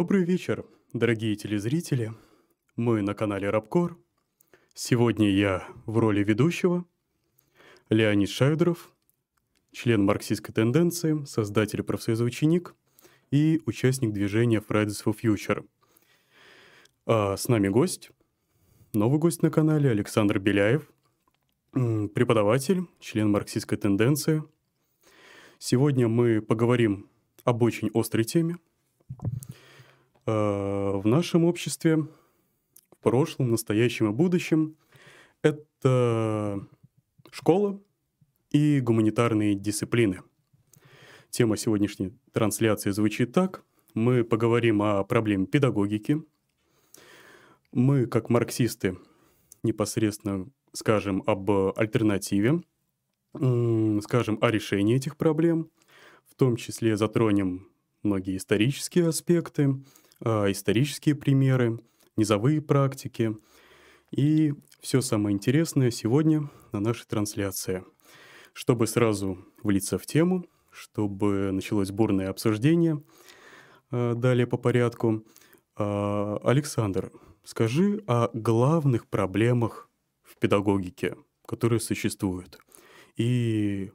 Добрый 0.00 0.24
вечер, 0.24 0.64
дорогие 0.94 1.36
телезрители. 1.36 2.14
Мы 2.74 3.02
на 3.02 3.12
канале 3.12 3.50
Рабкор. 3.50 3.98
Сегодня 4.72 5.30
я 5.30 5.68
в 5.84 5.98
роли 5.98 6.24
ведущего. 6.24 6.86
Леонид 7.90 8.30
Шайдеров, 8.30 8.94
член 9.72 10.02
марксистской 10.02 10.54
тенденции, 10.54 11.22
создатель 11.26 11.82
профсоюза 11.82 12.24
«Ученик» 12.24 12.74
и 13.30 13.60
участник 13.66 14.14
движения 14.14 14.64
Fridays 14.66 15.04
for 15.04 15.14
Future. 15.14 15.68
А 17.04 17.36
с 17.36 17.48
нами 17.48 17.68
гость, 17.68 18.10
новый 18.94 19.18
гость 19.18 19.42
на 19.42 19.50
канале 19.50 19.90
Александр 19.90 20.38
Беляев, 20.38 20.90
преподаватель, 21.72 22.86
член 23.00 23.30
марксистской 23.30 23.76
тенденции. 23.76 24.44
Сегодня 25.58 26.08
мы 26.08 26.40
поговорим 26.40 27.10
об 27.44 27.62
очень 27.62 27.90
острой 27.92 28.24
теме. 28.24 28.56
А, 30.26 30.92
в 30.92 31.06
нашем 31.06 31.44
обществе, 31.44 31.96
в 31.96 32.96
прошлом, 33.00 33.50
настоящем 33.50 34.10
и 34.10 34.12
будущем, 34.12 34.76
это 35.42 36.66
школа 37.30 37.80
и 38.50 38.80
гуманитарные 38.80 39.54
дисциплины. 39.54 40.22
Тема 41.30 41.56
сегодняшней 41.56 42.12
трансляции 42.32 42.90
звучит 42.90 43.32
так. 43.32 43.64
Мы 43.94 44.24
поговорим 44.24 44.82
о 44.82 45.04
проблеме 45.04 45.46
педагогики. 45.46 46.22
Мы, 47.72 48.06
как 48.06 48.30
марксисты, 48.30 48.98
непосредственно 49.62 50.48
скажем 50.72 51.22
об 51.26 51.50
альтернативе, 51.50 52.62
скажем 53.32 54.38
о 54.40 54.50
решении 54.50 54.96
этих 54.96 55.16
проблем, 55.16 55.70
в 56.26 56.34
том 56.34 56.56
числе 56.56 56.96
затронем 56.96 57.68
многие 58.02 58.36
исторические 58.36 59.08
аспекты, 59.08 59.76
исторические 60.22 61.14
примеры, 61.14 61.80
низовые 62.16 62.60
практики 62.60 63.36
и 64.10 64.54
все 64.80 65.00
самое 65.00 65.34
интересное 65.34 65.90
сегодня 65.90 66.50
на 66.72 66.80
нашей 66.80 67.06
трансляции. 67.06 67.84
Чтобы 68.52 68.86
сразу 68.86 69.38
влиться 69.62 69.98
в 69.98 70.06
тему, 70.06 70.44
чтобы 70.70 71.52
началось 71.52 71.90
бурное 71.90 72.28
обсуждение, 72.28 73.02
а, 73.90 74.14
далее 74.14 74.46
по 74.46 74.56
порядку, 74.56 75.24
а, 75.76 76.38
Александр, 76.44 77.12
скажи 77.44 78.02
о 78.06 78.28
главных 78.34 79.06
проблемах 79.06 79.90
педагогике, 80.40 81.16
которые 81.46 81.78
существуют, 81.78 82.58
и 83.16 83.92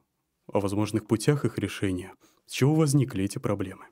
о 0.47 0.59
возможных 0.59 1.07
путях 1.07 1.43
их 1.43 1.57
решения. 1.57 2.13
С 2.45 2.53
чего 2.53 2.75
возникли 2.75 3.25
эти 3.25 3.39
проблемы? 3.39 3.85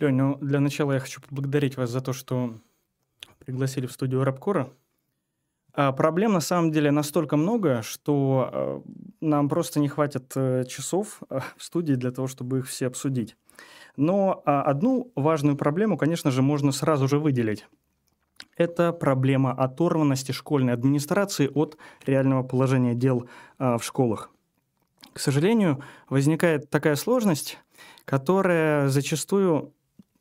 Лень, 0.00 0.16
ну 0.16 0.36
для 0.36 0.60
начала 0.60 0.92
я 0.92 1.00
хочу 1.00 1.20
поблагодарить 1.20 1.76
вас 1.76 1.90
за 1.90 2.00
то, 2.00 2.12
что 2.12 2.54
пригласили 3.38 3.86
в 3.86 3.92
студию 3.92 4.24
Рабкора. 4.24 4.70
А 5.72 5.92
проблем 5.92 6.32
на 6.32 6.40
самом 6.40 6.72
деле 6.72 6.90
настолько 6.90 7.36
много, 7.36 7.82
что 7.82 8.50
э, 8.52 8.80
нам 9.20 9.48
просто 9.48 9.78
не 9.78 9.88
хватит 9.88 10.32
э, 10.34 10.64
часов 10.64 11.22
э, 11.30 11.38
в 11.56 11.62
студии 11.62 11.94
для 11.94 12.10
того, 12.10 12.26
чтобы 12.26 12.58
их 12.58 12.66
все 12.66 12.88
обсудить. 12.88 13.36
Но 13.96 14.42
э, 14.44 14.50
одну 14.50 15.12
важную 15.14 15.56
проблему, 15.56 15.96
конечно 15.96 16.30
же, 16.30 16.42
можно 16.42 16.72
сразу 16.72 17.06
же 17.06 17.18
выделить 17.18 17.66
это 18.56 18.92
проблема 18.92 19.52
оторванности 19.52 20.32
школьной 20.32 20.74
администрации 20.74 21.50
от 21.52 21.78
реального 22.04 22.42
положения 22.42 22.94
дел 22.94 23.28
а, 23.58 23.78
в 23.78 23.84
школах. 23.84 24.30
К 25.12 25.18
сожалению, 25.18 25.82
возникает 26.08 26.70
такая 26.70 26.96
сложность, 26.96 27.58
которая 28.04 28.88
зачастую 28.88 29.72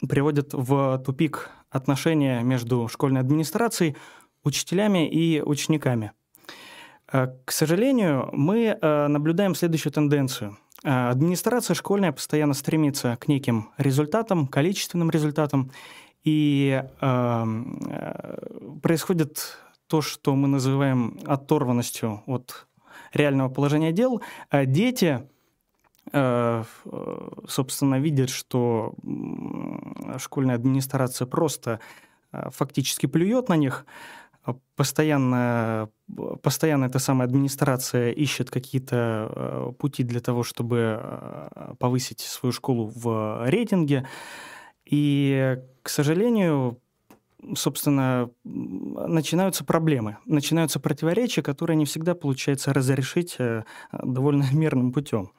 приводит 0.08 0.53
в 0.53 1.02
тупик 1.05 1.50
отношения 1.69 2.42
между 2.42 2.88
школьной 2.88 3.22
администрацией, 3.22 3.95
учителями 4.44 5.09
и 5.09 5.42
учениками. 5.42 6.11
А, 7.11 7.36
к 7.45 7.52
сожалению, 7.52 8.30
мы 8.33 8.77
а, 8.81 9.08
наблюдаем 9.08 9.55
следующую 9.55 9.93
тенденцию. 9.93 10.58
Администрация 10.82 11.73
школьная 11.73 12.14
постоянно 12.14 12.54
стремится 12.54 13.17
к 13.20 13.27
неким 13.27 13.71
результатам, 13.77 14.48
количественным 14.48 15.09
результатам, 15.09 15.71
и 16.23 16.83
э, 17.02 18.38
происходит 18.82 19.58
то, 19.88 20.02
что 20.02 20.36
мы 20.36 20.48
называем 20.48 21.20
оторванностью 21.26 22.23
от 22.27 22.67
реального 23.11 23.49
положения 23.49 23.92
дел. 23.92 24.21
Дети, 24.54 25.05
э, 25.05 25.27
собственно, 26.11 27.99
видят, 27.99 28.30
что 28.30 28.93
школьная 30.17 30.55
администрация 30.55 31.25
просто 31.27 31.80
э, 32.31 32.49
фактически 32.52 33.05
плюет 33.05 33.49
на 33.49 33.55
них, 33.55 33.86
постоянно, 34.75 35.89
постоянно 36.42 36.86
эта 36.86 36.99
самая 36.99 37.27
администрация 37.27 38.11
ищет 38.11 38.49
какие-то 38.49 39.31
э, 39.36 39.71
пути 39.77 40.03
для 40.03 40.20
того, 40.20 40.43
чтобы 40.43 41.02
повысить 41.77 42.21
свою 42.21 42.53
школу 42.53 42.91
в 42.95 43.45
рейтинге. 43.47 44.08
И, 44.86 45.59
к 45.83 45.89
сожалению, 45.89 46.80
собственно, 47.55 48.30
начинаются 48.43 49.64
проблемы, 49.64 50.17
начинаются 50.26 50.80
противоречия, 50.80 51.41
которые 51.41 51.77
не 51.77 51.86
всегда 51.86 52.15
получается 52.15 52.73
разрешить 52.73 53.36
э, 53.39 53.64
довольно 53.91 54.45
мирным 54.52 54.91
путем. 54.91 55.31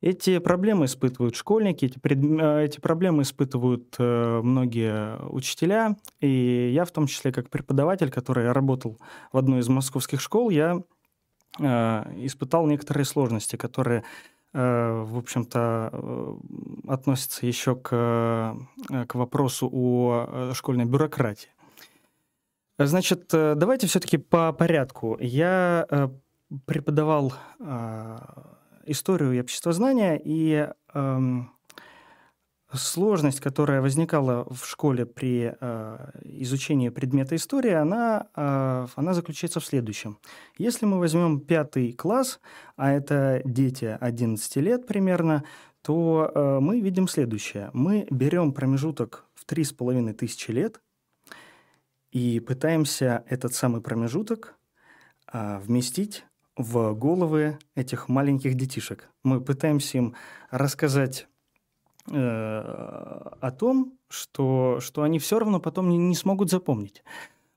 Эти 0.00 0.38
проблемы 0.38 0.86
испытывают 0.86 1.36
школьники, 1.36 1.84
эти, 1.84 1.98
пред... 1.98 2.18
Э, 2.24 2.64
эти 2.64 2.80
проблемы 2.80 3.22
испытывают 3.22 3.94
э, 3.98 4.40
многие 4.42 5.18
учителя, 5.28 5.96
и 6.20 6.70
я 6.74 6.84
в 6.84 6.90
том 6.90 7.06
числе 7.06 7.32
как 7.32 7.50
преподаватель, 7.50 8.10
который 8.10 8.50
работал 8.52 8.98
в 9.32 9.38
одной 9.38 9.60
из 9.60 9.68
московских 9.68 10.20
школ, 10.20 10.50
я 10.50 10.82
э, 11.58 11.64
испытал 12.24 12.66
некоторые 12.66 13.04
сложности, 13.04 13.56
которые 13.56 14.04
Э, 14.52 15.04
в 15.06 15.16
общем-то, 15.16 15.90
э, 15.92 16.34
относится 16.88 17.46
еще 17.46 17.76
к, 17.76 17.90
э, 17.92 19.04
к 19.06 19.14
вопросу 19.14 19.70
о 19.72 20.50
школьной 20.54 20.86
бюрократии. 20.86 21.50
Значит, 22.78 23.26
давайте 23.30 23.86
все-таки 23.86 24.16
по 24.16 24.52
порядку. 24.52 25.18
Я 25.20 26.10
преподавал 26.64 27.34
историю 28.90 29.32
и 29.32 29.40
обществознание, 29.40 30.20
и 30.22 30.68
эм, 30.94 31.50
сложность, 32.72 33.40
которая 33.40 33.80
возникала 33.80 34.46
в 34.48 34.64
школе 34.64 35.06
при 35.06 35.54
э, 35.60 36.10
изучении 36.22 36.88
предмета 36.88 37.34
истории, 37.36 37.72
она, 37.72 38.28
э, 38.36 38.86
она 38.94 39.14
заключается 39.14 39.60
в 39.60 39.66
следующем. 39.66 40.18
Если 40.56 40.86
мы 40.86 40.98
возьмем 40.98 41.40
пятый 41.40 41.92
класс, 41.92 42.40
а 42.76 42.92
это 42.92 43.42
дети 43.44 43.96
11 44.00 44.56
лет 44.56 44.86
примерно, 44.86 45.44
то 45.82 46.30
э, 46.32 46.58
мы 46.60 46.80
видим 46.80 47.08
следующее. 47.08 47.70
Мы 47.72 48.06
берем 48.10 48.52
промежуток 48.52 49.26
в 49.34 49.46
3,5 49.46 50.12
тысячи 50.12 50.50
лет 50.50 50.80
и 52.12 52.40
пытаемся 52.40 53.24
этот 53.28 53.54
самый 53.54 53.80
промежуток 53.80 54.54
э, 55.32 55.58
вместить 55.60 56.24
в 56.62 56.94
головы 56.94 57.58
этих 57.74 58.08
маленьких 58.08 58.54
детишек. 58.54 59.08
Мы 59.22 59.40
пытаемся 59.40 59.98
им 59.98 60.14
рассказать 60.50 61.26
Э, 62.08 62.62
о 63.40 63.50
том, 63.52 63.92
что, 64.08 64.78
что 64.80 65.02
они 65.02 65.18
все 65.18 65.38
равно 65.38 65.60
потом 65.60 65.88
не, 65.88 65.98
не 65.98 66.14
смогут 66.14 66.50
запомнить. 66.50 67.04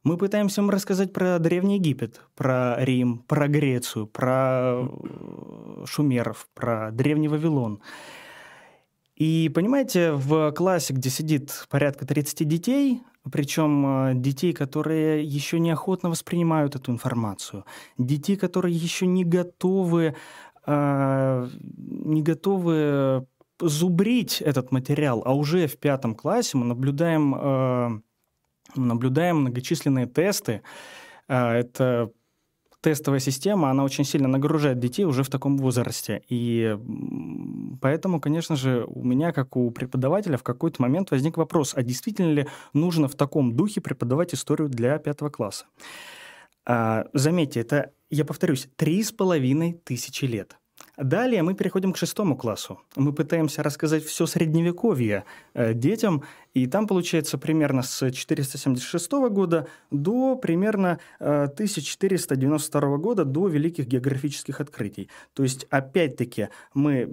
Мы 0.04 0.18
пытаемся 0.18 0.62
им 0.62 0.70
рассказать 0.70 1.14
про 1.14 1.40
Древний 1.40 1.76
Египет, 1.76 2.22
про 2.36 2.76
Рим, 2.80 3.20
про 3.20 3.48
Грецию, 3.48 4.06
про 4.06 4.84
э, 4.84 5.86
шумеров, 5.86 6.50
про 6.54 6.92
Древний 6.92 7.30
Вавилон. 7.30 7.82
И 9.16 9.50
понимаете, 9.54 10.14
в 10.14 10.52
классе, 10.52 10.94
где 10.94 11.10
сидит 11.10 11.66
порядка 11.70 12.06
30 12.06 12.48
детей, 12.48 13.02
причем 13.32 13.86
э, 13.86 14.14
детей, 14.16 14.54
которые 14.54 15.24
еще 15.24 15.60
неохотно 15.60 16.10
воспринимают 16.10 16.76
эту 16.76 16.92
информацию, 16.92 17.66
детей, 17.98 18.36
которые 18.36 18.76
еще 18.76 19.06
не 19.06 19.24
готовы, 19.24 20.16
не 20.66 22.22
готовы 22.22 23.28
зубрить 23.60 24.42
этот 24.42 24.72
материал, 24.72 25.22
а 25.26 25.34
уже 25.34 25.68
в 25.68 25.78
пятом 25.78 26.16
классе 26.16 26.58
мы 26.58 26.66
наблюдаем, 26.66 27.36
э, 27.36 28.00
наблюдаем 28.76 29.38
многочисленные 29.38 30.08
тесты. 30.08 30.62
Э, 31.28 31.52
это 31.52 32.12
тестовая 32.84 33.20
система, 33.20 33.72
она 33.72 33.84
очень 33.84 34.04
сильно 34.04 34.28
нагружает 34.28 34.78
детей 34.78 35.06
уже 35.06 35.24
в 35.24 35.30
таком 35.30 35.58
возрасте. 35.58 36.22
И 36.28 36.78
поэтому, 37.82 38.20
конечно 38.20 38.56
же, 38.56 38.86
у 38.88 39.04
меня, 39.04 39.32
как 39.32 39.56
у 39.56 39.72
преподавателя, 39.72 40.38
в 40.38 40.44
какой-то 40.44 40.82
момент 40.82 41.10
возник 41.10 41.38
вопрос, 41.38 41.74
а 41.76 41.82
действительно 41.82 42.34
ли 42.34 42.48
нужно 42.74 43.08
в 43.08 43.16
таком 43.16 43.56
духе 43.56 43.80
преподавать 43.82 44.34
историю 44.34 44.70
для 44.70 45.00
пятого 45.00 45.30
класса? 45.30 45.66
А, 46.66 47.06
заметьте, 47.14 47.62
это, 47.62 47.92
я 48.10 48.26
повторюсь, 48.26 48.68
три 48.76 49.02
с 49.02 49.12
половиной 49.12 49.74
тысячи 49.74 50.26
лет– 50.26 50.58
Далее 50.98 51.42
мы 51.42 51.56
переходим 51.56 51.92
к 51.92 51.98
шестому 51.98 52.38
классу. 52.38 52.80
Мы 52.96 53.14
пытаемся 53.14 53.64
рассказать 53.64 54.04
все 54.06 54.28
средневековье 54.28 55.26
э, 55.56 55.74
детям, 55.74 56.24
и 56.54 56.68
там 56.68 56.86
получается 56.86 57.40
примерно 57.40 57.82
с 57.82 58.12
476 58.12 59.12
года 59.12 59.68
до 59.90 60.36
примерно 60.36 61.00
э, 61.20 61.46
1492 61.46 62.98
года, 62.98 63.26
до 63.26 63.48
великих 63.48 63.88
географических 63.88 64.62
открытий. 64.62 65.10
То 65.34 65.42
есть, 65.42 65.66
опять-таки, 65.72 66.50
мы 66.76 67.10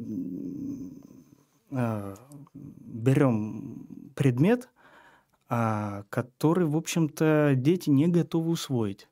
э, 1.71 2.15
берем 2.53 3.87
предмет, 4.15 4.69
э, 5.49 6.03
который, 6.11 6.67
в 6.67 6.77
общем-то, 6.77 7.55
дети 7.57 7.89
не 7.89 8.09
готовы 8.09 8.51
усвоить. 8.51 9.09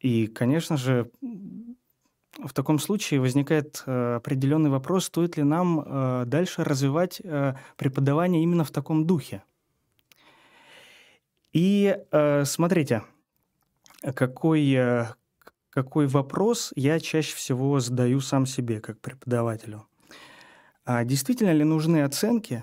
И, 0.00 0.26
конечно 0.26 0.76
же, 0.76 1.10
в 2.38 2.52
таком 2.52 2.78
случае 2.78 3.20
возникает 3.20 3.82
э, 3.86 4.14
определенный 4.16 4.70
вопрос, 4.70 5.06
стоит 5.06 5.36
ли 5.36 5.42
нам 5.42 5.80
э, 5.80 6.24
дальше 6.26 6.64
развивать 6.64 7.20
э, 7.22 7.54
преподавание 7.76 8.42
именно 8.42 8.64
в 8.64 8.70
таком 8.70 9.06
духе. 9.06 9.42
И 11.52 11.98
смотрите, 12.44 13.02
какой, 14.14 14.78
какой 15.70 16.06
вопрос 16.06 16.72
я 16.76 17.00
чаще 17.00 17.34
всего 17.34 17.80
задаю 17.80 18.20
сам 18.20 18.46
себе 18.46 18.80
как 18.80 19.00
преподавателю. 19.00 19.88
А 20.84 21.02
действительно 21.02 21.50
ли 21.50 21.64
нужны 21.64 22.04
оценки 22.04 22.62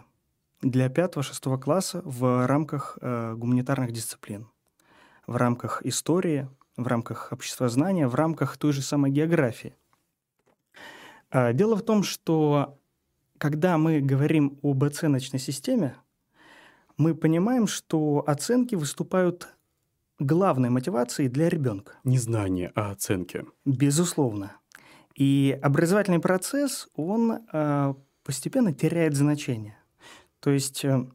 для 0.61 0.87
5-6 0.87 1.59
класса 1.59 2.01
в 2.05 2.47
рамках 2.47 2.97
гуманитарных 3.01 3.91
дисциплин, 3.91 4.47
в 5.25 5.35
рамках 5.35 5.85
истории, 5.85 6.47
в 6.77 6.87
рамках 6.87 7.31
обществознания, 7.31 8.07
в 8.07 8.15
рамках 8.15 8.57
той 8.57 8.71
же 8.71 8.81
самой 8.81 9.11
географии. 9.11 9.75
А, 11.29 11.51
дело 11.53 11.75
в 11.75 11.81
том, 11.81 12.03
что 12.03 12.79
когда 13.37 13.77
мы 13.77 13.99
говорим 13.99 14.57
об 14.63 14.83
оценочной 14.83 15.39
системе, 15.39 15.95
мы 16.97 17.13
понимаем, 17.13 17.67
что 17.67 18.23
оценки 18.25 18.75
выступают 18.75 19.49
главной 20.19 20.69
мотивацией 20.69 21.29
для 21.29 21.49
ребенка. 21.49 21.93
Не 22.03 22.17
знание, 22.17 22.71
а 22.75 22.91
оценки. 22.91 23.45
Безусловно. 23.65 24.53
И 25.13 25.57
образовательный 25.61 26.19
процесс, 26.19 26.87
он 26.95 27.39
э, 27.51 27.93
постепенно 28.23 28.73
теряет 28.73 29.15
значение. 29.15 29.77
То 30.39 30.51
есть 30.51 30.85
э, 30.85 30.89
а, 30.89 31.07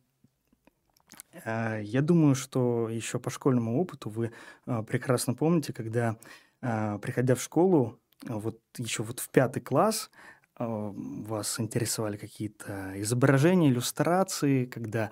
я 1.45 2.03
думаю, 2.03 2.35
что 2.35 2.89
еще 2.89 3.19
по 3.19 3.31
школьному 3.31 3.81
опыту 3.81 4.11
вы 4.11 4.33
а, 4.67 4.83
прекрасно 4.83 5.35
помните, 5.35 5.73
когда, 5.73 6.17
а, 6.61 6.99
приходя 6.99 7.35
в 7.35 7.43
школу, 7.43 7.99
вот 8.23 8.61
еще 8.77 9.03
вот 9.03 9.21
в 9.21 9.31
пятый 9.31 9.61
класс, 9.61 10.11
вас 10.57 11.59
интересовали 11.59 12.17
какие-то 12.17 12.93
изображения, 13.01 13.69
иллюстрации, 13.69 14.67
когда 14.67 15.11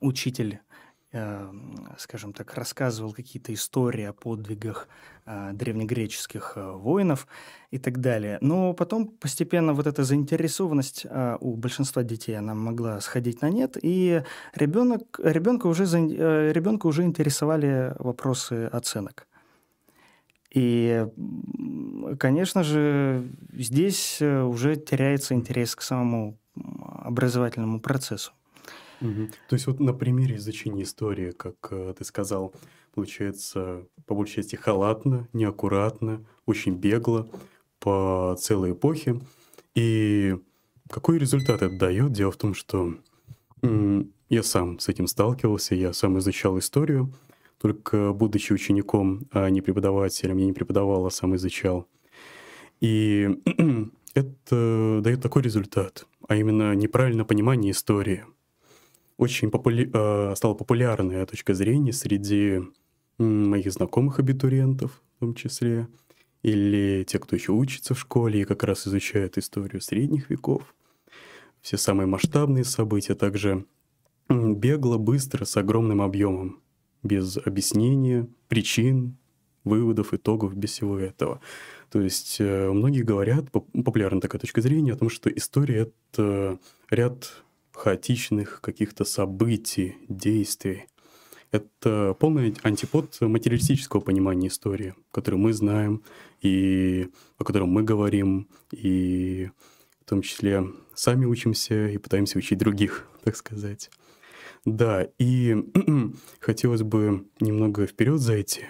учитель 0.00 0.60
скажем 1.98 2.32
так, 2.32 2.54
рассказывал 2.54 3.12
какие-то 3.12 3.52
истории 3.52 4.04
о 4.04 4.14
подвигах 4.14 4.88
э, 5.26 5.50
древнегреческих 5.52 6.54
э, 6.56 6.70
воинов 6.72 7.26
и 7.70 7.78
так 7.78 8.00
далее. 8.00 8.38
Но 8.40 8.72
потом 8.72 9.08
постепенно 9.08 9.74
вот 9.74 9.86
эта 9.86 10.04
заинтересованность 10.04 11.04
э, 11.04 11.36
у 11.40 11.54
большинства 11.54 12.02
детей, 12.02 12.38
она 12.38 12.54
могла 12.54 12.98
сходить 13.00 13.42
на 13.42 13.50
нет, 13.50 13.76
и 13.82 14.22
ребенок, 14.54 15.20
ребенка, 15.22 15.66
уже, 15.66 15.84
ребенка 15.84 16.86
уже 16.86 17.02
интересовали 17.02 17.94
вопросы 17.98 18.70
оценок. 18.72 19.26
И, 20.54 21.06
конечно 22.18 22.62
же, 22.62 23.26
здесь 23.52 24.20
уже 24.20 24.76
теряется 24.76 25.32
интерес 25.32 25.74
к 25.74 25.80
самому 25.80 26.38
образовательному 26.54 27.80
процессу. 27.80 28.32
Угу. 29.02 29.28
То 29.48 29.54
есть 29.54 29.66
вот 29.66 29.80
на 29.80 29.92
примере 29.92 30.36
изучения 30.36 30.84
истории, 30.84 31.32
как 31.32 31.56
э, 31.70 31.94
ты 31.98 32.04
сказал, 32.04 32.54
получается 32.94 33.86
по 34.06 34.14
большей 34.14 34.36
части 34.36 34.56
халатно, 34.56 35.28
неаккуратно, 35.32 36.24
очень 36.46 36.76
бегло 36.76 37.28
по 37.80 38.36
целой 38.38 38.72
эпохе. 38.72 39.20
И 39.74 40.36
какой 40.88 41.18
результат 41.18 41.62
это 41.62 41.76
дает? 41.76 42.12
Дело 42.12 42.30
в 42.30 42.36
том, 42.36 42.54
что 42.54 42.94
я 44.28 44.42
сам 44.42 44.78
с 44.78 44.88
этим 44.88 45.06
сталкивался, 45.06 45.74
я 45.74 45.92
сам 45.92 46.18
изучал 46.18 46.58
историю, 46.58 47.12
только 47.60 48.12
будучи 48.12 48.52
учеником, 48.52 49.22
а 49.30 49.48
не 49.50 49.62
преподавателем, 49.62 50.36
я 50.38 50.46
не 50.46 50.52
преподавал, 50.52 51.06
а 51.06 51.10
сам 51.10 51.36
изучал. 51.36 51.86
И 52.80 53.40
это 54.14 55.00
дает 55.02 55.22
такой 55.22 55.42
результат, 55.42 56.06
а 56.28 56.36
именно 56.36 56.74
неправильное 56.74 57.24
понимание 57.24 57.72
истории– 57.72 58.24
очень 59.22 59.50
популя... 59.50 59.88
Э, 59.92 60.34
стала 60.36 60.54
популярная 60.54 61.24
точка 61.26 61.54
зрения 61.54 61.92
среди 61.92 62.60
моих 63.18 63.70
знакомых 63.72 64.18
абитуриентов 64.18 65.00
в 65.16 65.20
том 65.20 65.34
числе, 65.34 65.86
или 66.42 67.04
те, 67.04 67.20
кто 67.20 67.36
еще 67.36 67.52
учится 67.52 67.94
в 67.94 68.00
школе 68.00 68.40
и 68.40 68.44
как 68.44 68.64
раз 68.64 68.88
изучает 68.88 69.38
историю 69.38 69.80
средних 69.80 70.28
веков. 70.28 70.74
Все 71.60 71.76
самые 71.76 72.08
масштабные 72.08 72.64
события 72.64 73.14
также 73.14 73.64
бегло, 74.28 74.98
быстро, 74.98 75.44
с 75.44 75.56
огромным 75.56 76.02
объемом, 76.02 76.60
без 77.04 77.36
объяснения, 77.36 78.28
причин, 78.48 79.16
выводов, 79.62 80.12
итогов, 80.14 80.56
без 80.56 80.70
всего 80.72 80.98
этого. 80.98 81.40
То 81.92 82.00
есть 82.00 82.38
э, 82.40 82.70
многие 82.72 83.02
говорят, 83.02 83.52
популярна 83.52 84.20
такая 84.20 84.40
точка 84.40 84.60
зрения 84.60 84.94
о 84.94 84.96
том, 84.96 85.10
что 85.10 85.30
история— 85.30 85.92
это 86.12 86.58
ряд 86.90 87.44
хаотичных 87.72 88.60
каких-то 88.60 89.04
событий, 89.04 89.96
действий. 90.08 90.86
Это 91.50 92.16
полный 92.18 92.54
антипод 92.62 93.20
материалистического 93.20 94.00
понимания 94.00 94.48
истории, 94.48 94.94
который 95.10 95.36
мы 95.38 95.52
знаем 95.52 96.02
и 96.40 97.08
о 97.36 97.44
котором 97.44 97.68
мы 97.68 97.82
говорим, 97.82 98.48
и 98.70 99.50
в 100.00 100.08
том 100.08 100.22
числе 100.22 100.64
сами 100.94 101.26
учимся 101.26 101.88
и 101.88 101.98
пытаемся 101.98 102.38
учить 102.38 102.58
других, 102.58 103.06
так 103.24 103.36
сказать. 103.36 103.90
Да, 104.64 105.08
и 105.18 105.56
хотелось 106.40 106.82
бы 106.82 107.26
немного 107.40 107.86
вперед 107.86 108.20
зайти, 108.20 108.62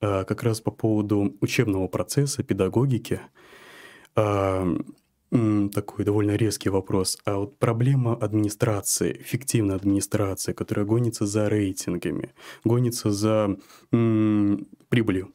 а, 0.00 0.24
как 0.24 0.42
раз 0.42 0.60
по 0.60 0.70
поводу 0.70 1.36
учебного 1.40 1.88
процесса, 1.88 2.42
педагогики. 2.42 3.20
Такой 5.74 6.04
довольно 6.04 6.36
резкий 6.36 6.70
вопрос. 6.70 7.18
А 7.24 7.36
вот 7.36 7.58
проблема 7.58 8.14
администрации, 8.14 9.20
фиктивной 9.24 9.76
администрации, 9.76 10.52
которая 10.52 10.86
гонится 10.86 11.26
за 11.26 11.48
рейтингами, 11.48 12.32
гонится 12.64 13.10
за 13.10 13.56
м, 13.92 14.66
прибылью 14.88 15.32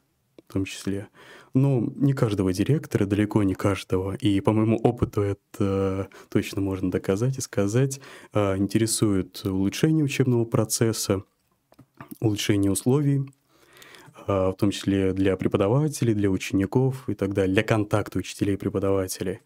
в 0.47 0.53
том 0.53 0.65
числе. 0.65 1.07
Ну, 1.53 1.93
не 1.95 2.13
каждого 2.13 2.51
директора, 2.51 3.05
далеко 3.05 3.43
не 3.43 3.53
каждого. 3.53 4.15
И 4.15 4.41
по 4.41 4.51
моему 4.53 4.77
опыту 4.77 5.21
это 5.21 6.09
точно 6.29 6.61
можно 6.61 6.89
доказать 6.89 7.37
и 7.37 7.41
сказать. 7.41 8.01
А, 8.33 8.57
интересует 8.57 9.41
улучшение 9.45 10.03
учебного 10.03 10.45
процесса, 10.45 11.23
улучшение 12.19 12.71
условий, 12.71 13.31
а, 14.27 14.51
в 14.51 14.55
том 14.55 14.71
числе 14.71 15.13
для 15.13 15.37
преподавателей, 15.37 16.13
для 16.13 16.29
учеников 16.29 17.07
и 17.07 17.13
так 17.13 17.33
далее, 17.33 17.53
для 17.53 17.63
контакта 17.63 18.19
учителей 18.19 18.55
и 18.55 18.57
преподавателей 18.57 19.39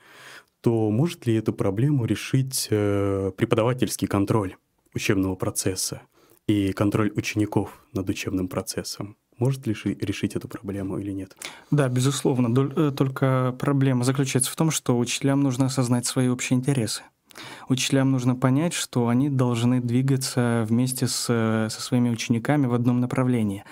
то 0.66 0.90
может 0.90 1.28
ли 1.28 1.36
эту 1.36 1.54
проблему 1.54 2.06
решить 2.06 2.70
э, 2.72 3.32
преподавательский 3.38 4.08
контроль 4.08 4.56
учебного 4.96 5.36
процесса 5.36 6.02
и 6.48 6.74
контроль 6.74 7.12
учеников 7.16 7.86
над 7.94 8.10
учебным 8.10 8.48
процессом? 8.48 9.16
Может 9.38 9.68
ли 9.68 9.76
решить 10.02 10.36
эту 10.36 10.48
проблему 10.48 10.98
или 10.98 11.12
нет? 11.12 11.38
Да, 11.70 11.88
безусловно. 11.88 12.52
Э, 12.76 12.92
только 12.98 13.56
проблема 13.60 14.04
заключается 14.04 14.52
в 14.52 14.56
том, 14.56 14.72
что 14.72 14.98
учителям 14.98 15.42
нужно 15.42 15.68
осознать 15.68 16.08
свои 16.08 16.30
общие 16.30 16.58
интересы. 16.58 17.04
Учителям 17.70 18.10
нужно 18.12 18.36
понять, 18.36 18.74
что 18.74 19.08
они 19.08 19.30
должны 19.30 19.82
двигаться 19.82 20.66
вместе 20.68 21.06
с, 21.06 21.26
со 21.26 21.80
своими 21.80 22.10
учениками 22.10 22.66
в 22.66 22.74
одном 22.74 23.02
направлении. 23.02 23.64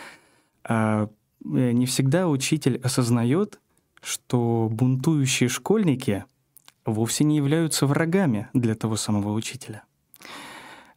А 0.64 1.10
э, 1.44 1.72
не 1.72 1.88
всегда 1.88 2.28
учитель 2.28 2.80
осознает, 2.84 3.60
что 4.04 4.70
бунтующие 4.72 5.50
школьники 5.50 6.26
вовсе 6.86 7.24
не 7.24 7.38
являются 7.38 7.86
врагами 7.86 8.50
для 8.54 8.76
того 8.76 8.96
самого 8.96 9.34
учителя. 9.34 9.84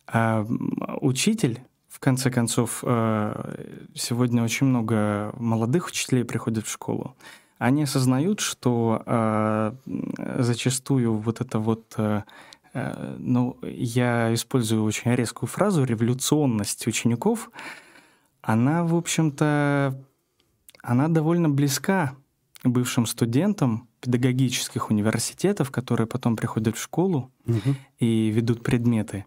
А 0.07 0.47
учитель, 1.01 1.61
в 1.89 1.99
конце 1.99 2.31
концов, 2.31 2.83
э, 2.83 3.85
сегодня 3.95 4.43
очень 4.43 4.67
много 4.67 5.33
молодых 5.39 5.89
учителей 5.89 6.25
приходят 6.25 6.67
в 6.67 6.71
школу. 6.71 7.17
Они 7.59 7.85
осознают, 7.85 8.41
что 8.41 9.03
э, 9.07 9.73
зачастую 10.39 11.17
вот 11.17 11.41
это 11.41 11.59
вот 11.59 11.95
э, 11.97 12.23
ну, 13.19 13.57
я 13.63 14.35
использую 14.35 14.85
очень 14.85 15.15
резкую 15.15 15.49
фразу, 15.49 15.85
революционность 15.85 16.87
учеников, 16.87 17.51
она, 18.43 18.85
в 18.85 18.95
общем-то, 18.95 19.99
она 20.83 21.09
довольно 21.09 21.49
близка 21.49 22.15
бывшим 22.63 23.07
студентам, 23.07 23.86
педагогических 24.01 24.91
университетов, 24.91 25.71
которые 25.71 26.07
потом 26.07 26.37
приходят 26.37 26.77
в 26.77 26.83
школу 26.83 27.31
угу. 27.47 27.75
и 27.99 28.29
ведут 28.31 28.63
предметы. 28.63 29.27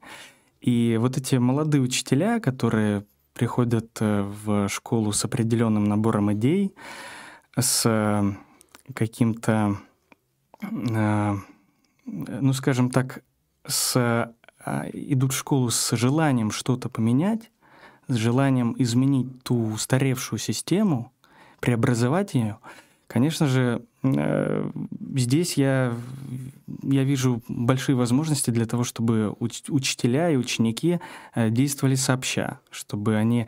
И 0.62 0.98
вот 1.00 1.18
эти 1.18 1.36
молодые 1.36 1.82
учителя, 1.82 2.40
которые 2.40 3.06
приходят 3.34 3.90
э, 4.02 4.22
в 4.22 4.68
школу 4.68 5.14
с 5.14 5.24
определенным 5.24 5.86
набором 5.86 6.34
идей, 6.34 6.76
с 7.58 7.84
э, 7.86 8.34
каким-то, 8.94 9.78
э, 10.62 11.36
ну, 12.06 12.54
скажем 12.54 12.90
так, 12.90 13.24
с, 13.66 14.34
идут 14.92 15.32
в 15.32 15.38
школу 15.38 15.70
с 15.70 15.96
желанием 15.96 16.52
что-то 16.52 16.90
поменять, 16.90 17.52
с 18.10 18.16
желанием 18.16 18.76
изменить 18.78 19.44
ту 19.44 19.56
устаревшую 19.74 20.40
систему, 20.40 21.14
преобразовать 21.62 22.34
ее, 22.34 22.58
конечно 23.08 23.48
же, 23.48 23.86
здесь 24.02 25.54
я, 25.56 25.94
я 26.84 27.04
вижу 27.04 27.42
большие 27.48 27.96
возможности 27.96 28.50
для 28.50 28.66
того, 28.66 28.84
чтобы 28.84 29.36
уч- 29.40 29.70
учителя 29.70 30.30
и 30.30 30.38
ученики 30.38 31.00
э, 31.36 31.50
действовали 31.50 31.96
сообща, 31.96 32.60
чтобы 32.72 33.16
они, 33.16 33.48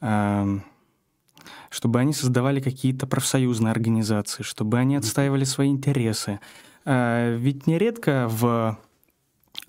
э, 0.00 0.58
чтобы 1.70 2.00
они 2.00 2.12
создавали 2.12 2.60
какие-то 2.60 3.06
профсоюзные 3.06 3.70
организации, 3.70 4.42
чтобы 4.42 4.78
они 4.78 4.96
отстаивали 4.96 5.44
свои 5.44 5.70
интересы. 5.70 6.40
Э, 6.84 7.36
ведь 7.38 7.66
нередко 7.66 8.28
в, 8.28 8.78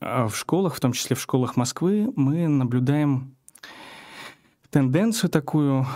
в 0.02 0.32
школах, 0.34 0.76
в 0.76 0.80
том 0.82 0.92
числе 0.92 1.16
в 1.16 1.22
школах 1.22 1.56
Москвы, 1.56 2.12
мы 2.16 2.48
наблюдаем 2.48 3.36
тенденцию 4.70 5.30
такую. 5.30 5.88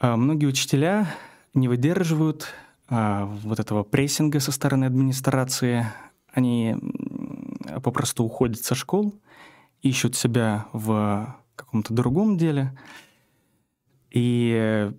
Многие 0.00 0.46
учителя 0.46 1.14
не 1.54 1.68
выдерживают 1.68 2.52
вот 2.88 3.60
этого 3.60 3.82
прессинга 3.82 4.40
со 4.40 4.52
стороны 4.52 4.84
администрации. 4.84 5.86
Они 6.32 6.76
попросту 7.82 8.24
уходят 8.24 8.64
со 8.64 8.74
школ, 8.74 9.14
ищут 9.82 10.16
себя 10.16 10.66
в 10.72 11.36
каком-то 11.56 11.94
другом 11.94 12.36
деле. 12.36 12.76
И 14.10 14.92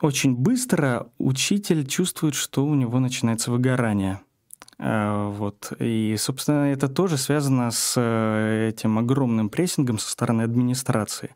очень 0.00 0.36
быстро 0.36 1.10
учитель 1.18 1.86
чувствует, 1.86 2.34
что 2.34 2.64
у 2.64 2.74
него 2.74 3.00
начинается 3.00 3.50
выгорание. 3.50 4.20
А, 4.78 5.28
вот. 5.30 5.72
И, 5.80 6.14
собственно, 6.18 6.72
это 6.72 6.88
тоже 6.88 7.16
связано 7.16 7.70
с 7.70 7.94
э, 7.96 8.68
этим 8.68 8.98
огромным 8.98 9.50
прессингом 9.50 9.98
со 9.98 10.08
стороны 10.08 10.42
администрации. 10.42 11.30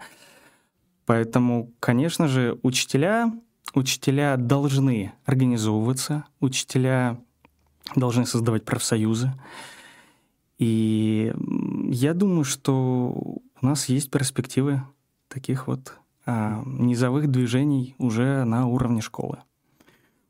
Поэтому, 1.06 1.72
конечно 1.80 2.28
же, 2.28 2.58
учителя 2.62 3.32
учителя 3.74 4.36
должны 4.36 5.12
организовываться, 5.24 6.24
учителя 6.40 7.20
должны 7.96 8.26
создавать 8.26 8.64
профсоюзы. 8.64 9.32
И 10.58 11.32
я 11.88 12.14
думаю, 12.14 12.44
что 12.44 13.08
у 13.08 13.42
нас 13.60 13.88
есть 13.88 14.10
перспективы 14.10 14.82
таких 15.28 15.66
вот 15.66 15.94
а, 16.24 16.62
низовых 16.66 17.28
движений 17.30 17.94
уже 17.98 18.44
на 18.44 18.66
уровне 18.66 19.00
школы. 19.00 19.38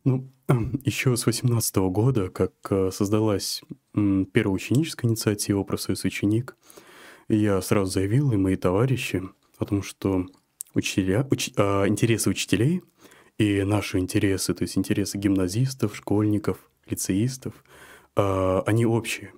Ну, 0.05 0.29
еще 0.85 1.17
с 1.17 1.27
18 1.27 1.77
года, 1.77 2.31
как 2.31 2.53
э, 2.71 2.91
создалась 2.91 3.63
первая 3.93 4.55
ученическая 4.55 5.09
инициатива 5.09 5.63
«Профсоюз 5.65 6.05
ученик», 6.05 6.57
я 7.29 7.61
сразу 7.63 7.91
заявил, 7.91 8.33
и 8.33 8.37
мои 8.37 8.57
товарищи, 8.57 9.23
о 9.59 9.65
том, 9.65 9.83
что 9.83 10.27
учителя, 10.75 11.27
уч, 11.31 11.51
а, 11.57 11.87
интересы 11.87 12.31
учителей 12.31 12.83
и 13.43 13.65
наши 13.65 13.99
интересы, 13.99 14.55
то 14.55 14.63
есть 14.63 14.79
интересы 14.79 15.19
гимназистов, 15.19 15.97
школьников, 15.97 16.59
лицеистов, 16.87 17.65
а, 18.15 18.63
они 18.67 18.87
общие. 18.87 19.33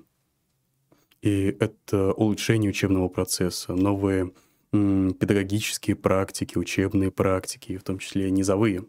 И 1.22 1.56
это 1.58 2.12
улучшение 2.12 2.68
учебного 2.68 3.08
процесса, 3.08 3.72
новые 3.72 4.32
педагогические 4.72 5.96
практики, 5.96 6.58
учебные 6.58 7.10
практики, 7.10 7.78
в 7.78 7.82
том 7.82 7.98
числе 7.98 8.30
низовые. 8.30 8.84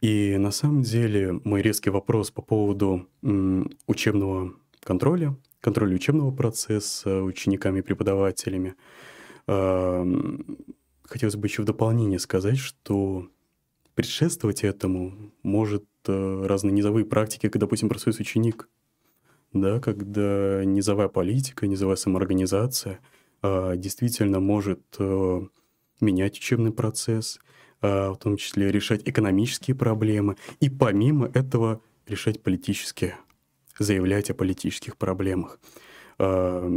И 0.00 0.36
на 0.36 0.52
самом 0.52 0.82
деле 0.82 1.40
мой 1.42 1.60
резкий 1.62 1.90
вопрос 1.90 2.30
по 2.30 2.42
поводу 2.42 3.08
учебного 3.88 4.52
контроля, 4.80 5.36
контроля 5.60 5.96
учебного 5.96 6.30
процесса 6.30 7.22
учениками 7.22 7.80
и 7.80 7.82
преподавателями, 7.82 8.76
а, 9.48 10.06
хотелось 11.02 11.34
бы 11.34 11.48
еще 11.48 11.62
в 11.62 11.64
дополнение 11.64 12.20
сказать, 12.20 12.58
что 12.58 13.26
предшествовать 13.94 14.64
этому 14.64 15.32
может 15.42 15.84
э, 16.06 16.46
разные 16.46 16.72
низовые 16.72 17.04
практики, 17.04 17.48
как, 17.48 17.60
допустим, 17.60 17.88
профсоюз 17.88 18.20
ученик, 18.20 18.68
да, 19.52 19.80
когда 19.80 20.64
низовая 20.64 21.08
политика, 21.08 21.66
низовая 21.66 21.96
самоорганизация 21.96 23.00
э, 23.42 23.74
действительно 23.76 24.40
может 24.40 24.80
э, 24.98 25.40
менять 26.00 26.38
учебный 26.38 26.72
процесс, 26.72 27.38
э, 27.82 28.10
в 28.10 28.16
том 28.16 28.36
числе 28.36 28.72
решать 28.72 29.02
экономические 29.04 29.74
проблемы, 29.74 30.36
и 30.60 30.70
помимо 30.70 31.30
этого 31.34 31.80
решать 32.06 32.42
политические, 32.42 33.16
заявлять 33.78 34.30
о 34.30 34.34
политических 34.34 34.96
проблемах. 34.96 35.60
Э, 36.18 36.68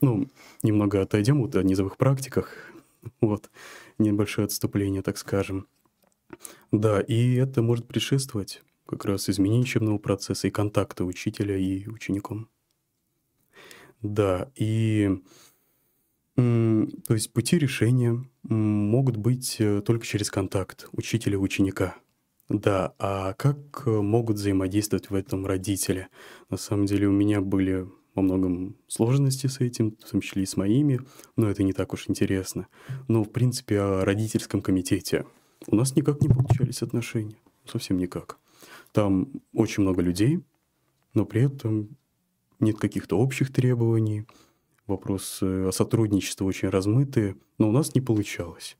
ну, 0.00 0.28
немного 0.62 1.00
отойдем 1.00 1.42
вот 1.42 1.56
о 1.56 1.62
низовых 1.62 1.96
практиках, 1.96 2.72
вот, 3.20 3.50
небольшое 3.98 4.46
отступление, 4.46 5.02
так 5.02 5.18
скажем. 5.18 5.66
Да, 6.70 7.00
и 7.00 7.34
это 7.34 7.62
может 7.62 7.86
предшествовать 7.86 8.62
как 8.86 9.04
раз 9.04 9.28
изменению 9.28 9.64
учебного 9.64 9.98
процесса 9.98 10.48
и 10.48 10.50
контакта 10.50 11.04
учителя 11.04 11.56
и 11.56 11.86
учеником. 11.88 12.48
Да, 14.02 14.50
и 14.56 15.10
то 16.34 17.14
есть 17.14 17.32
пути 17.32 17.58
решения 17.58 18.24
могут 18.42 19.16
быть 19.18 19.56
э, 19.58 19.82
только 19.82 20.06
через 20.06 20.30
контакт 20.30 20.88
учителя 20.92 21.34
и 21.34 21.36
ученика. 21.36 21.96
Да, 22.48 22.94
а 22.98 23.34
как 23.34 23.86
могут 23.86 24.36
взаимодействовать 24.36 25.10
в 25.10 25.14
этом 25.14 25.46
родители? 25.46 26.08
На 26.48 26.56
самом 26.56 26.86
деле 26.86 27.06
у 27.06 27.12
меня 27.12 27.42
были 27.42 27.86
во 28.14 28.22
многом 28.22 28.76
сложности 28.88 29.46
с 29.46 29.60
этим, 29.60 29.96
в 30.04 30.10
том 30.10 30.22
числе 30.22 30.42
и 30.42 30.46
с 30.46 30.56
моими, 30.56 31.00
но 31.36 31.50
это 31.50 31.62
не 31.62 31.74
так 31.74 31.92
уж 31.92 32.08
интересно. 32.08 32.66
Но, 33.08 33.24
в 33.24 33.30
принципе, 33.30 33.80
о 33.80 34.04
родительском 34.04 34.62
комитете– 34.62 35.26
у 35.66 35.76
нас 35.76 35.96
никак 35.96 36.20
не 36.20 36.28
получались 36.28 36.82
отношения. 36.82 37.36
Совсем 37.64 37.98
никак. 37.98 38.38
Там 38.92 39.28
очень 39.54 39.82
много 39.82 40.02
людей, 40.02 40.40
но 41.14 41.24
при 41.24 41.42
этом 41.42 41.96
нет 42.60 42.78
каких-то 42.78 43.18
общих 43.18 43.52
требований. 43.52 44.26
Вопросы 44.86 45.66
о 45.66 45.72
сотрудничестве 45.72 46.46
очень 46.46 46.68
размытые, 46.68 47.36
но 47.58 47.68
у 47.68 47.72
нас 47.72 47.94
не 47.94 48.00
получалось. 48.00 48.76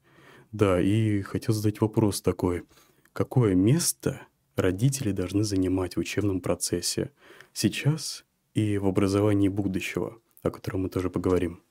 Да, 0.51 0.81
и 0.81 1.23
хотел 1.23 1.55
задать 1.55 1.81
вопрос 1.81 2.21
такой. 2.21 2.65
Какое 3.13 3.55
место 3.55 4.21
родители 4.57 5.13
должны 5.13 5.45
занимать 5.45 5.97
в 5.97 6.01
учебном 6.01 6.41
процессе 6.41 7.13
сейчас 7.53 8.25
и 8.55 8.79
в 8.79 8.87
образовании 8.87 9.49
будущего, 9.49 10.19
о 10.43 10.51
котором 10.51 10.83
мы 10.83 10.89
тоже 10.89 11.09
поговорим? 11.09 11.63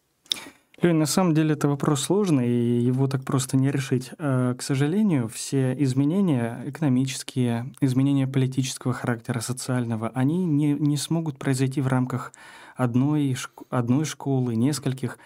Лень, 0.82 0.96
на 0.96 1.06
самом 1.06 1.34
деле 1.34 1.54
это 1.54 1.68
вопрос 1.68 2.02
сложный, 2.04 2.50
и 2.50 2.80
его 2.80 3.08
так 3.08 3.24
просто 3.24 3.56
не 3.58 3.70
решить. 3.70 4.12
А, 4.18 4.56
к 4.56 4.62
сожалению, 4.62 5.28
все 5.28 5.76
изменения 5.84 6.64
экономические, 6.66 7.72
изменения 7.82 8.28
политического 8.28 8.94
характера, 8.94 9.42
социального, 9.42 10.10
они 10.16 10.46
не, 10.46 10.74
не 10.74 10.98
смогут 10.98 11.38
произойти 11.38 11.82
в 11.82 11.88
рамках 11.88 12.34
одной, 12.76 13.36
одной 13.70 14.06
школы, 14.06 14.56
нескольких, 14.56 15.20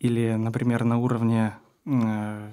или, 0.00 0.34
например, 0.34 0.84
на 0.84 0.98
уровне 0.98 1.54
э, 1.84 2.48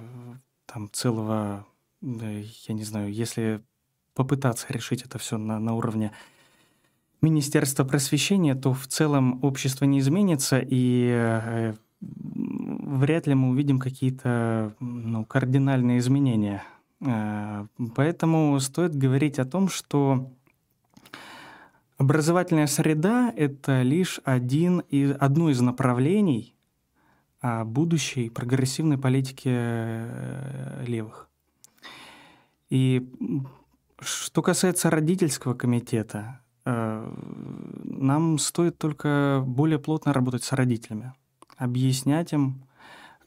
там, 0.66 0.90
целого, 0.92 1.66
я 2.02 2.74
не 2.74 2.84
знаю, 2.84 3.12
если 3.12 3.62
попытаться 4.14 4.68
решить 4.70 5.04
это 5.04 5.18
все 5.18 5.38
на, 5.38 5.60
на 5.60 5.74
уровне 5.74 6.12
Министерства 7.22 7.84
просвещения, 7.84 8.56
то 8.56 8.74
в 8.74 8.88
целом 8.88 9.44
общество 9.44 9.86
не 9.86 10.00
изменится, 10.00 10.60
и 10.60 11.10
э, 11.12 11.74
вряд 12.02 13.28
ли 13.28 13.36
мы 13.36 13.50
увидим 13.50 13.80
какие-то 13.80 14.76
ну, 14.80 15.26
кардинальные 15.26 16.00
изменения. 16.00 16.64
Э, 17.02 17.68
поэтому 17.96 18.60
стоит 18.60 18.96
говорить 18.96 19.40
о 19.40 19.46
том, 19.46 19.70
что 19.70 20.32
образовательная 21.98 22.68
среда— 22.68 23.34
это 23.36 23.82
лишь 23.82 24.20
один 24.24 24.80
из, 24.80 25.16
одно 25.20 25.50
из 25.50 25.62
направлений 25.62 26.56
а, 27.48 27.64
будущей 27.64 28.30
прогрессивной 28.30 28.98
политики 28.98 29.50
э, 29.52 30.84
левых. 30.88 31.30
И 32.72 33.08
что 34.00 34.42
касается 34.42 34.90
родительского 34.90 35.54
комитета, 35.54 36.42
э, 36.66 37.14
нам 37.84 38.40
стоит 38.40 38.80
только 38.80 39.44
более 39.46 39.78
плотно 39.78 40.12
работать 40.12 40.44
с 40.44 40.54
родителями, 40.54 41.14
объяснять 41.58 42.34
им, 42.34 42.64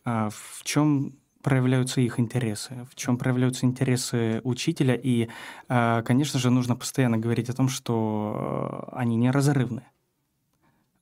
а, 0.05 0.31
в 0.31 0.63
чем 0.65 1.15
проявляются 1.43 2.01
их 2.01 2.19
интересы, 2.19 2.87
в 2.91 2.95
чем 2.95 3.17
проявляются 3.17 3.65
интересы 3.65 4.41
учителя. 4.45 4.95
И, 4.95 5.29
э, 5.69 6.03
конечно 6.03 6.39
же, 6.39 6.51
нужно 6.51 6.77
постоянно 6.77 7.17
говорить 7.17 7.49
о 7.49 7.55
том, 7.55 7.69
что 7.69 8.89
они 8.93 9.17
неразрывны. 9.17 9.83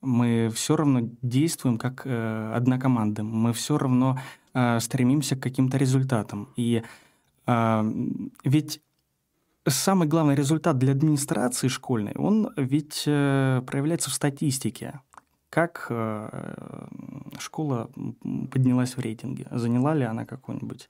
Мы 0.01 0.49
все 0.53 0.75
равно 0.75 1.09
действуем 1.21 1.77
как 1.77 2.03
э, 2.05 2.51
одна 2.55 2.77
команда. 2.79 3.23
Мы 3.23 3.51
все 3.51 3.77
равно 3.77 4.19
стремимся 4.79 5.35
к 5.35 5.43
каким-то 5.43 5.77
результатам. 5.77 6.49
И 6.55 6.81
ведь 7.45 8.81
самый 9.67 10.07
главный 10.07 10.33
результат 10.33 10.79
для 10.79 10.93
администрации 10.93 11.67
школьной, 11.67 12.13
он 12.15 12.49
ведь 12.57 13.03
проявляется 13.03 14.09
в 14.09 14.13
статистике 14.13 15.01
как 15.49 15.87
э, 15.89 16.87
школа 17.39 17.89
поднялась 18.51 18.97
в 18.97 18.99
рейтинге, 18.99 19.47
заняла 19.51 19.93
ли 19.93 20.03
она 20.03 20.25
какую-нибудь 20.25 20.89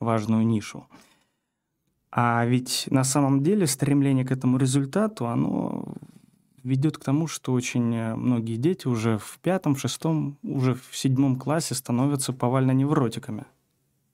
важную 0.00 0.46
нишу. 0.46 0.86
А 2.10 2.44
ведь 2.44 2.88
на 2.90 3.04
самом 3.04 3.42
деле 3.42 3.66
стремление 3.66 4.24
к 4.24 4.32
этому 4.32 4.58
результату, 4.58 5.26
оно 5.26 5.94
ведет 6.62 6.98
к 6.98 7.04
тому, 7.04 7.26
что 7.26 7.52
очень 7.52 8.14
многие 8.14 8.56
дети 8.56 8.86
уже 8.86 9.18
в 9.18 9.38
пятом, 9.40 9.76
шестом, 9.76 10.36
уже 10.42 10.74
в 10.74 10.96
седьмом 10.96 11.38
классе 11.38 11.74
становятся 11.74 12.32
повально 12.32 12.72
невротиками. 12.72 13.46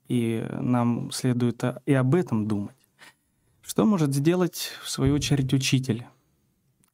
И 0.07 0.45
нам 0.59 1.11
следует 1.11 1.63
и 1.85 1.93
об 1.93 2.15
этом 2.15 2.47
думать. 2.47 2.75
Что 3.61 3.85
может 3.85 4.15
сделать, 4.15 4.71
в 4.83 4.89
свою 4.89 5.15
очередь, 5.15 5.53
учитель? 5.53 6.07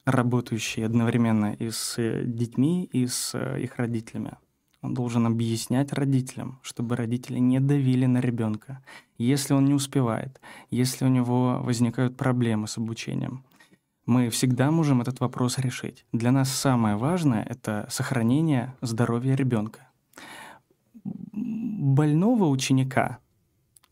Работающий 0.05 0.85
одновременно 0.85 1.53
и 1.53 1.69
с 1.69 1.97
э, 1.97 2.23
детьми, 2.25 2.85
и 2.85 3.07
с 3.07 3.31
э, 3.33 3.61
их 3.61 3.77
родителями. 3.77 4.37
Он 4.81 4.93
должен 4.93 5.25
объяснять 5.25 5.93
родителям, 5.93 6.59
чтобы 6.61 6.95
родители 6.95 7.39
не 7.39 7.59
давили 7.59 8.05
на 8.05 8.19
ребенка, 8.19 8.83
если 9.17 9.53
он 9.53 9.65
не 9.65 9.73
успевает, 9.73 10.39
если 10.69 11.05
у 11.05 11.07
него 11.07 11.59
возникают 11.63 12.15
проблемы 12.15 12.67
с 12.67 12.77
обучением. 12.77 13.43
Мы 14.05 14.29
всегда 14.29 14.69
можем 14.69 15.01
этот 15.01 15.19
вопрос 15.19 15.57
решить. 15.57 16.05
Для 16.11 16.31
нас 16.31 16.51
самое 16.51 16.95
важное— 16.95 17.43
это 17.49 17.87
сохранение 17.89 18.75
здоровья 18.81 19.33
ребенка. 19.33 19.89
Больного 21.03 22.45
ученика 22.45 23.17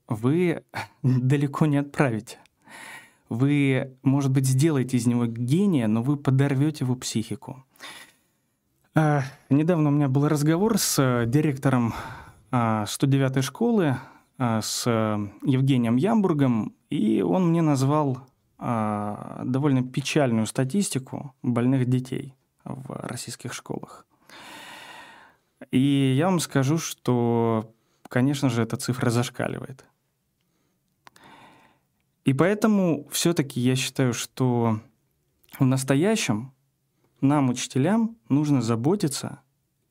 вы 0.08 0.64
далеко 1.02 1.66
не 1.66 1.78
отправите. 1.78 2.38
Вы, 3.30 3.96
может 4.04 4.32
быть, 4.32 4.46
сделаете 4.46 4.98
из 4.98 5.08
него 5.08 5.26
гения, 5.26 5.88
но 5.88 6.02
вы 6.02 6.18
подорвете 6.18 6.86
его 6.86 6.96
психику. 6.96 7.64
А, 8.96 9.24
недавно 9.50 9.90
у 9.90 9.92
меня 9.92 10.08
был 10.08 10.28
разговор 10.28 10.78
с 10.78 11.00
э, 11.00 11.26
директором 11.26 11.94
а, 12.52 12.86
109-й 12.86 13.42
школы, 13.42 13.98
а, 14.38 14.62
с 14.62 14.86
Евгением 15.44 15.96
Ямбургом, 15.96 16.76
и 16.90 17.22
он 17.22 17.50
мне 17.50 17.62
назвал 17.62 18.20
а, 18.60 19.42
довольно 19.44 19.84
печальную 19.84 20.46
статистику 20.46 21.34
больных 21.42 21.86
детей 21.90 22.36
в 22.64 22.92
российских 23.08 23.54
школах. 23.54 24.06
И 25.72 26.14
я 26.18 26.28
вам 26.28 26.40
скажу, 26.40 26.78
что, 26.78 27.74
конечно 28.08 28.50
же, 28.50 28.62
эта 28.62 28.78
цифра 28.78 29.10
зашкаливает. 29.10 29.86
И 32.26 32.34
поэтому 32.34 33.08
все-таки 33.12 33.60
я 33.60 33.76
считаю, 33.76 34.14
что 34.14 34.80
в 35.60 35.66
настоящем 35.66 36.54
нам, 37.22 37.50
учителям, 37.50 38.18
нужно 38.30 38.62
заботиться 38.62 39.42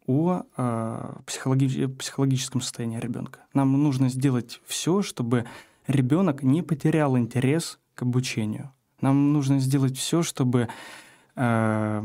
о 0.07 0.43
э, 0.57 1.15
психологи- 1.27 1.87
психологическом 1.87 2.61
состоянии 2.61 2.99
ребенка. 2.99 3.41
Нам 3.55 3.73
нужно 3.83 4.09
сделать 4.09 4.61
все, 4.67 5.03
чтобы 5.03 5.47
ребенок 5.87 6.43
не 6.43 6.63
потерял 6.63 7.17
интерес 7.17 7.79
к 7.95 8.03
обучению. 8.03 8.73
Нам 9.01 9.33
нужно 9.33 9.59
сделать 9.61 9.97
все, 9.97 10.23
чтобы 10.23 10.69
э, 11.37 12.03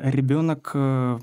ребенок 0.00 0.70
э, 0.74 1.18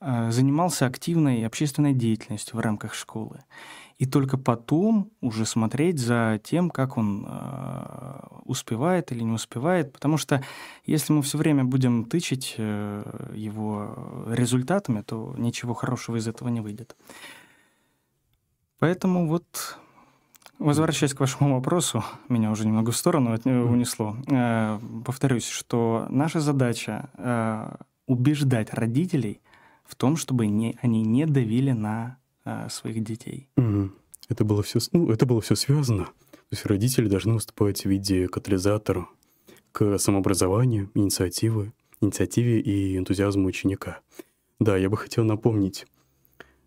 э, 0.00 0.30
занимался 0.30 0.86
активной 0.86 1.46
общественной 1.46 1.94
деятельностью 1.94 2.56
в 2.56 2.60
рамках 2.60 2.94
школы 2.94 3.44
и 4.02 4.06
только 4.06 4.36
потом 4.36 5.12
уже 5.20 5.46
смотреть 5.46 6.00
за 6.00 6.40
тем, 6.42 6.70
как 6.70 6.96
он 6.96 7.24
э, 7.24 8.20
успевает 8.46 9.12
или 9.12 9.22
не 9.22 9.30
успевает. 9.30 9.92
Потому 9.92 10.16
что 10.16 10.42
если 10.84 11.12
мы 11.12 11.22
все 11.22 11.38
время 11.38 11.62
будем 11.62 12.06
тычить 12.06 12.56
э, 12.58 13.32
его 13.32 14.26
результатами, 14.28 15.02
то 15.02 15.36
ничего 15.38 15.74
хорошего 15.74 16.16
из 16.16 16.26
этого 16.26 16.48
не 16.48 16.60
выйдет. 16.60 16.96
Поэтому 18.80 19.28
вот, 19.28 19.78
возвращаясь 20.58 21.14
к 21.14 21.20
вашему 21.20 21.54
вопросу, 21.54 22.02
меня 22.28 22.50
уже 22.50 22.66
немного 22.66 22.90
в 22.90 22.96
сторону 22.96 23.38
унесло. 23.44 24.16
Э, 24.26 24.80
повторюсь, 25.04 25.46
что 25.46 26.08
наша 26.10 26.40
задача 26.40 27.08
э, 27.18 27.76
убеждать 28.08 28.74
родителей 28.74 29.40
в 29.84 29.94
том, 29.94 30.16
чтобы 30.16 30.48
не, 30.48 30.76
они 30.82 31.04
не 31.04 31.24
давили 31.24 31.70
на 31.70 32.16
а, 32.44 32.68
своих 32.68 33.02
детей. 33.02 33.48
Угу. 33.56 33.90
Это 34.28 34.44
было 34.44 34.62
все, 34.62 34.78
ну, 34.92 35.10
это 35.10 35.26
было 35.26 35.40
все 35.40 35.54
связано. 35.54 36.06
То 36.06 36.54
есть 36.54 36.66
родители 36.66 37.08
должны 37.08 37.34
выступать 37.34 37.84
в 37.84 37.88
виде 37.88 38.28
катализатора 38.28 39.08
к 39.72 39.98
самообразованию, 39.98 40.90
инициативы, 40.94 41.72
инициативе 42.00 42.60
и 42.60 42.96
энтузиазму 42.96 43.46
ученика. 43.46 44.00
Да, 44.58 44.76
я 44.76 44.90
бы 44.90 44.96
хотел 44.96 45.24
напомнить 45.24 45.86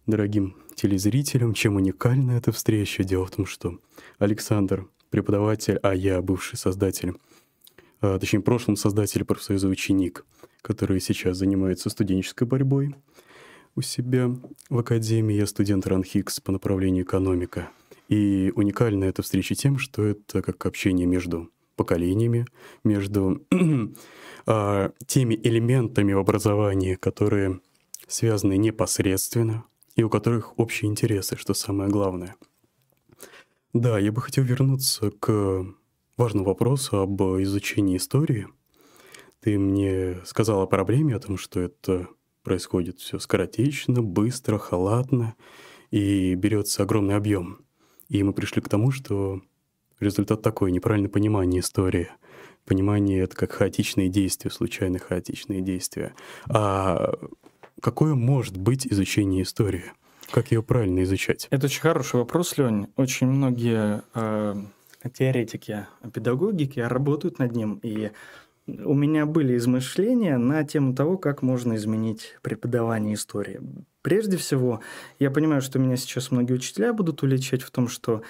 дорогим 0.06 0.56
телезрителям, 0.76 1.54
чем 1.54 1.76
уникальна 1.76 2.32
эта 2.32 2.52
встреча. 2.52 3.04
Дело 3.04 3.26
в 3.26 3.32
том, 3.32 3.46
что 3.46 3.80
Александр 4.18 4.88
преподаватель, 5.10 5.78
а 5.84 5.94
я 5.94 6.22
бывший 6.22 6.58
создатель, 6.58 7.14
а, 8.02 8.20
точнее, 8.20 8.42
прошлым 8.42 8.76
создатель 8.76 9.24
профсоюза 9.24 9.68
«Ученик», 9.68 10.26
который 10.62 11.00
сейчас 11.00 11.38
занимается 11.38 11.90
студенческой 11.90 12.48
борьбой— 12.48 12.96
у 13.76 13.82
себя 13.82 14.32
в 14.70 14.78
академии. 14.78 15.36
Я 15.36 15.46
студент 15.46 15.86
РАНХИКС 15.86 16.40
по 16.40 16.52
направлению 16.52 17.04
экономика. 17.04 17.70
И 18.08 18.52
уникальна 18.56 19.06
эта 19.06 19.22
встреча 19.22 19.56
тем, 19.56 19.78
что 19.78 20.04
это 20.04 20.42
как 20.42 20.66
общение 20.66 21.06
между 21.06 21.50
поколениями, 21.76 22.46
между 22.84 23.46
э, 23.52 24.90
теми 25.08 25.40
элементами 25.44 26.14
в 26.14 26.20
образовании, 26.20 26.96
которые 26.96 27.60
связаны 28.08 28.58
непосредственно 28.58 29.66
и 29.96 30.04
у 30.04 30.10
которых 30.10 30.58
общие 30.60 30.90
интересы, 30.90 31.36
что 31.38 31.54
самое 31.54 31.90
главное. 31.90 32.36
Да, 33.74 34.00
я 34.00 34.12
бы 34.12 34.22
хотел 34.22 34.44
вернуться 34.44 35.12
к 35.12 35.66
важному 36.16 36.46
вопросу 36.46 37.00
об 37.00 37.22
изучении 37.22 37.98
истории. 37.98 38.48
Ты 39.42 39.60
мне 39.60 40.22
сказал 40.26 40.62
о 40.62 40.68
проблеме, 40.68 41.16
о 41.16 41.20
том, 41.20 41.38
что 41.38 41.60
это 41.60 42.08
происходит 42.46 43.00
все 43.00 43.20
скоротечно, 43.20 44.02
быстро, 44.02 44.58
халатно, 44.58 45.36
и 45.92 46.36
берется 46.36 46.84
огромный 46.84 47.18
объем. 47.18 47.66
И 48.08 48.24
мы 48.24 48.32
пришли 48.32 48.62
к 48.62 48.70
тому, 48.70 48.92
что 48.92 49.42
результат 50.00 50.42
такой, 50.42 50.72
неправильное 50.72 51.10
понимание 51.10 51.60
истории. 51.60 52.10
Понимание— 52.66 53.20
это 53.24 53.36
как 53.36 53.52
хаотичные 53.52 54.08
действия, 54.10 54.52
случайно 54.52 55.00
хаотичные 55.00 55.62
действия. 55.62 56.14
А 56.48 57.14
какое 57.82 58.16
может 58.16 58.58
быть 58.58 58.88
изучение 58.88 59.44
истории? 59.44 59.86
Как 60.32 60.52
ее 60.52 60.64
правильно 60.64 61.04
изучать? 61.04 61.48
Это 61.52 61.66
очень 61.66 61.82
хороший 61.82 62.18
вопрос, 62.18 62.58
Лень. 62.58 62.88
Очень 62.96 63.28
многие 63.28 64.02
э, 64.14 64.56
теоретики 65.14 65.86
педагогики 66.14 66.80
работают 66.80 67.40
над 67.40 67.56
ним, 67.56 67.80
и 67.84 68.12
у 68.68 68.94
меня 68.94 69.26
были 69.26 69.58
измышления 69.58 70.38
на 70.38 70.64
тему 70.64 70.96
того, 70.96 71.18
как 71.18 71.42
можно 71.42 71.76
изменить 71.76 72.38
преподавание 72.42 73.14
истории. 73.14 73.62
Прежде 74.02 74.38
всего, 74.38 74.82
я 75.20 75.32
понимаю, 75.32 75.62
что 75.62 75.80
меня 75.80 75.96
сейчас 75.98 76.32
многие 76.32 76.54
учителя 76.54 76.94
будут 76.94 77.24
уличать 77.24 77.62
в 77.62 77.72
том, 77.72 77.88
что 77.88 78.22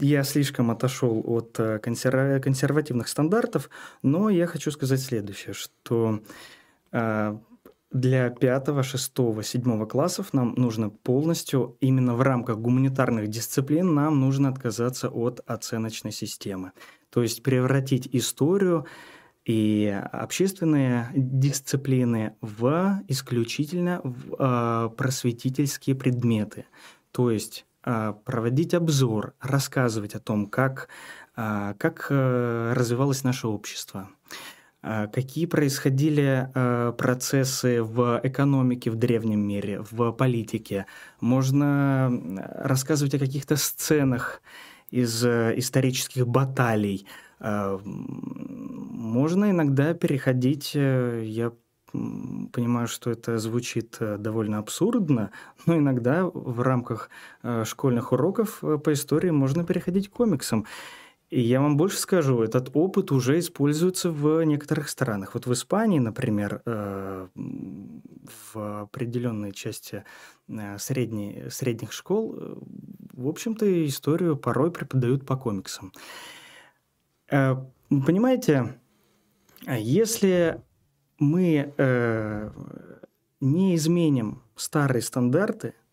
я 0.00 0.22
слишком 0.24 0.70
отошел 0.70 1.22
от 1.26 1.58
э, 1.58 1.78
консерва- 1.82 2.40
консервативных 2.40 3.08
стандартов, 3.08 3.70
но 4.02 4.28
я 4.30 4.46
хочу 4.46 4.70
сказать 4.70 5.00
следующее, 5.00 5.54
что 5.54 6.20
э, 6.92 7.38
для 7.92 8.30
пятого, 8.30 8.82
шестого, 8.82 9.42
седьмого 9.42 9.86
классов 9.86 10.32
нам 10.32 10.54
нужно 10.56 10.90
полностью, 10.90 11.76
именно 11.80 12.14
в 12.14 12.22
рамках 12.22 12.58
гуманитарных 12.58 13.28
дисциплин, 13.28 13.94
нам 13.94 14.20
нужно 14.20 14.48
отказаться 14.48 15.08
от 15.08 15.40
оценочной 15.46 16.12
системы. 16.12 16.72
То 17.10 17.22
есть 17.22 17.42
превратить 17.42 18.08
историю 18.12 18.86
и 19.46 20.02
общественные 20.12 21.08
дисциплины 21.14 22.34
в 22.40 23.02
исключительно 23.08 24.00
в, 24.02 24.34
э, 24.38 24.90
просветительские 24.96 25.94
предметы. 25.94 26.66
То 27.12 27.30
есть 27.30 27.64
э, 27.84 28.12
проводить 28.24 28.74
обзор, 28.74 29.34
рассказывать 29.40 30.16
о 30.16 30.20
том, 30.20 30.46
как, 30.46 30.88
э, 31.36 31.74
как 31.78 32.08
э, 32.10 32.72
развивалось 32.74 33.22
наше 33.22 33.46
общество, 33.46 34.08
а, 34.88 35.08
какие 35.08 35.46
происходили 35.46 36.48
а, 36.54 36.92
процессы 36.92 37.82
в 37.82 38.20
экономике 38.22 38.90
в 38.92 38.94
древнем 38.94 39.40
мире, 39.40 39.84
в 39.90 40.12
политике. 40.12 40.86
Можно 41.20 42.48
рассказывать 42.54 43.14
о 43.14 43.18
каких-то 43.18 43.56
сценах 43.56 44.40
из 44.90 45.24
э, 45.24 45.54
исторических 45.56 46.28
баталий. 46.28 47.06
Можно 49.16 49.50
иногда 49.50 49.94
переходить, 49.94 50.72
э, 50.74 51.22
я 51.24 51.52
понимаю, 52.52 52.86
что 52.86 53.10
это 53.10 53.38
звучит 53.38 53.96
э, 54.00 54.18
довольно 54.18 54.58
абсурдно, 54.58 55.30
но 55.66 55.78
иногда 55.78 56.26
в 56.26 56.60
рамках 56.60 57.08
школьных 57.64 58.12
уроков 58.12 58.60
по 58.60 58.92
истории 58.92 59.30
можно 59.30 59.64
переходить 59.64 60.08
к 60.10 60.12
комиксам. 60.12 60.66
И 61.28 61.40
я 61.40 61.60
вам 61.60 61.76
больше 61.76 61.98
скажу, 61.98 62.42
этот 62.42 62.70
опыт 62.74 63.10
уже 63.10 63.40
используется 63.40 64.10
в 64.10 64.42
некоторых 64.44 64.88
странах. 64.88 65.34
Вот 65.34 65.46
в 65.46 65.52
Испании, 65.52 65.98
например, 65.98 66.62
э, 66.64 67.26
в 67.34 68.82
определенной 68.82 69.52
части 69.52 70.04
э, 70.48 70.78
средней, 70.78 71.50
средних 71.50 71.92
школ, 71.92 72.36
э, 72.38 72.54
в 73.14 73.28
общем-то, 73.28 73.86
историю 73.86 74.36
порой 74.36 74.70
преподают 74.70 75.26
по 75.26 75.36
комиксам. 75.36 75.92
Понимаете, 77.28 78.78
если 79.74 80.60
мы 81.18 81.72
не 83.40 83.74
изменим 83.74 84.42
старые 84.54 85.02
стандарты– 85.02 85.74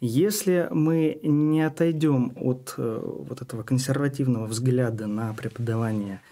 если 0.00 0.68
мы 0.70 1.20
не 1.22 1.62
отойдем 1.62 2.32
от 2.36 2.74
э, 2.76 3.00
вот 3.02 3.42
этого 3.42 3.62
консервативного 3.62 4.46
взгляда 4.46 5.06
на 5.06 5.34
преподавание 5.34 6.22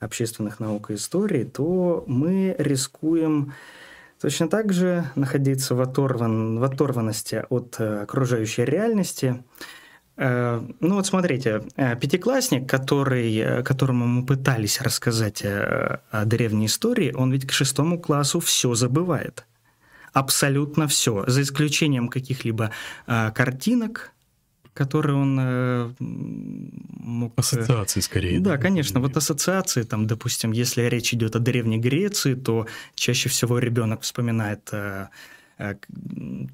общественных 0.00 0.58
наук 0.58 0.90
и 0.90 0.94
истории, 0.94 1.44
то 1.44 2.04
мы 2.08 2.56
рискуем 2.58 3.52
точно 4.20 4.48
так 4.48 4.72
же 4.72 5.04
находиться 5.14 5.76
в, 5.76 5.80
оторван, 5.80 6.58
в 6.58 6.64
оторванности 6.64 7.44
от 7.48 7.76
э, 7.78 8.02
окружающей 8.02 8.64
реальности. 8.64 9.36
Э, 9.36 9.81
ну 10.80 10.94
вот 10.94 11.06
смотрите, 11.06 11.62
пятиклассник, 12.00 12.68
который, 12.68 13.62
которому 13.64 14.06
мы 14.06 14.26
пытались 14.26 14.80
рассказать 14.80 15.42
о 15.44 16.24
древней 16.24 16.66
истории, 16.66 17.12
он 17.12 17.32
ведь 17.32 17.46
к 17.46 17.52
шестому 17.52 17.98
классу 17.98 18.40
все 18.40 18.74
забывает– 18.74 19.44
абсолютно 20.12 20.86
все, 20.86 21.24
за 21.26 21.42
исключением 21.42 22.08
каких-либо 22.08 22.70
э, 23.06 23.30
картинок, 23.34 24.12
которые 24.74 25.16
он 25.16 25.38
э, 25.40 25.92
мог... 25.98 27.32
Ассоциации 27.36 28.00
скорее. 28.00 28.40
Да, 28.40 28.52
да, 28.52 28.58
конечно. 28.58 29.00
Вот 29.00 29.16
ассоциации, 29.16 29.82
там, 29.82 30.06
допустим, 30.06 30.52
если 30.52 30.82
речь 30.82 31.12
идет 31.12 31.36
о 31.36 31.40
Древней 31.40 31.78
Греции, 31.78 32.34
то 32.34 32.66
чаще 32.94 33.28
всего 33.28 33.58
ребенок 33.58 34.02
вспоминает 34.02 34.68
э, 34.72 35.08
Э, 35.08 35.08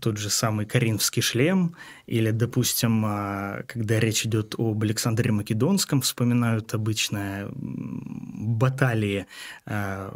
тот 0.00 0.18
же 0.18 0.30
самый 0.30 0.66
Каринский 0.66 1.22
шлем, 1.22 1.74
или, 2.06 2.30
допустим, 2.30 3.04
а, 3.06 3.62
когда 3.66 4.00
речь 4.00 4.24
идет 4.26 4.54
об 4.58 4.82
Александре 4.82 5.32
Македонском, 5.32 6.00
вспоминают 6.00 6.74
обычно 6.74 7.50
баталии 7.52 9.26
а, 9.66 10.14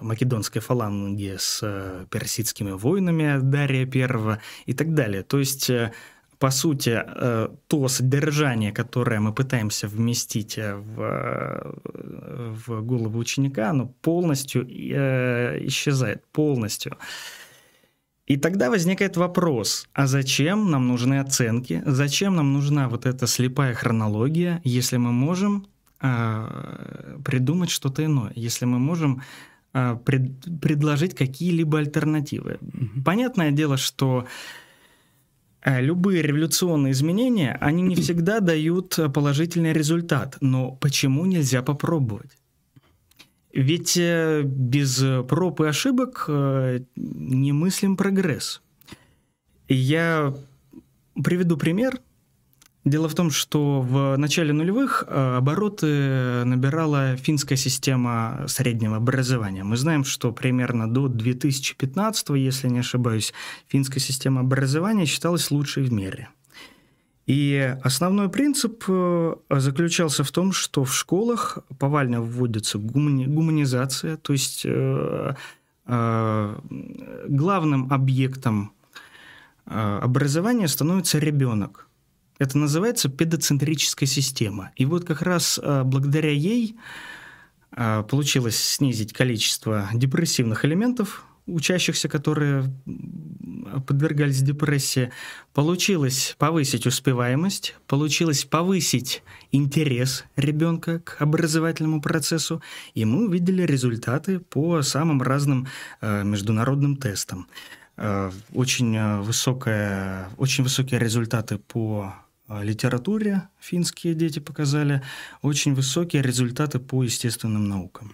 македонской 0.00 0.60
фаланги 0.60 1.36
с 1.38 1.60
э, 1.62 2.06
персидскими 2.10 2.70
войнами 2.72 3.38
Дария 3.40 3.86
I 3.86 4.40
и 4.66 4.72
так 4.72 4.94
далее. 4.94 5.22
То 5.22 5.38
есть 5.38 5.70
э, 5.70 5.92
по 6.38 6.50
сути, 6.50 7.02
то 7.66 7.88
содержание, 7.88 8.70
которое 8.70 9.20
мы 9.20 9.32
пытаемся 9.32 9.88
вместить 9.88 10.58
в, 10.58 11.74
в 11.86 12.82
голову 12.82 13.18
ученика, 13.18 13.70
оно 13.70 13.86
полностью 14.02 14.66
исчезает, 14.68 16.26
полностью. 16.32 16.98
И 18.26 18.36
тогда 18.36 18.70
возникает 18.70 19.16
вопрос, 19.16 19.88
а 19.94 20.06
зачем 20.08 20.70
нам 20.70 20.88
нужны 20.88 21.20
оценки, 21.20 21.82
зачем 21.86 22.34
нам 22.34 22.52
нужна 22.52 22.88
вот 22.88 23.06
эта 23.06 23.26
слепая 23.28 23.72
хронология, 23.74 24.60
если 24.64 24.96
мы 24.96 25.12
можем 25.12 25.66
э, 26.00 27.18
придумать 27.24 27.70
что-то 27.70 28.04
иное, 28.04 28.32
если 28.34 28.64
мы 28.64 28.80
можем 28.80 29.22
э, 29.74 29.96
пред, 30.04 30.60
предложить 30.60 31.14
какие-либо 31.14 31.78
альтернативы. 31.78 32.58
Mm-hmm. 32.60 33.04
Понятное 33.04 33.52
дело, 33.52 33.76
что 33.76 34.26
э, 35.62 35.80
любые 35.80 36.20
революционные 36.22 36.94
изменения, 36.94 37.56
они 37.60 37.82
не 37.82 37.94
всегда 38.02 38.40
дают 38.40 38.98
положительный 39.14 39.72
результат, 39.72 40.36
но 40.40 40.72
почему 40.72 41.26
нельзя 41.26 41.62
попробовать? 41.62 42.36
Ведь 43.56 43.96
э, 43.96 44.42
без 44.44 45.02
проб 45.26 45.62
и 45.62 45.66
ошибок 45.66 46.26
э, 46.28 46.80
не 46.94 47.52
мыслим 47.52 47.96
прогресс. 47.96 48.60
Я 49.66 50.34
приведу 51.24 51.56
пример. 51.56 52.00
Дело 52.84 53.08
в 53.08 53.14
том, 53.14 53.30
что 53.30 53.80
в 53.80 54.18
начале 54.18 54.52
нулевых 54.52 55.04
э, 55.08 55.36
обороты 55.38 56.44
набирала 56.44 57.16
финская 57.16 57.56
система 57.56 58.44
среднего 58.46 58.96
образования. 58.96 59.64
Мы 59.64 59.78
знаем, 59.78 60.04
что 60.04 60.32
примерно 60.32 60.86
до 60.86 61.08
2015, 61.08 62.28
если 62.36 62.68
не 62.68 62.80
ошибаюсь, 62.80 63.32
финская 63.68 64.00
система 64.00 64.42
образования 64.42 65.06
считалась 65.06 65.50
лучшей 65.50 65.84
в 65.84 65.92
мире. 65.94 66.28
И 67.26 67.76
основной 67.82 68.28
принцип 68.28 68.84
э, 68.86 69.34
заключался 69.50 70.22
в 70.22 70.30
том, 70.30 70.52
что 70.52 70.84
в 70.84 70.94
школах 70.94 71.58
повально 71.78 72.20
вводится 72.22 72.78
гумани- 72.78 73.26
гуманизация, 73.26 74.16
то 74.16 74.32
есть 74.32 74.62
э, 74.64 75.34
э, 75.86 76.58
главным 77.28 77.92
объектом 77.92 78.72
э, 79.66 79.98
образования 80.02 80.68
становится 80.68 81.18
ребенок. 81.18 81.88
Это 82.38 82.58
называется 82.58 83.08
педоцентрическая 83.08 84.06
система. 84.06 84.70
И 84.76 84.84
вот 84.84 85.04
как 85.04 85.22
раз 85.22 85.58
э, 85.60 85.82
благодаря 85.84 86.30
ей 86.30 86.76
получилось 88.08 88.56
снизить 88.56 89.12
количество 89.12 89.90
депрессивных 89.92 90.64
элементов 90.64 91.26
учащихся, 91.46 92.08
которые 92.08 92.72
подвергались 93.86 94.42
депрессии, 94.42 95.10
получилось 95.54 96.34
повысить 96.38 96.86
успеваемость, 96.86 97.76
получилось 97.86 98.44
повысить 98.44 99.22
интерес 99.52 100.24
ребенка 100.36 101.00
к 101.00 101.20
образовательному 101.20 102.00
процессу, 102.00 102.62
и 102.94 103.04
мы 103.04 103.26
увидели 103.28 103.62
результаты 103.62 104.40
по 104.40 104.82
самым 104.82 105.22
разным 105.22 105.66
э, 106.00 106.24
международным 106.24 106.96
тестам. 106.96 107.46
Э, 107.96 108.30
очень, 108.52 108.94
э, 108.96 109.20
высокая, 109.20 110.28
очень 110.36 110.64
высокие 110.64 111.00
результаты 111.00 111.58
по 111.58 112.14
э, 112.48 112.62
литературе 112.62 113.48
финские 113.58 114.14
дети 114.14 114.38
показали, 114.38 115.02
очень 115.42 115.74
высокие 115.74 116.22
результаты 116.22 116.78
по 116.78 117.02
естественным 117.02 117.68
наукам. 117.68 118.12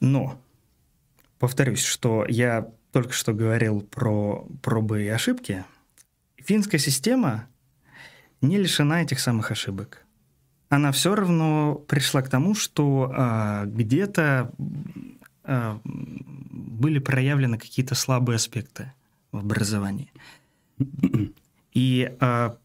Но 0.00 0.40
повторюсь, 1.44 1.84
что 1.84 2.24
я 2.26 2.70
только 2.90 3.12
что 3.12 3.34
говорил 3.34 3.82
про 3.82 4.46
пробы 4.62 5.04
и 5.04 5.08
ошибки. 5.08 5.62
Финская 6.38 6.80
система 6.80 7.48
не 8.40 8.56
лишена 8.56 9.02
этих 9.02 9.20
самых 9.20 9.50
ошибок. 9.50 10.06
Она 10.70 10.90
все 10.90 11.14
равно 11.14 11.74
пришла 11.86 12.22
к 12.22 12.30
тому, 12.30 12.54
что 12.54 13.12
а, 13.14 13.66
где-то 13.66 14.52
а, 15.42 15.80
были 15.84 16.98
проявлены 16.98 17.58
какие-то 17.58 17.94
слабые 17.94 18.36
аспекты 18.36 18.94
в 19.30 19.36
образовании. 19.36 20.10
И 21.74 22.10
а, 22.20 22.56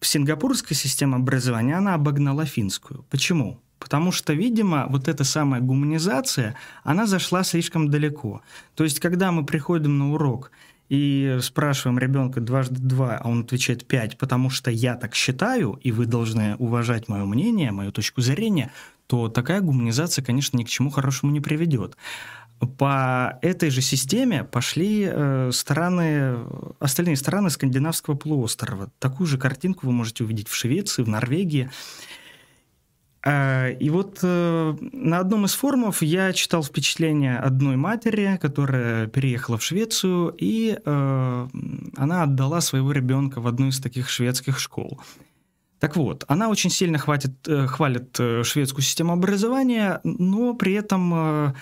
сингапурская 0.00 0.78
система 0.78 1.16
образования, 1.16 1.74
она 1.74 1.94
обогнала 1.94 2.46
финскую. 2.46 3.04
Почему? 3.10 3.60
Потому 3.86 4.10
что, 4.10 4.32
видимо, 4.32 4.86
вот 4.88 5.06
эта 5.06 5.22
самая 5.22 5.60
гуманизация, 5.60 6.56
она 6.82 7.06
зашла 7.06 7.44
слишком 7.44 7.88
далеко. 7.88 8.42
То 8.74 8.82
есть, 8.82 8.98
когда 8.98 9.30
мы 9.30 9.46
приходим 9.46 9.96
на 9.96 10.12
урок 10.12 10.50
и 10.88 11.38
спрашиваем 11.40 11.96
ребенка 11.96 12.40
дважды 12.40 12.80
два, 12.80 13.18
а 13.18 13.28
он 13.28 13.42
отвечает 13.42 13.86
пять, 13.86 14.18
потому 14.18 14.50
что 14.50 14.72
я 14.72 14.96
так 14.96 15.14
считаю, 15.14 15.78
и 15.84 15.92
вы 15.92 16.06
должны 16.06 16.56
уважать 16.56 17.06
мое 17.06 17.24
мнение, 17.26 17.70
мою 17.70 17.92
точку 17.92 18.22
зрения, 18.22 18.72
то 19.06 19.28
такая 19.28 19.60
гуманизация, 19.60 20.24
конечно, 20.24 20.56
ни 20.56 20.64
к 20.64 20.68
чему 20.68 20.90
хорошему 20.90 21.30
не 21.30 21.40
приведет. 21.40 21.96
По 22.78 23.38
этой 23.40 23.70
же 23.70 23.82
системе 23.82 24.42
пошли 24.42 25.06
э, 25.08 25.50
страны, 25.52 26.38
остальные 26.80 27.14
страны 27.14 27.50
скандинавского 27.50 28.16
полуострова. 28.16 28.90
Такую 28.98 29.28
же 29.28 29.38
картинку 29.38 29.86
вы 29.86 29.92
можете 29.92 30.24
увидеть 30.24 30.48
в 30.48 30.56
Швеции, 30.56 31.04
в 31.04 31.08
Норвегии. 31.08 31.70
А, 33.28 33.70
и 33.70 33.90
вот 33.90 34.20
э, 34.22 34.76
на 34.92 35.18
одном 35.18 35.46
из 35.46 35.54
форумов 35.54 36.00
я 36.00 36.32
читал 36.32 36.62
впечатление 36.62 37.38
одной 37.38 37.74
матери, 37.74 38.38
которая 38.40 39.08
переехала 39.08 39.58
в 39.58 39.64
Швецию, 39.64 40.32
и 40.38 40.78
э, 40.78 41.48
она 41.96 42.22
отдала 42.22 42.60
своего 42.60 42.92
ребенка 42.92 43.40
в 43.40 43.48
одну 43.48 43.66
из 43.66 43.80
таких 43.80 44.10
шведских 44.10 44.60
школ. 44.60 45.00
Так 45.80 45.96
вот, 45.96 46.24
она 46.28 46.48
очень 46.48 46.70
сильно 46.70 46.98
хватит, 46.98 47.32
э, 47.48 47.66
хвалит 47.66 48.14
э, 48.20 48.44
шведскую 48.44 48.84
систему 48.84 49.14
образования, 49.14 50.00
но 50.04 50.54
при 50.54 50.74
этом 50.74 51.14
э, 51.14 51.52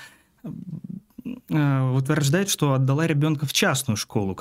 утверждает, 1.95 2.51
что 2.51 2.75
отдала 2.75 3.07
ребенка 3.07 3.47
в 3.47 3.55
частную 3.55 3.97
школу, 3.97 4.37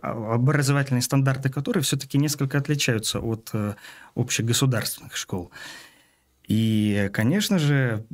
образовательные 0.00 1.02
стандарты 1.02 1.50
которой 1.50 1.80
все-таки 1.80 2.16
несколько 2.16 2.56
отличаются 2.56 3.20
от 3.20 3.52
общегосударственных 4.14 5.14
школ. 5.14 5.50
И, 6.50 7.08
конечно 7.12 7.60
же, 7.60 8.04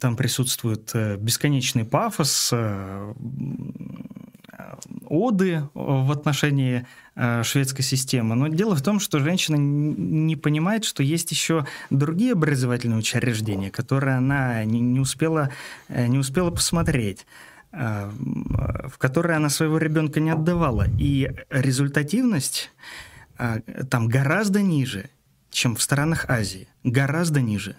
там 0.00 0.16
присутствует 0.16 0.90
э, 0.94 1.18
бесконечный 1.18 1.84
пафос, 1.84 2.48
э, 2.50 3.14
оды 5.06 5.68
в 5.74 6.10
отношении 6.12 6.86
э, 7.14 7.42
шведской 7.42 7.84
системы. 7.84 8.36
Но 8.36 8.48
дело 8.48 8.74
в 8.74 8.80
том, 8.80 8.98
что 9.00 9.18
женщина 9.18 9.56
не 9.56 10.34
понимает, 10.34 10.86
что 10.86 11.02
есть 11.02 11.30
еще 11.30 11.66
другие 11.90 12.32
образовательные 12.32 12.98
учреждения, 12.98 13.70
которые 13.70 14.16
она 14.16 14.64
не 14.64 14.98
успела, 14.98 15.50
не 15.90 16.18
успела 16.18 16.50
посмотреть 16.50 17.26
в 17.70 18.98
которые 18.98 19.36
она 19.36 19.48
своего 19.48 19.78
ребенка 19.78 20.20
не 20.20 20.28
отдавала. 20.28 20.86
И 20.98 21.30
результативность 21.48 22.70
там 23.88 24.08
гораздо 24.08 24.60
ниже, 24.60 25.08
чем 25.52 25.76
в 25.76 25.82
странах 25.82 26.24
Азии, 26.28 26.66
гораздо 26.82 27.40
ниже. 27.40 27.76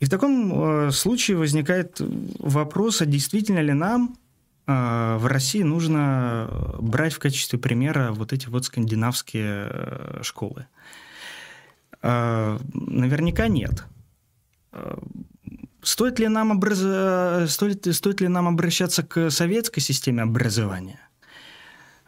И 0.00 0.04
в 0.04 0.08
таком 0.08 0.86
э, 0.86 0.90
случае 0.92 1.36
возникает 1.36 2.00
вопрос, 2.38 3.02
а 3.02 3.06
действительно 3.06 3.58
ли 3.58 3.72
нам 3.72 4.16
э, 4.66 5.16
в 5.18 5.26
России 5.26 5.62
нужно 5.62 6.76
брать 6.78 7.12
в 7.12 7.18
качестве 7.18 7.58
примера 7.58 8.12
вот 8.12 8.32
эти 8.32 8.48
вот 8.48 8.64
скандинавские 8.64 9.66
э, 9.68 10.20
школы? 10.22 10.66
Э, 12.00 12.58
наверняка 12.72 13.48
нет. 13.48 13.84
Э, 14.72 14.98
стоит 15.82 16.20
ли, 16.20 16.28
нам 16.28 16.52
образ... 16.52 17.50
стоит, 17.50 17.92
стоит 17.92 18.20
ли 18.20 18.28
нам 18.28 18.46
обращаться 18.46 19.02
к 19.02 19.30
советской 19.30 19.80
системе 19.80 20.22
образования? 20.22 21.00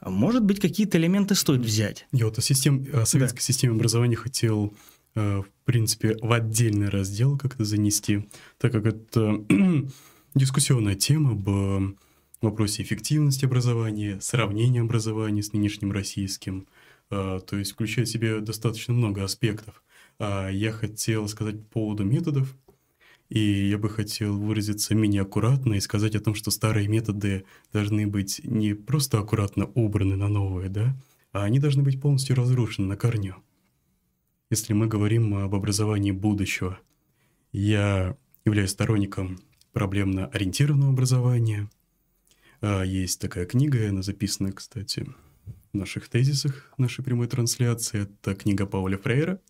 Может 0.04 0.44
быть, 0.44 0.60
какие-то 0.60 0.98
элементы 0.98 1.34
стоит 1.34 1.60
взять. 1.60 2.06
Я 2.12 2.26
вот 2.26 2.38
о, 2.38 2.42
систем, 2.42 2.86
о 2.92 3.04
советской 3.04 3.38
да. 3.38 3.42
системе 3.42 3.74
образования 3.74 4.16
хотел, 4.16 4.74
э, 5.14 5.42
в 5.42 5.64
принципе, 5.64 6.16
в 6.20 6.32
отдельный 6.32 6.88
раздел 6.88 7.36
как-то 7.36 7.64
занести, 7.64 8.28
так 8.58 8.72
как 8.72 8.86
это 8.86 9.44
дискуссионная 10.34 10.94
тема 10.94 11.32
об 11.32 11.96
вопросе 12.40 12.82
эффективности 12.82 13.44
образования, 13.44 14.18
сравнения 14.20 14.80
образования 14.80 15.42
с 15.42 15.52
нынешним 15.52 15.92
российским, 15.92 16.66
э, 17.10 17.40
то 17.46 17.56
есть 17.56 17.72
включает 17.72 18.08
в 18.08 18.12
себе 18.12 18.40
достаточно 18.40 18.94
много 18.94 19.24
аспектов. 19.24 19.82
А 20.18 20.48
я 20.48 20.72
хотел 20.72 21.28
сказать 21.28 21.62
по 21.64 21.80
поводу 21.80 22.04
методов, 22.04 22.54
и 23.30 23.68
я 23.68 23.78
бы 23.78 23.88
хотел 23.88 24.36
выразиться 24.36 24.94
менее 24.94 25.22
аккуратно 25.22 25.74
и 25.74 25.80
сказать 25.80 26.16
о 26.16 26.20
том, 26.20 26.34
что 26.34 26.50
старые 26.50 26.88
методы 26.88 27.44
должны 27.72 28.06
быть 28.08 28.40
не 28.44 28.74
просто 28.74 29.20
аккуратно 29.20 29.66
убраны 29.74 30.16
на 30.16 30.28
новые, 30.28 30.68
да, 30.68 31.00
а 31.32 31.44
они 31.44 31.60
должны 31.60 31.84
быть 31.84 32.00
полностью 32.00 32.34
разрушены 32.34 32.88
на 32.88 32.96
корню. 32.96 33.36
Если 34.50 34.72
мы 34.72 34.88
говорим 34.88 35.32
об 35.34 35.54
образовании 35.54 36.10
будущего, 36.10 36.80
я 37.52 38.16
являюсь 38.44 38.70
сторонником 38.70 39.38
проблемно-ориентированного 39.72 40.90
образования. 40.90 41.70
А, 42.60 42.82
есть 42.82 43.20
такая 43.20 43.46
книга, 43.46 43.88
она 43.88 44.02
записана, 44.02 44.50
кстати, 44.50 45.06
в 45.72 45.76
наших 45.76 46.08
тезисах 46.08 46.72
нашей 46.78 47.04
прямой 47.04 47.28
трансляции. 47.28 48.02
Это 48.02 48.34
книга 48.34 48.66
Пауля 48.66 48.98
Фрейра 48.98 49.40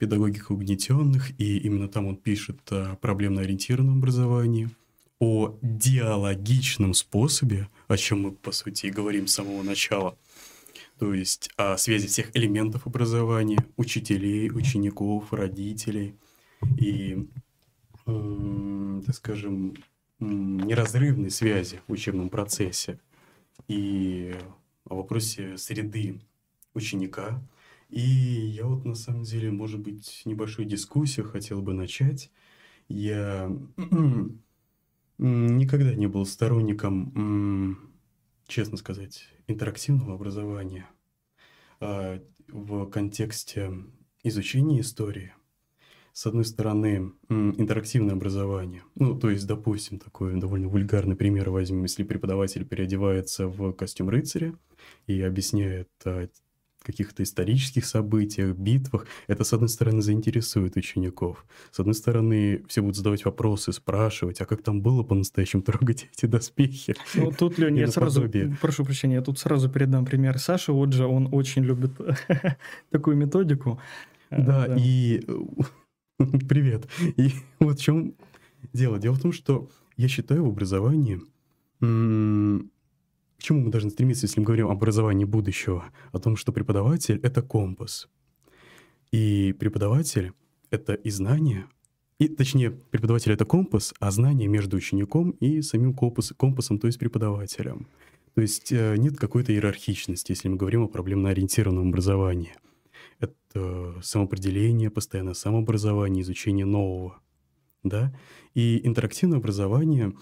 педагогика 0.00 0.52
угнетенных, 0.52 1.38
и 1.38 1.58
именно 1.58 1.86
там 1.86 2.06
он 2.06 2.16
пишет 2.16 2.58
о 2.72 2.96
проблемно-ориентированном 3.02 3.98
образовании, 3.98 4.70
о 5.18 5.58
диалогичном 5.60 6.94
способе, 6.94 7.68
о 7.86 7.98
чем 7.98 8.22
мы, 8.22 8.32
по 8.32 8.50
сути, 8.50 8.86
и 8.86 8.90
говорим 8.90 9.26
с 9.26 9.34
самого 9.34 9.62
начала, 9.62 10.16
то 10.98 11.12
есть 11.12 11.50
о 11.56 11.76
связи 11.76 12.06
всех 12.06 12.34
элементов 12.34 12.86
образования, 12.86 13.58
учителей, 13.76 14.50
учеников, 14.50 15.34
родителей 15.34 16.14
и, 16.78 17.28
так 18.06 19.14
скажем, 19.14 19.74
неразрывной 20.18 21.30
связи 21.30 21.80
в 21.86 21.92
учебном 21.92 22.30
процессе 22.30 22.98
и 23.68 24.34
о 24.88 24.94
вопросе 24.94 25.58
среды 25.58 26.20
ученика, 26.72 27.42
и 27.90 28.00
я 28.00 28.66
вот 28.66 28.84
на 28.84 28.94
самом 28.94 29.24
деле, 29.24 29.50
может 29.50 29.80
быть, 29.80 30.22
небольшую 30.24 30.66
дискуссию 30.66 31.26
хотел 31.26 31.60
бы 31.60 31.74
начать. 31.74 32.30
Я 32.88 33.50
никогда 35.18 35.94
не 35.94 36.06
был 36.06 36.24
сторонником, 36.24 37.90
честно 38.46 38.76
сказать, 38.76 39.26
интерактивного 39.48 40.14
образования 40.14 40.88
а, 41.80 42.20
в 42.48 42.86
контексте 42.86 43.72
изучения 44.22 44.80
истории. 44.80 45.34
С 46.12 46.26
одной 46.26 46.44
стороны, 46.44 47.12
интерактивное 47.28 48.14
образование. 48.14 48.82
Ну, 48.96 49.16
то 49.16 49.30
есть, 49.30 49.46
допустим, 49.46 49.98
такой 49.98 50.38
довольно 50.38 50.68
вульгарный 50.68 51.14
пример 51.14 51.50
возьмем, 51.50 51.82
если 51.82 52.02
преподаватель 52.02 52.66
переодевается 52.66 53.46
в 53.46 53.72
костюм 53.72 54.08
рыцаря 54.08 54.54
и 55.06 55.20
объясняет 55.22 55.88
а, 56.04 56.28
каких-то 56.82 57.22
исторических 57.22 57.84
событиях, 57.84 58.56
битвах, 58.56 59.06
это, 59.26 59.44
с 59.44 59.52
одной 59.52 59.68
стороны, 59.68 60.02
заинтересует 60.02 60.76
учеников. 60.76 61.44
С 61.70 61.80
одной 61.80 61.94
стороны, 61.94 62.64
все 62.68 62.80
будут 62.80 62.96
задавать 62.96 63.24
вопросы, 63.24 63.72
спрашивать, 63.72 64.40
а 64.40 64.46
как 64.46 64.62
там 64.62 64.80
было 64.80 65.02
по-настоящему 65.02 65.62
трогать 65.70 66.08
эти 66.16 66.26
доспехи? 66.26 66.94
Ну, 67.14 67.32
тут, 67.32 67.58
Лень, 67.58 67.78
я 67.78 67.88
сразу, 67.88 68.28
прошу 68.60 68.84
прощения, 68.84 69.16
я 69.16 69.22
тут 69.22 69.38
сразу 69.38 69.68
передам 69.68 70.04
пример 70.04 70.38
Саши 70.38 70.72
Оджа, 70.72 71.06
он 71.06 71.28
очень 71.32 71.62
любит 71.62 71.92
такую 72.90 73.16
методику. 73.16 73.80
Да, 74.30 74.66
да, 74.66 74.76
и... 74.76 75.22
Привет. 76.48 76.86
И 77.16 77.32
вот 77.60 77.78
в 77.78 77.82
чем 77.82 78.14
дело. 78.72 78.98
Дело 78.98 79.14
в 79.14 79.20
том, 79.20 79.32
что 79.32 79.70
я 79.96 80.08
считаю 80.08 80.44
в 80.44 80.48
образовании 80.48 81.20
к 83.40 83.42
чему 83.42 83.60
мы 83.62 83.70
должны 83.70 83.90
стремиться, 83.90 84.26
если 84.26 84.40
мы 84.40 84.46
говорим 84.46 84.66
об 84.66 84.76
образовании 84.76 85.24
будущего? 85.24 85.86
О 86.12 86.18
том, 86.18 86.36
что 86.36 86.52
преподаватель— 86.52 87.18
это 87.22 87.42
компас. 87.42 88.08
И 89.12 89.54
преподаватель— 89.58 90.32
это 90.70 90.92
и 90.92 91.10
знание, 91.10 91.66
и, 92.20 92.28
точнее, 92.28 92.70
преподаватель— 92.70 93.32
это 93.34 93.46
компас, 93.46 93.94
а 93.98 94.10
знание 94.10 94.46
между 94.46 94.76
учеником 94.76 95.30
и 95.30 95.62
самим 95.62 95.94
компас, 95.94 96.34
компасом, 96.36 96.78
то 96.78 96.86
есть 96.86 96.98
преподавателем. 96.98 97.88
То 98.34 98.42
есть 98.42 98.70
э, 98.72 98.96
нет 98.98 99.16
какой-то 99.16 99.52
иерархичности, 99.54 100.32
если 100.32 100.48
мы 100.48 100.56
говорим 100.56 100.82
о 100.82 100.88
проблемно-ориентированном 100.88 101.88
образовании. 101.88 102.54
Это 103.20 103.94
самоопределение, 104.02 104.90
постоянное 104.90 105.32
самообразование, 105.32 106.20
изучение 106.22 106.66
нового. 106.66 107.20
Да? 107.84 108.14
И 108.52 108.86
интерактивное 108.86 109.38
образование, 109.38 110.12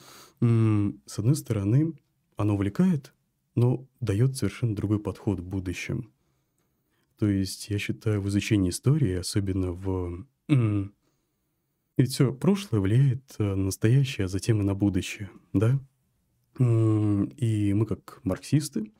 с 0.40 1.18
одной 1.18 1.34
стороны, 1.34 1.94
оно 2.38 2.54
увлекает, 2.54 3.12
но 3.54 3.86
дает 4.00 4.36
совершенно 4.36 4.74
другой 4.74 5.00
подход 5.00 5.40
в 5.40 5.44
будущем. 5.44 6.10
То 7.18 7.26
есть 7.26 7.68
я 7.68 7.78
считаю, 7.78 8.22
в 8.22 8.28
изучении 8.28 8.70
истории, 8.70 9.14
особенно 9.14 9.72
в... 9.72 10.24
Ведь 11.98 12.12
все 12.12 12.32
прошлое 12.32 12.80
влияет 12.80 13.24
э, 13.38 13.42
на 13.42 13.64
настоящее, 13.64 14.26
а 14.26 14.28
затем 14.28 14.60
и 14.60 14.64
на 14.64 14.76
будущее, 14.76 15.30
да? 15.52 15.80
И 16.60 17.72
мы, 17.74 17.86
как 17.86 18.20
марксисты, 18.22 18.92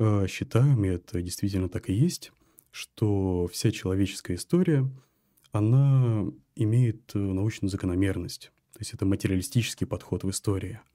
э, 0.00 0.26
считаем, 0.26 0.84
и 0.84 0.88
это 0.88 1.22
действительно 1.22 1.68
так 1.68 1.88
и 1.88 1.92
есть, 1.92 2.32
что 2.72 3.46
вся 3.52 3.70
человеческая 3.70 4.34
история, 4.34 4.90
она 5.52 6.24
имеет 6.56 7.14
э, 7.14 7.18
научную 7.20 7.70
закономерность. 7.70 8.50
То 8.72 8.80
есть 8.80 8.94
это 8.94 9.06
материалистический 9.06 9.86
подход 9.86 10.24
в 10.24 10.30
истории– 10.30 10.80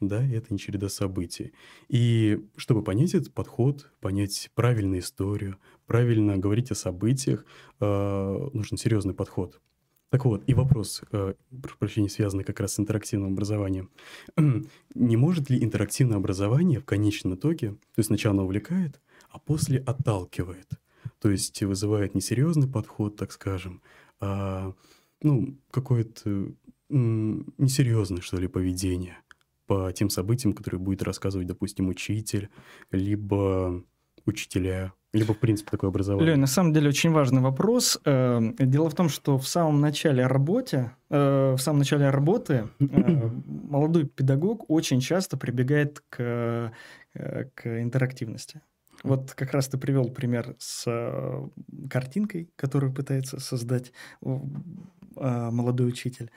да, 0.00 0.26
это 0.26 0.46
не 0.50 0.58
череда 0.58 0.88
событий. 0.88 1.52
И 1.88 2.42
чтобы 2.56 2.82
понять 2.82 3.14
этот 3.14 3.32
подход, 3.32 3.90
понять 4.00 4.50
правильную 4.54 5.00
историю, 5.00 5.58
правильно 5.86 6.38
говорить 6.38 6.70
о 6.70 6.74
событиях, 6.74 7.44
э, 7.80 8.48
нужен 8.52 8.78
серьезный 8.78 9.14
подход. 9.14 9.60
Так 10.08 10.24
вот, 10.24 10.42
и 10.46 10.54
вопрос, 10.54 11.02
э, 11.12 11.34
прошу 11.62 11.76
прощения, 11.78 12.08
связанный 12.08 12.44
как 12.44 12.60
раз 12.60 12.74
с 12.74 12.80
интерактивным 12.80 13.32
образованием. 13.32 13.90
Не 14.94 15.16
может 15.16 15.50
ли 15.50 15.62
интерактивное 15.62 16.16
образование 16.16 16.80
в 16.80 16.84
конечном 16.84 17.34
итоге, 17.34 17.70
то 17.70 17.98
есть 17.98 18.08
сначала 18.08 18.42
увлекает, 18.42 19.00
а 19.28 19.38
после 19.38 19.78
отталкивает? 19.78 20.68
То 21.20 21.30
есть 21.30 21.62
вызывает 21.62 22.14
несерьезный 22.14 22.68
подход, 22.68 23.16
так 23.16 23.32
скажем, 23.32 23.82
а 24.18 24.74
ну, 25.22 25.58
какое-то 25.70 26.52
несерьезное, 26.88 28.22
что 28.22 28.38
ли, 28.38 28.48
поведение– 28.48 29.18
по 29.70 29.92
тем 29.92 30.10
событиям, 30.10 30.52
которые 30.52 30.80
будет 30.80 31.04
рассказывать, 31.04 31.46
допустим, 31.46 31.90
учитель, 31.90 32.48
либо 32.90 33.84
учителя 34.26 34.92
Либо, 35.12 35.32
в 35.32 35.38
принципе, 35.38 35.70
такое 35.70 35.90
образование? 35.90 36.32
Лень, 36.32 36.40
на 36.40 36.48
самом 36.48 36.72
деле 36.72 36.88
очень 36.88 37.12
важный 37.12 37.40
вопрос. 37.40 38.00
Э, 38.04 38.40
дело 38.58 38.90
в 38.90 38.94
том, 38.94 39.08
что 39.08 39.38
в 39.38 39.46
самом 39.46 39.80
начале 39.80 40.26
работы, 40.26 40.90
э, 41.08 41.54
в 41.56 41.58
самом 41.58 41.78
начале 41.78 42.10
работы 42.10 42.68
э, 42.80 43.30
молодой 43.46 44.06
педагог 44.06 44.68
очень 44.68 45.00
часто 45.00 45.36
прибегает 45.36 46.02
к, 46.08 46.72
к 47.54 47.82
интерактивности. 47.82 48.62
Вот 49.04 49.34
как 49.34 49.52
раз 49.52 49.68
ты 49.68 49.78
привел 49.78 50.10
пример 50.10 50.56
с 50.58 50.84
картинкой, 51.88 52.50
которую 52.56 52.92
пытается 52.92 53.38
создать 53.38 53.92
молодой 55.14 55.88
учитель. 55.88 56.30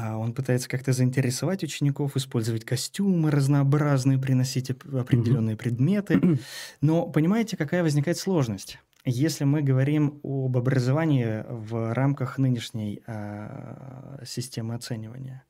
А, 0.00 0.16
он 0.16 0.32
пытается 0.32 0.68
как-то 0.68 0.92
заинтересовать 0.92 1.62
учеников, 1.62 2.16
использовать 2.16 2.64
костюмы 2.64 3.30
разнообразные, 3.30 4.18
приносить 4.18 4.70
определенные 4.70 5.56
предметы. 5.56 6.38
Но 6.80 7.06
понимаете, 7.06 7.56
какая 7.56 7.82
возникает 7.82 8.16
сложность? 8.16 8.78
Если 9.04 9.44
мы 9.44 9.62
говорим 9.62 10.20
об 10.22 10.56
образовании 10.56 11.44
в 11.48 11.92
рамках 11.92 12.38
нынешней 12.38 13.02
э, 13.06 14.22
системы 14.26 14.74
оценивания, 14.74 15.44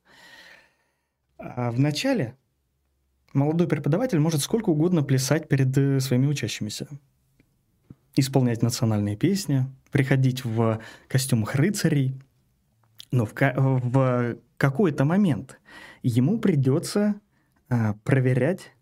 а 1.39 1.71
в 1.71 1.79
начале 1.79 2.37
молодой 3.33 3.69
преподаватель 3.69 4.19
может 4.19 4.41
сколько 4.41 4.71
угодно 4.71 5.03
плясать 5.03 5.49
перед 5.49 5.77
э, 5.79 6.01
своими 6.01 6.27
учащимися, 6.27 6.89
исполнять 8.17 8.63
национальные 8.63 9.17
песни, 9.17 9.67
приходить 9.93 10.45
в 10.45 10.81
костюмах 11.09 11.55
рыцарей, 11.55 12.17
но 13.11 13.27
в, 13.27 13.33
в 13.35 14.37
какой-то 14.57 15.05
момент 15.05 15.59
ему 16.03 16.39
придется 16.39 17.17
э, 17.69 17.95
проверять 18.05 18.73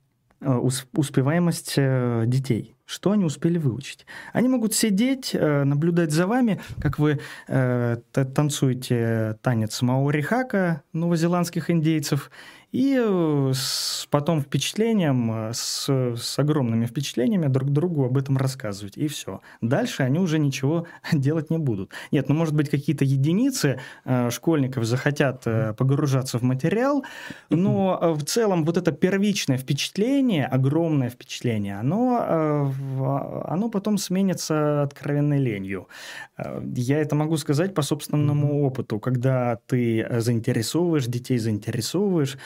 э, 0.40 0.52
успеваемость 0.52 1.74
э, 1.76 2.24
детей. 2.26 2.76
Что 2.84 3.10
они 3.10 3.24
успели 3.24 3.58
выучить? 3.58 4.06
Они 4.32 4.48
могут 4.48 4.74
сидеть, 4.74 5.34
э, 5.34 5.64
наблюдать 5.64 6.10
за 6.10 6.26
вами, 6.26 6.60
как 6.80 6.98
вы 6.98 7.20
э, 7.46 7.98
танцуете 8.12 9.38
танец 9.42 9.82
Маори 9.82 10.22
Хака 10.22 10.82
новозеландских 10.94 11.70
индейцев, 11.70 12.30
и 12.70 12.98
э, 13.00 13.52
с, 13.54 14.06
потом 14.10 14.42
впечатлением, 14.42 15.32
э, 15.32 15.52
с, 15.54 15.88
с 15.88 16.38
огромными 16.38 16.84
впечатлениями 16.84 17.46
друг 17.46 17.70
другу 17.70 18.04
об 18.04 18.18
этом 18.18 18.36
рассказывать. 18.36 18.98
И 18.98 19.08
все. 19.08 19.40
Дальше 19.62 20.02
они 20.02 20.18
уже 20.18 20.38
ничего 20.38 20.86
делать 21.12 21.50
не 21.50 21.58
будут. 21.58 21.92
Нет, 22.12 22.28
ну, 22.28 22.34
может 22.34 22.54
быть, 22.54 22.68
какие-то 22.68 23.04
единицы 23.04 23.80
э, 24.04 24.30
школьников 24.30 24.84
захотят 24.84 25.46
э, 25.46 25.72
погружаться 25.74 26.38
в 26.38 26.42
материал, 26.42 27.04
но 27.48 27.98
э, 28.00 28.10
в 28.10 28.24
целом 28.24 28.64
вот 28.64 28.76
это 28.76 28.92
первичное 28.92 29.56
впечатление, 29.56 30.46
огромное 30.46 31.08
впечатление, 31.08 31.78
оно, 31.78 32.18
э, 32.20 33.42
оно 33.46 33.70
потом 33.70 33.96
сменится 33.96 34.82
откровенной 34.82 35.38
ленью. 35.38 35.88
Э, 36.36 36.60
я 36.76 36.98
это 36.98 37.16
могу 37.16 37.38
сказать 37.38 37.74
по 37.74 37.80
собственному 37.80 38.62
опыту. 38.62 39.00
Когда 39.00 39.58
ты 39.66 40.06
заинтересовываешь 40.18 41.06
детей, 41.06 41.38
заинтересовываешь, 41.38 42.36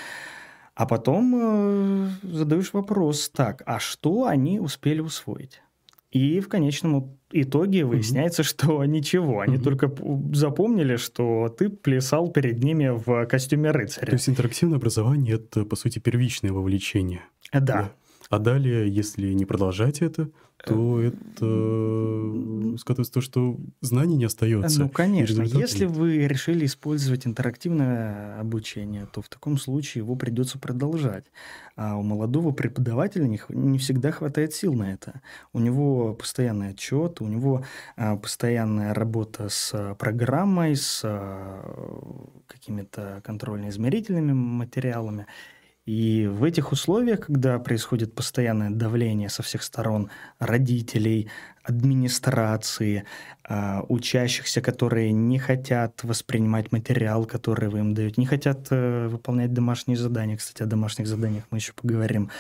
а 0.75 0.87
потом 0.87 1.35
э, 1.35 2.09
задаешь 2.23 2.73
вопрос, 2.73 3.29
так, 3.29 3.63
а 3.67 3.79
что 3.79 4.27
они 4.27 4.59
успели 4.59 5.01
усвоить? 5.01 5.63
И 6.11 6.41
в 6.41 6.49
конечном 6.49 7.19
итоге 7.31 7.85
выясняется, 7.85 8.43
mm-hmm. 8.43 8.45
что 8.49 8.85
ничего. 8.85 9.41
Они 9.41 9.57
mm-hmm. 9.57 9.63
только 9.63 9.95
запомнили, 10.35 10.97
что 10.97 11.49
ты 11.49 11.71
плясал 11.71 12.31
перед 12.31 12.63
ними 12.63 12.89
в 12.89 13.27
костюме 13.27 13.71
рыцаря. 13.71 14.07
То 14.07 14.13
есть 14.13 14.29
интерактивное 14.29 14.77
образование 14.77 15.37
это, 15.37 15.65
по 15.65 15.77
сути, 15.77 15.99
первичное 15.99 16.53
вовлечение. 16.53 17.23
Да. 17.53 17.61
да. 17.61 17.93
А 18.31 18.39
далее, 18.39 18.89
если 18.89 19.33
не 19.33 19.45
продолжать 19.45 20.01
это, 20.01 20.31
то 20.65 21.01
это 21.01 22.79
скатывается 22.79 23.13
то, 23.13 23.21
что 23.21 23.59
знаний 23.81 24.17
не 24.17 24.25
остается. 24.25 24.83
Ну, 24.83 24.89
конечно. 24.89 25.43
Если 25.43 25.87
нет. 25.87 25.97
вы 25.97 26.27
решили 26.27 26.67
использовать 26.67 27.27
интерактивное 27.27 28.39
обучение, 28.41 29.07
то 29.13 29.23
в 29.23 29.29
таком 29.29 29.59
случае 29.59 30.03
его 30.03 30.15
придется 30.15 30.59
продолжать. 30.59 31.25
А 31.75 31.97
у 31.97 32.03
молодого 32.03 32.53
преподавателя 32.53 33.27
не, 33.27 33.41
не 33.49 33.79
всегда 33.79 34.13
хватает 34.13 34.55
сил 34.55 34.75
на 34.75 34.93
это. 34.93 35.21
У 35.53 35.59
него 35.59 36.15
постоянный 36.15 36.71
отчет, 36.71 37.21
у 37.21 37.27
него 37.27 37.65
а, 37.97 38.17
постоянная 38.17 38.95
работа 38.95 39.49
с 39.49 39.97
программой, 39.99 40.77
с 40.77 41.01
а, 41.05 42.43
какими-то 42.47 43.21
контрольно-измерительными 43.25 44.33
материалами. 44.33 45.27
И 45.85 46.29
в 46.31 46.45
этих 46.45 46.71
условиях, 46.71 47.27
когда 47.27 47.59
происходит 47.59 48.15
постоянное 48.15 48.71
давление 48.71 49.29
со 49.29 49.43
всех 49.43 49.65
сторон 49.65 50.11
родителей, 50.39 51.29
администрации, 51.65 53.05
а, 53.45 53.85
учащихся, 53.89 54.61
которые 54.61 55.13
не 55.13 55.39
хотят 55.41 56.05
воспринимать 56.05 56.71
материал, 56.71 57.25
который 57.25 57.69
вы 57.69 57.81
им 57.81 57.95
даете, 57.95 58.15
не 58.21 58.27
хотят 58.27 58.69
э, 58.71 59.09
выполнять 59.09 59.53
домашние 59.53 59.97
задания. 59.97 60.37
Кстати, 60.37 60.63
о 60.63 60.67
домашних 60.67 61.09
заданиях 61.09 61.45
мы 61.51 61.59
еще 61.59 61.73
поговорим. 61.73 62.31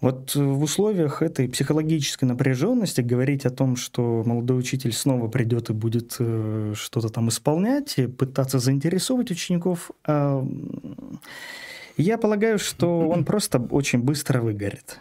Вот 0.00 0.34
в 0.34 0.62
условиях 0.62 1.22
этой 1.22 1.48
психологической 1.48 2.28
напряженности 2.28 3.00
говорить 3.00 3.46
о 3.46 3.50
том, 3.50 3.74
что 3.74 4.22
молодой 4.26 4.58
учитель 4.58 4.92
снова 4.92 5.28
придет 5.28 5.70
и 5.70 5.72
будет 5.72 6.16
э, 6.20 6.74
что-то 6.76 7.08
там 7.08 7.30
исполнять, 7.30 7.98
и 7.98 8.06
пытаться 8.06 8.58
заинтересовать 8.60 9.30
учеников, 9.30 9.90
а, 10.06 10.46
я 11.96 12.18
полагаю, 12.18 12.58
что 12.58 13.08
он 13.08 13.24
просто 13.26 13.58
очень 13.58 14.00
быстро 14.00 14.40
выгорит. 14.40 15.00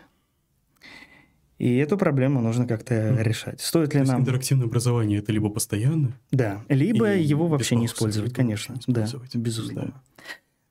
И 1.60 1.78
эту 1.78 1.98
проблему 1.98 2.42
нужно 2.42 2.68
как-то 2.68 3.16
решать. 3.22 3.62
Стоит 3.62 3.94
ли 3.94 4.02
То 4.02 4.08
нам... 4.08 4.22
интерактивное 4.22 4.66
образование 4.66 5.20
это 5.20 5.32
либо 5.32 5.50
постоянно? 5.50 6.18
Да, 6.32 6.64
либо 6.68 7.16
его 7.16 7.48
вообще 7.48 7.76
не 7.76 7.86
использовать, 7.86 8.34
конечно. 8.34 8.74
Не 8.74 8.80
использовать. 8.80 9.32
Да, 9.34 9.40
безусловно. 9.40 9.94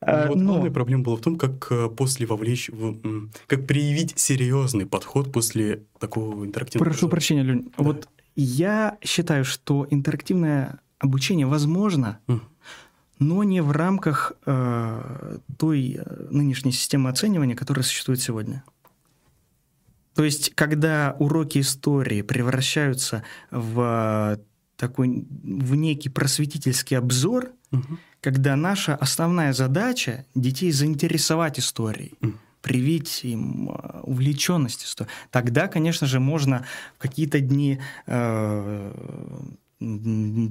Да. 0.00 0.26
Вот 0.28 0.36
Но... 0.36 0.54
главная 0.54 0.70
проблема 0.72 1.04
была 1.04 1.16
в 1.16 1.20
том, 1.20 1.38
как 1.38 1.68
э, 1.70 1.88
после 1.88 2.26
вовлечь, 2.26 2.68
в, 2.70 3.30
как 3.46 3.66
проявить 3.66 4.18
серьезный 4.18 4.84
подход 4.84 5.32
после 5.32 5.84
такого 6.00 6.44
интерактивного. 6.44 6.90
Прошу 6.90 7.08
прощения, 7.08 7.44
Лень. 7.44 7.72
Да. 7.78 7.84
Вот 7.84 8.08
я 8.34 8.98
считаю, 9.00 9.44
что 9.44 9.86
интерактивное 9.90 10.80
обучение 10.98 11.46
возможно, 11.46 12.18
mm 12.26 12.40
но 13.22 13.44
не 13.44 13.60
в 13.62 13.70
рамках 13.70 14.32
э, 14.44 15.38
той 15.58 15.98
э, 15.98 16.26
нынешней 16.30 16.72
системы 16.72 17.08
оценивания, 17.08 17.56
которая 17.56 17.84
существует 17.84 18.20
сегодня. 18.20 18.64
То 20.14 20.24
есть, 20.24 20.54
когда 20.54 21.16
уроки 21.18 21.60
истории 21.60 22.22
превращаются 22.22 23.24
в 23.50 24.38
такой 24.76 25.26
в 25.44 25.74
некий 25.74 26.08
просветительский 26.08 26.98
обзор, 26.98 27.52
угу. 27.70 27.98
когда 28.20 28.56
наша 28.56 28.96
основная 28.96 29.52
задача 29.52 30.26
детей 30.34 30.72
заинтересовать 30.72 31.58
историей, 31.60 32.14
угу. 32.20 32.32
привить 32.60 33.20
им 33.22 33.70
э, 33.70 34.00
увлеченность 34.02 34.84
историей, 34.84 35.14
тогда, 35.30 35.68
конечно 35.68 36.06
же, 36.06 36.20
можно 36.20 36.66
в 36.96 36.98
какие-то 36.98 37.40
дни 37.40 37.78
э, 38.06 38.92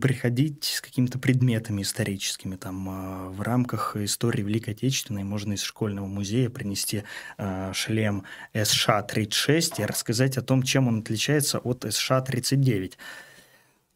приходить 0.02 0.64
с 0.66 0.82
какими-то 0.82 1.20
предметами 1.20 1.82
историческими. 1.82 2.56
Там 2.56 2.88
а, 2.90 3.30
в 3.30 3.42
рамках 3.42 3.96
истории 3.96 4.42
Великой 4.42 4.72
Отечественной 4.72 5.24
можно 5.24 5.54
из 5.54 5.62
школьного 5.62 6.08
музея 6.08 6.50
принести 6.50 7.04
э, 7.38 7.72
шлем 7.74 8.24
СШ-36 8.54 9.82
и 9.82 9.86
рассказать 9.86 10.38
о 10.38 10.42
том, 10.42 10.64
чем 10.64 10.88
он 10.88 11.00
отличается 11.00 11.60
от 11.60 11.86
СШ-39. 11.86 12.94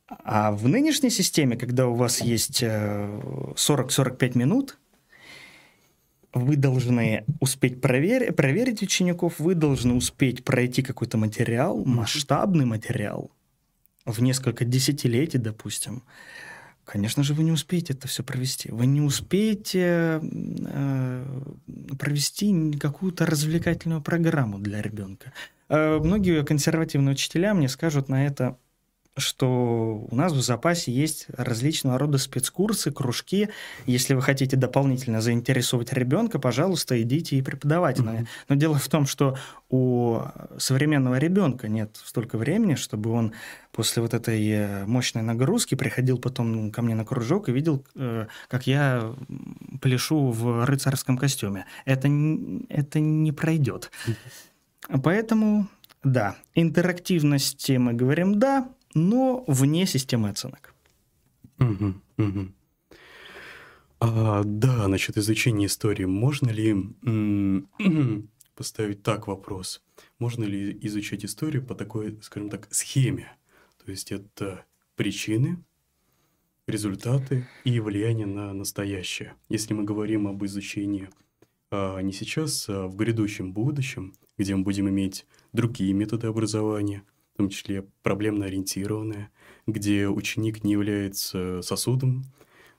А 0.08 0.52
в 0.52 0.68
нынешней 0.68 1.10
системе, 1.10 1.58
когда 1.58 1.88
у 1.88 1.96
вас 1.96 2.22
есть 2.22 2.64
40-45 2.64 4.38
минут, 4.38 4.78
вы 6.36 6.58
должны 6.58 7.24
успеть 7.40 7.82
провер... 7.82 8.34
проверить 8.34 8.84
учеников, 8.84 9.40
вы 9.40 9.56
должны 9.56 9.96
успеть 9.96 10.44
пройти 10.44 10.84
какой-то 10.84 11.18
материал, 11.18 11.84
масштабный 11.86 12.66
материал, 12.66 13.32
в 14.06 14.22
несколько 14.22 14.66
десятилетий, 14.66 15.38
допустим, 15.38 16.04
конечно 16.86 17.24
же, 17.24 17.34
вы 17.34 17.44
не 17.44 17.52
успеете 17.52 17.94
это 17.94 18.08
все 18.08 18.24
провести. 18.24 18.72
Вы 18.72 18.86
не 18.86 19.02
успеете 19.02 20.22
э, 20.22 21.42
провести 21.98 22.74
какую-то 22.80 23.26
развлекательную 23.26 24.02
программу 24.02 24.60
для 24.60 24.82
ребенка. 24.82 25.34
Э, 25.70 26.00
многие 26.00 26.44
консервативные 26.44 27.14
учителя 27.14 27.54
мне 27.54 27.68
скажут 27.68 28.10
на 28.10 28.26
это, 28.26 28.58
что 29.18 30.08
у 30.10 30.16
нас 30.16 30.34
в 30.34 30.42
запасе 30.42 30.92
есть 30.92 31.28
различного 31.38 31.98
рода 31.98 32.18
спецкурсы, 32.18 32.92
кружки. 32.92 33.50
Если 33.86 34.14
вы 34.14 34.22
хотите 34.22 34.58
дополнительно 34.58 35.22
заинтересовать 35.22 35.94
ребенка, 35.94 36.38
пожалуйста, 36.38 37.02
идите 37.02 37.38
и 37.38 37.42
преподавайте. 37.42 38.02
Mm-hmm. 38.02 38.28
Но 38.50 38.56
дело 38.56 38.76
в 38.78 38.88
том, 38.90 39.06
что 39.06 39.38
у 39.70 40.20
современного 40.58 41.18
ребенка 41.18 41.68
нет 41.68 41.98
столько 42.04 42.38
времени, 42.38 42.76
чтобы 42.76 43.12
он 43.12 43.34
после 43.72 44.02
вот 44.02 44.14
этой 44.14 44.46
э, 44.50 44.86
мощной 44.86 45.24
нагрузки 45.24 45.76
приходил 45.76 46.18
потом 46.18 46.72
ко 46.72 46.82
мне 46.82 46.96
на 46.96 47.06
кружок 47.06 47.50
и 47.50 47.52
видел, 47.52 47.86
э, 47.96 48.28
как 48.50 48.68
я 48.68 49.14
пляшу 49.82 50.32
в 50.32 50.66
рыцарском 50.66 51.18
костюме. 51.18 51.66
Это, 51.86 52.10
это 52.70 53.00
не 53.00 53.32
пройдет. 53.32 53.92
Поэтому 55.04 55.68
Да, 56.04 56.36
интерактивности 56.54 57.78
мы 57.78 57.94
говорим 57.94 58.40
«да», 58.40 58.70
но 58.96 59.44
вне 59.48 59.86
системы 59.86 60.30
оценок. 60.30 60.74
А, 64.00 64.42
да, 64.44 64.88
насчет 64.88 65.18
изучения 65.18 65.68
истории. 65.68 66.06
Можно 66.06 66.50
ли 66.50 66.76
поставить 68.56 69.04
так 69.04 69.28
вопрос? 69.28 69.84
Можно 70.20 70.44
ли 70.44 70.78
изучать 70.82 71.24
историю 71.24 71.64
по 71.64 71.76
такой, 71.76 72.18
скажем 72.22 72.50
так, 72.50 72.68
схеме? 72.72 73.32
То 73.84 73.92
есть 73.92 74.12
это 74.12 74.66
причины, 74.96 75.64
результаты 76.68 77.48
и 77.64 77.80
влияние 77.80 78.26
на 78.26 78.54
настоящее. 78.54 79.36
Если 79.50 79.74
мы 79.74 79.84
говорим 79.84 80.28
об 80.28 80.44
изучении 80.44 81.10
а 81.72 82.00
не 82.00 82.14
сейчас, 82.14 82.70
а 82.70 82.88
в 82.88 82.96
грядущем 82.96 83.52
будущем, 83.52 84.14
где 84.38 84.56
мы 84.56 84.64
будем 84.64 84.88
иметь 84.90 85.26
другие 85.52 85.94
методы 85.94 86.28
образования, 86.28 87.04
в 87.36 87.38
том 87.38 87.50
числе 87.50 87.86
проблемно 88.02 88.46
ориентированные, 88.46 89.30
где 89.68 90.08
ученик 90.08 90.64
не 90.64 90.72
является 90.72 91.62
сосудом, 91.62 92.24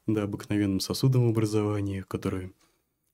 да, 0.07 0.23
обыкновенным 0.23 0.81
сосудом 0.81 1.29
образования, 1.29 2.05
которые 2.09 2.53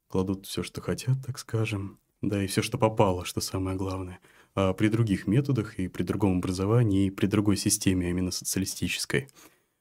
кладут 0.06 0.46
все, 0.46 0.62
что 0.62 0.80
хотят, 0.80 1.16
так 1.26 1.40
скажем, 1.40 1.98
да, 2.20 2.44
и 2.44 2.46
все, 2.46 2.62
что 2.62 2.78
попало, 2.78 3.24
что 3.24 3.40
самое 3.40 3.76
главное. 3.76 4.20
А 4.54 4.72
при 4.72 4.86
других 4.86 5.26
методах 5.26 5.80
и 5.80 5.88
при 5.88 6.04
другом 6.04 6.38
образовании, 6.38 7.06
и 7.06 7.10
при 7.10 7.26
другой 7.26 7.56
системе, 7.56 8.06
а 8.06 8.10
именно 8.10 8.30
социалистической. 8.30 9.26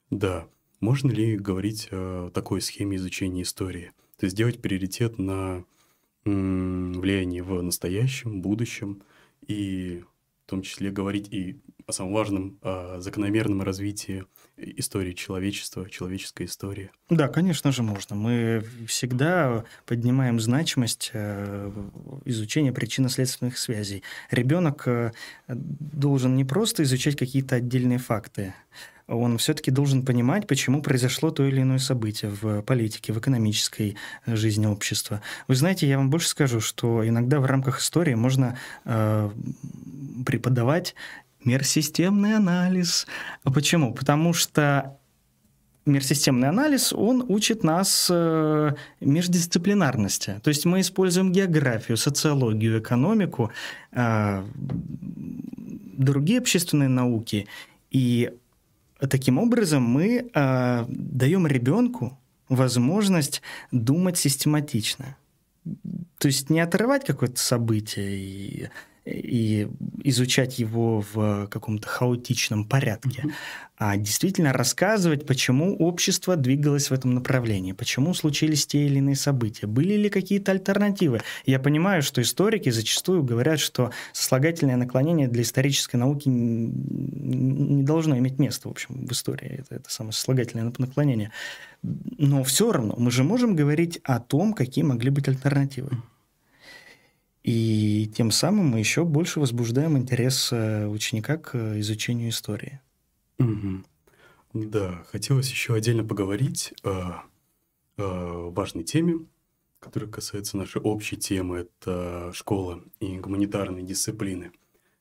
Да, 0.10 0.48
можно 0.80 1.12
ли 1.12 1.38
говорить 1.38 1.90
о 1.92 2.32
такой 2.32 2.62
схеме 2.62 2.98
изучения 2.98 3.44
истории? 3.44 3.92
То 4.18 4.26
есть 4.26 4.36
сделать 4.36 4.64
приоритет 4.64 5.20
на 5.20 5.64
влияние 6.26 7.44
в 7.44 7.62
настоящем, 7.62 8.42
будущем 8.42 9.04
и 9.46 10.04
том 10.52 10.62
числе 10.62 10.92
говорить 10.92 11.32
и 11.34 11.62
о 11.88 11.94
самом 11.94 12.14
важном, 12.14 12.60
о 12.62 13.00
закономерном 13.00 13.62
развитии 13.62 14.26
истории 14.58 15.14
человечества, 15.14 15.90
человеческой 15.90 16.46
истории. 16.46 16.92
Да, 17.10 17.28
конечно 17.28 17.72
же, 17.72 17.84
можно. 17.84 18.16
Мы 18.16 18.64
всегда 18.86 19.64
поднимаем 19.86 20.40
значимость 20.40 21.12
э, 21.14 21.72
изучения 22.26 22.72
причинно-следственных 22.74 23.58
связей. 23.58 24.04
Ребенок 24.30 24.88
э, 24.88 25.14
должен 25.48 26.36
не 26.36 26.44
просто 26.44 26.84
изучать 26.84 27.16
какие-то 27.16 27.56
отдельные 27.56 27.98
факты, 27.98 28.54
он 29.12 29.38
все-таки 29.38 29.72
должен 29.72 30.06
понимать, 30.06 30.48
почему 30.48 30.82
произошло 30.82 31.32
то 31.32 31.46
или 31.46 31.62
иное 31.62 31.80
событие 31.80 32.32
в 32.32 32.62
политике, 32.62 33.14
в 33.14 33.20
экономической 33.20 33.98
э, 34.26 34.36
жизни 34.36 34.66
общества. 34.66 35.22
Вы 35.48 35.56
знаете, 35.56 35.88
я 35.88 35.98
вам 35.98 36.10
больше 36.10 36.30
скажу, 36.30 36.62
что 36.62 37.08
иногда 37.08 37.40
в 37.40 37.46
рамках 37.46 37.80
истории 37.80 38.14
можно 38.14 38.58
э, 38.86 39.30
преподавать 40.26 40.96
мирсистемный 41.44 42.36
анализ. 42.36 43.08
А 43.44 43.52
почему? 43.52 43.94
Потому 43.94 44.34
что 44.34 44.98
мирсистемный 45.86 46.50
анализ, 46.50 46.94
он 46.94 47.26
учит 47.28 47.64
нас 47.64 48.08
э, 48.12 48.72
междисциплинарности. 49.00 50.40
То 50.44 50.50
есть 50.50 50.66
мы 50.66 50.82
используем 50.82 51.32
географию, 51.32 51.98
социологию, 51.98 52.80
экономику, 52.80 53.52
э, 53.92 54.44
другие 55.98 56.40
общественные 56.40 56.90
науки, 56.90 57.48
и 57.90 58.32
Таким 59.10 59.38
образом, 59.40 59.84
мы 59.84 60.30
э, 60.34 60.86
даем 60.88 61.48
ребенку 61.48 62.20
возможность 62.50 63.42
думать 63.72 64.18
систематично. 64.18 65.18
То 66.18 66.28
есть 66.28 66.50
не 66.50 66.60
отрывать 66.60 67.06
какое-то 67.06 67.40
событие 67.40 68.16
и 68.16 68.70
и 69.06 69.68
изучать 70.04 70.60
его 70.60 71.04
в 71.14 71.48
каком-то 71.48 71.88
хаотичном 71.88 72.66
порядке, 72.66 73.22
mm-hmm. 73.24 73.32
а 73.78 73.98
действительно 73.98 74.54
рассказывать, 74.54 75.26
почему 75.26 75.76
общество 75.76 76.36
двигалось 76.36 76.90
в 76.90 76.94
этом 76.94 77.16
направлении, 77.16 77.72
почему 77.72 78.14
случились 78.14 78.68
те 78.68 78.86
или 78.86 78.98
иные 78.98 79.16
события, 79.16 79.66
были 79.66 79.96
ли 79.96 80.10
какие-то 80.10 80.52
альтернативы. 80.52 81.22
Я 81.46 81.60
понимаю, 81.60 82.04
что 82.04 82.22
историки 82.22 82.70
зачастую 82.70 83.24
говорят, 83.24 83.60
что 83.60 83.92
сослагательное 84.14 84.78
наклонение 84.78 85.28
для 85.28 85.42
исторической 85.42 85.96
науки 85.96 86.30
не 86.30 87.84
должно 87.84 88.18
иметь 88.20 88.38
места, 88.38 88.68
в 88.68 88.72
общем, 88.72 89.08
в 89.08 89.12
истории. 89.12 89.62
Это, 89.62 89.76
это 89.76 89.90
самое 89.90 90.14
сослагательное 90.14 90.72
наклонение. 90.78 91.32
Но 91.82 92.44
все 92.44 92.72
равно 92.72 92.96
мы 93.00 93.10
же 93.10 93.24
можем 93.24 93.56
говорить 93.56 94.00
о 94.04 94.20
том, 94.20 94.54
какие 94.54 94.84
могли 94.84 95.10
быть 95.10 95.28
альтернативы. 95.28 95.90
И 97.44 98.12
тем 98.16 98.30
самым 98.32 98.68
мы 98.68 98.80
еще 98.80 99.04
больше 99.04 99.40
возбуждаем 99.40 99.98
интерес 99.98 100.52
э, 100.52 100.86
ученика 100.88 101.38
к 101.38 101.80
изучению 101.80 102.30
истории. 102.30 102.82
Угу. 103.40 103.84
Да, 104.54 105.04
хотелось 105.12 105.50
еще 105.50 105.74
отдельно 105.74 106.04
поговорить 106.04 106.74
о, 106.84 107.24
о 107.98 108.52
важной 108.52 108.84
теме, 108.84 109.26
которая 109.80 110.10
касается 110.10 110.58
нашей 110.58 110.82
общей 110.82 111.18
темы. 111.18 111.68
Это 111.82 112.32
школа 112.34 112.84
и 113.00 113.18
гуманитарные 113.18 113.84
дисциплины. 113.84 114.52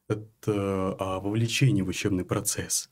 Это 0.08 0.94
о 0.98 1.20
вовлечении 1.20 1.82
в 1.82 1.88
учебный 1.88 2.24
процесс. 2.24 2.90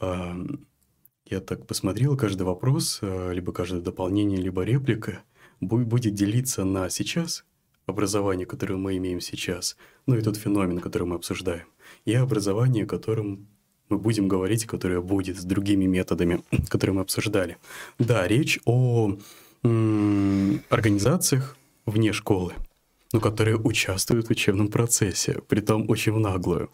Я 0.00 1.40
так 1.40 1.66
посмотрел, 1.66 2.16
каждый 2.16 2.44
вопрос, 2.44 3.00
э, 3.02 3.32
либо 3.32 3.52
каждое 3.52 3.80
дополнение, 3.80 4.40
либо 4.40 4.62
реплика 4.62 5.24
будет 5.60 6.14
делиться 6.14 6.64
на 6.64 6.88
сейчас 6.88 7.44
образование, 7.86 8.46
которое 8.46 8.76
мы 8.76 8.96
имеем 8.96 9.20
сейчас, 9.20 9.76
ну 10.06 10.16
и 10.16 10.22
тот 10.22 10.36
феномен, 10.36 10.80
который 10.80 11.06
мы 11.06 11.16
обсуждаем, 11.16 11.66
и 12.04 12.14
образование, 12.14 12.84
о 12.84 12.88
котором 12.88 13.46
мы 13.88 13.98
будем 13.98 14.28
говорить, 14.28 14.66
которое 14.66 15.00
будет 15.00 15.38
с 15.38 15.44
другими 15.44 15.86
методами, 15.86 16.42
которые 16.68 16.94
мы 16.96 17.02
обсуждали. 17.02 17.56
Да, 17.98 18.26
речь 18.26 18.58
о 18.64 19.16
организациях 19.62 21.56
вне 21.86 22.12
школы, 22.12 22.54
но 23.12 23.20
которые 23.20 23.56
участвуют 23.56 24.28
в 24.28 24.30
учебном 24.30 24.68
процессе, 24.68 25.40
при 25.48 25.60
том 25.60 25.88
очень 25.88 26.12
в 26.12 26.20
наглую. 26.20 26.70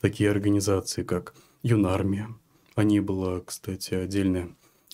Такие 0.00 0.30
организации, 0.30 1.04
как 1.04 1.34
Юнармия, 1.62 2.28
о 2.74 2.82
ней 2.82 3.00
была, 3.00 3.40
кстати, 3.40 3.94
отдельная 3.94 4.48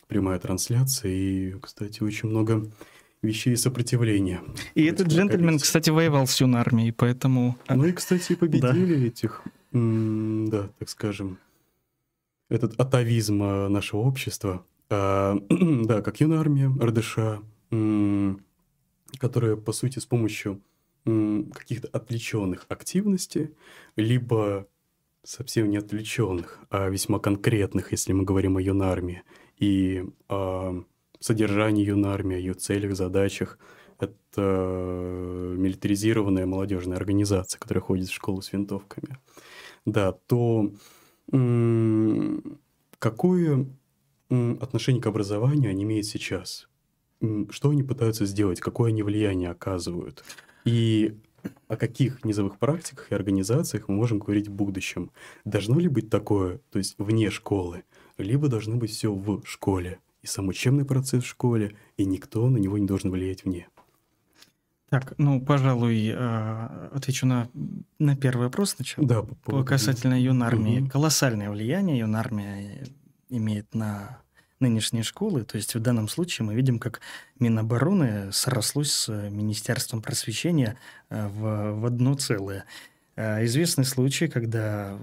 прямая 0.09 0.39
трансляция, 0.39 1.13
и, 1.13 1.53
кстати, 1.61 2.03
очень 2.03 2.29
много 2.29 2.71
вещей 3.23 3.57
сопротивления. 3.57 4.43
И 4.75 4.85
этот 4.85 5.09
джентльмен, 5.09 5.59
кстати, 5.59 5.91
воевал 5.91 6.27
с 6.27 6.41
юнармией, 6.41 6.93
поэтому... 6.93 7.57
Ну 7.69 7.85
и, 7.85 7.93
кстати, 7.93 8.35
победили 8.35 8.97
да. 8.97 9.07
этих, 9.07 9.43
да, 9.73 10.71
так 10.79 10.89
скажем, 10.89 11.39
этот 12.49 12.79
атовизм 12.81 13.43
э, 13.43 13.69
нашего 13.69 14.01
общества. 14.01 14.65
А, 14.91 15.37
да, 15.51 16.03
как 16.03 16.21
юнармия, 16.21 16.71
РДШ, 16.71 17.41
которая, 19.19 19.57
по 19.57 19.73
сути, 19.73 19.99
с 19.99 20.07
помощью 20.07 20.61
каких-то 21.05 21.89
отвлеченных 21.89 22.67
активностей, 22.69 23.55
либо 23.97 24.67
совсем 25.25 25.71
не 25.71 25.79
отвлеченных, 25.79 26.61
а 26.71 26.89
весьма 26.89 27.19
конкретных, 27.19 27.93
если 27.93 28.13
мы 28.13 28.25
говорим 28.25 28.57
о 28.57 28.63
юнармии, 28.63 29.23
и 29.59 30.05
а, 30.29 30.83
содержании 31.21 31.85
юной 31.85 32.11
армии, 32.11 32.37
ее 32.37 32.55
целях, 32.55 32.95
задачах. 32.97 33.59
Это 33.99 34.41
милитаризированная 35.57 36.47
молодежная 36.47 36.97
организация, 36.97 37.59
которая 37.59 37.83
ходит 37.83 38.09
в 38.09 38.15
школу 38.15 38.43
с 38.43 38.53
винтовками. 38.53 39.19
Да, 39.85 40.13
то 40.13 40.71
какое 42.99 43.67
отношение 44.31 45.03
к 45.03 45.07
образованию 45.07 45.71
они 45.71 45.83
имеют 45.85 46.07
сейчас? 46.07 46.69
Что 47.51 47.71
они 47.71 47.83
пытаются 47.83 48.25
сделать? 48.27 48.61
Какое 48.61 48.91
они 48.91 49.03
влияние 49.03 49.51
оказывают? 49.51 50.23
И 50.65 51.19
о 51.67 51.77
каких 51.77 52.25
низовых 52.25 52.59
практиках 52.59 53.11
и 53.11 53.15
организациях 53.15 53.89
мы 53.89 53.97
можем 53.97 54.19
говорить 54.21 54.49
в 54.49 54.53
будущем? 54.53 55.11
Должно 55.45 55.79
ли 55.81 55.89
быть 55.89 56.11
такое, 56.11 56.61
то 56.71 56.79
есть 56.79 56.95
вне 56.99 57.31
школы, 57.31 57.83
либо 58.17 58.49
должно 58.49 58.77
быть 58.77 58.91
все 58.91 59.13
в 59.13 59.45
школе? 59.45 59.99
И 60.23 60.27
сам 60.27 60.49
учебный 60.49 60.85
процесс 60.85 61.25
в 61.25 61.27
школе, 61.27 61.77
и 61.97 62.05
никто 62.05 62.49
на 62.49 62.59
него 62.59 62.79
не 62.79 62.87
должен 62.87 63.11
влиять 63.11 63.45
вне. 63.45 63.69
Так, 64.91 65.15
ну, 65.19 65.41
пожалуй, 65.41 66.13
а, 66.15 66.91
отвечу 66.95 67.27
на, 67.27 67.51
на 67.99 68.17
первый 68.17 68.45
вопрос 68.45 68.71
сначала. 68.71 69.07
Да, 69.07 69.23
по, 69.23 69.35
по 69.35 69.65
касательно 69.65 70.21
юнармии. 70.21 70.81
Угу. 70.81 70.91
Колоссальное 70.91 71.51
влияние 71.51 71.99
юнармия 71.99 72.87
имеет 73.29 73.75
на 73.75 74.23
нынешние 74.61 75.03
школы. 75.03 75.45
То 75.45 75.57
есть 75.57 75.75
в 75.75 75.81
данном 75.81 76.09
случае 76.09 76.47
мы 76.47 76.55
видим, 76.55 76.79
как 76.79 77.01
Минобороны 77.39 78.33
срослось 78.33 78.93
с 78.93 79.09
Министерством 79.31 80.01
просвещения 80.01 80.79
а, 81.11 81.29
в, 81.29 81.81
в 81.81 81.87
одно 81.87 82.15
целое. 82.15 82.65
А, 83.19 83.45
известный 83.45 83.85
случай, 83.85 84.29
когда 84.29 84.97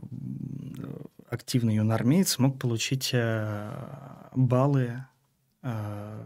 активный 1.30 1.76
юноармеец 1.76 2.40
мог 2.40 2.58
получить 2.58 3.10
э, 3.12 3.72
баллы 4.34 5.04
э, 5.64 6.24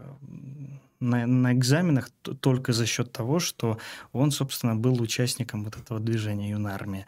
на, 1.00 1.26
на 1.26 1.52
экзаменах 1.52 2.10
только 2.40 2.72
за 2.72 2.86
счет 2.86 3.10
того, 3.10 3.40
что 3.40 3.78
он, 4.12 4.30
собственно, 4.30 4.76
был 4.76 5.02
участником 5.02 5.64
вот 5.64 5.76
этого 5.76 5.98
движения 5.98 6.50
юнармии. 6.50 7.06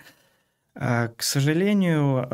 К 0.74 1.14
сожалению, 1.18 2.26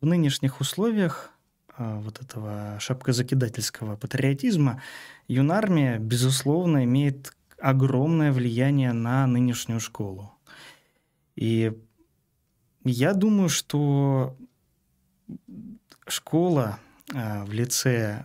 в 0.00 0.06
нынешних 0.06 0.60
условиях 0.62 1.30
вот 1.76 2.22
этого 2.22 2.78
шапкозакидательского 2.80 3.96
патриотизма 3.96 4.80
юнармия, 5.28 5.98
безусловно, 5.98 6.84
имеет 6.84 7.34
огромное 7.60 8.32
влияние 8.32 8.94
на 8.94 9.26
нынешнюю 9.26 9.80
школу. 9.80 10.32
И 11.40 11.72
я 12.84 13.14
думаю, 13.14 13.48
что 13.48 14.36
школа 16.06 16.78
в 17.08 17.50
лице 17.50 18.24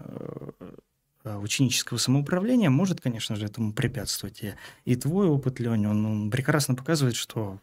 э, 1.24 1.38
ученического 1.38 1.98
самоуправления 1.98 2.70
может, 2.70 3.00
конечно 3.00 3.38
же, 3.38 3.46
этому 3.46 3.72
препятствовать. 3.74 4.44
И, 4.44 4.54
и 4.84 4.96
твой 4.98 5.28
опыт, 5.28 5.62
Леня, 5.62 5.90
он, 5.90 6.06
он 6.06 6.30
прекрасно 6.30 6.76
показывает, 6.76 7.16
что 7.16 7.62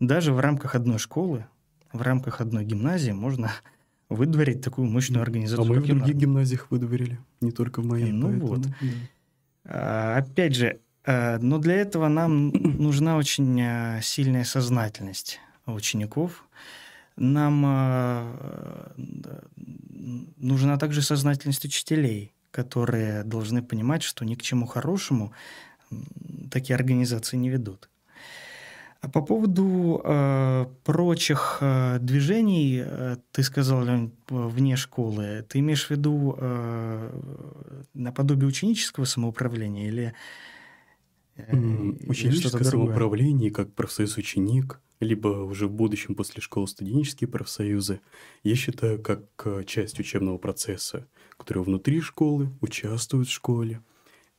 даже 0.00 0.32
в 0.32 0.40
рамках 0.40 0.74
одной 0.74 0.98
школы, 0.98 1.46
в 1.92 2.00
рамках 2.00 2.40
одной 2.40 2.64
гимназии 2.64 3.12
можно 3.12 3.52
выдворить 4.08 4.62
такую 4.62 4.88
мощную 4.88 5.22
организацию. 5.22 5.66
А 5.66 5.68
мы 5.68 5.80
в 5.80 5.86
других 5.86 6.16
гимназиях 6.16 6.70
выдворили, 6.70 7.20
не 7.42 7.52
только 7.52 7.82
в 7.82 7.84
моей. 7.84 8.12
Ну 8.12 8.28
поэтому, 8.28 8.46
вот. 8.46 8.62
Да. 8.62 8.74
А, 9.64 10.16
опять 10.16 10.54
же, 10.54 10.68
а, 10.68 10.85
но 11.06 11.58
для 11.58 11.74
этого 11.74 12.08
нам 12.08 12.48
нужна 12.78 13.16
очень 13.16 13.60
а, 13.62 14.00
сильная 14.02 14.44
сознательность 14.44 15.40
учеников. 15.66 16.44
Нам 17.16 17.62
а, 17.64 18.92
нужна 20.36 20.78
также 20.78 21.02
сознательность 21.02 21.64
учителей, 21.64 22.32
которые 22.50 23.22
должны 23.24 23.62
понимать, 23.62 24.02
что 24.02 24.24
ни 24.24 24.34
к 24.34 24.42
чему 24.42 24.66
хорошему 24.66 25.32
такие 26.50 26.74
организации 26.74 27.36
не 27.36 27.50
ведут. 27.50 27.88
А 29.02 29.08
по 29.08 29.20
поводу 29.20 30.00
э, 30.02 30.66
прочих 30.82 31.58
э, 31.60 31.98
движений, 32.00 32.82
э, 32.84 33.16
ты 33.30 33.42
сказал, 33.42 33.84
Лень, 33.84 34.12
вне 34.28 34.76
школы, 34.76 35.44
ты 35.48 35.58
имеешь 35.60 35.86
в 35.86 35.90
виду 35.90 36.36
э, 36.38 37.20
наподобие 37.94 38.48
ученического 38.48 39.04
самоуправления 39.04 39.86
или 39.86 40.04
э, 40.06 40.12
Ученическое 41.36 42.64
самоуправление, 42.64 43.50
как 43.50 43.74
профсоюз 43.74 44.16
ученик, 44.16 44.80
либо 45.00 45.28
уже 45.28 45.66
в 45.68 45.72
будущем 45.72 46.14
после 46.14 46.40
школы 46.40 46.66
студенческие 46.66 47.28
профсоюзы, 47.28 48.00
я 48.42 48.54
считаю 48.54 49.02
как 49.02 49.24
э, 49.44 49.64
часть 49.64 50.00
учебного 50.00 50.38
процесса, 50.38 51.06
который 51.36 51.62
внутри 51.62 52.00
школы, 52.00 52.50
участвует 52.62 53.28
в 53.28 53.32
школе, 53.32 53.82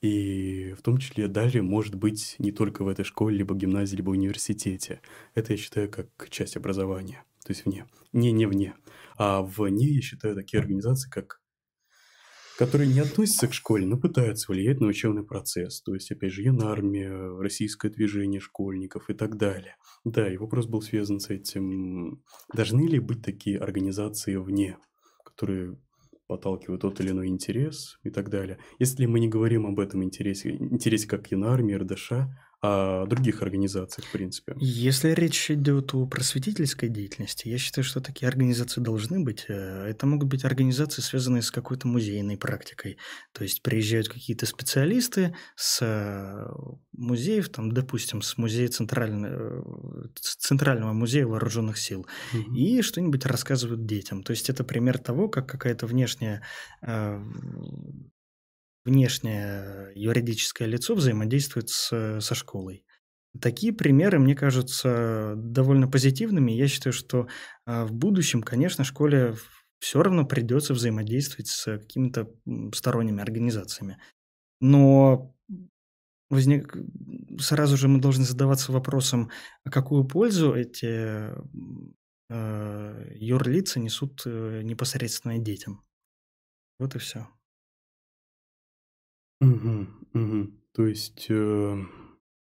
и 0.02 0.74
в 0.78 0.82
том 0.82 0.98
числе 0.98 1.28
далее 1.28 1.62
может 1.62 1.96
быть 1.96 2.36
не 2.40 2.52
только 2.52 2.84
в 2.84 2.88
этой 2.88 3.06
школе, 3.06 3.38
либо 3.38 3.56
гимназии, 3.56 3.96
либо 3.96 4.12
университете. 4.12 5.02
Это 5.36 5.54
я 5.54 5.58
считаю 5.58 5.90
как 5.90 6.08
часть 6.30 6.58
образования, 6.58 7.24
то 7.46 7.52
есть 7.52 7.66
вне. 7.66 7.86
Не 8.14 8.32
не 8.32 8.48
вне. 8.48 8.74
А 9.18 9.42
вне 9.44 9.88
я 9.88 10.02
считаю 10.02 10.36
такие 10.36 10.60
организации, 10.60 11.10
как 11.10 11.42
которые 12.58 12.92
не 12.92 13.00
относятся 13.00 13.48
к 13.48 13.54
школе, 13.54 13.86
но 13.86 13.98
пытаются 13.98 14.52
влиять 14.52 14.80
на 14.80 14.88
учебный 14.88 15.24
процесс. 15.24 15.82
То 15.82 15.94
есть, 15.94 16.12
опять 16.12 16.32
же, 16.32 16.42
Янармия, 16.42 17.38
российское 17.40 17.90
движение 17.90 18.40
школьников 18.40 19.10
и 19.10 19.14
так 19.14 19.38
далее. 19.38 19.76
Да, 20.04 20.32
и 20.32 20.38
вопрос 20.38 20.66
был 20.66 20.82
связан 20.82 21.20
с 21.20 21.30
этим. 21.30 22.24
Должны 22.54 22.88
ли 22.88 23.00
быть 23.00 23.22
такие 23.22 23.60
организации 23.60 24.36
вне, 24.36 24.78
которые 25.24 25.78
подталкивает 26.28 26.82
тот 26.82 27.00
или 27.00 27.12
иной 27.12 27.28
интерес 27.28 28.00
и 28.04 28.10
так 28.10 28.30
далее. 28.30 28.60
Если 28.80 29.06
мы 29.06 29.20
не 29.20 29.30
говорим 29.30 29.66
об 29.66 29.80
этом 29.80 30.04
интересе, 30.04 30.56
интересе 30.56 31.08
как 31.08 31.32
Янармии, 31.32 31.76
РДШ, 31.76 32.12
о 32.62 33.06
других 33.06 33.42
организациях, 33.42 34.08
в 34.08 34.12
принципе. 34.12 34.56
Если 34.60 35.12
речь 35.12 35.52
идет 35.52 35.94
о 35.94 36.08
просветительской 36.08 36.90
деятельности, 36.90 37.48
я 37.48 37.58
считаю, 37.58 37.86
что 37.86 38.02
такие 38.02 38.28
организации 38.28 38.82
должны 38.82 39.20
быть. 39.20 39.46
Э, 39.48 39.86
это 39.88 40.08
могут 40.08 40.28
быть 40.28 40.44
организации, 40.44 41.02
связанные 41.02 41.44
с 41.44 41.52
какой-то 41.52 41.88
музейной 41.88 42.38
практикой. 42.38 42.98
То 43.32 43.44
есть 43.44 43.62
приезжают 43.62 44.10
какие-то 44.10 44.46
специалисты 44.48 45.36
с 45.56 45.80
э, 45.82 46.48
музеев, 46.94 47.50
там, 47.50 47.72
допустим, 47.72 48.22
с 48.24 48.38
музея 48.38 48.70
центрального, 48.70 50.10
центрального 50.16 50.94
музея 50.94 51.28
вооруженных 51.28 51.78
сил, 51.78 52.08
угу. 52.34 52.56
и 52.56 52.82
что-нибудь 52.82 53.26
рассказывают 53.26 53.86
детям. 53.86 54.24
То 54.24 54.32
есть 54.32 54.50
это 54.50 54.64
пример 54.64 54.98
того, 54.98 55.30
как 55.30 55.48
какая-то 55.48 55.86
внешняя 55.86 56.42
э, 56.82 57.20
внешнее 58.88 59.92
юридическое 59.96 60.66
лицо 60.66 60.96
взаимодействует 60.96 61.70
с, 61.70 62.22
со 62.22 62.36
школой. 62.36 62.86
Такие 63.40 63.74
примеры, 63.74 64.18
мне 64.18 64.34
кажутся, 64.34 65.34
довольно 65.36 65.90
позитивными. 65.90 66.54
Я 66.54 66.70
считаю, 66.70 66.94
что 66.94 67.28
а, 67.66 67.86
в 67.86 67.92
будущем, 67.92 68.42
конечно, 68.42 68.86
школе 68.86 69.36
все 69.80 70.02
равно 70.02 70.26
придется 70.26 70.74
взаимодействовать 70.74 71.48
с 71.48 71.66
какими-то 71.66 72.32
сторонними 72.74 73.22
организациями. 73.22 74.00
Но 74.62 75.36
возник... 76.30 76.76
сразу 77.40 77.76
же 77.76 77.90
мы 77.90 78.00
должны 78.00 78.24
задаваться 78.24 78.72
вопросом, 78.72 79.30
а 79.66 79.70
какую 79.70 80.06
пользу 80.06 80.56
эти 80.56 81.30
э, 82.30 83.12
юрлицы 83.20 83.82
несут 83.82 84.22
э, 84.26 84.62
непосредственно 84.64 85.38
детям. 85.40 85.84
Вот 86.80 86.96
и 86.96 87.00
все. 87.00 87.28
Мгм, 89.42 90.08
мгм. 90.14 90.60
То 90.74 90.86
есть, 90.88 91.28
э, 91.30 91.78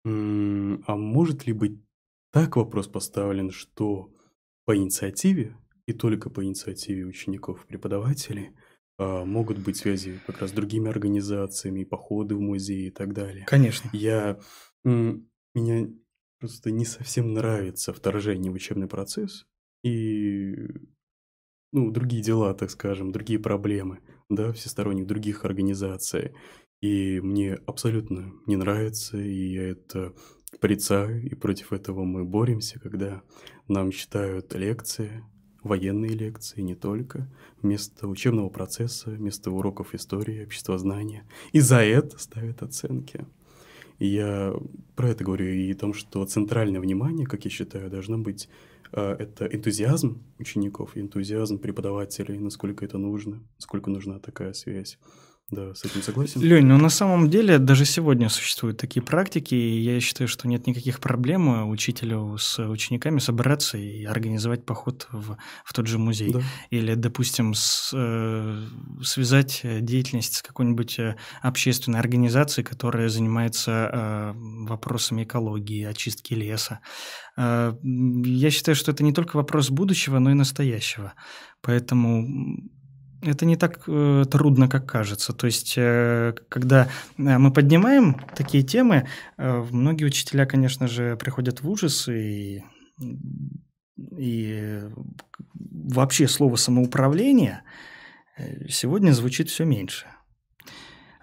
а 0.04 0.96
может 0.96 1.46
ли 1.46 1.52
быть 1.52 1.78
так 2.32 2.56
вопрос 2.56 2.88
поставлен, 2.88 3.50
что 3.50 4.10
по 4.64 4.76
инициативе, 4.76 5.56
и 5.86 5.92
только 5.92 6.30
по 6.30 6.44
инициативе 6.44 7.04
учеников 7.04 7.64
и 7.64 7.68
преподавателей, 7.68 8.50
а, 8.98 9.24
могут 9.24 9.58
быть 9.58 9.76
связи 9.76 10.20
как 10.26 10.38
раз 10.40 10.50
с 10.50 10.52
другими 10.52 10.88
организациями, 10.88 11.84
походы 11.84 12.36
в 12.36 12.40
музеи 12.40 12.86
и 12.86 12.90
так 12.90 13.12
далее? 13.12 13.44
Конечно. 13.46 13.90
Я, 13.92 14.38
м, 14.84 15.28
меня 15.54 15.88
просто 16.38 16.70
не 16.70 16.84
совсем 16.84 17.32
нравится 17.34 17.92
вторжение 17.92 18.50
в 18.52 18.54
учебный 18.54 18.86
процесс 18.88 19.46
и, 19.82 20.54
ну, 21.72 21.90
другие 21.90 22.22
дела, 22.22 22.54
так 22.54 22.70
скажем, 22.70 23.12
другие 23.12 23.38
проблемы, 23.40 24.00
да, 24.28 24.52
всесторонних 24.52 25.06
других 25.06 25.44
организаций. 25.44 26.32
И 26.82 27.20
мне 27.20 27.54
абсолютно 27.66 28.32
не 28.46 28.56
нравится, 28.56 29.16
и 29.16 29.52
я 29.52 29.70
это 29.70 30.12
порицаю, 30.60 31.24
и 31.24 31.34
против 31.36 31.72
этого 31.72 32.04
мы 32.04 32.24
боремся, 32.24 32.80
когда 32.80 33.22
нам 33.68 33.92
читают 33.92 34.52
лекции, 34.54 35.24
военные 35.62 36.10
лекции, 36.10 36.60
не 36.60 36.74
только, 36.74 37.32
вместо 37.62 38.08
учебного 38.08 38.48
процесса, 38.48 39.10
вместо 39.10 39.52
уроков 39.52 39.94
истории, 39.94 40.44
обществознания. 40.44 41.24
И 41.52 41.60
за 41.60 41.82
это 41.82 42.18
ставят 42.18 42.62
оценки. 42.62 43.26
И 44.00 44.08
я 44.08 44.52
про 44.96 45.10
это 45.10 45.22
говорю 45.22 45.46
и 45.46 45.70
о 45.70 45.76
том, 45.76 45.94
что 45.94 46.24
центральное 46.26 46.80
внимание, 46.80 47.26
как 47.26 47.44
я 47.44 47.50
считаю, 47.50 47.90
должно 47.90 48.18
быть 48.18 48.48
э, 48.90 49.00
это 49.00 49.46
энтузиазм 49.46 50.20
учеников, 50.40 50.96
энтузиазм 50.96 51.58
преподавателей, 51.58 52.38
насколько 52.38 52.84
это 52.84 52.98
нужно, 52.98 53.40
насколько 53.56 53.88
нужна 53.88 54.18
такая 54.18 54.52
связь. 54.52 54.98
Да, 55.52 55.74
с 55.74 55.84
этим 55.84 56.02
согласен. 56.02 56.40
Лень, 56.40 56.64
ну 56.64 56.78
на 56.78 56.88
самом 56.88 57.28
деле 57.28 57.58
даже 57.58 57.84
сегодня 57.84 58.30
существуют 58.30 58.78
такие 58.78 59.02
практики, 59.02 59.54
и 59.54 59.80
я 59.80 60.00
считаю, 60.00 60.26
что 60.26 60.48
нет 60.48 60.66
никаких 60.66 60.98
проблем 60.98 61.68
учителю 61.68 62.38
с 62.38 62.58
учениками 62.58 63.18
собраться 63.18 63.76
и 63.76 64.04
организовать 64.04 64.64
поход 64.64 65.08
в, 65.12 65.36
в 65.64 65.74
тот 65.74 65.86
же 65.86 65.98
музей. 65.98 66.32
Да. 66.32 66.40
Или, 66.70 66.94
допустим, 66.94 67.52
с, 67.52 67.90
э, 67.94 68.64
связать 69.02 69.60
деятельность 69.62 70.36
с 70.36 70.42
какой-нибудь 70.42 70.98
э, 70.98 71.16
общественной 71.42 72.00
организацией, 72.00 72.64
которая 72.64 73.10
занимается 73.10 73.90
э, 73.92 74.32
вопросами 74.34 75.24
экологии, 75.24 75.84
очистки 75.84 76.32
леса. 76.32 76.80
Э, 77.36 77.74
я 77.82 78.50
считаю, 78.50 78.74
что 78.74 78.90
это 78.90 79.04
не 79.04 79.12
только 79.12 79.36
вопрос 79.36 79.68
будущего, 79.68 80.18
но 80.18 80.30
и 80.30 80.34
настоящего. 80.34 81.12
Поэтому 81.60 82.26
это 83.22 83.46
не 83.46 83.56
так 83.56 83.84
э, 83.86 84.24
трудно, 84.30 84.68
как 84.68 84.86
кажется. 84.86 85.32
То 85.32 85.46
есть, 85.46 85.74
э, 85.76 86.34
когда 86.48 86.84
э, 86.84 87.38
мы 87.38 87.52
поднимаем 87.52 88.20
такие 88.34 88.62
темы, 88.64 89.08
э, 89.38 89.64
многие 89.70 90.04
учителя, 90.04 90.44
конечно 90.46 90.88
же, 90.88 91.16
приходят 91.16 91.62
в 91.62 91.70
ужас 91.70 92.08
и, 92.08 92.64
и 94.18 94.80
вообще 95.54 96.28
слово 96.28 96.56
самоуправление 96.56 97.62
э, 98.36 98.68
сегодня 98.68 99.12
звучит 99.12 99.48
все 99.48 99.64
меньше. 99.64 100.06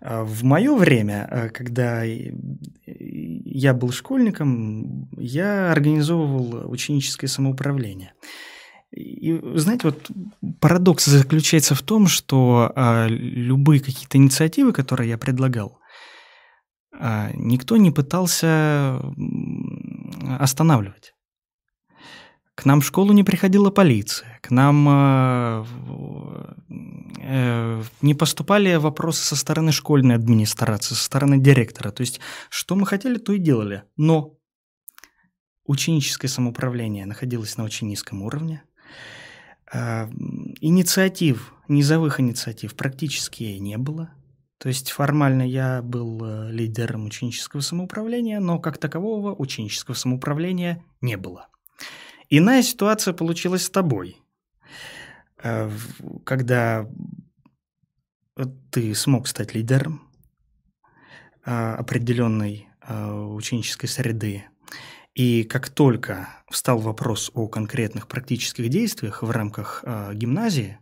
А 0.01 0.23
в 0.23 0.43
мое 0.43 0.75
время, 0.75 1.27
э, 1.29 1.49
когда 1.49 2.03
я 2.03 3.73
был 3.73 3.91
школьником, 3.91 5.09
я 5.17 5.71
организовывал 5.71 6.71
ученическое 6.71 7.27
самоуправление. 7.27 8.13
И, 8.91 9.39
знаете, 9.55 9.89
вот 9.89 10.09
парадокс 10.59 11.05
заключается 11.05 11.75
в 11.75 11.81
том, 11.81 12.07
что 12.07 12.71
а, 12.75 13.07
любые 13.07 13.81
какие-то 13.81 14.17
инициативы, 14.17 14.73
которые 14.73 15.09
я 15.09 15.17
предлагал, 15.17 15.79
а, 16.91 17.31
никто 17.35 17.77
не 17.77 17.91
пытался 17.91 18.99
останавливать. 20.39 21.13
К 22.55 22.65
нам 22.65 22.81
в 22.81 22.85
школу 22.85 23.13
не 23.13 23.23
приходила 23.23 23.69
полиция, 23.69 24.37
к 24.41 24.51
нам 24.51 24.85
э, 24.89 25.65
э, 27.21 27.83
не 28.01 28.13
поступали 28.13 28.75
вопросы 28.75 29.23
со 29.23 29.37
стороны 29.37 29.71
школьной 29.71 30.15
администрации, 30.15 30.93
со 30.93 31.05
стороны 31.05 31.37
директора. 31.37 31.91
То 31.91 32.01
есть, 32.01 32.19
что 32.49 32.75
мы 32.75 32.85
хотели, 32.85 33.17
то 33.17 33.31
и 33.31 33.37
делали. 33.37 33.83
Но 33.95 34.37
ученическое 35.63 36.27
самоуправление 36.27 37.05
находилось 37.05 37.55
на 37.55 37.63
очень 37.63 37.87
низком 37.87 38.23
уровне. 38.23 38.61
Э, 39.71 40.07
инициатив, 40.61 41.53
низовых 41.67 42.19
инициатив 42.19 42.75
практически 42.75 43.43
не 43.43 43.77
было. 43.77 44.11
То 44.57 44.67
есть 44.67 44.91
формально 44.91 45.47
я 45.47 45.81
был 45.81 46.21
э, 46.23 46.51
лидером 46.51 47.05
ученического 47.05 47.61
самоуправления, 47.61 48.39
но 48.39 48.59
как 48.59 48.77
такового 48.77 49.33
ученического 49.35 49.95
самоуправления 49.95 50.83
не 51.01 51.17
было. 51.17 51.47
Иная 52.29 52.63
ситуация 52.63 53.13
получилась 53.13 53.65
с 53.65 53.69
тобой, 53.69 54.17
э, 55.43 55.71
когда 56.25 56.89
ты 58.71 58.95
смог 58.95 59.27
стать 59.27 59.53
лидером 59.53 60.03
определенной 61.43 62.67
ученической 62.87 63.89
среды. 63.89 64.45
И 65.19 65.43
как 65.43 65.67
только 65.69 66.29
встал 66.49 66.79
вопрос 66.79 67.29
о 67.33 67.49
конкретных 67.49 68.07
практических 68.07 68.69
действиях 68.69 69.21
в 69.21 69.29
рамках 69.29 69.83
гимназии, 70.13 70.79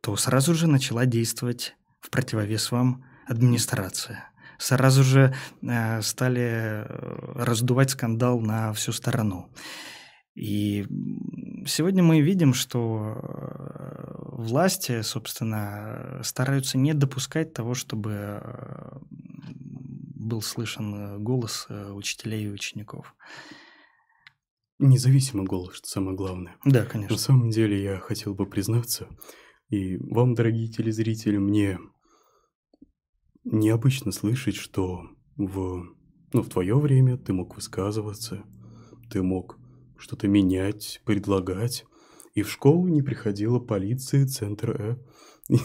то 0.00 0.16
сразу 0.16 0.54
же 0.54 0.66
начала 0.66 1.04
действовать 1.04 1.76
в 2.00 2.08
противовес 2.08 2.72
вам 2.72 3.04
администрация. 3.26 4.30
Сразу 4.56 5.04
же 5.04 5.34
э, 5.62 6.00
стали 6.00 6.40
э, 6.40 6.84
раздувать 7.34 7.90
скандал 7.90 8.40
на 8.40 8.72
всю 8.72 8.92
сторону. 8.92 9.50
И 10.34 10.86
сегодня 11.66 12.02
мы 12.02 12.20
видим, 12.20 12.54
что 12.54 13.14
э, 13.14 14.14
власти, 14.36 15.02
собственно, 15.02 16.20
стараются 16.22 16.78
не 16.78 16.94
допускать 16.94 17.52
того, 17.52 17.74
чтобы 17.74 18.42
был 20.30 20.42
слышен 20.42 21.22
голос 21.22 21.66
учителей 21.68 22.44
и 22.44 22.50
учеников. 22.50 23.14
Независимый 24.78 25.44
голос, 25.44 25.74
что 25.74 25.88
самое 25.88 26.16
главное. 26.16 26.56
Да, 26.64 26.86
конечно. 26.86 27.14
На 27.14 27.18
самом 27.18 27.50
деле 27.50 27.82
я 27.82 27.98
хотел 27.98 28.34
бы 28.34 28.46
признаться, 28.46 29.08
и 29.68 29.98
вам, 29.98 30.34
дорогие 30.34 30.68
телезрители, 30.68 31.36
мне 31.36 31.78
необычно 33.44 34.10
слышать, 34.10 34.56
что 34.56 35.02
в, 35.36 35.84
ну, 36.32 36.42
в 36.42 36.48
твое 36.48 36.78
время 36.78 37.18
ты 37.18 37.34
мог 37.34 37.56
высказываться, 37.56 38.42
ты 39.10 39.22
мог 39.22 39.58
что-то 39.98 40.28
менять, 40.28 41.02
предлагать, 41.04 41.84
и 42.34 42.42
в 42.42 42.50
школу 42.50 42.88
не 42.88 43.02
приходила 43.02 43.58
полиция 43.58 44.26
центра 44.26 44.98
Э. 45.50 45.56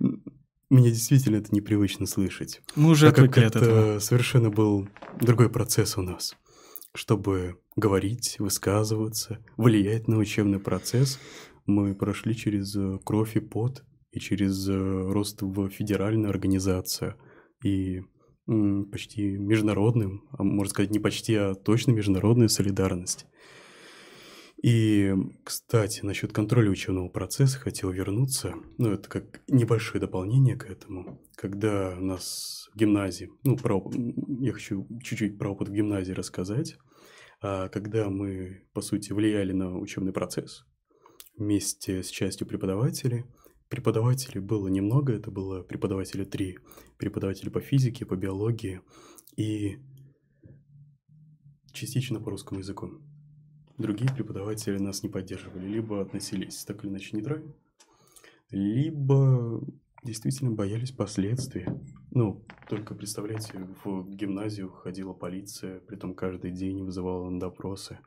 Мне 0.68 0.90
действительно 0.90 1.36
это 1.36 1.54
непривычно 1.54 2.06
слышать. 2.06 2.60
Мы 2.74 2.90
уже 2.90 3.06
так 3.06 3.18
отвыкли 3.18 3.42
как 3.42 3.50
от 3.50 3.56
это 3.56 3.64
этого. 3.64 3.98
совершенно 4.00 4.50
был 4.50 4.88
другой 5.20 5.48
процесс 5.48 5.96
у 5.96 6.02
нас. 6.02 6.36
Чтобы 6.94 7.58
говорить, 7.76 8.36
высказываться, 8.38 9.38
влиять 9.56 10.08
на 10.08 10.16
учебный 10.16 10.58
процесс, 10.58 11.20
мы 11.66 11.94
прошли 11.94 12.34
через 12.34 12.74
э, 12.74 12.98
кровь 13.04 13.36
и 13.36 13.40
пот, 13.40 13.84
и 14.12 14.18
через 14.18 14.68
э, 14.68 14.72
рост 14.72 15.42
в 15.42 15.68
федеральную 15.68 16.30
организацию, 16.30 17.16
и 17.62 18.02
почти 18.46 19.36
международным, 19.36 20.28
а 20.30 20.44
можно 20.44 20.70
сказать 20.70 20.92
не 20.92 21.00
почти, 21.00 21.34
а 21.34 21.54
точно 21.54 21.90
международную 21.90 22.48
солидарность. 22.48 23.26
И, 24.66 25.14
кстати, 25.44 26.04
насчет 26.04 26.32
контроля 26.32 26.70
учебного 26.70 27.08
процесса 27.08 27.56
хотел 27.60 27.92
вернуться. 27.92 28.54
Ну, 28.78 28.90
это 28.90 29.08
как 29.08 29.42
небольшое 29.46 30.00
дополнение 30.00 30.56
к 30.56 30.68
этому. 30.68 31.22
Когда 31.36 31.94
у 31.96 32.04
нас 32.04 32.68
в 32.74 32.76
гимназии, 32.76 33.30
ну, 33.44 33.56
про, 33.56 33.88
я 34.40 34.52
хочу 34.52 34.88
чуть-чуть 35.04 35.38
про 35.38 35.52
опыт 35.52 35.68
в 35.68 35.72
гимназии 35.72 36.10
рассказать. 36.10 36.76
А 37.40 37.68
когда 37.68 38.10
мы, 38.10 38.66
по 38.72 38.80
сути, 38.80 39.12
влияли 39.12 39.52
на 39.52 39.78
учебный 39.78 40.12
процесс, 40.12 40.64
вместе 41.36 42.02
с 42.02 42.08
частью 42.08 42.48
преподавателей. 42.48 43.24
Преподавателей 43.68 44.40
было 44.40 44.66
немного, 44.66 45.12
это 45.12 45.30
было 45.30 45.62
преподаватели 45.62 46.24
три. 46.24 46.58
Преподаватели 46.98 47.50
по 47.50 47.60
физике, 47.60 48.04
по 48.04 48.16
биологии 48.16 48.80
и 49.36 49.78
частично 51.72 52.20
по 52.20 52.30
русскому 52.30 52.60
языку. 52.60 53.00
Другие 53.78 54.12
преподаватели 54.12 54.78
нас 54.78 55.02
не 55.02 55.08
поддерживали, 55.08 55.66
либо 55.66 56.00
относились 56.00 56.64
так 56.64 56.82
или 56.84 56.90
иначе 56.90 57.16
нейтрально, 57.16 57.52
либо 58.50 59.62
действительно 60.02 60.52
боялись 60.52 60.92
последствий. 60.92 61.66
Ну, 62.10 62.44
только 62.68 62.94
представляете, 62.94 63.68
в 63.84 64.08
гимназию 64.08 64.70
ходила 64.70 65.12
полиция, 65.12 65.80
притом 65.80 66.14
каждый 66.14 66.52
день 66.52 66.84
вызывала 66.84 67.28
на 67.28 67.38
допросы. 67.38 67.98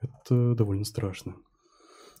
Это 0.00 0.54
довольно 0.54 0.84
страшно. 0.84 1.36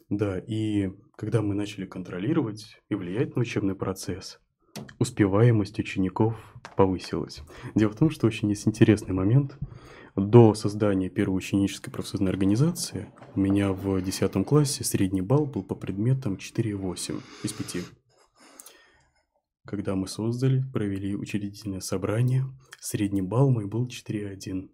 Да, 0.08 0.38
и 0.38 0.90
когда 1.16 1.42
мы 1.42 1.54
начали 1.54 1.84
контролировать 1.84 2.80
и 2.88 2.94
влиять 2.94 3.36
на 3.36 3.42
учебный 3.42 3.74
процесс, 3.74 4.40
успеваемость 4.98 5.78
учеников 5.78 6.36
повысилась. 6.76 7.42
Дело 7.74 7.90
в 7.90 7.96
том, 7.96 8.10
что 8.10 8.26
очень 8.26 8.48
есть 8.50 8.66
интересный 8.68 9.14
момент. 9.14 9.58
До 10.16 10.54
создания 10.54 11.10
первой 11.10 11.36
ученической 11.36 11.92
профсоюзной 11.92 12.30
организации 12.30 13.12
у 13.34 13.40
меня 13.40 13.72
в 13.72 14.00
10 14.00 14.46
классе 14.46 14.82
средний 14.82 15.20
балл 15.20 15.44
был 15.44 15.62
по 15.62 15.74
предметам 15.74 16.36
4,8 16.36 17.20
из 17.42 17.52
5. 17.52 17.84
Когда 19.66 19.94
мы 19.94 20.08
создали, 20.08 20.64
провели 20.72 21.14
учредительное 21.14 21.80
собрание, 21.80 22.46
средний 22.80 23.20
балл 23.20 23.50
мой 23.50 23.66
был 23.66 23.88
4,1. 23.88 24.70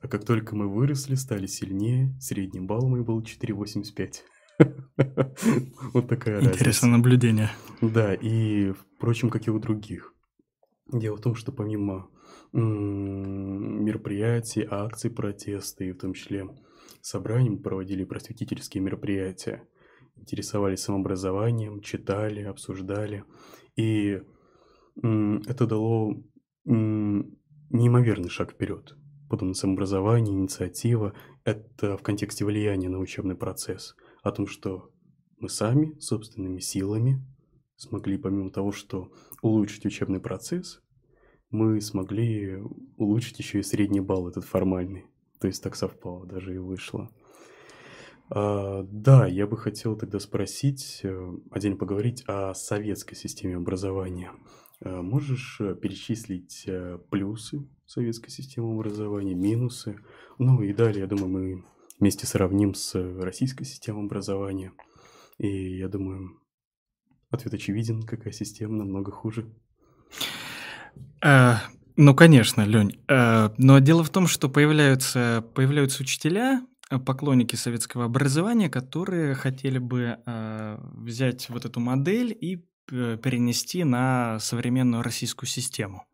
А 0.00 0.08
как 0.08 0.24
только 0.24 0.56
мы 0.56 0.72
выросли, 0.72 1.16
стали 1.16 1.46
сильнее, 1.46 2.16
средний 2.18 2.60
балл 2.60 2.88
мой 2.88 3.04
был 3.04 3.20
4,85. 3.20 4.22
Вот 5.92 6.08
такая 6.08 6.36
разница. 6.36 6.54
Интересное 6.54 6.90
наблюдение. 6.92 7.50
Да, 7.82 8.14
и, 8.14 8.72
впрочем, 8.96 9.28
как 9.28 9.46
и 9.46 9.50
у 9.50 9.58
других. 9.58 10.14
Дело 10.90 11.18
в 11.18 11.20
том, 11.20 11.34
что 11.34 11.52
помимо 11.52 12.08
мероприятий, 12.52 14.66
акций 14.68 15.10
протеста, 15.10 15.84
и 15.84 15.92
в 15.92 15.98
том 15.98 16.14
числе 16.14 16.48
собраний, 17.00 17.56
проводили 17.56 18.04
просветительские 18.04 18.82
мероприятия, 18.82 19.68
интересовались 20.16 20.80
самообразованием, 20.80 21.80
читали, 21.80 22.42
обсуждали. 22.42 23.24
И 23.76 24.20
это 25.02 25.66
дало 25.66 26.16
неимоверный 26.64 28.30
шаг 28.30 28.52
вперед. 28.52 28.96
Потом 29.28 29.54
самообразование, 29.54 30.34
инициатива– 30.34 31.12
это 31.44 31.96
в 31.96 32.02
контексте 32.02 32.44
влияния 32.44 32.88
на 32.88 32.98
учебный 32.98 33.34
процесс– 33.34 33.94
о 34.22 34.32
том, 34.32 34.46
что 34.46 34.90
мы 35.38 35.48
сами 35.48 35.98
собственными 36.00 36.58
силами 36.58 37.24
смогли, 37.76 38.18
помимо 38.18 38.50
того, 38.50 38.72
что 38.72 39.12
улучшить 39.42 39.86
учебный 39.86 40.20
процесс, 40.20 40.80
мы 41.50 41.80
смогли 41.80 42.58
улучшить 42.96 43.38
еще 43.38 43.60
и 43.60 43.62
средний 43.62 44.00
балл 44.00 44.28
этот 44.28 44.44
формальный. 44.44 45.06
То 45.40 45.46
есть 45.46 45.62
так 45.62 45.76
совпало, 45.76 46.26
даже 46.26 46.54
и 46.54 46.58
вышло. 46.58 47.10
А, 48.28 48.82
да, 48.90 49.26
я 49.26 49.46
бы 49.46 49.56
хотел 49.56 49.96
тогда 49.96 50.18
спросить, 50.18 51.00
э, 51.04 51.32
отдельно 51.50 51.76
поговорить 51.76 52.24
о 52.26 52.54
советской 52.54 53.14
системе 53.14 53.56
образования. 53.56 54.32
А, 54.80 55.02
можешь 55.02 55.60
э, 55.60 55.74
перечислить 55.74 56.66
плюсы 57.10 57.68
советской 57.86 58.30
системы 58.30 58.74
образования, 58.74 59.34
минусы? 59.34 59.98
Ну 60.38 60.62
и 60.62 60.72
далее, 60.72 61.00
я 61.00 61.06
думаю, 61.06 61.28
мы 61.28 61.64
вместе 62.00 62.26
сравним 62.26 62.74
с 62.74 62.94
российской 63.20 63.64
системой 63.64 64.06
образования. 64.06 64.72
И 65.38 65.78
я 65.78 65.88
думаю, 65.88 66.40
ответ 67.30 67.54
очевиден, 67.54 68.02
какая 68.02 68.32
система 68.32 68.76
намного 68.76 69.12
хуже. 69.12 69.54
А, 71.22 71.62
ну, 71.96 72.14
конечно, 72.14 72.62
Лень. 72.62 72.98
А, 73.08 73.52
но 73.58 73.78
дело 73.78 74.04
в 74.04 74.10
том, 74.10 74.26
что 74.26 74.48
появляются, 74.48 75.44
появляются 75.54 76.02
учителя, 76.02 76.66
поклонники 77.04 77.56
советского 77.56 78.04
образования, 78.04 78.68
которые 78.68 79.34
хотели 79.34 79.78
бы 79.78 80.18
а, 80.26 80.80
взять 80.94 81.48
вот 81.48 81.64
эту 81.64 81.80
модель 81.80 82.36
и 82.38 82.64
перенести 82.86 83.82
на 83.82 84.38
современную 84.38 85.02
российскую 85.02 85.48
систему. 85.48 86.06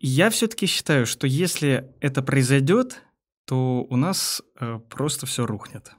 Я 0.00 0.30
все-таки 0.30 0.66
считаю, 0.66 1.04
что 1.04 1.26
если 1.26 1.92
это 2.00 2.22
произойдет, 2.22 3.02
то 3.44 3.86
у 3.88 3.96
нас 3.96 4.42
э, 4.60 4.78
просто 4.90 5.26
все 5.26 5.46
рухнет. 5.46 5.90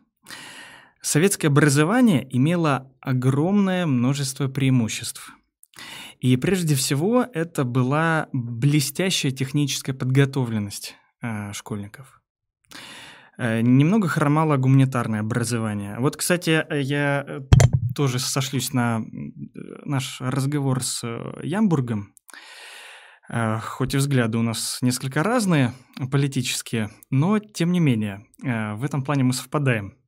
Советское 1.02 1.48
образование 1.48 2.28
имело 2.30 2.94
огромное 3.02 3.86
множество 3.86 4.48
преимуществ. 4.48 5.34
И 6.20 6.36
прежде 6.36 6.76
всего 6.76 7.26
это 7.34 7.64
была 7.64 8.28
блестящая 8.34 9.32
техническая 9.32 9.96
подготовленность 9.96 10.96
э, 11.22 11.54
школьников. 11.54 12.22
Э, 13.38 13.62
немного 13.62 14.10
хромало 14.10 14.58
гуманитарное 14.58 15.22
образование. 15.22 15.98
Вот, 16.00 16.18
кстати, 16.18 16.66
я 16.72 17.24
э, 17.26 17.42
тоже 17.96 18.20
сошлюсь 18.20 18.74
на 18.74 19.02
наш 19.86 20.20
разговор 20.20 20.84
с 20.84 21.04
Ямбургом. 21.42 22.14
Хоть 23.62 23.94
и 23.94 23.98
взгляды 23.98 24.40
у 24.40 24.42
нас 24.42 24.80
несколько 24.82 25.22
разные, 25.22 25.74
политические, 26.12 26.90
но 27.12 27.38
тем 27.38 27.72
не 27.72 27.80
менее, 27.80 28.26
в 28.40 28.84
этом 28.84 29.04
плане 29.04 29.24
мы 29.24 29.34
совпадаем. 29.34 30.00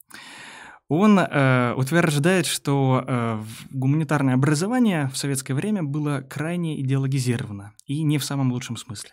Он 0.93 1.19
э, 1.19 1.73
утверждает, 1.77 2.45
что 2.45 3.05
э, 3.07 3.41
гуманитарное 3.69 4.33
образование 4.33 5.07
в 5.07 5.15
советское 5.15 5.53
время 5.53 5.83
было 5.83 6.19
крайне 6.19 6.81
идеологизировано 6.81 7.71
и 7.85 8.03
не 8.03 8.17
в 8.17 8.25
самом 8.25 8.51
лучшем 8.51 8.75
смысле. 8.75 9.11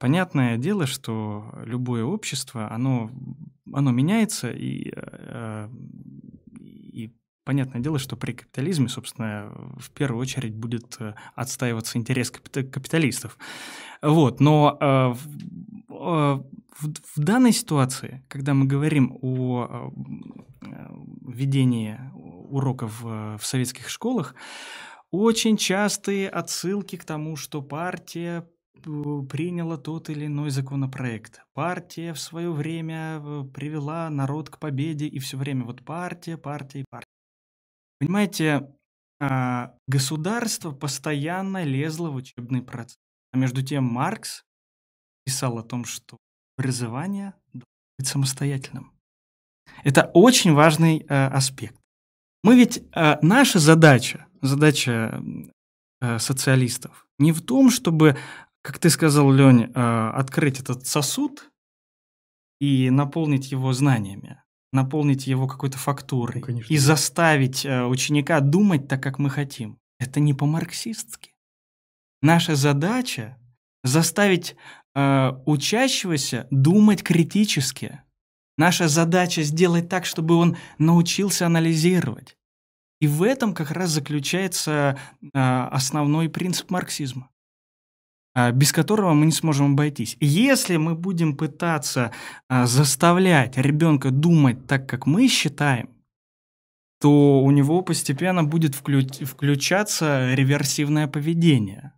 Понятное 0.00 0.56
дело, 0.56 0.88
что 0.88 1.54
любое 1.64 2.02
общество, 2.02 2.72
оно, 2.72 3.08
оно 3.72 3.92
меняется, 3.92 4.50
и, 4.50 4.92
э, 4.96 5.68
и 6.58 7.14
понятное 7.44 7.80
дело, 7.80 8.00
что 8.00 8.16
при 8.16 8.32
капитализме, 8.32 8.88
собственно, 8.88 9.52
в 9.78 9.92
первую 9.92 10.20
очередь 10.20 10.56
будет 10.56 10.96
э, 10.98 11.14
отстаиваться 11.36 11.98
интерес 11.98 12.32
капиталистов. 12.32 13.38
Вот, 14.02 14.40
но 14.40 14.76
э, 14.80 15.14
в, 15.88 16.42
в 16.80 17.20
данной 17.20 17.52
ситуации, 17.52 18.24
когда 18.26 18.54
мы 18.54 18.66
говорим 18.66 19.16
о 19.22 19.92
введении 21.22 21.98
уроков 22.14 23.02
в 23.02 23.40
советских 23.42 23.88
школах, 23.88 24.34
очень 25.10 25.56
частые 25.56 26.28
отсылки 26.28 26.96
к 26.96 27.04
тому, 27.04 27.36
что 27.36 27.62
партия 27.62 28.48
приняла 28.82 29.76
тот 29.76 30.10
или 30.10 30.26
иной 30.26 30.50
законопроект. 30.50 31.42
Партия 31.54 32.12
в 32.12 32.20
свое 32.20 32.52
время 32.52 33.20
э, 33.20 33.44
привела 33.52 34.08
народ 34.10 34.50
к 34.50 34.58
победе, 34.58 35.06
и 35.06 35.18
все 35.18 35.36
время 35.36 35.64
вот 35.64 35.84
партия, 35.84 36.36
партия 36.36 36.80
и 36.80 36.84
партия. 36.88 37.10
Понимаете, 37.98 38.76
а, 39.18 39.74
государство 39.88 40.72
постоянно 40.72 41.64
лезло 41.64 42.10
в 42.10 42.16
учебный 42.16 42.62
процесс. 42.62 42.98
А 43.32 43.38
между 43.38 43.62
тем 43.62 43.84
Маркс 43.84 44.44
писал 45.24 45.58
о 45.58 45.62
том, 45.62 45.84
что 45.84 46.18
образование 46.58 47.34
должно 47.52 47.66
быть 47.98 48.08
самостоятельным. 48.08 48.95
Это 49.84 50.10
очень 50.14 50.52
важный 50.52 51.04
э, 51.08 51.26
аспект. 51.26 51.76
Мы 52.42 52.56
ведь, 52.56 52.82
э, 52.94 53.16
наша 53.22 53.58
задача, 53.58 54.26
задача 54.42 55.22
э, 56.00 56.18
социалистов, 56.18 57.06
не 57.18 57.32
в 57.32 57.40
том, 57.40 57.70
чтобы, 57.70 58.16
как 58.62 58.78
ты 58.78 58.90
сказал, 58.90 59.32
Лень, 59.32 59.70
э, 59.74 60.10
открыть 60.14 60.60
этот 60.60 60.86
сосуд 60.86 61.50
и 62.60 62.90
наполнить 62.90 63.52
его 63.52 63.72
знаниями, 63.72 64.42
наполнить 64.72 65.26
его 65.26 65.46
какой-то 65.46 65.78
фактурой 65.78 66.44
ну, 66.46 66.60
и 66.68 66.78
заставить 66.78 67.64
э, 67.64 67.84
ученика 67.84 68.40
думать 68.40 68.88
так, 68.88 69.02
как 69.02 69.18
мы 69.18 69.30
хотим. 69.30 69.78
Это 69.98 70.20
не 70.20 70.34
по-марксистски. 70.34 71.32
Наша 72.22 72.54
задача 72.56 73.38
заставить 73.84 74.56
э, 74.94 75.32
учащегося 75.46 76.46
думать 76.50 77.02
критически, 77.02 78.02
Наша 78.56 78.88
задача 78.88 79.42
сделать 79.42 79.88
так, 79.88 80.06
чтобы 80.06 80.36
он 80.36 80.56
научился 80.78 81.46
анализировать. 81.46 82.36
И 83.00 83.06
в 83.06 83.22
этом 83.22 83.52
как 83.52 83.70
раз 83.70 83.90
заключается 83.90 84.98
а, 85.34 85.68
основной 85.68 86.30
принцип 86.30 86.70
марксизма, 86.70 87.28
а, 88.34 88.52
без 88.52 88.72
которого 88.72 89.12
мы 89.12 89.26
не 89.26 89.32
сможем 89.32 89.72
обойтись. 89.72 90.16
Если 90.20 90.78
мы 90.78 90.94
будем 90.94 91.36
пытаться 91.36 92.12
а, 92.48 92.64
заставлять 92.64 93.58
ребенка 93.58 94.10
думать 94.10 94.66
так, 94.66 94.88
как 94.88 95.06
мы 95.06 95.28
считаем, 95.28 95.90
то 96.98 97.42
у 97.42 97.50
него 97.50 97.82
постепенно 97.82 98.42
будет 98.42 98.74
включ- 98.74 99.26
включаться 99.26 100.32
реверсивное 100.32 101.06
поведение, 101.06 101.92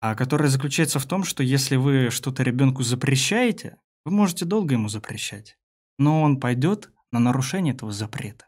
которое 0.00 0.48
заключается 0.48 0.98
в 0.98 1.04
том, 1.04 1.24
что 1.24 1.42
если 1.42 1.76
вы 1.76 2.08
что-то 2.08 2.42
ребенку 2.42 2.82
запрещаете, 2.82 3.76
вы 4.06 4.12
можете 4.12 4.46
долго 4.46 4.72
ему 4.72 4.88
запрещать 4.88 5.58
но 5.98 6.22
он 6.22 6.40
пойдет 6.40 6.90
на 7.12 7.20
нарушение 7.20 7.74
этого 7.74 7.92
запрета. 7.92 8.46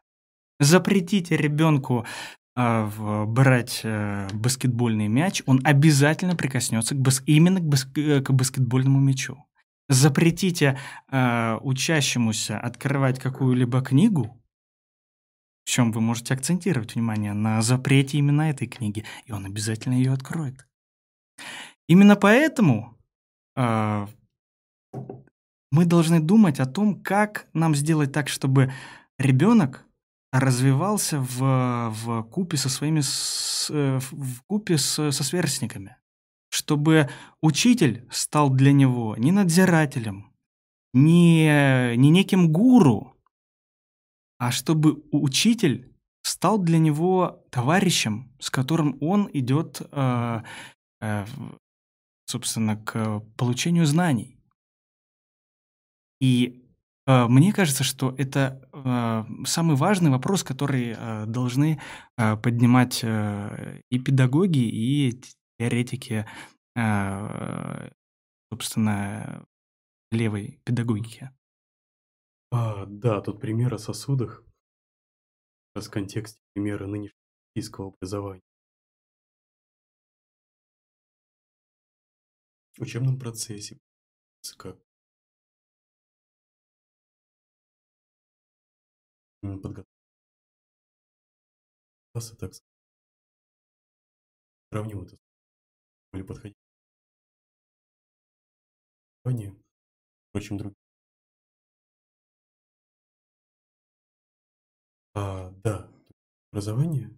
Запретите 0.61 1.37
ребенку 1.37 2.05
э, 2.57 3.25
брать 3.27 3.81
э, 3.85 4.29
баскетбольный 4.33 5.09
мяч, 5.09 5.43
он 5.47 5.61
обязательно 5.65 6.35
прикоснется 6.35 6.95
к 6.95 6.99
бас- 6.99 7.23
именно 7.27 7.61
к, 7.61 7.65
бас- 7.65 7.89
э, 7.97 8.21
к 8.21 8.31
баскетбольному 8.33 8.99
мячу. 9.01 9.45
Запретите 9.89 10.79
э, 11.11 11.59
учащемуся 11.63 12.59
открывать 12.59 13.21
какую-либо 13.21 13.81
книгу, 13.81 14.43
в 15.65 15.71
чем 15.71 15.93
вы 15.93 16.01
можете 16.01 16.35
акцентировать 16.35 16.95
внимание 16.95 17.33
на 17.33 17.63
запрете 17.63 18.19
именно 18.19 18.51
этой 18.51 18.67
книги, 18.67 19.05
и 19.27 19.33
он 19.33 19.47
обязательно 19.47 19.95
ее 19.95 20.13
откроет. 20.13 20.67
Именно 21.87 22.17
поэтому 22.17 22.99
э, 23.57 24.07
мы 25.71 25.85
должны 25.85 26.21
думать 26.21 26.61
о 26.61 26.67
том, 26.67 27.01
как 27.03 27.49
нам 27.53 27.75
сделать 27.75 28.13
так, 28.13 28.29
чтобы 28.29 28.73
ребенок 29.19 29.85
развивался 30.33 31.21
в, 31.21 31.91
в 31.91 32.23
купе 32.25 32.57
со 32.57 32.69
своими 32.69 33.01
с, 33.01 33.69
э, 33.71 33.99
в 34.11 34.43
купе 34.47 34.79
с, 34.79 35.11
со 35.11 35.25
сверстниками, 35.25 35.97
чтобы 36.51 37.09
учитель 37.43 38.07
стал 38.11 38.51
для 38.51 38.73
него 38.73 39.17
не 39.17 39.33
надзирателем, 39.33 40.33
не, 40.93 41.97
не 41.97 42.11
неким 42.11 42.51
гуру, 42.53 43.17
а 44.39 44.51
чтобы 44.53 45.03
учитель 45.11 45.93
стал 46.23 46.59
для 46.59 46.79
него 46.79 47.45
товарищем, 47.51 48.31
с 48.39 48.51
которым 48.51 48.99
он 49.01 49.29
идет, 49.33 49.81
э, 49.93 50.43
э, 51.01 51.27
собственно, 52.27 52.77
к 52.77 53.21
получению 53.37 53.87
знаний. 53.87 54.38
И 56.21 56.65
э, 57.07 57.27
мне 57.27 57.53
кажется, 57.53 57.85
что 57.85 58.15
это 58.19 58.69
э, 58.73 59.45
самый 59.47 59.77
важный 59.77 60.11
вопрос, 60.11 60.45
который 60.45 60.95
э, 60.97 61.27
должны 61.27 61.81
э, 62.17 62.37
поднимать 62.37 63.01
э, 63.03 63.83
и 63.91 63.99
педагоги, 63.99 64.59
и 64.59 65.21
теоретики, 65.59 66.27
э, 66.77 67.91
собственно, 68.53 69.47
левой 70.11 70.61
педагогики. 70.65 71.31
А, 72.51 72.87
да, 72.87 73.21
тут 73.21 73.41
пример 73.41 73.75
о 73.75 73.79
сосудах. 73.79 74.43
В 75.75 75.89
контексте 75.91 76.41
примера 76.55 76.87
нынешнего 76.87 77.13
российского 77.55 77.89
образования. 77.89 78.43
В 82.77 82.83
учебном 82.83 83.19
процессе 83.19 83.79
как 84.57 84.79
подготовка 89.41 89.85
класса, 92.13 92.37
так 92.37 92.55
сказать. 92.55 92.65
Сравнил 94.71 95.05
это 95.05 95.17
более 96.13 96.27
подходить. 96.27 96.57
Впрочем, 100.31 100.57
другие. 100.59 100.77
А, 105.15 105.51
да, 105.63 105.91
образование 106.53 107.11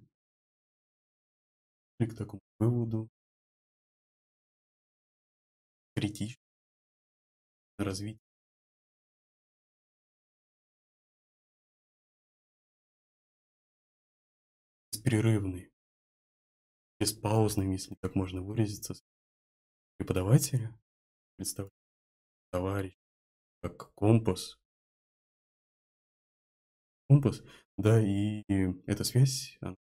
к 1.98 2.16
такому 2.16 2.40
выводу 2.58 3.10
критично 5.94 6.42
развитие 7.76 8.29
беспрерывный, 15.00 15.72
беспаузный, 16.98 17.72
если 17.72 17.94
так 18.00 18.14
можно 18.14 18.42
выразиться, 18.42 18.94
преподавателя, 19.96 20.78
представляет 21.36 21.72
товарищ, 22.52 22.94
как 23.62 23.92
компас. 23.94 24.58
Компас, 27.08 27.42
да, 27.78 28.00
и 28.00 28.44
эта 28.86 29.04
связь, 29.04 29.56
она... 29.60 29.74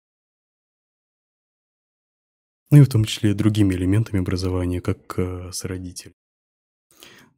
ну 2.71 2.77
и 2.77 2.83
в 2.83 2.89
том 2.89 3.03
числе 3.03 3.33
другими 3.33 3.75
элементами 3.75 4.21
образования, 4.21 4.81
как 4.81 5.19
э, 5.19 5.51
с 5.51 5.65
родителями. 5.65 6.15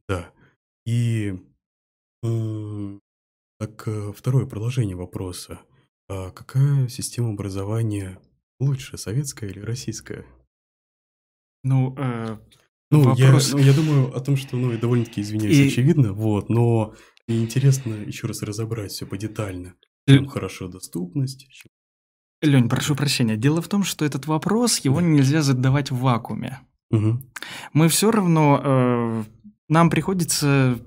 Да, 0.07 0.33
и 0.85 1.33
э, 2.23 2.99
так 3.57 3.87
э, 3.87 4.13
второе 4.13 4.45
продолжение 4.45 4.95
вопроса. 4.95 5.65
А 6.13 6.29
какая 6.31 6.89
система 6.89 7.29
образования 7.29 8.19
лучше, 8.59 8.97
советская 8.97 9.49
или 9.49 9.61
российская? 9.61 10.25
Ну, 11.63 11.95
э, 11.97 12.37
Ну, 12.89 13.03
вопрос... 13.03 13.51
я, 13.51 13.55
ну, 13.55 13.63
я 13.63 13.73
думаю 13.73 14.13
о 14.13 14.19
том, 14.19 14.35
что, 14.35 14.57
ну, 14.57 14.77
довольно-таки, 14.77 15.21
извиняюсь, 15.21 15.55
и... 15.55 15.67
очевидно, 15.67 16.11
вот, 16.11 16.49
но 16.49 16.95
мне 17.27 17.41
интересно 17.41 17.93
еще 17.93 18.27
раз 18.27 18.41
разобрать 18.41 18.91
все 18.91 19.05
подетально. 19.05 19.75
Чем 20.05 20.27
хорошо 20.27 20.67
доступность, 20.67 21.47
чем 21.49 21.71
Лень, 22.41 22.67
прошу 22.67 22.95
прощения. 22.95 23.37
Дело 23.37 23.61
в 23.61 23.69
том, 23.69 23.85
что 23.85 24.03
этот 24.03 24.27
вопрос, 24.27 24.79
его 24.79 24.99
да. 24.99 25.05
нельзя 25.05 25.41
задавать 25.41 25.91
в 25.91 25.97
вакууме. 25.99 26.59
Угу. 26.89 27.21
Мы 27.71 27.87
все 27.87 28.11
равно, 28.11 28.59
э, 28.61 29.23
нам 29.69 29.89
приходится 29.89 30.77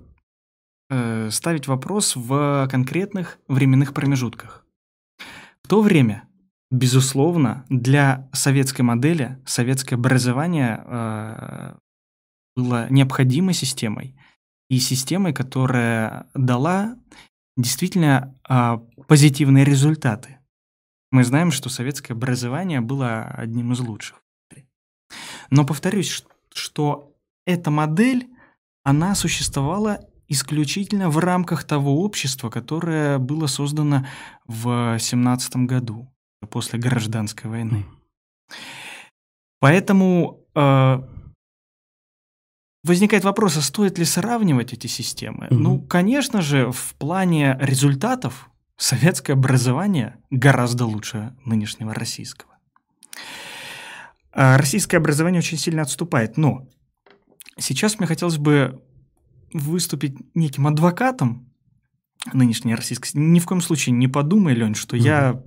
э, 0.91 1.31
ставить 1.31 1.66
вопрос 1.66 2.14
в 2.14 2.68
конкретных 2.70 3.39
временных 3.49 3.95
промежутках. 3.95 4.64
В 5.65 5.69
то 5.69 5.81
время, 5.81 6.29
безусловно, 6.71 7.65
для 7.71 8.29
советской 8.35 8.83
модели 8.83 9.43
советское 9.47 9.95
образование 9.95 10.85
э, 10.85 11.77
было 12.55 12.87
необходимой 12.91 13.55
системой 13.55 14.15
и 14.69 14.79
системой, 14.79 15.33
которая 15.33 16.29
дала 16.35 16.97
действительно 17.57 18.39
э, 18.47 18.79
позитивные 19.09 19.65
результаты. 19.65 20.39
Мы 21.11 21.25
знаем, 21.25 21.51
что 21.51 21.71
советское 21.71 22.12
образование 22.12 22.83
было 22.83 23.23
одним 23.25 23.73
из 23.73 23.81
лучших. 23.81 24.23
Но 25.49 25.65
повторюсь, 25.65 26.27
что 26.53 27.17
эта 27.47 27.71
модель, 27.71 28.29
она 28.83 29.15
существовала 29.15 30.07
исключительно 30.35 31.09
в 31.09 31.18
рамках 31.18 31.64
того 31.64 32.03
общества, 32.03 32.51
которое 32.51 33.18
было 33.18 33.47
создано 33.47 34.07
в 34.47 34.99
17 34.99 35.57
году, 35.57 36.12
после 36.51 36.78
гражданской 36.78 37.51
войны. 37.51 37.87
Поэтому 39.61 40.45
э, 40.55 41.03
возникает 42.82 43.24
вопрос, 43.24 43.57
а 43.57 43.62
стоит 43.62 43.99
ли 43.99 44.05
сравнивать 44.05 44.72
эти 44.74 44.87
системы? 44.87 45.47
Mm-hmm. 45.47 45.57
Ну, 45.57 45.80
конечно 45.80 46.43
же, 46.43 46.70
в 46.70 46.95
плане 46.97 47.57
результатов 47.61 48.51
Советское 48.76 49.35
образование 49.35 50.16
гораздо 50.30 50.85
лучше 50.85 51.35
нынешнего 51.45 51.95
российского. 51.95 52.53
А 54.32 54.59
российское 54.59 54.97
образование 54.97 55.39
очень 55.39 55.59
сильно 55.59 55.82
отступает, 55.82 56.37
но 56.37 56.66
сейчас 57.57 57.99
мне 57.99 58.09
хотелось 58.09 58.37
бы 58.37 58.82
выступить 59.55 60.17
неким 60.35 60.67
адвокатом 60.67 61.51
нынешней 62.35 62.75
российской... 62.75 63.11
Ни 63.15 63.39
в 63.39 63.47
коем 63.47 63.63
случае 63.63 63.95
не 63.95 64.09
подумай, 64.09 64.55
Лень, 64.55 64.75
что 64.75 64.97
угу. 64.97 65.05
я 65.05 65.43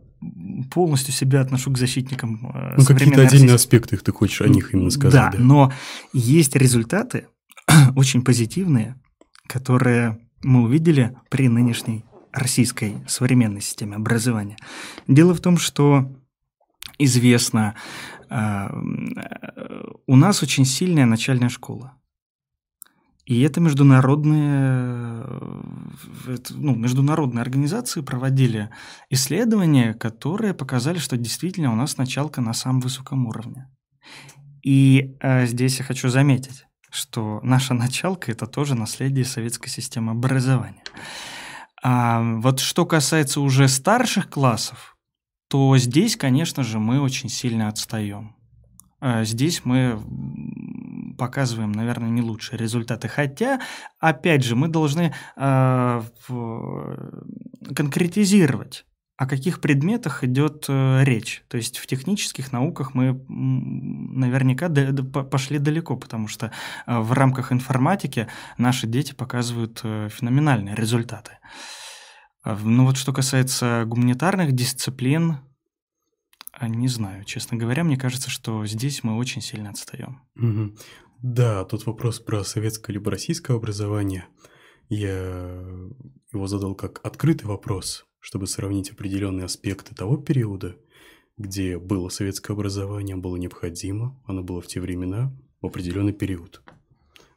полностью 0.71 1.13
себя 1.13 1.41
отношу 1.41 1.71
к 1.71 1.77
защитникам 1.77 2.51
э, 2.53 2.75
Ну, 2.77 2.85
какие-то 2.85 3.21
отдельные 3.21 3.53
аспекты 3.53 3.95
их 3.95 4.03
ты 4.03 4.11
хочешь 4.11 4.41
о 4.41 4.47
них 4.47 4.73
именно 4.73 4.89
сказать. 4.89 5.13
Да, 5.13 5.37
да, 5.37 5.43
но 5.43 5.71
есть 6.13 6.55
результаты 6.55 7.27
очень 7.95 8.23
позитивные, 8.23 8.95
которые 9.47 10.17
мы 10.41 10.63
увидели 10.63 11.15
при 11.29 11.49
нынешней 11.49 12.05
российской 12.31 12.95
современной 13.07 13.61
системе 13.61 13.95
образования. 13.95 14.57
Дело 15.07 15.33
в 15.33 15.39
том, 15.39 15.57
что 15.57 16.11
известно, 16.97 17.75
а, 18.29 18.71
у 20.05 20.15
нас 20.15 20.43
очень 20.43 20.65
сильная 20.65 21.05
начальная 21.05 21.49
школа. 21.49 21.93
И 23.27 23.41
это 23.41 23.59
международные, 23.59 25.21
ну, 26.51 26.75
международные 26.75 27.41
организации 27.41 27.99
проводили 27.99 28.69
исследования, 29.09 29.93
которые 29.93 30.53
показали, 30.53 30.97
что 30.97 31.17
действительно 31.17 31.73
у 31.73 31.75
нас 31.75 31.97
началка 31.97 32.39
на 32.39 32.53
самом 32.53 32.79
высоком 32.79 33.27
уровне. 33.27 33.67
И 34.63 35.17
э, 35.19 35.45
здесь 35.45 35.79
я 35.79 35.83
хочу 35.83 36.07
заметить, 36.07 36.67
что 36.89 37.41
наша 37.43 37.73
началка– 37.73 38.31
это 38.33 38.47
тоже 38.47 38.75
наследие 38.75 39.25
советской 39.25 39.67
системы 39.69 40.13
образования. 40.13 40.83
А 41.83 42.21
вот 42.39 42.61
что 42.61 42.85
касается 42.85 43.41
уже 43.41 43.67
старших 43.67 44.29
классов, 44.29 44.95
то 45.49 45.77
здесь, 45.77 46.15
конечно 46.15 46.63
же, 46.63 46.79
мы 46.79 47.01
очень 47.01 47.27
сильно 47.27 47.67
отстаем. 47.67 48.37
А 49.01 49.25
здесь 49.25 49.65
мы 49.65 50.01
показываем, 51.17 51.71
наверное, 51.71 52.09
не 52.09 52.21
лучшие 52.21 52.57
результаты. 52.57 53.07
Хотя, 53.07 53.59
опять 53.99 54.43
же, 54.43 54.55
мы 54.55 54.67
должны 54.67 55.13
э, 55.35 56.01
конкретизировать 57.75 58.85
о 59.17 59.25
каких 59.25 59.59
предметах 59.61 60.23
идет 60.23 60.65
э, 60.69 61.03
речь. 61.03 61.43
То 61.47 61.57
есть 61.57 61.79
в 61.79 61.87
технических 61.87 62.51
науках 62.51 62.93
мы 62.93 63.19
наверняка 63.27 64.69
пошли 64.69 65.57
далеко, 65.57 65.97
потому 65.97 66.27
что 66.27 66.51
э, 66.85 66.99
в 66.99 67.11
рамках 67.13 67.51
информатики 67.51 68.27
наши 68.59 68.85
дети 68.85 69.13
показывают 69.13 69.81
э, 69.83 70.09
феноменальные 70.11 70.75
результаты. 70.75 71.39
А 72.43 72.55
ну 72.63 72.85
вот 72.85 72.97
что 72.97 73.11
касается 73.11 73.85
гуманитарных 73.87 74.51
дисциплин, 74.51 75.39
не 76.61 76.87
знаю, 76.87 77.23
честно 77.23 77.57
говоря, 77.57 77.83
мне 77.83 77.97
кажется, 77.97 78.29
что 78.29 78.65
здесь 78.67 79.03
мы 79.03 79.17
очень 79.17 79.41
сильно 79.41 79.71
отстаем. 79.71 80.21
Угу. 80.35 80.75
Да, 81.21 81.65
тот 81.65 81.85
вопрос 81.85 82.19
про 82.19 82.43
советское 82.43 82.93
либо 82.93 83.09
российское 83.09 83.55
образование, 83.55 84.27
я 84.87 85.63
его 86.31 86.47
задал 86.47 86.75
как 86.75 87.03
открытый 87.03 87.47
вопрос, 87.47 88.05
чтобы 88.19 88.45
сравнить 88.45 88.91
определенные 88.91 89.45
аспекты 89.45 89.95
того 89.95 90.17
периода, 90.17 90.77
где 91.37 91.79
было 91.79 92.09
советское 92.09 92.53
образование, 92.53 93.15
было 93.15 93.35
необходимо, 93.35 94.21
оно 94.25 94.43
было 94.43 94.61
в 94.61 94.67
те 94.67 94.79
времена, 94.79 95.35
в 95.61 95.65
определенный 95.65 96.13
период. 96.13 96.61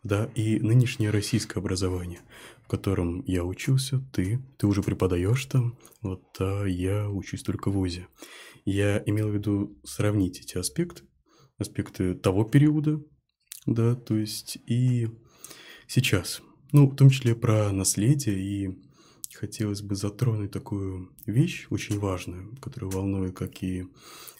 Да, 0.03 0.26
и 0.35 0.59
нынешнее 0.61 1.11
российское 1.11 1.61
образование, 1.61 2.20
в 2.62 2.68
котором 2.68 3.22
я 3.26 3.45
учился, 3.45 4.03
ты, 4.12 4.43
ты 4.59 4.66
уже 4.66 4.83
преподаешь 4.83 5.45
там, 5.47 5.78
вот, 6.03 6.22
а 6.39 6.64
я 6.64 7.09
учусь 7.09 7.43
только 7.43 7.70
в 7.70 7.74
ВУЗе. 7.74 8.09
Я 8.64 9.03
имел 9.05 9.28
в 9.28 9.35
виду 9.35 9.78
сравнить 9.85 10.41
эти 10.41 10.57
аспекты, 10.57 11.03
аспекты 11.59 12.14
того 12.14 12.45
периода, 12.45 13.03
да, 13.67 13.95
то 13.95 14.17
есть 14.17 14.59
и 14.67 15.09
сейчас. 15.87 16.43
Ну, 16.73 16.89
в 16.89 16.97
том 16.97 17.11
числе 17.11 17.35
про 17.35 17.73
наследие 17.73 18.39
и 18.39 18.79
хотелось 19.35 19.83
бы 19.83 19.95
затронуть 19.95 20.51
такую 20.51 21.11
вещь 21.27 21.67
очень 21.71 21.99
важную, 21.99 22.57
которая 22.61 22.91
волнует 22.91 23.37
как 23.37 23.63
и 23.63 23.87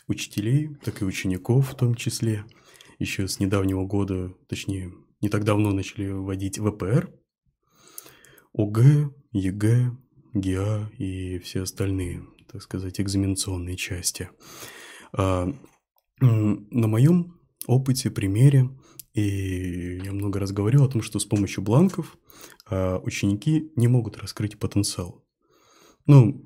учителей, 0.07 0.77
так 0.85 1.03
и 1.03 1.05
учеников 1.05 1.71
в 1.71 1.75
том 1.77 1.95
числе. 1.95 2.45
Еще 2.99 3.27
с 3.27 3.41
недавнего 3.41 3.87
года, 3.87 4.35
точнее, 4.47 4.93
не 5.23 5.29
так 5.29 5.45
давно 5.45 5.73
начали 5.73 6.11
вводить 6.11 6.59
ВПР, 6.59 7.13
ОГЭ, 8.53 9.11
ЕГЭ, 9.33 9.97
ГИА 10.35 10.91
и 10.99 11.39
все 11.39 11.63
остальные, 11.63 12.27
так 12.51 12.63
сказать, 12.63 13.01
экзаменационные 13.01 13.77
части. 13.77 14.29
А, 15.13 15.53
на 16.21 16.87
моем 16.87 17.41
опыте, 17.67 18.11
примере, 18.11 18.71
и 19.15 20.01
я 20.05 20.13
много 20.13 20.39
раз 20.39 20.53
говорил 20.53 20.85
о 20.85 20.89
том, 20.89 21.03
что 21.03 21.19
с 21.19 21.25
помощью 21.25 21.63
бланков 21.63 22.17
а, 22.67 22.99
ученики 22.99 23.73
не 23.77 23.89
могут 23.89 24.19
раскрыть 24.19 24.59
потенциал. 24.59 25.25
Ну, 26.07 26.45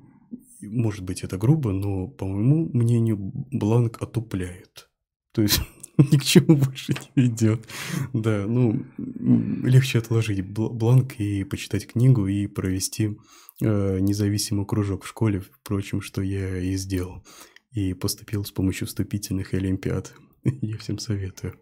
может 0.61 1.03
быть, 1.03 1.23
это 1.23 1.37
грубо, 1.37 1.71
но, 1.71 2.07
по 2.07 2.25
моему 2.25 2.69
мнению, 2.73 3.17
бланк 3.51 4.01
отупляет. 4.01 4.89
То 5.31 5.41
есть 5.41 5.61
ни 5.97 6.17
к 6.17 6.23
чему 6.23 6.57
больше 6.57 6.93
не 7.15 7.23
ведет. 7.23 7.67
Да, 8.13 8.45
ну, 8.47 8.83
легче 8.97 9.99
отложить 9.99 10.41
бланк 10.41 11.19
и 11.19 11.43
почитать 11.43 11.87
книгу 11.87 12.27
и 12.27 12.47
провести 12.47 13.17
э, 13.61 13.99
независимый 13.99 14.65
кружок 14.65 15.03
в 15.03 15.07
школе, 15.07 15.41
впрочем, 15.41 16.01
что 16.01 16.21
я 16.21 16.57
и 16.57 16.75
сделал. 16.75 17.23
И 17.71 17.93
поступил 17.93 18.43
с 18.43 18.51
помощью 18.51 18.87
вступительных 18.87 19.53
олимпиад. 19.53 20.13
Я 20.61 20.77
всем 20.77 20.99
советую. 20.99 21.55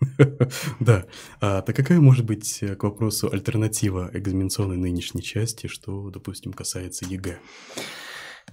Да. 0.78 1.06
А, 1.40 1.62
так 1.62 1.74
какая 1.74 2.00
может 2.00 2.26
быть 2.26 2.58
э, 2.60 2.76
к 2.76 2.82
вопросу 2.82 3.30
альтернатива 3.32 4.10
экзаменационной 4.12 4.76
нынешней 4.76 5.22
части, 5.22 5.68
что, 5.68 6.10
допустим, 6.10 6.52
касается 6.52 7.06
ЕГЭ? 7.06 7.38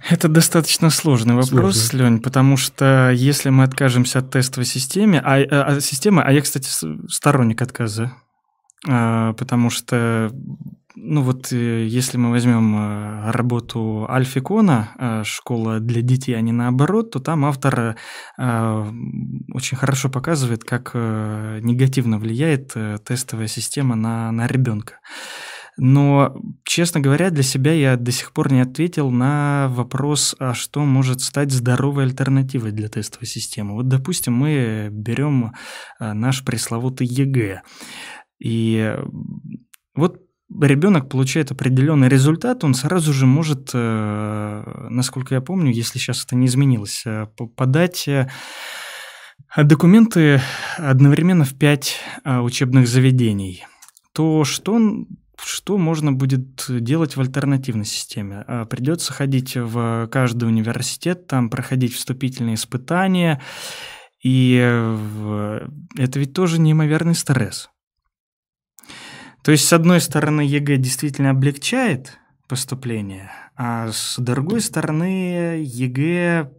Это 0.09 0.29
достаточно 0.29 0.89
сложный 0.89 1.35
вопрос, 1.35 1.77
Сложно. 1.77 2.07
Лень, 2.07 2.21
потому 2.21 2.55
что 2.55 3.11
если 3.11 3.49
мы 3.49 3.65
откажемся 3.65 4.19
от 4.19 4.31
тестовой 4.31 4.65
системы, 4.65 5.17
а, 5.17 5.35
а, 5.35 5.81
системы, 5.81 6.21
а 6.21 6.31
я, 6.31 6.41
кстати, 6.41 6.69
сторонник 7.09 7.61
отказа, 7.61 8.13
а, 8.87 9.33
потому 9.33 9.69
что 9.69 10.31
ну 10.95 11.21
вот 11.21 11.51
э, 11.51 11.85
если 11.85 12.17
мы 12.17 12.29
возьмем 12.29 12.75
э, 12.75 13.31
работу 13.31 14.05
Альфикона, 14.09 14.91
э, 14.97 15.23
школа 15.23 15.79
для 15.79 16.01
детей, 16.01 16.33
а 16.33 16.41
не 16.41 16.51
наоборот, 16.51 17.11
то 17.11 17.19
там 17.19 17.45
автор 17.45 17.95
очень 18.37 19.77
хорошо 19.77 20.09
показывает, 20.09 20.63
как 20.63 20.93
негативно 20.93 22.17
влияет 22.17 22.73
тестовая 23.05 23.47
система 23.47 23.95
на, 23.95 24.31
на 24.31 24.47
ребенка. 24.47 24.99
Но, 25.77 26.35
честно 26.63 26.99
говоря, 26.99 27.29
для 27.29 27.43
себя 27.43 27.73
я 27.73 27.95
до 27.97 28.11
сих 28.11 28.31
пор 28.31 28.51
не 28.51 28.61
ответил 28.61 29.09
на 29.09 29.67
вопрос, 29.69 30.35
а 30.39 30.53
что 30.53 30.85
может 30.85 31.21
стать 31.21 31.51
здоровой 31.51 32.05
альтернативой 32.05 32.71
для 32.71 32.89
тестовой 32.89 33.27
системы. 33.27 33.73
Вот, 33.73 33.87
допустим, 33.87 34.33
мы 34.33 34.89
берем 34.91 35.53
наш 35.99 36.43
пресловутый 36.43 37.07
ЕГЭ. 37.07 37.61
И 38.39 38.95
вот 39.95 40.22
ребенок 40.61 41.09
получает 41.09 41.51
определенный 41.51 42.09
результат, 42.09 42.63
он 42.63 42.73
сразу 42.73 43.13
же 43.13 43.25
может, 43.25 43.71
э, 43.73 44.87
насколько 44.89 45.35
я 45.35 45.41
помню, 45.41 45.71
если 45.71 45.99
сейчас 45.99 46.25
это 46.25 46.35
не 46.35 46.47
изменилось, 46.47 47.03
э, 47.05 47.27
подать 47.55 48.07
э, 48.07 48.29
документы 49.55 50.41
одновременно 50.77 51.45
в 51.45 51.57
пять 51.57 51.99
учебных 52.25 52.87
заведений. 52.87 53.65
То 54.13 54.43
что 54.43 54.79
что 55.45 55.77
можно 55.77 56.13
будет 56.13 56.65
делать 56.69 57.17
в 57.17 57.19
альтернативной 57.19 57.83
системе? 57.83 58.45
Придется 58.69 59.11
ходить 59.11 59.57
в 59.57 60.07
каждый 60.09 60.45
университет, 60.45 61.27
там 61.27 61.49
проходить 61.49 61.93
вступительные 61.93 62.55
испытания, 62.55 63.41
и 64.23 64.53
это 65.97 66.19
ведь 66.19 66.33
тоже 66.33 66.61
неимоверный 66.61 67.15
стресс. 67.15 67.69
То 69.43 69.51
есть, 69.51 69.65
с 69.65 69.73
одной 69.73 69.99
стороны, 69.99 70.41
ЕГЭ 70.41 70.77
действительно 70.77 71.31
облегчает 71.31 72.17
поступление, 72.47 73.29
а 73.55 73.91
с 73.91 74.17
другой 74.17 74.61
стороны, 74.61 75.61
ЕГЭ, 75.61 76.49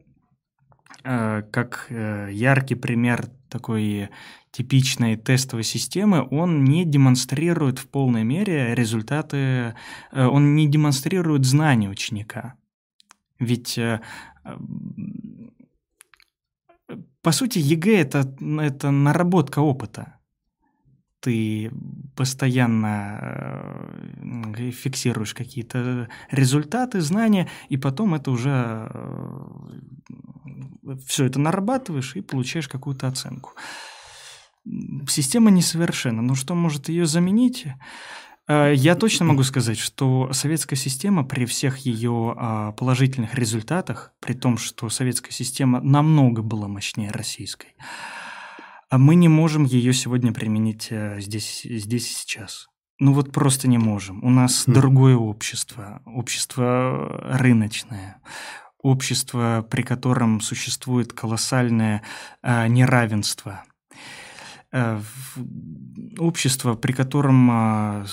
э, 1.03 1.43
как 1.51 1.87
э, 1.89 2.29
яркий 2.31 2.75
пример 2.75 3.29
такой 3.49 4.11
типичной 4.51 5.17
тестовой 5.17 5.65
системы, 5.65 6.29
он 6.31 6.65
не 6.65 6.85
демонстрирует 6.85 7.79
в 7.79 7.89
полной 7.89 8.23
мере 8.23 8.75
результаты, 8.75 9.75
э, 10.13 10.27
он 10.27 10.55
не 10.55 10.69
демонстрирует 10.69 11.47
знания 11.47 11.89
ученика. 11.89 12.55
Ведь 13.39 13.81
по 17.23 17.33
сути, 17.33 17.59
ЕГЭ 17.59 18.01
это, 18.03 18.37
это 18.61 18.91
наработка 18.91 19.61
опыта 19.61 20.19
ты 21.25 21.73
постоянно 22.15 23.19
э, 24.53 24.71
фиксируешь 24.71 25.33
какие-то 25.33 26.09
результаты, 26.31 27.01
знания, 27.01 27.49
и 27.71 27.79
потом 27.79 28.15
это 28.15 28.31
уже 28.31 28.89
э, 28.93 29.47
все 31.07 31.25
это 31.25 31.41
нарабатываешь 31.41 32.15
и 32.17 32.21
получаешь 32.21 32.69
какую-то 32.69 33.09
оценку. 33.09 33.53
Система 35.09 35.51
несовершенна, 35.51 36.21
но 36.21 36.35
что 36.35 36.55
может 36.55 36.91
ее 36.91 37.07
заменить? 37.07 37.67
Э, 38.47 38.75
я 38.75 38.95
точно 38.95 39.25
могу 39.25 39.43
сказать, 39.45 39.79
что 39.79 40.31
советская 40.33 40.79
система 40.79 41.25
при 41.25 41.47
всех 41.47 41.79
ее 41.79 42.35
а, 42.37 42.73
положительных 42.73 43.35
результатах, 43.35 44.13
при 44.21 44.35
том, 44.35 44.59
что 44.59 44.91
советская 44.91 45.33
система 45.33 45.81
намного 45.81 46.43
была 46.43 46.69
мощнее 46.69 47.11
российской, 47.11 47.75
а 48.95 48.99
мы 48.99 49.17
не 49.17 49.27
можем 49.27 49.65
ее 49.65 49.93
сегодня 49.93 50.33
применить 50.33 50.87
э, 50.91 51.21
здесь, 51.21 51.63
здесь 51.65 52.13
и 52.13 52.15
сейчас. 52.15 52.69
Ну 53.01 53.13
вот 53.13 53.33
просто 53.33 53.67
не 53.67 53.77
можем. 53.77 54.23
У 54.23 54.31
нас 54.31 54.69
mm. 54.69 54.73
другое 54.73 55.17
общество, 55.17 56.01
общество 56.07 57.21
рыночное, 57.25 58.21
общество, 58.79 59.67
при 59.69 59.83
котором 59.83 60.41
существует 60.41 61.13
колоссальное 61.13 62.03
э, 62.45 62.69
неравенство, 62.69 63.65
э, 64.71 65.01
общество, 66.19 66.75
при 66.75 66.93
котором 66.93 67.51
э, 67.51 68.07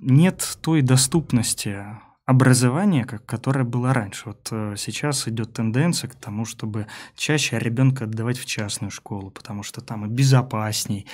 нет 0.00 0.56
той 0.62 0.80
доступности 0.80 1.84
образование, 2.28 3.06
как, 3.06 3.24
которое 3.24 3.64
было 3.64 3.94
раньше. 3.94 4.24
Вот 4.26 4.48
э, 4.50 4.74
сейчас 4.76 5.26
идет 5.28 5.54
тенденция 5.54 6.10
к 6.10 6.14
тому, 6.14 6.44
чтобы 6.44 6.86
чаще 7.16 7.58
ребенка 7.58 8.04
отдавать 8.04 8.38
в 8.38 8.44
частную 8.44 8.90
школу, 8.90 9.30
потому 9.30 9.62
что 9.62 9.80
там 9.80 10.04
и 10.04 10.10
безопасней, 10.10 11.06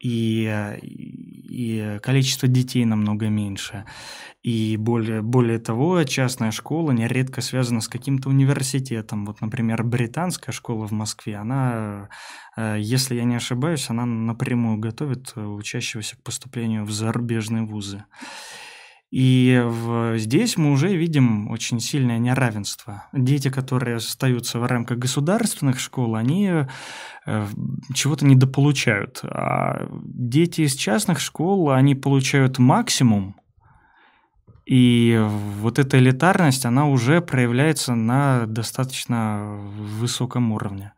и, 0.00 0.44
э, 0.50 0.80
и 0.82 2.00
количество 2.02 2.48
детей 2.48 2.84
намного 2.84 3.28
меньше. 3.28 3.84
И 4.42 4.76
более, 4.76 5.22
более 5.22 5.60
того, 5.60 6.02
частная 6.02 6.50
школа 6.50 6.90
нередко 6.90 7.42
связана 7.42 7.80
с 7.80 7.86
каким-то 7.86 8.28
университетом. 8.28 9.24
Вот, 9.24 9.40
например, 9.40 9.84
британская 9.84 10.50
школа 10.50 10.88
в 10.88 10.90
Москве, 10.90 11.36
она, 11.36 12.08
э, 12.56 12.78
если 12.80 13.14
я 13.14 13.22
не 13.22 13.36
ошибаюсь, 13.36 13.88
она 13.88 14.04
напрямую 14.04 14.78
готовит 14.78 15.32
учащегося 15.36 16.16
к 16.16 16.24
поступлению 16.24 16.84
в 16.84 16.90
зарубежные 16.90 17.62
вузы. 17.62 18.02
И 19.10 19.62
в, 19.64 20.18
здесь 20.18 20.56
мы 20.56 20.72
уже 20.72 20.94
видим 20.96 21.50
очень 21.50 21.80
сильное 21.80 22.18
неравенство. 22.18 23.04
Дети, 23.12 23.50
которые 23.50 23.96
остаются 23.96 24.58
в 24.58 24.66
рамках 24.66 24.98
государственных 24.98 25.78
школ, 25.78 26.16
они 26.16 26.50
э, 27.26 27.46
чего-то 27.94 28.26
недополучают. 28.26 29.20
А 29.22 29.88
дети 30.02 30.62
из 30.62 30.74
частных 30.74 31.20
школ, 31.20 31.70
они 31.70 31.94
получают 31.94 32.58
максимум, 32.58 33.36
и 34.66 35.24
вот 35.60 35.78
эта 35.78 35.98
элитарность, 35.98 36.66
она 36.66 36.88
уже 36.88 37.20
проявляется 37.20 37.94
на 37.94 38.46
достаточно 38.46 39.56
высоком 39.78 40.50
уровне. 40.50 40.92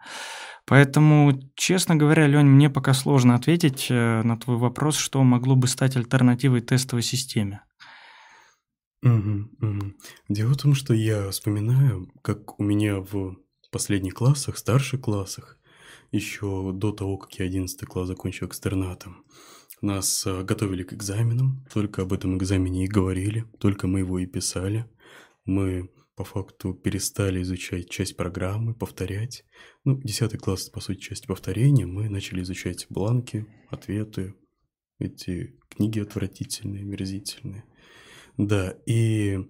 Поэтому, 0.64 1.38
честно 1.54 1.94
говоря, 1.94 2.26
Лень, 2.26 2.46
мне 2.46 2.70
пока 2.70 2.94
сложно 2.94 3.34
ответить 3.34 3.86
э, 3.90 4.22
на 4.22 4.38
твой 4.38 4.56
вопрос, 4.56 4.96
что 4.96 5.22
могло 5.22 5.54
бы 5.54 5.66
стать 5.66 5.96
альтернативой 5.96 6.60
тестовой 6.60 7.02
системе. 7.02 7.60
Дело 9.02 10.52
в 10.52 10.56
том, 10.56 10.74
что 10.74 10.94
я 10.94 11.30
вспоминаю, 11.30 12.12
как 12.22 12.58
у 12.58 12.62
меня 12.62 13.00
в 13.00 13.36
последних 13.70 14.14
классах, 14.14 14.58
старших 14.58 15.02
классах, 15.02 15.58
еще 16.10 16.72
до 16.72 16.92
того, 16.92 17.18
как 17.18 17.38
я 17.38 17.44
11 17.44 17.80
класс 17.86 18.08
закончил 18.08 18.46
экстернатом, 18.46 19.24
нас 19.80 20.26
а, 20.26 20.42
готовили 20.42 20.82
к 20.82 20.92
экзаменам, 20.92 21.64
только 21.72 22.02
об 22.02 22.12
этом 22.12 22.36
экзамене 22.36 22.84
и 22.84 22.88
говорили, 22.88 23.44
только 23.58 23.86
мы 23.86 24.00
его 24.00 24.18
и 24.18 24.26
писали. 24.26 24.86
Мы 25.44 25.90
по 26.16 26.24
факту 26.24 26.74
перестали 26.74 27.42
изучать 27.42 27.88
часть 27.88 28.16
программы, 28.16 28.74
повторять. 28.74 29.44
Ну, 29.84 30.00
10 30.02 30.36
класс, 30.38 30.68
по 30.68 30.80
сути, 30.80 30.98
часть 30.98 31.26
повторения. 31.28 31.86
Мы 31.86 32.08
начали 32.08 32.42
изучать 32.42 32.86
бланки, 32.90 33.46
ответы, 33.70 34.34
эти 34.98 35.56
книги 35.68 36.00
отвратительные, 36.00 36.82
мерзительные. 36.82 37.64
Да, 38.38 38.76
и 38.86 39.44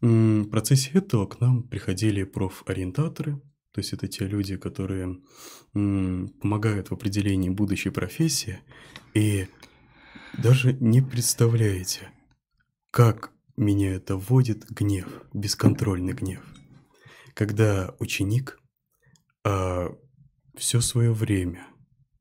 в 0.00 0.44
процессе 0.46 0.90
этого 0.94 1.26
к 1.26 1.40
нам 1.40 1.64
приходили 1.64 2.22
профориентаторы, 2.22 3.36
то 3.72 3.80
есть 3.80 3.92
это 3.92 4.08
те 4.08 4.26
люди, 4.26 4.56
которые 4.56 5.20
помогают 5.72 6.90
в 6.90 6.94
определении 6.94 7.50
будущей 7.50 7.90
профессии, 7.90 8.60
и 9.14 9.48
даже 10.38 10.72
не 10.74 11.02
представляете, 11.02 12.10
как 12.90 13.32
меня 13.56 13.94
это 13.94 14.16
вводит 14.16 14.57
в 14.57 14.64
гнев, 14.70 15.08
бесконтрольный 15.34 16.12
гнев. 16.12 16.40
Когда 17.34 17.94
ученик 17.98 18.58
а, 19.44 19.88
все 20.56 20.80
свое 20.80 21.12
время 21.12 21.66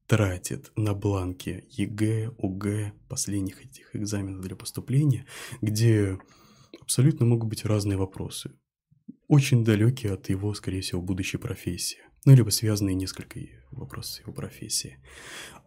тратит 0.10 0.72
на 0.76 0.96
бланки 0.96 1.66
ЕГЭ, 1.70 2.34
ОГЭ, 2.40 2.94
последних 3.08 3.64
этих 3.64 3.96
экзаменов 3.96 4.42
для 4.42 4.56
поступления, 4.56 5.28
где 5.62 6.18
абсолютно 6.82 7.28
могут 7.28 7.48
быть 7.48 7.64
разные 7.64 7.96
вопросы, 7.96 8.52
очень 9.28 9.64
далекие 9.64 10.14
от 10.14 10.28
его, 10.30 10.56
скорее 10.56 10.82
всего, 10.82 11.04
будущей 11.04 11.38
профессии. 11.38 12.00
Ну, 12.26 12.34
либо 12.34 12.50
связанные 12.50 12.96
несколько 12.96 13.40
вопросов 13.70 14.16
с 14.16 14.20
его 14.22 14.34
профессией. 14.34 14.98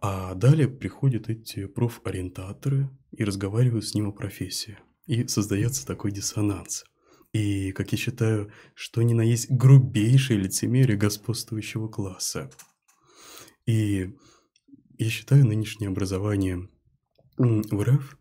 А 0.01 0.33
далее 0.35 0.67
приходят 0.67 1.29
эти 1.29 1.65
профориентаторы 1.65 2.89
и 3.11 3.23
разговаривают 3.23 3.87
с 3.87 3.95
ним 3.95 4.09
о 4.09 4.11
профессии. 4.11 4.77
И 5.05 5.25
создается 5.27 5.87
такой 5.87 6.11
диссонанс. 6.11 6.83
И, 7.31 7.71
как 7.71 7.93
я 7.93 7.97
считаю, 7.97 8.51
что 8.75 9.01
ни 9.01 9.13
на 9.13 9.21
есть 9.21 9.49
грубейшее 9.49 10.37
лицемерие 10.37 10.97
господствующего 10.97 11.87
класса. 11.87 12.51
И 13.65 14.13
я 15.03 15.09
считаю, 15.09 15.45
нынешнее 15.45 15.89
образование 15.89 16.69
в 17.37 17.81
РФ 17.81 18.17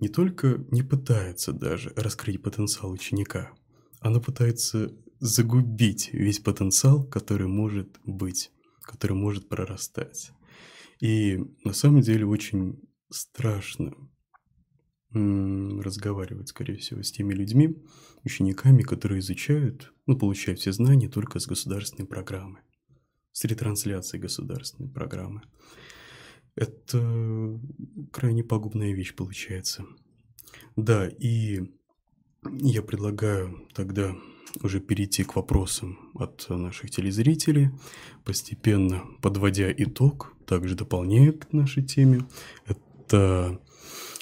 не 0.00 0.08
только 0.08 0.64
не 0.70 0.82
пытается 0.82 1.52
даже 1.52 1.92
раскрыть 1.96 2.42
потенциал 2.42 2.90
ученика, 2.90 3.52
оно 4.00 4.20
пытается 4.20 4.92
загубить 5.20 6.10
весь 6.12 6.40
потенциал, 6.40 7.04
который 7.04 7.46
может 7.46 7.98
быть, 8.04 8.50
который 8.82 9.16
может 9.16 9.48
прорастать. 9.48 10.32
И 11.00 11.38
на 11.64 11.72
самом 11.72 12.02
деле 12.02 12.26
очень 12.26 12.80
страшно 13.10 13.94
разговаривать, 15.12 16.48
скорее 16.48 16.76
всего, 16.76 17.02
с 17.02 17.12
теми 17.12 17.32
людьми, 17.34 17.82
учениками, 18.24 18.82
которые 18.82 19.20
изучают, 19.20 19.92
ну, 20.06 20.18
получают 20.18 20.60
все 20.60 20.72
знания 20.72 21.08
только 21.08 21.38
с 21.38 21.46
государственной 21.46 22.06
программы, 22.06 22.60
с 23.30 23.44
ретрансляцией 23.44 24.20
государственной 24.20 24.90
программы. 24.90 25.42
Это 26.56 27.60
крайне 28.12 28.44
пагубная 28.44 28.92
вещь 28.92 29.14
получается. 29.14 29.84
Да, 30.76 31.08
и 31.08 31.62
я 32.52 32.82
предлагаю 32.82 33.66
тогда 33.74 34.14
уже 34.62 34.80
перейти 34.80 35.24
к 35.24 35.36
вопросам 35.36 35.98
от 36.14 36.46
наших 36.48 36.90
телезрителей, 36.90 37.70
постепенно 38.24 39.02
подводя 39.20 39.72
итог, 39.72 40.34
также 40.46 40.74
дополняя 40.74 41.32
к 41.32 41.52
нашей 41.52 41.82
теме. 41.82 42.26
Это 42.66 43.60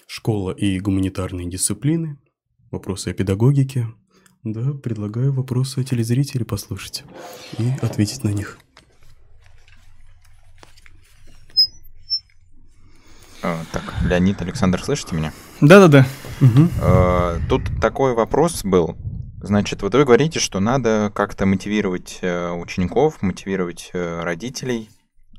школа 0.07 0.53
и 0.53 0.79
гуманитарные 0.81 1.51
дисциплины, 1.51 2.19
вопросы 2.71 3.09
о 3.09 3.15
педагогике. 3.15 3.89
Да, 4.45 4.73
предлагаю 4.73 5.33
вопросы 5.33 5.85
телезрителей 5.85 6.45
послушать 6.45 7.05
и 7.59 7.71
ответить 7.81 8.25
на 8.25 8.31
них. 8.31 8.59
Так, 13.43 13.83
Леонид, 14.05 14.41
Александр, 14.41 14.83
слышите 14.83 15.15
меня? 15.15 15.33
Да-да-да. 15.61 16.07
Угу. 16.41 16.69
Тут 17.49 17.63
такой 17.81 18.15
вопрос 18.15 18.65
был. 18.65 18.97
Значит, 19.43 19.83
вот 19.83 19.93
вы 19.95 20.05
говорите, 20.05 20.39
что 20.39 20.61
надо 20.61 21.11
как-то 21.13 21.47
мотивировать 21.47 22.21
э, 22.23 22.53
учеников, 22.53 23.23
мотивировать 23.23 23.91
э, 23.93 24.23
родителей, 24.23 24.89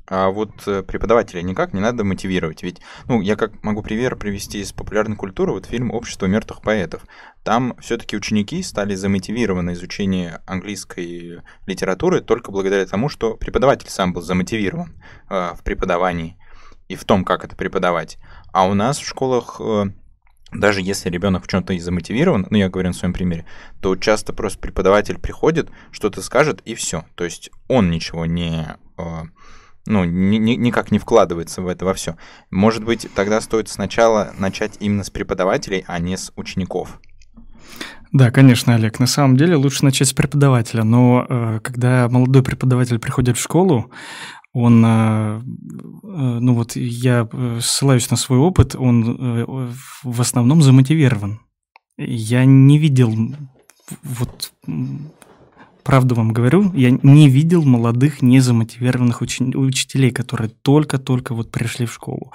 а 0.06 0.28
вот 0.28 0.50
э, 0.66 0.82
преподавателя 0.82 1.40
никак 1.40 1.72
не 1.72 1.80
надо 1.80 2.04
мотивировать. 2.04 2.62
Ведь, 2.62 2.82
ну, 3.08 3.22
я 3.22 3.36
как 3.36 3.62
могу 3.62 3.82
пример 3.82 4.16
привести 4.16 4.60
из 4.60 4.72
популярной 4.72 5.16
культуры, 5.16 5.52
вот 5.52 5.64
фильм 5.64 5.90
«Общество 5.90 6.26
мертвых 6.26 6.60
поэтов». 6.60 7.06
Там 7.42 7.74
все-таки 7.80 8.14
ученики 8.14 8.62
стали 8.62 8.94
замотивированы 8.94 9.72
изучение 9.72 10.42
английской 10.44 11.40
литературы 11.64 12.20
только 12.20 12.52
благодаря 12.52 12.84
тому, 12.84 13.08
что 13.08 13.38
преподаватель 13.38 13.88
сам 13.88 14.12
был 14.12 14.20
замотивирован 14.20 14.92
э, 15.30 15.52
в 15.58 15.62
преподавании 15.62 16.36
и 16.88 16.96
в 16.96 17.04
том, 17.04 17.24
как 17.24 17.44
это 17.44 17.56
преподавать. 17.56 18.18
А 18.52 18.66
у 18.66 18.74
нас 18.74 18.98
в 18.98 19.06
школах 19.06 19.60
э, 19.60 19.86
даже 20.54 20.80
если 20.80 21.10
ребенок 21.10 21.44
в 21.44 21.48
чем-то 21.48 21.72
и 21.74 21.78
замотивирован, 21.78 22.46
ну 22.48 22.56
я 22.56 22.68
говорю 22.68 22.88
на 22.88 22.94
своем 22.94 23.12
примере, 23.12 23.44
то 23.80 23.96
часто 23.96 24.32
просто 24.32 24.58
преподаватель 24.58 25.18
приходит, 25.18 25.70
что-то 25.90 26.22
скажет 26.22 26.62
и 26.64 26.74
все. 26.74 27.04
То 27.14 27.24
есть 27.24 27.50
он 27.68 27.90
ничего 27.90 28.26
не, 28.26 28.66
э, 28.96 29.22
ну, 29.86 30.04
ни, 30.04 30.36
ни, 30.36 30.52
никак 30.52 30.90
не 30.90 30.98
вкладывается 30.98 31.60
в 31.60 31.66
это 31.66 31.84
во 31.84 31.94
все. 31.94 32.16
Может 32.50 32.84
быть, 32.84 33.08
тогда 33.14 33.40
стоит 33.40 33.68
сначала 33.68 34.32
начать 34.38 34.76
именно 34.80 35.04
с 35.04 35.10
преподавателей, 35.10 35.84
а 35.86 35.98
не 35.98 36.16
с 36.16 36.32
учеников. 36.36 37.00
Да, 38.12 38.30
конечно, 38.30 38.76
Олег. 38.76 39.00
На 39.00 39.08
самом 39.08 39.36
деле 39.36 39.56
лучше 39.56 39.84
начать 39.84 40.06
с 40.06 40.12
преподавателя, 40.12 40.84
но 40.84 41.26
э, 41.28 41.60
когда 41.64 42.08
молодой 42.08 42.44
преподаватель 42.44 43.00
приходит 43.00 43.36
в 43.36 43.40
школу, 43.40 43.90
он, 44.54 44.84
э, 44.86 44.88
э, 45.40 46.38
ну 46.40 46.54
вот 46.54 46.76
я 46.76 47.28
э, 47.30 47.58
ссылаюсь 47.60 48.08
на 48.10 48.16
свой 48.16 48.38
опыт, 48.38 48.76
он 48.76 49.74
в 50.02 50.20
основном 50.20 50.62
замотивирован. 50.62 51.40
Я 51.98 52.44
не 52.44 52.78
видел, 52.78 53.12
вот 54.02 54.52
правду 55.82 56.14
вам 56.14 56.32
говорю, 56.32 56.72
я 56.72 56.90
не 56.90 57.28
видел 57.28 57.64
молодых 57.64 58.22
незамотивированных 58.22 59.22
учи- 59.22 59.56
учителей, 59.56 60.12
которые 60.12 60.50
только-только 60.62 61.34
вот 61.34 61.50
пришли 61.50 61.86
в 61.86 61.92
школу. 61.92 62.32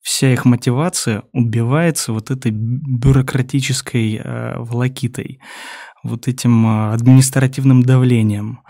Вся 0.00 0.32
их 0.32 0.46
мотивация 0.46 1.24
убивается 1.32 2.14
вот 2.14 2.30
этой 2.30 2.52
бюрократической 2.52 4.16
э, 4.16 4.58
волокитой, 4.58 5.40
вот 6.02 6.26
этим 6.26 6.66
административным 6.66 7.82
давлением. 7.82 8.60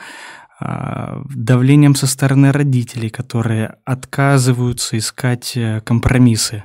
А, 0.60 1.22
давлением 1.34 1.96
со 1.96 2.06
стороны 2.06 2.52
родителей, 2.52 3.10
которые 3.10 3.76
отказываются 3.84 4.96
искать 4.96 5.56
э, 5.56 5.80
компромиссы. 5.80 6.62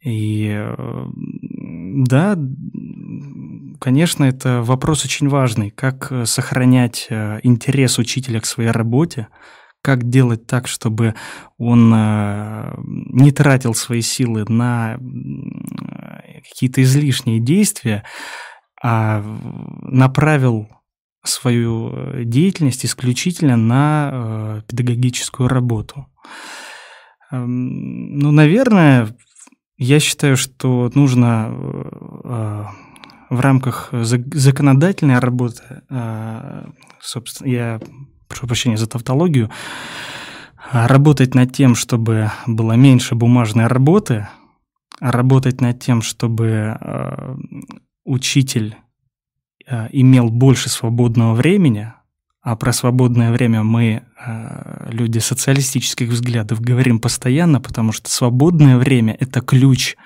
И 0.00 0.48
э, 0.50 1.06
да, 1.14 2.36
конечно, 3.78 4.24
это 4.24 4.62
вопрос 4.62 5.04
очень 5.04 5.28
важный, 5.28 5.70
как 5.70 6.10
э, 6.10 6.26
сохранять 6.26 7.06
интерес 7.10 7.98
учителя 7.98 8.40
к 8.40 8.46
своей 8.46 8.70
работе, 8.70 9.28
как 9.82 10.08
делать 10.08 10.46
так, 10.46 10.66
чтобы 10.66 11.14
он 11.58 11.88
не 11.88 13.32
тратил 13.32 13.72
свои 13.74 14.02
силы 14.02 14.44
на 14.46 14.98
какие-то 16.50 16.82
излишние 16.82 17.40
действия, 17.40 18.04
а 18.82 19.24
направил 19.82 20.68
свою 21.24 21.92
э, 21.92 22.24
деятельность 22.24 22.84
исключительно 22.84 23.56
на 23.56 24.10
э, 24.12 24.62
педагогическую 24.66 25.48
работу. 25.48 26.06
Эм, 27.30 28.18
ну, 28.18 28.30
наверное, 28.30 29.14
я 29.76 30.00
считаю, 30.00 30.36
что 30.36 30.90
нужно 30.94 31.50
э, 31.52 32.64
в 33.30 33.40
рамках 33.40 33.90
законодательной 33.92 35.20
работы, 35.20 35.82
собственно, 37.00 37.48
я 37.48 37.80
прошу 38.26 38.48
прощения 38.48 38.76
за 38.76 38.88
тавтологию, 38.88 39.52
работать 40.72 41.36
над 41.36 41.52
тем, 41.52 41.76
чтобы 41.76 42.32
было 42.48 42.72
меньше 42.72 43.14
бумажной 43.14 43.68
работы, 43.68 44.26
работать 44.98 45.60
над 45.60 45.78
тем, 45.78 46.02
чтобы 46.02 46.76
учитель 48.04 48.74
Э, 49.70 49.88
имел 49.92 50.30
больше 50.30 50.68
свободного 50.68 51.34
времени, 51.34 51.92
а 52.42 52.56
про 52.56 52.72
свободное 52.72 53.30
время 53.30 53.62
мы, 53.62 54.02
э, 54.26 54.90
люди 54.90 55.18
социалистических 55.18 56.08
взглядов, 56.08 56.60
говорим 56.60 56.98
постоянно, 56.98 57.60
потому 57.60 57.92
что 57.92 58.10
свободное 58.10 58.78
время– 58.78 59.16
это 59.20 59.40
ключ 59.40 59.96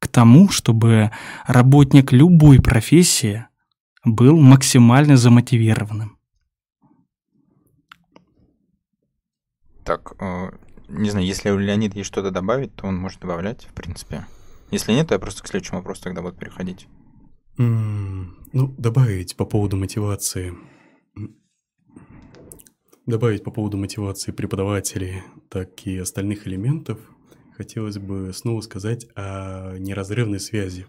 к 0.00 0.08
тому, 0.08 0.48
чтобы 0.48 1.12
работник 1.46 2.10
любой 2.10 2.60
профессии 2.60 3.46
был 4.04 4.40
максимально 4.40 5.16
замотивированным. 5.16 6.18
Так, 9.84 10.14
э, 10.18 10.50
не 10.88 11.10
знаю, 11.10 11.24
если 11.24 11.50
у 11.50 11.58
Леонида 11.58 11.98
есть 11.98 12.08
что-то 12.08 12.32
добавить, 12.32 12.74
то 12.74 12.86
он 12.88 12.96
может 12.96 13.20
добавлять, 13.20 13.64
в 13.66 13.74
принципе. 13.74 14.26
Если 14.72 14.92
нет, 14.92 15.08
то 15.08 15.14
я 15.14 15.20
просто 15.20 15.44
к 15.44 15.46
следующему 15.46 15.78
вопросу 15.78 16.02
тогда 16.02 16.20
буду 16.20 16.36
переходить. 16.36 16.88
Ну, 18.56 18.68
добавить 18.78 19.34
по 19.34 19.44
поводу 19.44 19.76
мотивации. 19.76 20.54
Добавить 23.04 23.42
по 23.42 23.50
поводу 23.50 23.76
мотивации 23.76 24.30
преподавателей, 24.30 25.22
так 25.48 25.84
и 25.84 25.98
остальных 25.98 26.46
элементов, 26.46 27.00
хотелось 27.56 27.98
бы 27.98 28.32
снова 28.32 28.60
сказать 28.60 29.08
о 29.16 29.76
неразрывной 29.78 30.38
связи 30.38 30.86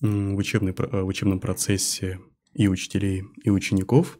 в, 0.00 0.36
учебной, 0.36 0.72
в 0.72 1.04
учебном 1.04 1.40
процессе 1.40 2.20
и 2.54 2.68
учителей, 2.68 3.24
и 3.42 3.50
учеников, 3.50 4.16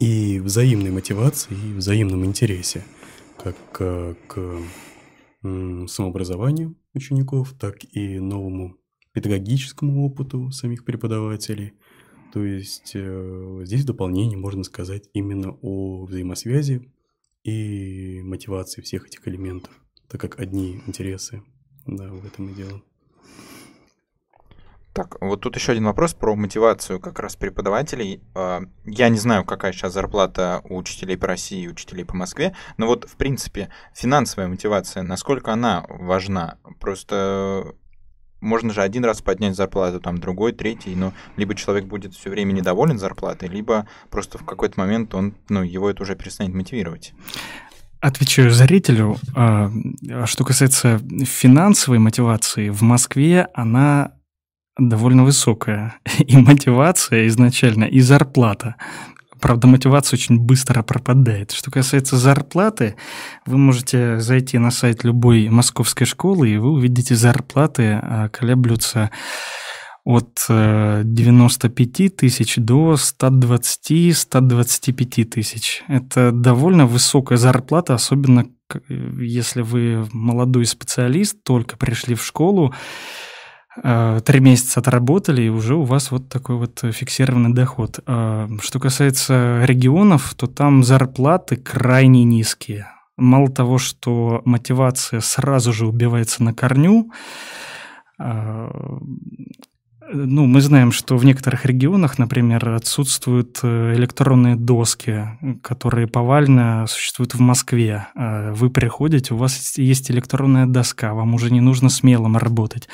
и 0.00 0.40
взаимной 0.40 0.92
мотивации, 0.92 1.52
и 1.52 1.74
взаимном 1.74 2.24
интересе, 2.24 2.86
как 3.36 3.56
э, 3.80 4.14
к 4.28 4.62
самообразованию 5.88 6.74
учеников, 6.94 7.52
так 7.60 7.84
и 7.92 8.18
новому 8.18 8.77
педагогическому 9.18 10.06
опыту 10.06 10.52
самих 10.52 10.84
преподавателей. 10.84 11.72
То 12.32 12.44
есть 12.44 12.92
э, 12.94 13.60
здесь 13.64 13.82
в 13.82 13.86
дополнение 13.86 14.38
можно 14.38 14.62
сказать 14.62 15.08
именно 15.12 15.56
о 15.60 16.04
взаимосвязи 16.04 16.88
и 17.42 18.22
мотивации 18.22 18.80
всех 18.80 19.08
этих 19.08 19.26
элементов, 19.26 19.72
так 20.06 20.20
как 20.20 20.38
одни 20.38 20.80
интересы, 20.86 21.42
да, 21.84 22.12
в 22.12 22.24
этом 22.24 22.50
и 22.50 22.54
дело. 22.54 22.80
Так, 24.92 25.20
вот 25.20 25.40
тут 25.40 25.56
еще 25.56 25.72
один 25.72 25.84
вопрос 25.86 26.14
про 26.14 26.36
мотивацию 26.36 27.00
как 27.00 27.18
раз 27.18 27.34
преподавателей. 27.34 28.20
А, 28.34 28.62
я 28.84 29.08
не 29.08 29.18
знаю, 29.18 29.44
какая 29.44 29.72
сейчас 29.72 29.94
зарплата 29.94 30.60
у 30.68 30.76
учителей 30.76 31.16
по 31.16 31.26
России 31.26 31.62
и 31.62 31.68
учителей 31.68 32.04
по 32.04 32.14
Москве, 32.14 32.54
но 32.76 32.86
вот, 32.86 33.04
в 33.04 33.16
принципе, 33.16 33.68
финансовая 33.94 34.48
мотивация, 34.48 35.02
насколько 35.02 35.52
она 35.52 35.84
важна? 35.88 36.58
Просто 36.78 37.74
можно 38.40 38.72
же 38.72 38.82
один 38.82 39.04
раз 39.04 39.20
поднять 39.22 39.56
зарплату, 39.56 40.00
там 40.00 40.18
другой, 40.18 40.52
третий, 40.52 40.94
но 40.94 41.12
либо 41.36 41.54
человек 41.54 41.86
будет 41.86 42.14
все 42.14 42.30
время 42.30 42.52
недоволен 42.52 42.98
зарплатой, 42.98 43.48
либо 43.48 43.86
просто 44.10 44.38
в 44.38 44.44
какой-то 44.44 44.78
момент 44.78 45.14
он, 45.14 45.34
ну, 45.48 45.62
его 45.62 45.90
это 45.90 46.02
уже 46.02 46.14
перестанет 46.14 46.54
мотивировать. 46.54 47.14
Отвечаю 48.00 48.52
зрителю. 48.52 49.16
А, 49.34 49.70
что 50.26 50.44
касается 50.44 51.00
финансовой 51.24 51.98
мотивации, 51.98 52.68
в 52.68 52.82
Москве 52.82 53.48
она 53.54 54.12
довольно 54.78 55.24
высокая. 55.24 55.96
И 56.18 56.36
мотивация 56.36 57.26
изначально, 57.26 57.84
и 57.84 58.00
зарплата. 58.00 58.76
Правда, 59.40 59.66
мотивация 59.66 60.16
очень 60.16 60.38
быстро 60.38 60.82
пропадает. 60.82 61.52
Что 61.52 61.70
касается 61.70 62.16
зарплаты, 62.16 62.96
вы 63.46 63.58
можете 63.58 64.18
зайти 64.20 64.58
на 64.58 64.70
сайт 64.70 65.04
любой 65.04 65.48
московской 65.48 66.06
школы, 66.06 66.50
и 66.50 66.56
вы 66.56 66.70
увидите 66.70 67.14
зарплаты 67.14 68.00
а, 68.02 68.28
колеблются 68.28 69.10
от 70.04 70.46
95 70.48 72.00
э, 72.00 72.08
тысяч 72.08 72.56
до 72.56 72.94
120-125 72.94 75.24
тысяч. 75.24 75.82
Это 75.86 76.32
довольно 76.32 76.86
высокая 76.86 77.36
зарплата, 77.36 77.94
особенно 77.94 78.46
если 79.18 79.62
вы 79.62 80.08
молодой 80.12 80.64
специалист, 80.64 81.42
только 81.42 81.76
пришли 81.76 82.14
в 82.14 82.24
школу, 82.24 82.72
э, 82.72 82.76
три 83.82 84.40
месяца 84.40 84.80
отработали, 84.80 85.42
и 85.42 85.48
уже 85.48 85.74
у 85.74 85.84
вас 85.84 86.10
вот 86.10 86.28
такой 86.28 86.56
вот 86.56 86.80
фиксированный 86.82 87.52
доход. 87.54 88.00
Э, 88.06 88.48
что 88.60 88.80
касается 88.80 89.64
регионов, 89.64 90.34
то 90.34 90.46
там 90.46 90.82
зарплаты 90.82 91.56
крайне 91.56 92.24
низкие. 92.24 92.88
Мало 93.16 93.50
того, 93.50 93.78
что 93.78 94.42
мотивация 94.44 95.20
сразу 95.20 95.72
же 95.72 95.86
убивается 95.86 96.42
на 96.42 96.54
корню, 96.54 97.10
ну, 100.10 100.46
мы 100.46 100.60
знаем, 100.60 100.90
что 100.90 101.16
в 101.16 101.24
некоторых 101.24 101.66
регионах, 101.66 102.18
например, 102.18 102.66
отсутствуют 102.70 103.60
э, 103.62 103.94
электронные 103.94 104.56
доски, 104.56 105.38
которые 105.62 106.06
повально 106.06 106.86
существуют 106.88 107.34
в 107.34 107.40
Москве. 107.40 108.06
А 108.14 108.52
вы 108.52 108.70
приходите, 108.70 109.34
у 109.34 109.36
вас 109.36 109.76
есть 109.76 110.10
электронная 110.10 110.66
доска, 110.66 111.12
вам 111.12 111.34
уже 111.34 111.50
не 111.50 111.60
нужно 111.60 111.90
смелым 111.90 112.36
работать. 112.38 112.88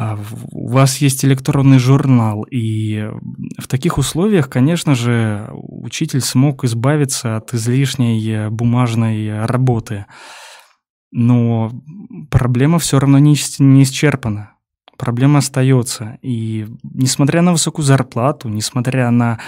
А 0.00 0.18
у 0.52 0.68
вас 0.68 0.96
есть 0.96 1.26
электронный 1.26 1.78
журнал, 1.78 2.44
и 2.44 3.10
в 3.58 3.68
таких 3.68 3.98
условиях, 3.98 4.48
конечно 4.48 4.94
же, 4.94 5.50
учитель 5.52 6.22
смог 6.22 6.64
избавиться 6.64 7.36
от 7.36 7.52
излишней 7.52 8.48
бумажной 8.48 9.44
работы. 9.44 10.06
Но 11.12 11.70
проблема 12.30 12.78
все 12.78 12.98
равно 12.98 13.18
не, 13.18 13.34
исчерпана 13.34 14.54
проблема 14.96 15.40
остается. 15.40 16.18
И 16.22 16.66
несмотря 16.82 17.42
на 17.42 17.52
высокую 17.52 17.84
зарплату, 17.84 18.48
несмотря 18.48 19.10
на 19.10 19.38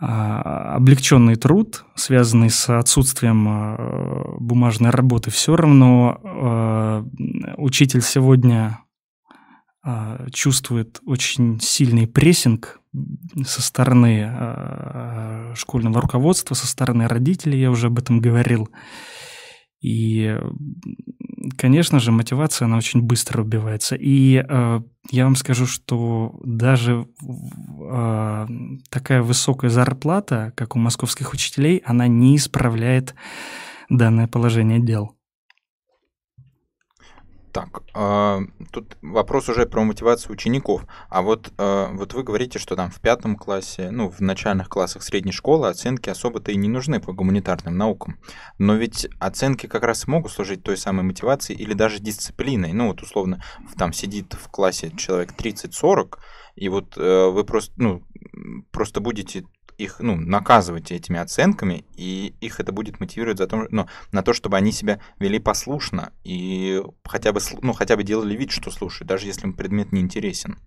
а, 0.00 0.74
облегченный 0.74 1.36
труд, 1.36 1.84
связанный 1.94 2.50
с 2.50 2.68
отсутствием 2.68 3.46
а, 3.48 4.36
бумажной 4.40 4.90
работы, 4.90 5.30
все 5.30 5.54
равно 5.54 7.04
учитель 7.58 8.02
сегодня 8.02 8.80
чувствует 10.32 11.00
очень 11.04 11.60
сильный 11.60 12.06
прессинг 12.06 12.80
со 13.44 13.62
стороны 13.62 14.24
а, 14.24 15.52
школьного 15.56 16.00
руководства, 16.00 16.54
со 16.54 16.66
стороны 16.66 17.08
родителей, 17.08 17.60
я 17.60 17.70
уже 17.70 17.86
об 17.86 17.98
этом 17.98 18.20
говорил. 18.20 18.68
И, 19.82 20.38
конечно 21.56 21.98
же, 21.98 22.12
мотивация, 22.12 22.66
она 22.66 22.76
очень 22.76 23.02
быстро 23.02 23.42
убивается. 23.42 23.96
И 23.96 24.36
э, 24.36 24.80
я 25.10 25.24
вам 25.24 25.34
скажу, 25.34 25.66
что 25.66 26.38
даже 26.44 27.08
э, 27.20 28.46
такая 28.90 29.22
высокая 29.22 29.70
зарплата, 29.70 30.52
как 30.56 30.76
у 30.76 30.78
московских 30.78 31.32
учителей, 31.32 31.82
она 31.84 32.06
не 32.06 32.36
исправляет 32.36 33.16
данное 33.88 34.28
положение 34.28 34.78
дел. 34.80 35.16
Так, 37.52 37.82
э, 37.94 38.40
тут 38.70 38.96
вопрос 39.02 39.50
уже 39.50 39.66
про 39.66 39.84
мотивацию 39.84 40.32
учеников. 40.32 40.86
А 41.10 41.20
вот, 41.20 41.52
э, 41.58 41.88
вот 41.92 42.14
вы 42.14 42.22
говорите, 42.22 42.58
что 42.58 42.76
там 42.76 42.90
в 42.90 42.98
пятом 43.00 43.36
классе, 43.36 43.90
ну, 43.90 44.08
в 44.08 44.20
начальных 44.20 44.70
классах 44.70 45.02
средней 45.02 45.32
школы 45.32 45.68
оценки 45.68 46.08
особо-то 46.08 46.50
и 46.50 46.56
не 46.56 46.68
нужны 46.68 46.98
по 46.98 47.12
гуманитарным 47.12 47.76
наукам. 47.76 48.18
Но 48.56 48.74
ведь 48.74 49.06
оценки 49.18 49.66
как 49.66 49.82
раз 49.82 50.06
могут 50.06 50.32
служить 50.32 50.62
той 50.62 50.78
самой 50.78 51.04
мотивацией 51.04 51.60
или 51.60 51.74
даже 51.74 52.00
дисциплиной. 52.00 52.72
Ну, 52.72 52.88
вот 52.88 53.02
условно, 53.02 53.44
там 53.76 53.92
сидит 53.92 54.32
в 54.32 54.48
классе 54.48 54.90
человек 54.96 55.34
30-40, 55.36 56.18
и 56.54 56.70
вот 56.70 56.96
э, 56.96 57.26
вы 57.26 57.44
просто, 57.44 57.74
ну, 57.76 58.02
просто 58.70 59.00
будете 59.00 59.44
их 59.82 60.00
ну, 60.00 60.16
наказывать 60.16 60.92
этими 60.92 61.18
оценками, 61.18 61.84
и 61.96 62.34
их 62.40 62.60
это 62.60 62.72
будет 62.72 63.00
мотивировать 63.00 63.38
за 63.38 63.46
то, 63.46 63.66
ну, 63.70 63.86
на 64.12 64.22
то, 64.22 64.32
чтобы 64.32 64.56
они 64.56 64.72
себя 64.72 65.00
вели 65.18 65.38
послушно 65.38 66.12
и 66.24 66.82
хотя 67.04 67.32
бы, 67.32 67.40
ну, 67.60 67.72
хотя 67.72 67.96
бы 67.96 68.02
делали 68.02 68.36
вид, 68.36 68.50
что 68.50 68.70
слушают, 68.70 69.08
даже 69.08 69.26
если 69.26 69.46
им 69.46 69.54
предмет 69.54 69.92
не 69.92 70.00
интересен. 70.00 70.58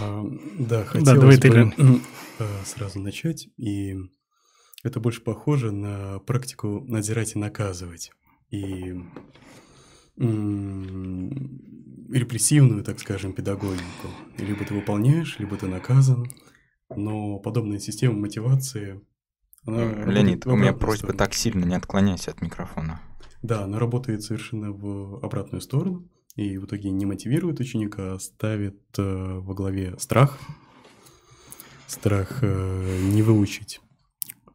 А, 0.00 0.24
да, 0.58 0.84
хотелось 0.84 1.38
да, 1.38 1.50
бы 1.50 2.00
э, 2.38 2.64
сразу 2.64 3.00
начать, 3.00 3.48
и 3.56 3.96
это 4.82 5.00
больше 5.00 5.20
похоже 5.20 5.72
на 5.72 6.20
практику 6.20 6.84
надзирать 6.86 7.36
и 7.36 7.38
наказывать. 7.38 8.12
И 8.50 8.94
репрессивную, 12.10 12.84
так 12.84 13.00
скажем, 13.00 13.32
педагогику. 13.32 14.08
Либо 14.36 14.64
ты 14.66 14.74
выполняешь, 14.74 15.38
либо 15.38 15.56
ты 15.56 15.66
наказан 15.66 16.26
но 16.96 17.38
подобная 17.38 17.78
система 17.78 18.18
мотивации... 18.18 19.00
Она 19.66 20.06
Леонид, 20.06 20.46
у 20.46 20.56
меня 20.56 20.72
просьба 20.72 21.08
сторону. 21.08 21.18
так 21.18 21.34
сильно 21.34 21.64
не 21.64 21.74
отклоняйся 21.74 22.30
от 22.30 22.40
микрофона. 22.40 23.00
Да, 23.42 23.64
она 23.64 23.78
работает 23.78 24.22
совершенно 24.22 24.72
в 24.72 25.22
обратную 25.22 25.60
сторону, 25.60 26.08
и 26.36 26.58
в 26.58 26.66
итоге 26.66 26.90
не 26.90 27.06
мотивирует 27.06 27.60
ученика, 27.60 28.14
а 28.14 28.18
ставит 28.18 28.80
э, 28.98 29.02
во 29.02 29.54
главе 29.54 29.96
страх. 29.98 30.38
Страх 31.86 32.38
э, 32.42 32.98
не 33.12 33.22
выучить 33.22 33.80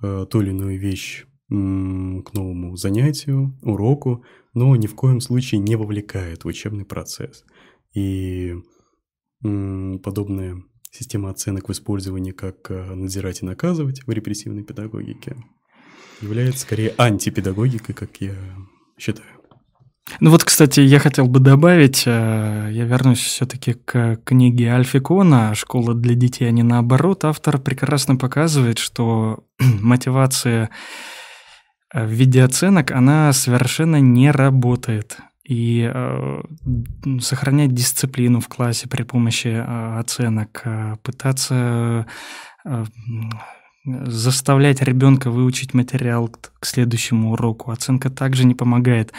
э, 0.02 0.26
ту 0.30 0.42
или 0.42 0.50
иную 0.50 0.80
вещь 0.80 1.26
к 1.48 2.34
новому 2.34 2.76
занятию, 2.76 3.56
уроку, 3.62 4.24
но 4.56 4.76
ни 4.76 4.88
в 4.88 4.96
коем 4.96 5.22
случае 5.22 5.60
не 5.62 5.76
вовлекает 5.76 6.44
в 6.44 6.48
учебный 6.48 6.86
процесс. 6.86 7.46
И 7.94 8.56
подобное 9.42 10.64
система 10.98 11.30
оценок 11.30 11.68
в 11.68 11.72
использовании 11.72 12.32
как 12.32 12.72
э, 12.72 12.94
надзирать 12.96 13.42
и 13.42 13.46
наказывать 13.46 14.02
в 14.06 14.12
репрессивной 14.12 14.64
педагогике 14.64 15.36
является 16.22 16.62
скорее 16.62 16.94
антипедагогикой, 16.98 17.94
как 17.94 18.22
я 18.22 18.36
считаю. 18.98 19.28
Ну 20.20 20.30
вот, 20.30 20.44
кстати, 20.44 20.80
я 20.80 21.00
хотел 21.00 21.28
бы 21.28 21.40
добавить, 21.40 22.04
э, 22.06 22.70
я 22.72 22.86
вернусь 22.86 23.20
все-таки 23.20 23.74
к 23.74 24.22
книге 24.24 24.72
Альфикона 24.72 25.54
«Школа 25.56 25.94
для 25.94 26.16
детей, 26.16 26.48
а 26.48 26.52
не 26.52 26.64
наоборот». 26.64 27.26
Автор 27.26 27.58
прекрасно 27.58 28.16
показывает, 28.16 28.78
что 28.78 29.44
мотивация 29.60 30.70
в 31.94 32.08
виде 32.08 32.44
оценок, 32.44 32.92
она 32.92 33.34
совершенно 33.34 34.00
не 34.00 34.32
работает 34.32 35.18
и 35.46 35.90
э, 35.94 36.42
сохранять 37.22 37.72
дисциплину 37.72 38.40
в 38.40 38.48
классе 38.48 38.90
при 38.90 39.04
помощи 39.04 39.48
э, 39.48 40.00
оценок, 40.00 40.62
э, 40.66 40.96
пытаться 41.04 42.08
э, 42.66 42.86
заставлять 43.86 44.82
ребенка 44.82 45.30
выучить 45.30 45.76
материал 45.76 46.28
к, 46.30 46.52
к 46.60 46.66
следующему 46.66 47.34
уроку. 47.34 47.72
Оценка 47.72 48.10
также 48.10 48.46
не 48.46 48.56
помогает. 48.56 49.14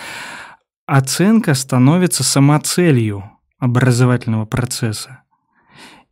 Оценка 0.87 1.55
становится 1.55 2.25
самоцелью 2.25 3.31
образовательного 3.59 4.47
процесса. 4.47 5.23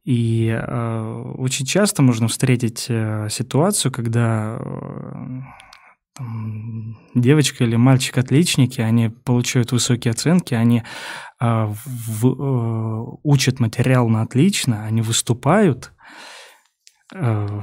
И 0.05 0.49
э, 0.49 1.35
очень 1.39 1.67
часто 1.67 2.03
можно 2.03 2.29
встретить 2.29 2.87
э, 2.89 3.29
ситуацию, 3.31 3.91
когда 3.91 4.59
э, 4.61 5.41
там, 6.15 6.97
девочка 7.15 7.65
или 7.65 7.77
мальчик 7.77 8.19
отличники, 8.19 8.81
они 8.81 9.09
получают 9.09 9.73
высокие 9.73 10.13
оценки, 10.13 10.55
они 10.55 10.83
э, 11.41 11.75
в, 11.85 12.27
э, 12.27 13.17
учат 13.23 13.61
материал 13.61 14.09
на 14.09 14.23
отлично, 14.23 14.85
они 14.85 15.03
выступают. 15.03 15.93
Э, 17.13 17.61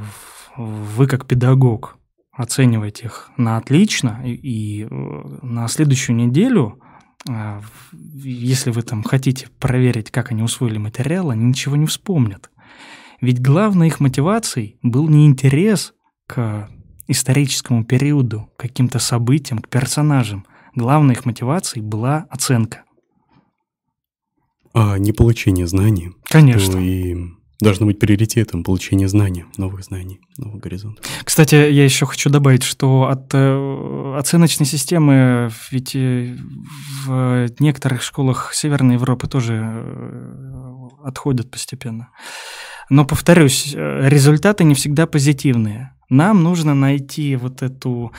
вы 0.57 1.07
как 1.07 1.27
педагог 1.27 1.97
оцениваете 2.31 3.05
их 3.05 3.31
на 3.37 3.57
отлично, 3.57 4.21
и, 4.23 4.33
и 4.33 4.87
на 4.89 5.67
следующую 5.67 6.15
неделю 6.15 6.81
если 7.93 8.71
вы 8.71 8.81
там 8.81 9.03
хотите 9.03 9.47
проверить, 9.59 10.09
как 10.09 10.31
они 10.31 10.41
усвоили 10.41 10.77
материал, 10.77 11.29
они 11.29 11.45
ничего 11.45 11.75
не 11.75 11.85
вспомнят. 11.85 12.49
Ведь 13.19 13.41
главной 13.41 13.87
их 13.87 13.99
мотивацией 13.99 14.79
был 14.81 15.07
не 15.07 15.27
интерес 15.27 15.93
к 16.25 16.67
историческому 17.11 17.83
периоду, 17.83 18.49
каким-то 18.57 18.99
событиям, 18.99 19.59
к 19.59 19.69
персонажам. 19.69 20.45
Главной 20.75 21.15
их 21.15 21.25
мотивацией 21.25 21.83
была 21.83 22.25
оценка. 22.29 22.83
А 24.73 24.97
не 24.97 25.11
получение 25.11 25.67
знаний. 25.67 26.11
Конечно. 26.29 26.77
и 26.77 27.17
должно 27.61 27.85
быть 27.85 27.99
приоритетом 27.99 28.63
получение 28.63 29.07
знаний, 29.07 29.45
новых 29.55 29.83
знаний, 29.83 30.19
новых 30.37 30.61
горизонтов. 30.61 31.05
Кстати, 31.23 31.55
я 31.55 31.83
еще 31.83 32.05
хочу 32.05 32.29
добавить, 32.29 32.63
что 32.63 33.03
от 33.03 33.29
э, 33.33 34.15
оценочной 34.17 34.65
системы 34.65 35.51
ведь 35.69 35.95
э, 35.95 36.35
в 37.05 37.47
некоторых 37.59 38.01
школах 38.01 38.51
Северной 38.53 38.95
Европы 38.95 39.27
тоже 39.27 39.61
э, 39.63 40.87
отходят 41.03 41.51
постепенно. 41.51 42.09
Но, 42.89 43.05
повторюсь, 43.05 43.73
результаты 43.75 44.63
не 44.63 44.73
всегда 44.73 45.05
позитивные. 45.05 45.93
Нам 46.11 46.43
нужно 46.43 46.75
найти 46.75 47.37
вот 47.37 47.61
эту, 47.61 48.11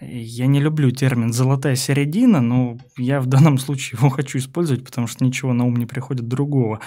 я 0.00 0.46
не 0.46 0.60
люблю 0.60 0.92
термин 0.92 1.32
«золотая 1.32 1.74
середина», 1.74 2.40
но 2.40 2.78
я 2.96 3.20
в 3.20 3.26
данном 3.26 3.58
случае 3.58 3.98
его 3.98 4.08
хочу 4.08 4.38
использовать, 4.38 4.84
потому 4.84 5.08
что 5.08 5.24
ничего 5.24 5.52
на 5.52 5.64
ум 5.64 5.74
не 5.74 5.86
приходит 5.86 6.28
другого. 6.28 6.78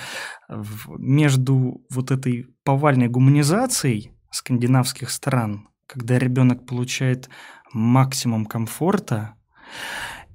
Между 0.97 1.81
вот 1.89 2.11
этой 2.11 2.47
повальной 2.63 3.09
гуманизацией 3.09 4.13
скандинавских 4.31 5.09
стран, 5.09 5.67
когда 5.85 6.17
ребенок 6.17 6.65
получает 6.65 7.29
максимум 7.73 8.45
комфорта, 8.45 9.35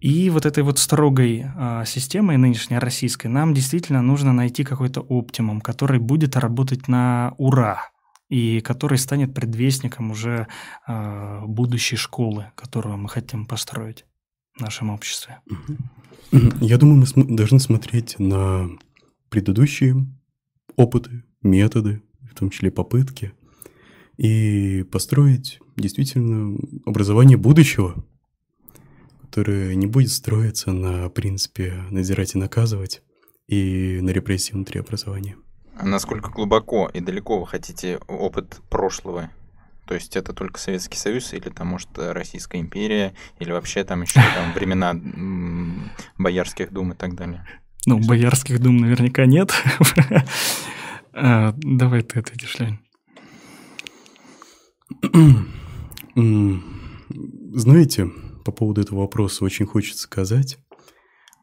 И 0.01 0.31
вот 0.31 0.47
этой 0.47 0.63
вот 0.63 0.79
строгой 0.79 1.45
э, 1.45 1.85
системой 1.87 2.37
нынешней 2.37 2.79
российской 2.79 3.27
нам 3.27 3.53
действительно 3.55 4.03
нужно 4.03 4.33
найти 4.33 4.63
какой-то 4.63 5.01
оптимум, 5.01 5.61
который 5.61 5.99
будет 5.99 6.37
работать 6.37 6.87
на 6.87 7.35
ура 7.39 7.89
и 8.29 8.61
который 8.61 8.99
станет 8.99 9.35
предвестником 9.35 10.11
уже 10.11 10.47
э, 10.87 11.41
будущей 11.47 11.97
школы, 11.97 12.53
которую 12.55 12.99
мы 12.99 13.09
хотим 13.09 13.47
построить 13.47 14.05
в 14.55 14.61
нашем 14.61 14.91
обществе. 14.91 15.41
Я 16.61 16.77
думаю, 16.79 16.99
мы 17.01 17.07
см- 17.07 17.35
должны 17.35 17.59
смотреть 17.59 18.19
на 18.19 18.69
предыдущие 19.31 20.07
опыты, 20.77 21.25
методы, 21.43 22.03
в 22.23 22.35
том 22.35 22.51
числе 22.51 22.71
попытки, 22.71 23.33
и 24.17 24.85
построить 24.91 25.61
действительно 25.77 26.59
образование 26.85 27.37
будущего, 27.37 28.05
которое 29.23 29.75
не 29.75 29.87
будет 29.87 30.11
строиться 30.11 30.73
на 30.73 31.09
принципе 31.09 31.85
надзирать 31.91 32.35
и 32.35 32.39
наказывать 32.39 33.03
и 33.47 34.01
на 34.03 34.11
репрессии 34.11 34.53
внутри 34.53 34.81
образования. 34.81 35.37
А 35.79 35.87
насколько 35.87 36.31
глубоко 36.31 36.91
и 36.93 36.99
далеко 36.99 37.39
вы 37.39 37.47
хотите 37.47 38.01
опыт 38.09 38.61
прошлого? 38.69 39.31
То 39.87 39.95
есть 39.95 40.17
это 40.17 40.33
только 40.33 40.59
Советский 40.59 40.99
Союз 40.99 41.33
или 41.33 41.49
там, 41.51 41.69
может, 41.69 41.89
Российская 41.97 42.59
империя, 42.59 43.15
или 43.39 43.53
вообще 43.53 43.85
там 43.85 44.03
еще 44.03 44.21
там 44.21 44.53
времена 44.55 44.95
Боярских 46.19 46.73
дум 46.73 46.93
и 46.93 46.95
так 46.97 47.15
далее? 47.15 47.47
Ну, 47.87 48.01
Боярских 48.01 48.61
дум 48.61 48.79
наверняка 48.79 49.27
нет. 49.27 49.53
А, 51.21 51.53
давай 51.57 52.03
ты 52.03 52.21
ответишь, 52.21 52.59
Лень. 52.61 52.79
Знаете, 57.55 58.09
по 58.45 58.53
поводу 58.53 58.83
этого 58.83 59.01
вопроса 59.01 59.45
очень 59.45 59.67
хочется 59.67 60.05
сказать 60.05 60.59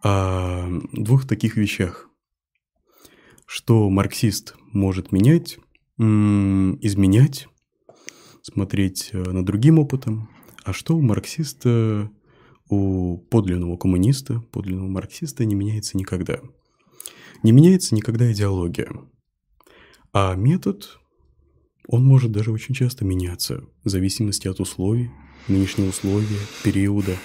о 0.01 0.69
двух 0.93 1.27
таких 1.27 1.57
вещах. 1.57 2.09
Что 3.45 3.89
марксист 3.89 4.55
может 4.71 5.11
менять, 5.11 5.59
изменять, 5.97 7.47
смотреть 8.41 9.09
э, 9.13 9.17
на 9.17 9.45
другим 9.45 9.79
опытом, 9.79 10.29
а 10.63 10.73
что 10.73 10.95
у 10.95 11.01
марксиста, 11.01 12.11
у 12.69 13.17
подлинного 13.17 13.77
коммуниста, 13.77 14.41
подлинного 14.51 14.87
марксиста 14.87 15.45
не 15.45 15.55
меняется 15.55 15.97
никогда. 15.97 16.39
Не 17.43 17.51
меняется 17.51 17.95
никогда 17.95 18.31
идеология. 18.31 18.89
А 20.11 20.35
метод, 20.35 20.99
он 21.87 22.03
может 22.03 22.31
даже 22.31 22.51
очень 22.51 22.73
часто 22.73 23.05
меняться 23.05 23.63
в 23.83 23.89
зависимости 23.89 24.47
от 24.47 24.59
условий, 24.59 25.11
нынешнего 25.47 25.89
условия, 25.89 26.39
периода. 26.63 27.15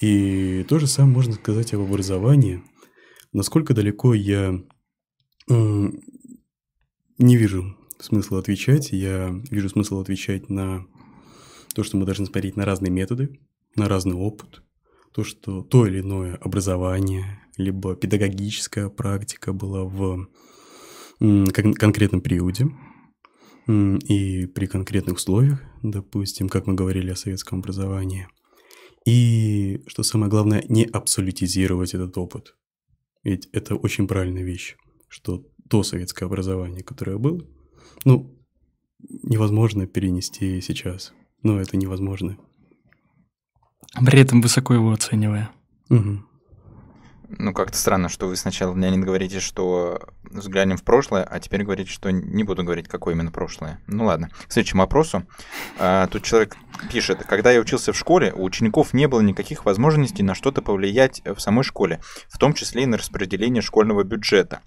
И 0.00 0.64
то 0.68 0.78
же 0.78 0.86
самое 0.86 1.14
можно 1.14 1.32
сказать 1.34 1.74
об 1.74 1.80
образовании. 1.80 2.62
Насколько 3.32 3.74
далеко 3.74 4.14
я 4.14 4.60
не 5.48 7.36
вижу 7.36 7.76
смысла 7.98 8.38
отвечать. 8.38 8.92
Я 8.92 9.34
вижу 9.50 9.68
смысл 9.68 10.00
отвечать 10.00 10.48
на 10.48 10.86
то, 11.74 11.82
что 11.82 11.96
мы 11.96 12.04
должны 12.04 12.26
смотреть 12.26 12.56
на 12.56 12.64
разные 12.64 12.90
методы, 12.90 13.38
на 13.76 13.88
разный 13.88 14.14
опыт, 14.14 14.62
то, 15.12 15.24
что 15.24 15.62
то 15.62 15.86
или 15.86 16.00
иное 16.00 16.36
образование, 16.36 17.42
либо 17.56 17.96
педагогическая 17.96 18.88
практика 18.88 19.52
была 19.52 19.84
в 19.84 20.28
кон- 21.18 21.74
конкретном 21.74 22.20
периоде 22.20 22.68
и 23.66 24.46
при 24.46 24.66
конкретных 24.66 25.16
условиях, 25.16 25.62
допустим, 25.82 26.48
как 26.48 26.66
мы 26.66 26.74
говорили 26.74 27.10
о 27.10 27.16
советском 27.16 27.58
образовании. 27.58 28.28
И, 29.04 29.82
что 29.86 30.02
самое 30.02 30.30
главное, 30.30 30.64
не 30.68 30.84
абсолютизировать 30.84 31.94
этот 31.94 32.16
опыт. 32.18 32.56
Ведь 33.24 33.46
это 33.52 33.74
очень 33.74 34.06
правильная 34.06 34.42
вещь, 34.42 34.76
что 35.08 35.44
то 35.68 35.82
советское 35.82 36.26
образование, 36.26 36.82
которое 36.82 37.18
было, 37.18 37.40
ну, 38.04 38.34
невозможно 39.22 39.86
перенести 39.86 40.60
сейчас. 40.60 41.12
Ну, 41.42 41.58
это 41.58 41.76
невозможно. 41.76 42.36
При 44.04 44.20
этом 44.20 44.40
высоко 44.40 44.74
его 44.74 44.92
оценивая. 44.92 45.50
Угу. 45.90 46.24
Ну, 47.30 47.52
как-то 47.52 47.76
странно, 47.76 48.08
что 48.08 48.26
вы 48.26 48.36
сначала, 48.36 48.74
Леонид, 48.74 49.04
говорите, 49.04 49.38
что 49.38 50.00
взглянем 50.22 50.78
в 50.78 50.82
прошлое, 50.82 51.24
а 51.24 51.38
теперь 51.40 51.62
говорите, 51.62 51.90
что 51.90 52.10
не 52.10 52.42
буду 52.42 52.64
говорить, 52.64 52.88
какое 52.88 53.14
именно 53.14 53.30
прошлое. 53.30 53.80
Ну 53.86 54.06
ладно, 54.06 54.30
к 54.46 54.52
следующему 54.52 54.82
вопросу. 54.82 55.24
А, 55.78 56.06
тут 56.06 56.22
человек 56.22 56.56
пишет, 56.90 57.24
когда 57.24 57.50
я 57.52 57.60
учился 57.60 57.92
в 57.92 57.98
школе, 57.98 58.32
у 58.32 58.44
учеников 58.44 58.94
не 58.94 59.08
было 59.08 59.20
никаких 59.20 59.66
возможностей 59.66 60.22
на 60.22 60.34
что-то 60.34 60.62
повлиять 60.62 61.20
в 61.24 61.38
самой 61.38 61.64
школе, 61.64 62.00
в 62.28 62.38
том 62.38 62.54
числе 62.54 62.84
и 62.84 62.86
на 62.86 62.96
распределение 62.96 63.60
школьного 63.60 64.04
бюджета. 64.04 64.62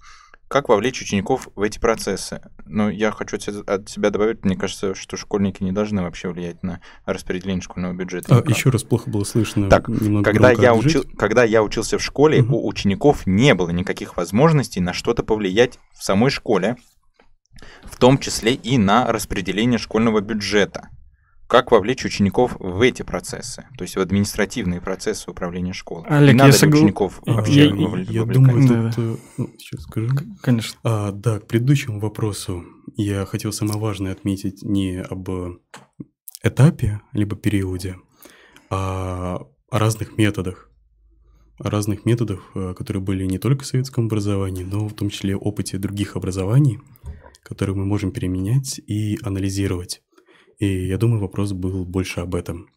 Как 0.52 0.68
вовлечь 0.68 1.00
учеников 1.00 1.48
в 1.56 1.62
эти 1.62 1.78
процессы? 1.78 2.42
Ну, 2.66 2.90
я 2.90 3.10
хочу 3.10 3.38
от 3.66 3.88
себя 3.88 4.10
добавить, 4.10 4.44
мне 4.44 4.54
кажется, 4.54 4.94
что 4.94 5.16
школьники 5.16 5.62
не 5.62 5.72
должны 5.72 6.02
вообще 6.02 6.28
влиять 6.28 6.62
на 6.62 6.82
распределение 7.06 7.62
школьного 7.62 7.94
бюджета. 7.94 8.36
А, 8.36 8.50
еще 8.50 8.68
раз 8.68 8.82
плохо 8.82 9.08
было 9.08 9.24
слышно. 9.24 9.70
Так, 9.70 9.86
когда 10.22 10.50
я, 10.50 10.74
учил, 10.74 11.04
когда 11.16 11.44
я 11.44 11.62
учился 11.62 11.96
в 11.96 12.02
школе, 12.02 12.42
угу. 12.42 12.56
у 12.56 12.68
учеников 12.68 13.26
не 13.26 13.54
было 13.54 13.70
никаких 13.70 14.18
возможностей 14.18 14.80
на 14.80 14.92
что-то 14.92 15.22
повлиять 15.22 15.78
в 15.94 16.04
самой 16.04 16.30
школе, 16.30 16.76
в 17.84 17.96
том 17.96 18.18
числе 18.18 18.52
и 18.52 18.76
на 18.76 19.10
распределение 19.10 19.78
школьного 19.78 20.20
бюджета 20.20 20.90
как 21.52 21.70
вовлечь 21.70 22.02
учеников 22.06 22.56
в 22.58 22.80
эти 22.80 23.02
процессы, 23.02 23.66
то 23.76 23.82
есть 23.82 23.96
в 23.96 24.00
административные 24.00 24.80
процессы 24.80 25.30
управления 25.30 25.74
школой. 25.74 26.06
Олег, 26.08 26.34
надо 26.34 26.46
я 26.46 26.52
согла... 26.54 26.80
учеников 26.80 27.20
вообще 27.26 27.66
я, 27.66 27.74
вовлечь? 27.74 28.08
Я 28.08 28.24
думаю, 28.24 28.66
да. 28.66 28.90
тут... 28.90 28.98
Э, 28.98 29.16
ну, 29.36 29.50
сейчас 29.58 29.82
скажу. 29.82 30.08
Конечно. 30.40 30.80
А, 30.82 31.12
да, 31.12 31.40
к 31.40 31.46
предыдущему 31.46 32.00
вопросу 32.00 32.64
я 32.96 33.26
хотел 33.26 33.52
самое 33.52 33.78
важное 33.78 34.12
отметить 34.12 34.62
не 34.62 35.02
об 35.02 35.28
этапе, 36.42 37.02
либо 37.12 37.36
периоде, 37.36 37.96
а 38.70 39.42
о 39.70 39.78
разных 39.78 40.16
методах. 40.16 40.70
О 41.58 41.68
разных 41.68 42.06
методах, 42.06 42.50
э, 42.54 42.72
которые 42.74 43.02
были 43.02 43.26
не 43.26 43.36
только 43.36 43.64
в 43.64 43.66
советском 43.66 44.06
образовании, 44.06 44.64
но 44.64 44.88
в 44.88 44.94
том 44.94 45.10
числе 45.10 45.36
опыте 45.36 45.76
других 45.76 46.16
образований, 46.16 46.80
которые 47.42 47.76
мы 47.76 47.84
можем 47.84 48.10
переменять 48.10 48.78
и 48.78 49.18
анализировать. 49.22 50.00
И 50.58 50.86
я 50.86 50.98
думаю, 50.98 51.20
вопрос 51.20 51.52
был 51.52 51.84
больше 51.84 52.20
об 52.20 52.34
этом. 52.34 52.68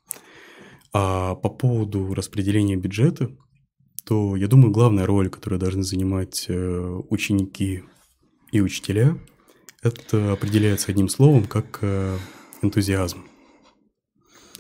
А 0.94 1.36
по 1.36 1.50
поводу 1.50 2.14
распределения 2.14 2.78
бюджета, 2.78 3.30
то 4.06 4.36
я 4.36 4.48
думаю, 4.48 4.72
главная 4.72 5.06
роль, 5.06 5.30
которую 5.30 5.60
должны 5.60 5.84
занимать 5.84 6.46
э, 6.48 7.02
ученики 7.10 7.84
и 8.52 8.62
учителя, 8.62 9.18
это 9.82 10.32
определяется 10.32 10.92
одним 10.92 11.10
словом, 11.10 11.46
как 11.46 11.80
э, 11.82 12.18
энтузиазм. 12.62 13.26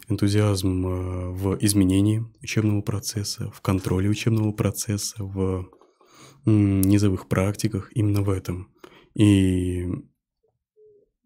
Энтузиазм 0.09 0.85
э, 0.85 1.29
в 1.29 1.57
изменении 1.61 2.25
учебного 2.41 2.81
процесса, 2.81 3.49
в 3.51 3.61
контроле 3.61 4.09
учебного 4.09 4.51
процесса, 4.51 5.23
в 5.23 5.69
низовых 6.45 7.27
практиках, 7.27 7.91
именно 7.95 8.21
в 8.21 8.29
этом. 8.29 8.69
И 9.15 9.87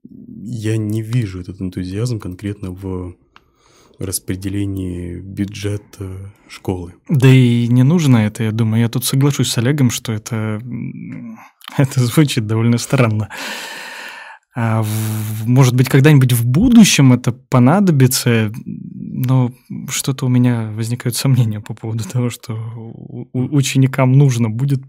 я 0.04 0.78
не 0.78 1.02
вижу 1.02 1.42
этот 1.42 1.62
энтузиазм 1.62 2.20
конкретно 2.20 2.72
в 2.72 3.16
распределении 4.00 5.20
бюджета 5.20 6.34
школы. 6.48 6.94
Да 7.10 7.28
и 7.28 7.68
не 7.68 7.84
нужно 7.84 8.18
это, 8.18 8.44
я 8.44 8.52
думаю. 8.52 8.82
Я 8.82 8.90
тут 8.90 9.06
соглашусь 9.06 9.52
с 9.52 9.58
Олегом, 9.58 9.92
что 9.92 10.14
это, 10.14 10.62
это 11.78 12.06
звучит 12.06 12.48
довольно 12.48 12.78
странно. 12.78 13.30
А 14.56 14.82
в, 14.82 15.48
может 15.48 15.76
быть, 15.76 15.90
когда-нибудь 15.90 16.34
в 16.34 16.46
будущем 16.46 17.14
это 17.14 17.32
понадобится, 17.32 18.52
но 19.20 19.52
что-то 19.90 20.26
у 20.26 20.30
меня 20.30 20.72
возникают 20.72 21.16
сомнения 21.16 21.60
по 21.60 21.74
поводу 21.74 22.08
того, 22.08 22.30
что 22.30 22.54
ученикам 23.34 24.14
нужно 24.14 24.50
будет 24.50 24.82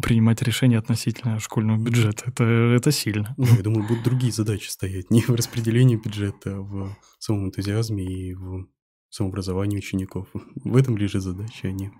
принимать 0.00 0.42
решения 0.42 0.78
относительно 0.78 1.40
школьного 1.40 1.78
бюджета. 1.78 2.24
Это, 2.26 2.44
это 2.44 2.92
сильно. 2.92 3.34
Ну, 3.36 3.46
я 3.46 3.62
думаю, 3.62 3.88
будут 3.88 4.04
другие 4.04 4.32
задачи 4.32 4.68
стоять. 4.68 5.10
Не 5.10 5.22
в 5.22 5.30
распределении 5.30 5.96
бюджета, 5.96 6.56
а 6.56 6.60
в 6.60 6.96
самом 7.18 7.46
энтузиазме 7.46 8.04
и 8.04 8.34
в 8.34 8.68
самообразовании 9.10 9.78
учеников. 9.78 10.28
В 10.62 10.76
этом 10.76 10.96
лежит 10.96 11.22
задача, 11.22 11.68
а 11.68 11.72
не 11.72 11.90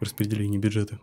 в 0.00 0.02
распределении 0.02 0.58
бюджета. 0.58 0.98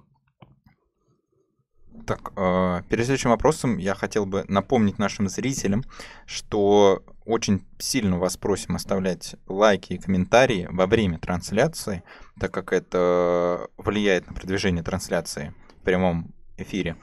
Так, 2.05 2.33
э, 2.35 2.81
перед 2.87 3.05
следующим 3.05 3.31
вопросом 3.31 3.77
я 3.77 3.95
хотел 3.95 4.27
бы 4.27 4.45
напомнить 4.47 4.99
нашим 4.99 5.27
зрителям, 5.27 5.83
что 6.27 7.03
очень 7.25 7.65
сильно 7.79 8.19
вас 8.19 8.37
просим 8.37 8.75
оставлять 8.75 9.35
лайки 9.47 9.93
и 9.93 9.97
комментарии 9.97 10.67
во 10.69 10.85
время 10.85 11.17
трансляции, 11.17 12.03
так 12.39 12.51
как 12.53 12.73
это 12.73 13.67
влияет 13.77 14.27
на 14.27 14.33
продвижение 14.33 14.83
трансляции 14.83 15.53
в 15.81 15.83
прямом 15.83 16.31
эфире. 16.57 16.95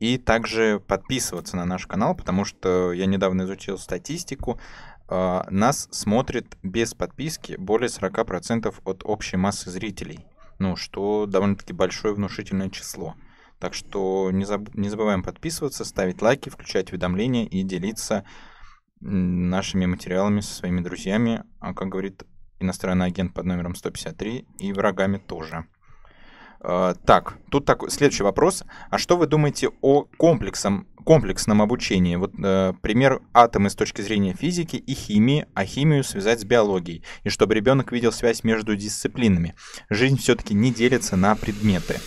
И 0.00 0.16
также 0.16 0.80
подписываться 0.80 1.56
на 1.56 1.66
наш 1.66 1.86
канал, 1.86 2.14
потому 2.14 2.46
что 2.46 2.92
я 2.92 3.04
недавно 3.04 3.42
изучил 3.42 3.78
статистику. 3.78 4.58
Э, 5.10 5.42
нас 5.50 5.88
смотрит 5.90 6.56
без 6.62 6.94
подписки 6.94 7.56
более 7.58 7.90
40% 7.90 8.74
от 8.84 9.02
общей 9.04 9.36
массы 9.36 9.70
зрителей. 9.70 10.26
ну, 10.58 10.76
что 10.76 11.26
довольно-таки 11.26 11.74
большое 11.74 12.14
внушительное 12.14 12.70
число. 12.70 13.14
Так 13.58 13.74
что 13.74 14.30
не, 14.30 14.44
заб... 14.44 14.74
не 14.74 14.88
забываем 14.88 15.22
подписываться, 15.22 15.84
ставить 15.84 16.22
лайки, 16.22 16.48
включать 16.48 16.90
уведомления 16.90 17.46
и 17.46 17.62
делиться 17.62 18.24
нашими 19.00 19.86
материалами 19.86 20.40
со 20.40 20.54
своими 20.54 20.80
друзьями, 20.80 21.44
а, 21.60 21.74
как 21.74 21.88
говорит 21.88 22.24
иностранный 22.60 23.06
агент 23.06 23.34
под 23.34 23.44
номером 23.44 23.74
153, 23.74 24.46
и 24.58 24.72
врагами 24.72 25.18
тоже. 25.18 25.66
А, 26.60 26.94
так, 26.94 27.38
тут 27.50 27.64
такой 27.64 27.90
следующий 27.90 28.22
вопрос. 28.22 28.64
А 28.90 28.98
что 28.98 29.16
вы 29.16 29.26
думаете 29.26 29.70
о 29.82 30.04
комплексом, 30.16 30.86
комплексном 31.04 31.62
обучении? 31.62 32.16
Вот 32.16 32.32
э, 32.42 32.72
пример 32.82 33.20
атомы 33.32 33.70
с 33.70 33.74
точки 33.74 34.00
зрения 34.00 34.32
физики 34.32 34.76
и 34.76 34.94
химии, 34.94 35.46
а 35.54 35.64
химию 35.64 36.02
связать 36.02 36.40
с 36.40 36.44
биологией. 36.44 37.04
И 37.24 37.28
чтобы 37.28 37.54
ребенок 37.54 37.92
видел 37.92 38.12
связь 38.12 38.42
между 38.42 38.74
дисциплинами. 38.74 39.54
Жизнь 39.90 40.18
все-таки 40.18 40.54
не 40.54 40.72
делится 40.72 41.16
на 41.16 41.36
предметы. 41.36 42.00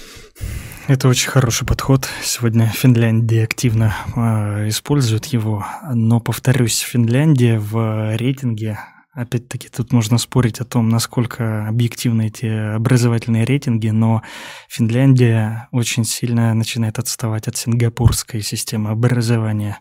Это 0.90 1.08
очень 1.08 1.30
хороший 1.30 1.68
подход. 1.68 2.10
Сегодня 2.24 2.66
Финляндия 2.66 3.44
активно 3.44 3.96
э, 4.16 4.70
использует 4.70 5.26
его. 5.26 5.64
Но, 5.94 6.20
повторюсь, 6.20 6.80
Финляндия 6.80 7.60
в 7.60 8.18
рейтинге 8.18 8.80
Опять-таки 9.14 9.70
тут 9.70 9.92
можно 9.92 10.18
спорить 10.18 10.62
о 10.62 10.66
том, 10.66 10.88
насколько 10.90 11.68
объективны 11.68 12.28
эти 12.28 12.46
образовательные 12.46 13.44
рейтинги, 13.44 13.90
но 13.90 14.22
Финляндия 14.68 15.68
очень 15.72 16.06
сильно 16.06 16.54
начинает 16.54 17.00
отставать 17.00 17.48
от 17.48 17.58
сингапурской 17.58 18.42
системы 18.42 18.92
образования. 18.92 19.80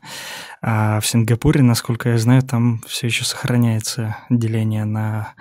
А 0.61 0.99
в 1.01 1.07
Сингапуре, 1.07 1.63
насколько 1.63 2.09
я 2.09 2.19
знаю, 2.19 2.43
там 2.43 2.83
все 2.87 3.07
еще 3.07 3.25
сохраняется 3.25 4.17
деление 4.29 4.85
на 4.85 5.35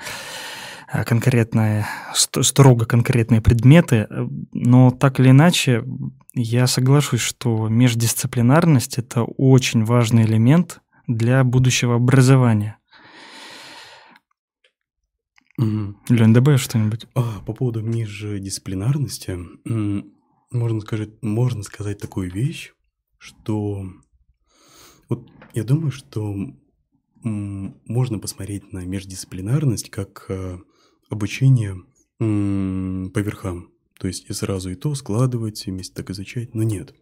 конкретные, 0.88 1.85
строго 2.14 2.85
конкретные 2.85 3.41
предметы, 3.41 4.07
но 4.53 4.91
так 4.91 5.19
или 5.19 5.30
иначе, 5.30 5.84
я 6.34 6.68
соглашусь, 6.68 7.22
что 7.22 7.68
междисциплинарность– 7.68 8.97
это 8.99 9.23
очень 9.23 9.84
важный 9.84 10.23
элемент 10.23 10.81
для 11.07 11.43
будущего 11.43 11.95
образования. 11.95 12.77
Угу. 15.57 15.95
Лень, 16.09 16.34
добавишь 16.34 16.61
что-нибудь? 16.61 17.07
А, 17.15 17.39
по 17.45 17.53
поводу 17.53 17.81
междисциплинарности, 17.81 19.38
можно 20.51 20.81
сказать, 20.81 21.09
можно 21.22 21.64
сказать 21.64 21.97
такую 21.97 22.31
вещь, 22.31 22.73
что 23.18 23.84
вот 25.09 25.27
я 25.53 25.64
думаю, 25.64 25.91
что 25.91 26.35
можно 27.23 28.19
посмотреть 28.19 28.72
на 28.72 28.85
междисциплинарность 28.85 29.89
как 29.89 30.27
а, 30.30 30.59
обучение 31.10 31.76
по 32.20 33.20
верхам. 33.20 33.72
То 34.00 34.08
есть 34.08 34.30
и 34.30 34.34
сразу 34.34 34.70
и 34.70 34.76
то 34.76 34.94
складывать, 34.96 35.68
и 35.68 35.72
вместе 35.72 35.96
так 35.96 36.10
изучать, 36.12 36.54
но 36.54 36.64
нет. 36.64 36.94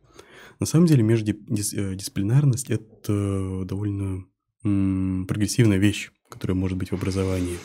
На 0.60 0.66
самом 0.66 0.86
деле 0.86 1.04
междисциплинарность– 1.04 2.70
это 2.70 3.64
довольно 3.66 4.26
прогрессивная 4.62 5.78
вещь, 5.78 6.12
которая 6.30 6.56
может 6.56 6.78
быть 6.78 6.92
в 6.92 6.96
образовании 6.96 7.58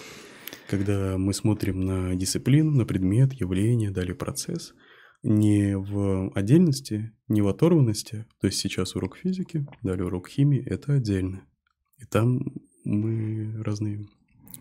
когда 0.71 1.19
мы 1.19 1.35
смотрим 1.35 1.81
на 1.81 2.15
дисциплину, 2.15 2.71
на 2.71 2.85
предмет, 2.85 3.33
явление, 3.33 3.91
далее 3.91 4.15
процесс, 4.15 4.73
не 5.25 5.77
в 5.77 6.31
отдельности, 6.35 7.13
не 7.27 7.43
в 7.43 7.49
оторванности, 7.49 8.27
то 8.41 8.47
есть 8.47 8.61
сейчас 8.61 8.95
урок 8.95 9.17
физики, 9.17 9.67
далее 9.83 10.07
урок 10.07 10.29
химии, 10.29 10.65
это 10.65 10.95
отдельно. 10.95 11.45
И 11.99 12.05
там 12.05 12.55
мы 12.85 13.61
разные 13.65 14.07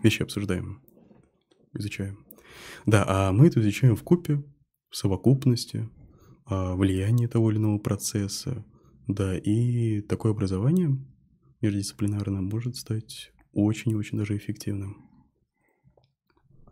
вещи 0.01 0.23
обсуждаем, 0.23 0.81
изучаем. 1.79 2.25
Да, 2.85 3.05
а 3.07 3.31
мы 3.31 3.47
это 3.47 3.59
изучаем 3.59 3.95
в 3.95 4.03
купе, 4.03 4.43
в 4.89 4.95
совокупности, 4.95 5.89
влияние 6.49 7.27
того 7.27 7.51
или 7.51 7.57
иного 7.57 7.77
процесса. 7.77 8.65
Да, 9.07 9.37
и 9.37 10.01
такое 10.01 10.31
образование 10.31 10.97
междисциплинарное 11.61 12.41
может 12.41 12.75
стать 12.75 13.31
очень-очень 13.53 14.17
даже 14.17 14.37
эффективным. 14.37 15.08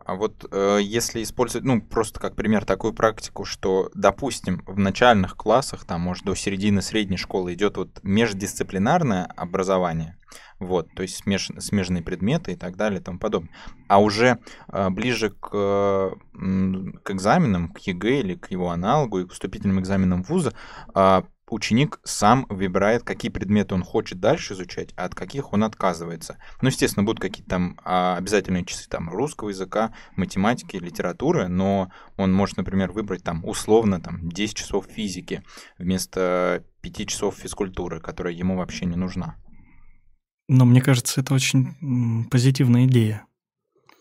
А 0.08 0.14
вот 0.14 0.48
э, 0.50 0.78
если 0.80 1.22
использовать, 1.22 1.66
ну, 1.66 1.82
просто 1.82 2.18
как 2.18 2.34
пример 2.34 2.64
такую 2.64 2.94
практику, 2.94 3.44
что, 3.44 3.90
допустим, 3.94 4.62
в 4.66 4.78
начальных 4.78 5.36
классах, 5.36 5.84
там, 5.84 6.00
может, 6.00 6.24
до 6.24 6.34
середины 6.34 6.80
средней 6.80 7.18
школы 7.18 7.52
идет 7.52 7.76
вот 7.76 8.00
междисциплинарное 8.02 9.26
образование, 9.36 10.16
вот, 10.58 10.88
то 10.94 11.02
есть 11.02 11.16
смеш, 11.16 11.50
смежные 11.58 12.02
предметы 12.02 12.52
и 12.52 12.56
так 12.56 12.76
далее 12.76 13.02
и 13.02 13.02
тому 13.02 13.18
подобное. 13.18 13.52
А 13.86 14.00
уже 14.00 14.38
э, 14.72 14.88
ближе 14.88 15.28
к, 15.28 15.50
э, 15.52 16.10
к 17.02 17.10
экзаменам, 17.10 17.68
к 17.68 17.80
ЕГЭ 17.80 18.20
или 18.20 18.34
к 18.34 18.50
его 18.50 18.70
аналогу 18.70 19.18
и 19.18 19.26
к 19.26 19.32
вступительным 19.32 19.78
экзаменам 19.78 20.22
вуза, 20.22 20.54
э, 20.94 21.22
ученик 21.50 22.00
сам 22.04 22.46
выбирает, 22.48 23.02
какие 23.02 23.30
предметы 23.30 23.74
он 23.74 23.82
хочет 23.82 24.20
дальше 24.20 24.54
изучать, 24.54 24.92
а 24.96 25.04
от 25.04 25.14
каких 25.14 25.52
он 25.52 25.64
отказывается. 25.64 26.38
Ну, 26.60 26.68
естественно, 26.68 27.04
будут 27.04 27.20
какие-то 27.20 27.50
там 27.50 27.78
а, 27.84 28.16
обязательные 28.16 28.64
часы 28.64 28.88
там 28.88 29.10
русского 29.10 29.50
языка, 29.50 29.92
математики, 30.16 30.76
литературы, 30.76 31.48
но 31.48 31.90
он 32.16 32.32
может, 32.32 32.56
например, 32.56 32.92
выбрать 32.92 33.22
там 33.22 33.44
условно 33.44 34.00
там 34.00 34.28
10 34.28 34.56
часов 34.56 34.86
физики 34.86 35.42
вместо 35.78 36.64
5 36.82 37.08
часов 37.08 37.36
физкультуры, 37.36 38.00
которая 38.00 38.34
ему 38.34 38.56
вообще 38.56 38.86
не 38.86 38.96
нужна. 38.96 39.36
Но 40.48 40.64
мне 40.64 40.80
кажется, 40.80 41.20
это 41.20 41.34
очень 41.34 42.26
позитивная 42.30 42.86
идея. 42.86 43.24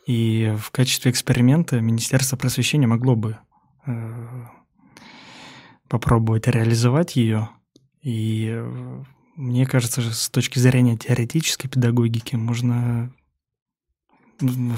И 0.05 0.55
в 0.57 0.71
качестве 0.71 1.11
эксперимента 1.11 1.81
Министерство 1.81 2.37
просвещения 2.37 2.87
могло 2.87 3.17
бы 3.17 3.37
э, 3.85 4.45
попробовать 5.89 6.47
реализовать 6.47 7.15
ее. 7.15 7.49
И 8.01 8.63
мне 9.35 9.65
кажется, 9.65 10.01
с 10.01 10.29
точки 10.29 10.59
зрения 10.59 10.97
теоретической 10.97 11.69
педагогики 11.69 12.35
можно 12.35 13.13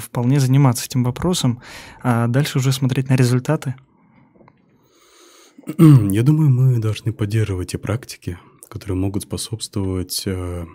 вполне 0.00 0.40
заниматься 0.40 0.86
этим 0.86 1.04
вопросом, 1.04 1.60
а 2.02 2.26
дальше 2.26 2.58
уже 2.58 2.72
смотреть 2.72 3.08
на 3.08 3.16
результаты. 3.16 3.74
Я 5.78 6.22
думаю, 6.22 6.50
мы 6.50 6.78
должны 6.78 7.12
поддерживать 7.12 7.72
те 7.72 7.78
практики, 7.78 8.38
которые 8.68 8.96
могут 8.96 9.24
способствовать, 9.24 10.22
э, 10.26 10.66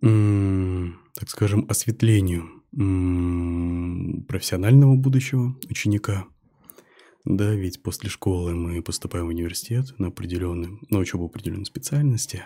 так 0.00 1.28
скажем, 1.28 1.66
осветлению 1.68 2.50
профессионального 4.26 4.96
будущего 4.96 5.54
ученика– 5.68 6.24
да, 7.24 7.54
ведь 7.54 7.82
после 7.82 8.10
школы 8.10 8.54
мы 8.54 8.82
поступаем 8.82 9.26
в 9.26 9.30
университет 9.30 9.98
на 9.98 10.08
определенную, 10.08 10.78
на 10.90 10.98
учебу 10.98 11.24
определенной 11.24 11.64
специальности. 11.64 12.44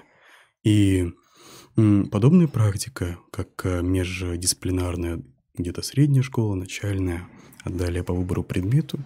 И 0.62 1.08
подобная 1.74 2.46
практика, 2.46 3.18
как 3.32 3.48
э, 3.64 3.82
междисциплинарная 3.82 5.22
где-то 5.54 5.82
средняя 5.82 6.22
школа, 6.22 6.54
начальная, 6.54 7.28
а 7.64 7.70
далее 7.70 8.04
по 8.04 8.14
выбору 8.14 8.44
предмету, 8.44 9.00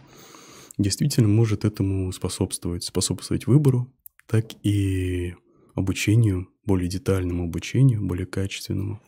действительно 0.77 1.29
может 1.29 1.65
этому 1.65 2.13
способствовать, 2.13 2.85
способствовать 2.85 3.47
выбору, 3.47 3.91
так 4.27 4.53
и 4.63 5.35
обучению, 5.75 6.49
более 6.67 6.89
детальному 6.89 7.45
обучению, 7.45 8.03
более 8.03 8.27
качественному, 8.27 9.01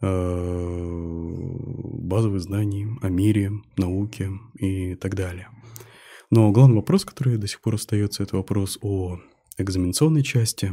э, 0.00 0.86
базовых 1.98 2.40
знаний 2.40 2.86
о 3.02 3.10
мире, 3.10 3.52
науке 3.76 4.30
и 4.58 4.94
так 4.94 5.14
далее– 5.14 5.50
но 6.30 6.50
главный 6.52 6.76
вопрос, 6.76 7.04
который 7.04 7.36
до 7.36 7.46
сих 7.46 7.60
пор 7.60 7.74
остается, 7.74 8.22
это 8.22 8.36
вопрос 8.36 8.78
о 8.80 9.20
экзаменационной 9.58 10.22
части, 10.22 10.72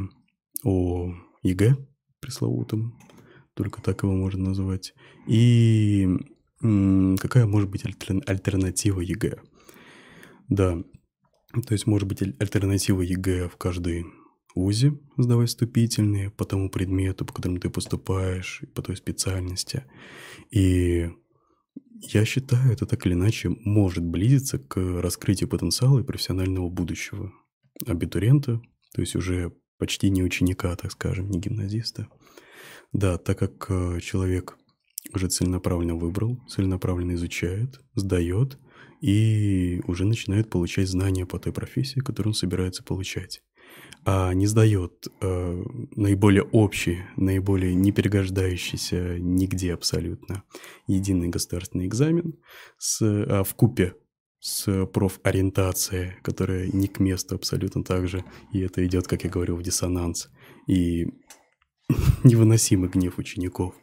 о 0.64 1.14
ЕГЭ 1.44 1.76
пресловутом, 2.20 2.98
только 3.54 3.82
так 3.82 4.04
его 4.04 4.14
можно 4.14 4.50
назвать, 4.50 4.94
и 5.28 6.08
какая 6.60 7.46
может 7.46 7.70
быть 7.70 7.84
альтернатива 7.86 9.02
ЕГЭ. 9.02 9.42
Да, 10.50 10.84
то 11.54 11.74
есть 11.74 11.88
может 11.88 12.08
быть 12.08 12.22
альтернатива 12.22 13.02
ЕГЭ 13.02 13.50
в 13.50 13.58
каждой 13.58 14.06
ВУЗе 14.56 14.98
сдавать 15.18 15.50
вступительные 15.50 16.32
по 16.32 16.46
тому 16.46 16.70
предмету, 16.70 17.26
по 17.26 17.34
которому 17.34 17.60
ты 17.60 17.70
поступаешь, 17.70 18.64
по 18.74 18.82
той 18.82 18.96
специальности. 18.96 19.84
И 20.50 21.12
я 22.02 22.26
считаю, 22.26 22.72
это 22.72 22.86
так 22.86 23.06
или 23.06 23.14
иначе 23.14 23.50
может 23.50 24.04
близиться 24.04 24.60
к 24.60 24.78
раскрытию 25.02 25.50
потенциала 25.50 26.00
и 26.00 26.04
профессионального 26.04 26.70
будущего 26.70 27.32
абитуриента, 27.86 28.62
то 28.94 29.02
есть 29.02 29.16
уже 29.16 29.54
почти 29.78 30.10
не 30.10 30.24
ученика, 30.24 30.76
так 30.76 30.92
скажем, 30.92 31.30
не 31.30 31.40
гимназиста. 31.40 32.08
Да, 32.94 33.18
так 33.18 33.38
как 33.38 33.66
э, 33.70 34.00
человек 34.02 34.58
уже 35.14 35.28
целенаправленно 35.28 35.96
выбрал, 35.96 36.40
целенаправленно 36.48 37.14
изучает, 37.14 37.80
сдает 37.96 38.58
и 39.02 39.82
уже 39.86 40.06
начинает 40.06 40.50
получать 40.50 40.88
знания 40.88 41.26
по 41.26 41.40
той 41.40 41.54
профессии, 41.54 42.00
которую 42.00 42.32
он 42.32 42.36
собирается 42.36 42.84
получать 42.84 43.42
не 44.06 44.48
сдает 44.48 45.08
э, 45.20 45.64
наиболее 45.98 46.44
общий, 46.44 47.00
наиболее 47.18 47.76
не 47.76 47.92
перегождающийся 47.92 49.20
нигде 49.20 49.74
абсолютно 49.74 50.44
единый 50.88 51.28
государственный 51.28 51.88
экзамен 51.88 52.40
с, 52.78 53.02
а 53.02 53.44
в 53.44 53.54
купе 53.56 53.96
с 54.40 54.86
профориентацией, 54.86 56.14
которая 56.22 56.68
не 56.68 56.88
к 56.88 57.00
месту 57.00 57.36
абсолютно 57.36 57.84
так 57.84 58.08
же. 58.08 58.24
И 58.54 58.60
это 58.60 58.86
идет, 58.86 59.08
как 59.08 59.24
я 59.24 59.30
говорю, 59.30 59.56
в 59.56 59.64
диссонанс. 59.64 60.30
И 60.68 61.08
невыносимый 62.24 62.90
гнев 62.90 63.18
учеников. 63.18 63.76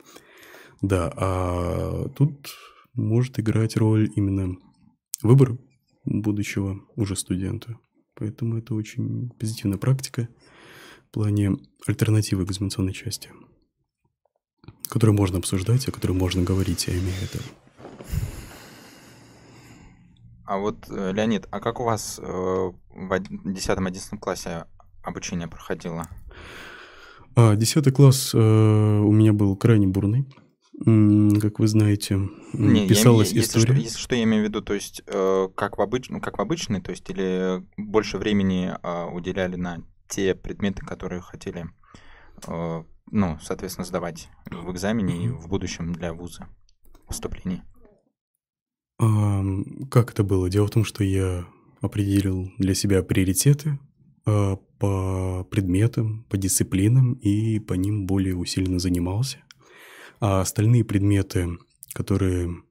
Да, 0.81 1.13
а 1.17 2.09
тут 2.17 2.49
может 2.95 3.39
играть 3.39 3.77
роль 3.77 4.11
именно 4.17 4.57
выбор 5.23 5.59
будущего 6.05 6.81
уже 6.97 7.17
студента. 7.17 7.79
Поэтому 8.15 8.59
это 8.59 8.75
очень 8.75 9.31
позитивная 9.39 9.79
практика 9.79 10.29
в 11.09 11.15
плане 11.15 11.57
альтернативы 11.87 12.45
экзаменационной 12.45 12.93
части, 12.93 13.31
которую 14.89 15.17
можно 15.17 15.39
обсуждать, 15.39 15.89
о 15.89 15.93
которой 15.93 16.13
можно 16.13 16.43
говорить, 16.43 16.87
я 16.87 16.95
имею 16.95 17.13
в 17.13 17.23
виду. 17.23 17.45
А 20.47 20.59
вот, 20.59 20.89
э, 20.91 21.13
Леонид, 21.13 21.47
а 21.51 21.59
как 21.59 21.81
у 21.81 21.85
вас 21.85 22.21
э, 22.23 22.25
в 22.25 23.13
10-11 23.13 24.19
классе 24.19 24.67
обучение 25.03 25.49
проходило? 25.49 26.07
А, 27.35 27.57
10 27.57 27.93
класс 27.95 28.33
э, 28.35 28.39
у 28.39 29.11
меня 29.11 29.33
был 29.33 29.57
крайне 29.57 29.87
бурный. 29.87 30.27
Как 30.81 31.61
вы 31.61 31.69
знаете, 31.69 32.29
Не, 32.53 32.89
писалась 32.89 33.31
я, 33.31 33.41
если 33.41 33.59
история. 33.59 33.75
Что, 33.75 33.83
если 33.83 33.99
что, 33.99 34.15
я 34.17 34.25
имею 34.25 34.43
в 34.43 34.49
виду, 34.49 34.61
то 34.61 34.75
есть 34.75 35.03
э, 35.07 35.49
как, 35.55 35.79
в 35.79 35.81
обыч, 35.81 36.11
ну, 36.11 36.21
как 36.21 36.39
в 36.39 36.41
обычной, 36.41 36.81
то 36.81 36.91
есть 36.91 37.09
или 37.09 37.65
больше 37.77 38.19
времени 38.19 38.73
э, 38.83 39.05
уделяли 39.13 39.57
на 39.57 39.83
те 40.09 40.35
предметы, 40.35 40.85
которые 40.85 41.21
хотели, 41.21 41.67
э, 42.49 42.85
ну, 43.11 43.39
соответственно, 43.41 43.85
сдавать 43.85 44.29
в 44.51 44.73
экзамене 44.73 45.27
и 45.27 45.29
в 45.29 45.49
будущем 45.49 45.93
для 45.93 46.13
вуза 46.13 46.49
поступлений? 47.07 47.63
Как 49.91 50.13
это 50.13 50.23
было? 50.23 50.49
Дело 50.49 50.67
в 50.67 50.71
том, 50.71 50.85
что 50.85 51.05
я 51.05 51.47
определил 51.81 52.51
для 52.59 52.75
себя 52.75 53.03
приоритеты 53.03 53.79
а, 54.27 54.57
по 54.79 55.47
предметам, 55.51 56.25
по 56.31 56.37
дисциплинам 56.37 57.15
и 57.15 57.59
по 57.59 57.75
ним 57.75 58.07
более 58.07 58.37
усиленно 58.37 58.79
занимался. 58.79 59.39
А 60.27 60.41
остальные 60.41 60.85
предметы, 60.85 61.59
которые 61.93 62.63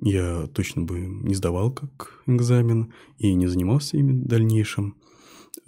я 0.00 0.46
точно 0.46 0.80
бы 0.80 0.98
не 1.00 1.34
сдавал 1.34 1.70
как 1.70 2.22
экзамен 2.26 2.94
и 3.18 3.34
не 3.34 3.48
занимался 3.48 3.98
ими 3.98 4.12
в 4.12 4.26
дальнейшем, 4.26 4.96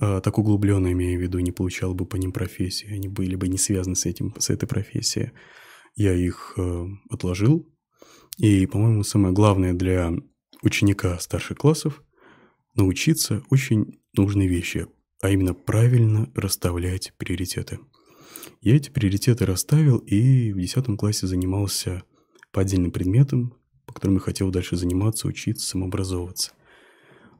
а, 0.00 0.22
так 0.22 0.38
углубленно, 0.38 0.90
имея 0.90 1.18
в 1.18 1.20
виду, 1.20 1.38
не 1.40 1.52
получал 1.52 1.92
бы 1.92 2.06
по 2.06 2.16
ним 2.16 2.32
профессии, 2.32 2.90
они 2.90 3.08
были 3.08 3.34
бы 3.34 3.48
не 3.48 3.58
связаны 3.58 3.94
с, 3.94 4.06
этим, 4.06 4.34
с 4.38 4.48
этой 4.48 4.66
профессией. 4.66 5.32
Я 5.96 6.14
их 6.14 6.54
а, 6.56 6.86
отложил, 7.10 7.68
и, 8.38 8.64
по-моему, 8.64 9.02
самое 9.02 9.34
главное 9.34 9.74
для 9.74 10.14
ученика 10.62 11.18
старших 11.18 11.58
классов– 11.58 12.02
научиться 12.74 13.42
очень 13.50 14.00
нужные 14.16 14.48
вещи, 14.48 14.86
а 15.20 15.28
именно 15.28 15.52
правильно 15.52 16.32
расставлять 16.34 17.12
приоритеты. 17.18 17.80
Я 18.60 18.76
эти 18.76 18.90
приоритеты 18.90 19.46
расставил 19.46 19.98
и 19.98 20.52
в 20.52 20.58
10 20.58 20.96
классе 20.98 21.26
занимался 21.26 22.02
по 22.52 22.60
отдельным 22.62 22.90
предметам, 22.90 23.54
по 23.86 23.94
которым 23.94 24.16
я 24.16 24.20
хотел 24.20 24.50
дальше 24.50 24.76
заниматься, 24.76 25.28
учиться, 25.28 25.68
самообразовываться. 25.68 26.52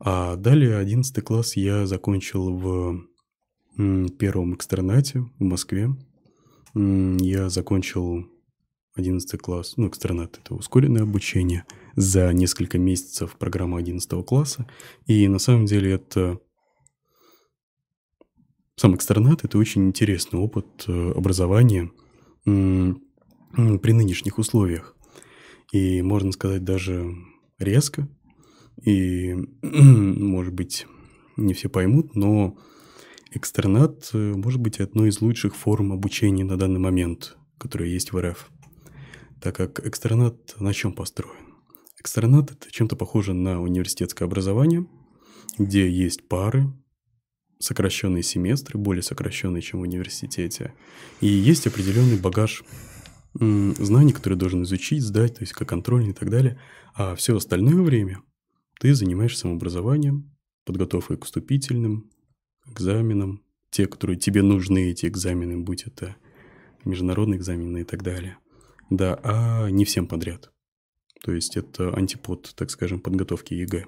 А 0.01 0.37
далее 0.37 0.77
11 0.77 1.25
класс 1.25 1.57
я 1.57 1.87
закончил 1.87 2.53
в 2.55 3.09
первом 4.19 4.55
экстернате 4.55 5.21
в 5.39 5.43
Москве. 5.43 5.91
Я 6.75 7.49
закончил 7.49 8.27
11 8.95 9.41
класс, 9.41 9.75
ну, 9.77 9.89
экстранат– 9.89 10.39
это 10.45 10.55
ускоренное 10.55 11.03
обучение 11.03 11.65
за 11.97 12.33
несколько 12.33 12.79
месяцев 12.79 13.37
программы 13.37 13.79
11 13.79 14.25
класса. 14.25 14.67
И 15.07 15.27
на 15.29 15.39
самом 15.39 15.67
деле 15.67 15.93
это 15.93 16.41
сам 18.79 18.95
экстернат– 18.95 19.45
это 19.45 19.59
очень 19.59 19.89
интересный 19.89 20.39
опыт 20.39 20.85
э, 20.87 21.13
образования 21.13 21.91
при 22.45 23.93
нынешних 23.93 24.39
условиях. 24.39 24.97
И, 25.73 26.01
можно 26.01 26.33
сказать, 26.33 26.65
даже 26.65 27.13
резко. 27.59 28.09
И, 28.83 29.35
может 29.63 30.55
быть, 30.55 30.87
не 31.37 31.53
все 31.53 31.69
поймут, 31.69 32.15
но 32.15 32.57
экстернат 33.33 34.11
э, 34.15 34.33
может 34.35 34.61
быть 34.61 34.81
одной 34.81 35.09
из 35.09 35.21
лучших 35.21 35.57
форм 35.57 35.93
обучения 35.93 36.45
на 36.45 36.57
данный 36.57 36.81
момент, 36.81 37.37
которая 37.59 37.89
есть 37.89 38.13
в 38.13 38.21
РФ 38.21 38.49
так 39.41 39.55
как 39.55 39.87
экстранат 39.87 40.57
на 40.59 40.73
чем 40.73 40.93
построен? 40.93 41.55
Экстранат– 41.99 42.51
это 42.53 42.71
чем-то 42.71 42.97
похоже 42.97 43.35
на 43.35 43.61
университетское 43.61 44.27
образование, 44.27 44.87
где 45.59 45.91
есть 45.91 46.29
пары, 46.29 46.73
сокращенные 47.59 48.23
семестры, 48.23 48.79
более 48.79 49.03
сокращенные, 49.03 49.63
чем 49.63 49.81
в 49.81 49.83
университете, 49.83 50.75
и 51.21 51.27
есть 51.27 51.67
определенный 51.67 52.19
багаж 52.19 52.65
знаний, 53.35 54.13
которые 54.13 54.39
должен 54.39 54.63
изучить, 54.63 55.03
сдать, 55.03 55.37
то 55.37 55.43
есть 55.43 55.53
как 55.53 55.69
контрольный 55.69 56.11
и 56.11 56.15
так 56.15 56.31
далее, 56.31 56.61
а 56.95 57.15
все 57.15 57.37
остальное 57.37 57.83
время 57.83 58.21
ты 58.81 58.95
занимаешься 58.95 59.41
самообразованием, 59.41 60.37
подготовкой 60.65 61.19
к 61.19 61.25
вступительным, 61.25 62.11
экзаменам, 62.67 63.43
те, 63.71 63.87
которые 63.87 64.19
тебе 64.19 64.43
нужны, 64.43 64.91
эти 64.91 65.07
экзамены, 65.07 65.59
будь 65.59 65.85
это 65.85 66.17
международные 66.85 67.39
экзамены 67.39 67.83
и 67.83 67.85
так 67.85 68.03
далее– 68.03 68.39
да, 68.91 69.19
а 69.23 69.69
не 69.69 69.85
всем 69.85 70.07
подряд. 70.07 70.51
То 71.23 71.33
есть 71.33 71.57
это 71.57 71.95
антипод, 71.95 72.55
так 72.57 72.71
скажем, 72.71 73.01
подготовки 73.01 73.55
ЕГЭ. 73.55 73.85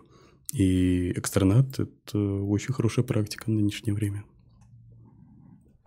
И 0.52 1.12
экстранат– 1.12 1.78
это 1.78 2.18
очень 2.18 2.74
хорошая 2.74 3.05
практика 3.05 3.44
в 3.44 3.48
нынешнее 3.48 3.94
время. 3.94 4.24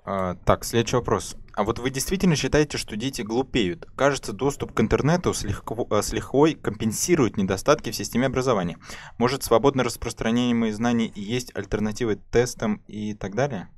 А, 0.05 0.35
так, 0.45 0.65
следующий 0.65 0.97
вопрос. 0.97 1.35
А 1.53 1.63
вот 1.63 1.79
вы 1.79 1.89
действительно 1.89 2.35
считаете, 2.35 2.77
что 2.77 2.97
дети 2.97 3.21
глупеют? 3.21 3.87
Кажется, 3.95 4.33
доступ 4.33 4.73
к 4.73 4.81
интернету 4.81 5.33
с, 5.33 5.43
легко, 5.43 5.87
э, 5.89 6.01
с 6.01 6.11
лихвой 6.11 6.55
компенсирует 6.55 7.37
недостатки 7.37 7.91
в 7.91 7.95
системе 7.95 8.25
образования. 8.25 8.77
Может, 9.17 9.43
свободное 9.43 9.85
распространение 9.85 10.55
моих 10.55 10.75
знаний 10.75 11.11
и 11.13 11.21
есть 11.21 11.55
альтернативы 11.55 12.17
тестам 12.31 12.81
и 12.87 13.13
так 13.13 13.35
далее? 13.35 13.69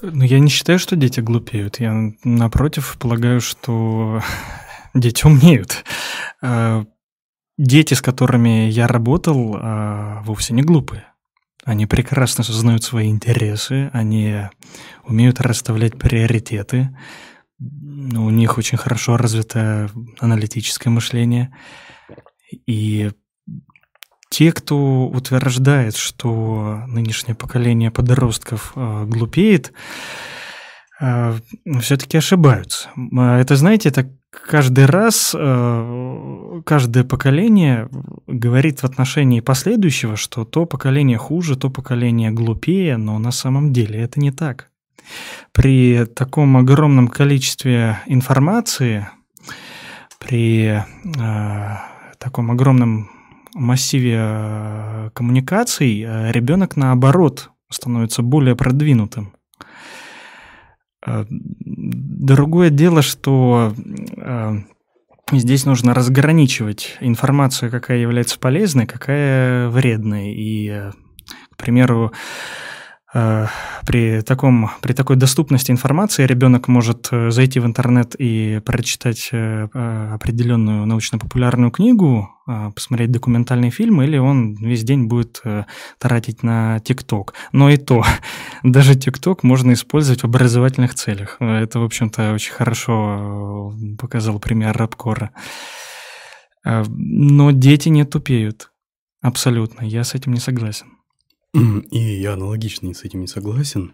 Ну, 0.00 0.22
я 0.24 0.38
не 0.38 0.48
считаю, 0.48 0.78
что 0.78 0.96
дети 0.96 1.20
глупеют. 1.20 1.80
Я, 1.80 2.12
напротив, 2.24 2.96
полагаю, 2.98 3.40
что 3.40 4.22
дети 4.94 5.26
умнеют. 5.26 5.84
А, 7.58 7.62
дети, 7.62 7.94
с 7.94 8.02
которыми 8.02 8.68
я 8.70 8.86
работал, 8.86 9.56
а, 9.58 10.22
вовсе 10.24 10.54
не 10.54 10.62
глупые. 10.62 11.04
Они 11.64 11.86
прекрасно 11.86 12.42
осознают 12.42 12.82
свои 12.82 13.08
интересы, 13.08 13.90
они 13.92 14.48
умеют 15.04 15.40
расставлять 15.40 15.98
приоритеты, 15.98 16.96
у 17.60 18.30
них 18.30 18.56
очень 18.56 18.78
хорошо 18.78 19.16
развито 19.16 19.90
аналитическое 20.20 20.92
мышление. 20.92 21.52
И 22.66 23.10
те, 24.30 24.52
кто 24.52 25.08
утверждает, 25.08 25.96
что 25.96 26.84
нынешнее 26.86 27.34
поколение 27.34 27.90
подростков 27.90 28.72
э, 28.76 29.04
глупеет, 29.06 29.72
все-таки 31.80 32.18
ошибаются. 32.18 32.88
А 33.16 33.38
это, 33.38 33.56
знаете, 33.56 33.88
это 33.88 34.10
каждый 34.30 34.86
раз, 34.86 35.34
э, 35.38 36.62
каждое 36.64 37.04
поколение 37.04 37.88
говорит 38.26 38.80
в 38.80 38.84
отношении 38.84 39.40
последующего, 39.40 40.16
что 40.16 40.44
то 40.44 40.66
поколение 40.66 41.18
хуже, 41.18 41.56
то 41.56 41.70
поколение 41.70 42.30
глупее, 42.30 42.96
но 42.96 43.18
на 43.18 43.30
самом 43.30 43.72
деле 43.72 44.00
это 44.00 44.20
не 44.20 44.30
так. 44.30 44.70
При 45.52 46.04
таком 46.04 46.56
огромном 46.56 47.08
количестве 47.08 47.98
информации, 48.06 49.08
при 50.18 50.82
э, 50.82 51.76
таком 52.18 52.50
огромном 52.50 53.10
массиве 53.54 54.18
э, 54.20 55.10
коммуникаций 55.14 56.00
ребенок, 56.30 56.76
наоборот, 56.76 57.50
становится 57.70 58.22
более 58.22 58.56
продвинутым. 58.56 59.32
Э, 61.06 61.24
другое 61.28 62.70
дело, 62.70 63.02
что 63.02 63.74
здесь 65.32 65.66
нужно 65.66 65.94
разграничивать 65.94 66.96
информацию, 67.00 67.70
какая 67.70 67.98
является 67.98 68.38
полезной, 68.38 68.86
какая 68.86 69.68
вредной. 69.68 70.32
И, 70.34 70.90
к 71.50 71.56
примеру, 71.56 72.12
Э, 72.12 72.67
при, 73.12 74.20
таком, 74.20 74.70
при 74.82 74.92
такой 74.92 75.16
доступности 75.16 75.70
информации 75.70 76.26
ребенок 76.26 76.68
может 76.68 77.08
э, 77.10 77.30
зайти 77.30 77.58
в 77.58 77.64
интернет 77.64 78.14
и 78.18 78.60
прочитать 78.66 79.30
э, 79.32 79.68
определенную 80.12 80.84
научно-популярную 80.84 81.70
книгу, 81.70 82.30
посмотреть 82.74 83.10
документальный 83.10 83.70
фильм, 83.70 84.00
или 84.00 84.16
он 84.16 84.54
весь 84.54 84.82
день 84.82 85.06
будет 85.06 85.42
тратить 85.98 86.42
на 86.42 86.80
ТикТок. 86.80 87.34
Но 87.52 87.68
и 87.68 87.76
то, 87.76 88.04
даже 88.62 88.94
ТикТок 88.94 89.42
можно 89.42 89.72
использовать 89.72 90.22
в 90.22 90.24
образовательных 90.24 90.94
целях. 90.94 91.36
Это, 91.40 91.78
в 91.80 91.84
общем-то, 91.84 92.32
очень 92.32 92.52
хорошо 92.52 93.74
показал 93.98 94.38
пример 94.38 94.74
Рабкора. 94.76 95.30
Но 96.64 97.50
дети 97.50 97.90
не 97.90 98.04
тупеют. 98.04 98.70
Абсолютно, 99.20 99.82
я 99.84 100.04
с 100.04 100.14
этим 100.14 100.32
не 100.32 100.40
согласен. 100.40 100.97
И 101.90 101.98
я 101.98 102.34
аналогично 102.34 102.92
с 102.94 103.04
этим 103.04 103.20
не 103.20 103.26
согласен. 103.26 103.92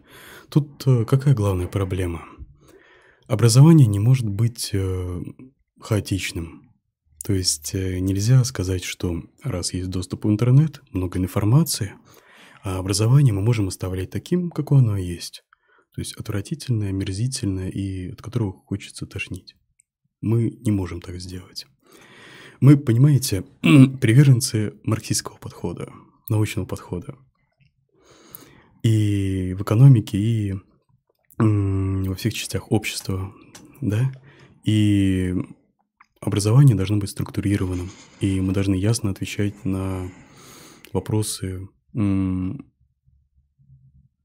Тут 0.49 0.83
э, 0.87 1.05
какая 1.05 1.35
главная 1.35 1.67
проблема? 1.67 2.25
Образование 3.27 3.87
не 3.87 3.99
может 3.99 4.29
быть 4.29 4.71
э, 4.73 5.23
хаотичным. 5.81 6.71
То 7.25 7.33
есть 7.33 7.75
э, 7.75 8.01
нельзя 8.01 8.45
сказать, 8.45 8.85
что 8.85 9.23
раз 9.43 9.73
есть 9.73 9.89
доступ 9.89 10.25
в 10.25 10.29
интернет, 10.29 10.83
много 10.93 11.19
информации, 11.19 11.95
а 12.63 12.79
образование 12.79 13.33
мы 13.33 13.41
можем 13.41 13.69
оставлять 13.69 14.11
таким, 14.11 14.51
какое 14.51 14.81
оно 14.81 14.97
есть. 14.97 15.43
То 15.95 16.01
есть 16.01 16.15
отвратительное, 16.15 16.89
омерзительное 16.91 17.69
и 17.71 18.11
от 18.11 18.21
которого 18.21 18.53
хочется 18.53 19.07
тошнить. 19.07 19.55
Мы 20.21 20.51
не 20.51 20.71
можем 20.71 21.01
так 21.01 21.19
сделать. 21.21 21.67
Мы, 22.61 22.77
понимаете, 22.77 23.43
приверженцы 23.63 24.75
марксистского 24.83 25.37
подхода, 25.37 25.93
научного 26.29 26.67
подхода. 26.67 27.17
И 28.85 29.55
в 29.55 29.63
экономике, 29.63 30.19
и 30.19 30.55
во 31.39 32.15
всех 32.15 32.35
частях 32.35 32.71
общества, 32.71 33.35
да, 33.81 34.13
и 34.65 35.35
образование 36.21 36.77
должно 36.77 36.99
быть 36.99 37.09
структурированным, 37.11 37.91
и 38.21 38.41
мы 38.43 38.53
должны 38.53 38.75
ясно 38.75 39.11
отвечать 39.11 39.65
на 39.65 40.13
вопросы 40.93 41.67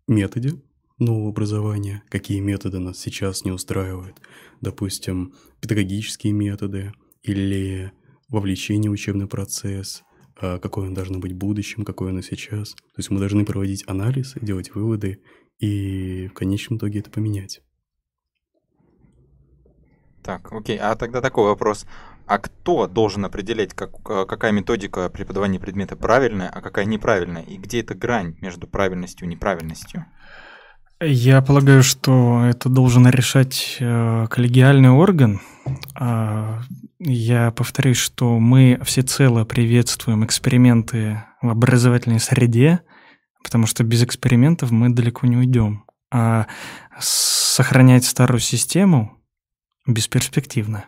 методе 0.08 0.62
нового 0.98 1.30
образования, 1.30 2.04
какие 2.10 2.42
методы 2.42 2.80
нас 2.80 3.00
сейчас 3.00 3.46
не 3.46 3.52
устраивают, 3.52 4.22
допустим, 4.60 5.36
педагогические 5.62 6.34
методы 6.34 6.92
или 7.24 7.94
вовлечение 8.28 8.92
в 8.92 8.94
учебный 8.94 9.28
процесс, 9.28 10.04
а 10.42 10.60
какой 10.60 10.88
он 10.88 10.94
должен 10.94 11.20
быть 11.20 11.34
в 11.34 11.38
будущем, 11.38 11.84
какой 11.84 12.12
он 12.12 12.22
сейчас. 12.22 12.72
То 12.74 12.98
есть 12.98 13.10
мы 13.10 13.20
должны 13.20 13.46
проводить 13.46 13.84
анализ, 13.88 14.36
делать 14.42 14.74
выводы 14.74 15.22
и 15.60 16.28
в 16.28 16.34
конечном 16.34 16.78
итоге 16.78 17.00
это 17.00 17.10
поменять. 17.10 17.62
Так, 20.24 20.52
окей. 20.52 20.78
А 20.78 20.96
тогда 20.96 21.22
такой 21.22 21.46
вопрос. 21.46 21.86
А 22.26 22.38
кто 22.38 22.88
должен 22.88 23.26
определять, 23.26 23.74
как, 23.74 23.92
э, 24.10 24.26
какая 24.26 24.52
методика 24.52 25.10
преподавания 25.10 25.60
предмета 25.60 25.96
правильная, 25.96 26.50
а 26.50 26.62
какая 26.62 26.86
неправильная? 26.86 27.42
И 27.42 27.58
где 27.58 27.82
эта 27.82 27.96
грань 27.96 28.36
между 28.40 28.68
правильностью 28.68 29.28
и 29.28 29.32
неправильностью? 29.32 30.06
Я 31.02 31.42
полагаю, 31.42 31.82
что 31.82 32.46
это 32.46 32.70
должен 32.70 33.08
решать 33.10 33.78
э, 33.80 34.28
коллегиальный 34.30 34.90
орган. 34.90 35.42
Э, 36.00 36.60
я 37.00 37.52
повторюсь, 37.52 37.98
что 37.98 38.40
мы 38.40 38.80
всецело 38.84 39.46
приветствуем 39.46 40.26
эксперименты 40.26 41.24
в 41.42 41.50
образовательной 41.50 42.20
среде, 42.20 42.82
потому 43.44 43.68
что 43.68 43.84
без 43.84 44.04
экспериментов 44.04 44.72
мы 44.72 44.90
далеко 44.90 45.26
не 45.26 45.38
уйдем. 45.38 45.86
А 46.12 46.48
сохранять 47.00 48.04
старую 48.04 48.40
систему 48.42 49.18
бесперспективно. 49.88 50.86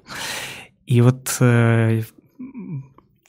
И 0.85 0.99
вот 1.01 1.37
э, 1.39 2.03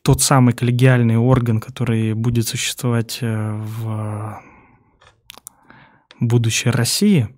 тот 0.02 0.20
самый 0.20 0.52
коллегиальный 0.52 1.16
орган, 1.16 1.60
который 1.60 2.14
будет 2.14 2.48
существовать 2.48 3.18
э, 3.20 3.52
в 3.52 4.42
будущей 6.18 6.70
России, 6.70 7.28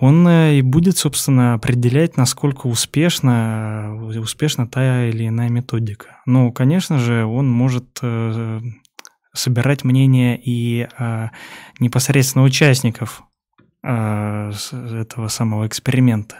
он 0.00 0.26
э, 0.26 0.58
и 0.58 0.62
будет, 0.62 0.96
собственно, 0.96 1.54
определять, 1.54 2.16
насколько 2.16 2.66
успешна, 2.66 3.90
э, 3.92 4.18
успешна 4.18 4.66
та 4.66 5.06
или 5.06 5.28
иная 5.28 5.50
методика. 5.50 6.22
Ну, 6.24 6.50
конечно 6.52 6.98
же, 6.98 7.26
он 7.26 7.50
может 7.50 7.98
э, 8.00 8.60
собирать 9.34 9.84
мнение 9.84 10.40
и 10.42 10.88
непосредственно 11.78 12.44
участников 12.44 13.22
этого 13.80 15.28
самого 15.28 15.68
эксперимента 15.68 16.36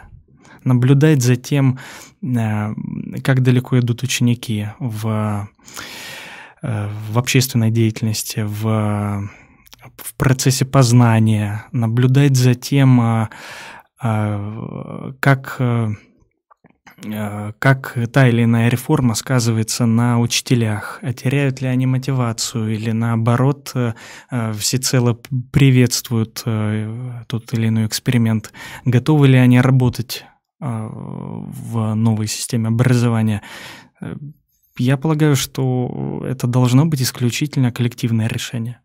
наблюдать 0.64 1.22
за 1.22 1.36
тем, 1.36 1.78
как 2.20 3.42
далеко 3.42 3.78
идут 3.78 4.02
ученики 4.02 4.70
в, 4.80 5.48
в 6.60 7.18
общественной 7.18 7.70
деятельности, 7.70 8.40
в 8.44 9.30
в 9.96 10.14
процессе 10.14 10.64
познания, 10.64 11.66
наблюдать 11.72 12.36
за 12.36 12.54
тем, 12.54 13.00
а, 13.00 13.30
а, 14.00 15.12
как, 15.20 15.56
а, 15.60 15.92
как 17.58 17.98
та 18.12 18.28
или 18.28 18.44
иная 18.44 18.68
реформа 18.68 19.14
сказывается 19.14 19.86
на 19.86 20.20
учителях, 20.20 21.00
теряют 21.16 21.60
ли 21.60 21.68
они 21.68 21.86
мотивацию 21.86 22.74
или 22.74 22.90
наоборот 22.90 23.72
всецело 24.54 25.18
приветствуют 25.52 26.42
тот 26.44 27.54
или 27.54 27.68
иной 27.68 27.86
эксперимент, 27.86 28.52
готовы 28.84 29.28
ли 29.28 29.38
они 29.38 29.60
работать 29.60 30.26
в 30.58 31.94
новой 31.94 32.26
системе 32.26 32.68
образования. 32.68 33.40
Я 34.76 34.98
полагаю, 34.98 35.36
что 35.36 36.22
это 36.26 36.46
должно 36.46 36.84
быть 36.84 37.00
исключительно 37.00 37.72
коллективное 37.72 38.28
решение. 38.28 38.80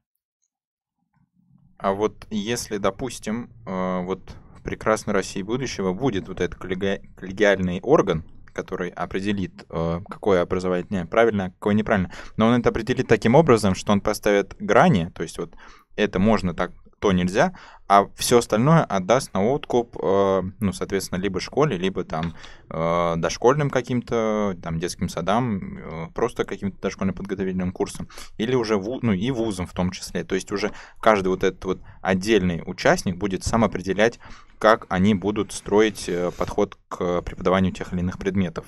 А 1.86 1.91
вот 1.91 2.26
если, 2.32 2.78
допустим, 2.78 3.52
э, 3.68 4.02
вот 4.02 4.36
в 4.57 4.64
прекрасной 4.64 5.14
России 5.14 5.44
будущего 5.44 5.94
будет 5.94 6.28
вот 6.28 6.41
этот 6.41 6.60
коллегиальный 6.60 7.80
орган, 7.80 8.24
который 8.53 8.90
определит, 8.90 9.66
э, 9.70 9.99
какое 10.10 10.41
образование 10.41 11.06
правильно, 11.06 11.52
какое 11.52 11.76
неправильно. 11.76 12.12
Но 12.38 12.48
он 12.48 12.60
это 12.60 12.70
определит 12.70 13.07
таким 13.07 13.36
образом, 13.36 13.76
что 13.76 13.91
он 13.91 14.02
поставит 14.02 14.56
грани, 14.57 15.12
то 15.14 15.22
есть 15.22 15.38
вот 15.38 15.53
это 15.95 16.18
можно 16.18 16.56
так 16.56 16.72
то 16.99 17.11
нельзя, 17.11 17.53
а 17.88 18.07
все 18.15 18.39
остальное 18.39 18.84
отдаст 18.84 19.34
на 19.34 19.45
откуп, 19.45 19.95
э, 20.01 20.41
ну, 20.59 20.73
соответственно, 20.73 21.19
либо 21.19 21.39
школе, 21.39 21.77
либо 21.77 22.03
там 22.03 22.34
э, 22.69 23.13
дошкольным 23.17 23.69
каким-то, 23.69 24.57
там, 24.63 24.80
детским 24.80 25.07
садам, 25.07 25.77
э, 25.77 26.07
просто 26.15 26.45
каким-то 26.45 26.81
дошкольным 26.81 27.15
подготовительным 27.15 27.72
курсом, 27.72 28.07
или 28.38 28.55
уже, 28.55 28.77
ву, 28.77 28.99
ну, 29.01 29.13
и 29.13 29.30
вузом 29.30 29.67
в 29.67 29.73
том 29.73 29.91
числе. 29.91 30.23
То 30.23 30.35
есть 30.35 30.51
уже 30.51 30.72
каждый 30.99 31.27
вот 31.27 31.43
этот 31.43 31.63
вот 31.65 31.81
отдельный 32.01 32.63
участник 32.65 33.17
будет 33.17 33.43
сам 33.43 33.63
определять, 33.63 34.19
как 34.57 34.88
они 34.89 35.13
будут 35.13 35.51
строить 35.51 36.05
э, 36.07 36.31
подход 36.31 36.77
к 36.88 37.22
преподаванию 37.22 37.72
тех 37.72 37.93
или 37.93 37.99
иных 37.99 38.17
предметов. 38.17 38.65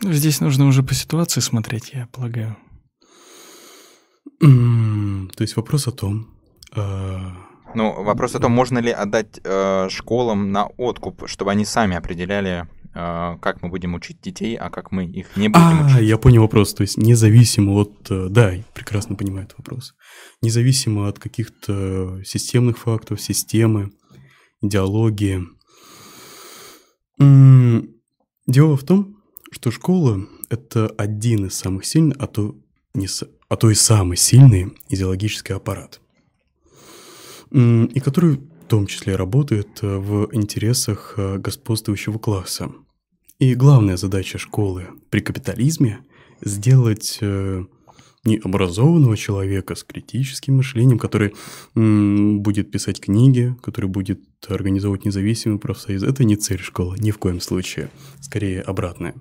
Здесь 0.00 0.40
нужно 0.40 0.66
уже 0.66 0.82
по 0.82 0.94
ситуации 0.94 1.40
смотреть, 1.40 1.92
я 1.92 2.08
полагаю. 2.12 2.56
То 4.40 5.40
есть 5.42 5.56
вопрос 5.56 5.86
о 5.86 5.92
том, 5.92 6.33
ну, 7.74 8.02
вопрос 8.02 8.34
о 8.34 8.40
том, 8.40 8.52
можно 8.52 8.78
ли 8.78 8.90
отдать 8.90 9.40
э, 9.42 9.88
школам 9.90 10.52
на 10.52 10.66
откуп, 10.66 11.24
чтобы 11.26 11.50
они 11.50 11.64
сами 11.64 11.96
определяли, 11.96 12.68
э, 12.94 13.38
как 13.40 13.62
мы 13.62 13.68
будем 13.68 13.94
учить 13.94 14.20
детей, 14.20 14.56
а 14.56 14.70
как 14.70 14.92
мы 14.92 15.04
их 15.04 15.36
не 15.36 15.48
будем 15.48 15.82
а, 15.82 15.86
учить. 15.86 16.02
я 16.02 16.16
понял 16.16 16.42
вопрос. 16.42 16.74
То 16.74 16.82
есть 16.82 16.96
независимо 16.96 17.72
от... 17.72 18.10
Э, 18.10 18.28
да, 18.30 18.52
прекрасно 18.74 19.16
понимаю 19.16 19.46
этот 19.46 19.58
вопрос. 19.58 19.94
Независимо 20.40 21.08
от 21.08 21.18
каких-то 21.18 22.22
системных 22.24 22.78
фактов, 22.78 23.20
системы, 23.20 23.90
идеологии. 24.62 25.42
Дело 28.46 28.76
в 28.76 28.84
том, 28.84 29.16
что 29.50 29.70
школа— 29.70 30.20
это 30.50 30.86
один 30.98 31.46
из 31.46 31.54
самых 31.54 31.86
сильных, 31.86 32.16
а 32.20 32.26
то, 32.26 32.54
не, 32.92 33.08
а 33.48 33.56
то 33.56 33.70
и 33.70 33.74
самый 33.74 34.16
сильный 34.16 34.72
идеологический 34.88 35.54
аппарат 35.54 36.00
и 37.54 38.00
который 38.00 38.40
в 38.64 38.66
том 38.66 38.86
числе 38.86 39.14
работает 39.14 39.82
э, 39.82 39.98
в 39.98 40.28
интересах 40.32 41.14
э, 41.16 41.38
господствующего 41.38 42.18
класса. 42.18 42.72
И 43.38 43.54
главная 43.54 43.96
задача 43.96 44.38
школы 44.38 44.88
при 45.10 45.20
капитализме– 45.20 46.00
сделать 46.40 47.18
э, 47.20 47.64
не 48.24 48.38
образованного 48.38 49.16
человека 49.16 49.74
с 49.74 49.84
критическим 49.84 50.56
мышлением, 50.56 50.98
который 50.98 51.34
будет 51.74 52.70
писать 52.70 53.00
книги, 53.00 53.54
который 53.62 53.86
будет 53.86 54.20
организовывать 54.48 55.04
независимый 55.04 55.58
профсоюз. 55.58 56.02
Это 56.02 56.24
не 56.24 56.36
цель 56.36 56.60
школы, 56.60 56.96
ни 56.98 57.10
в 57.10 57.18
коем 57.18 57.40
случае. 57.40 57.90
Скорее 58.20 58.62
обратная. 58.62 59.14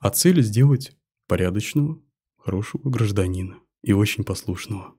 А 0.00 0.10
цель 0.10 0.42
сделать 0.42 0.92
порядочного, 1.28 1.98
хорошего 2.38 2.88
гражданина 2.88 3.58
и 3.82 3.92
очень 3.92 4.24
послушного. 4.24 4.94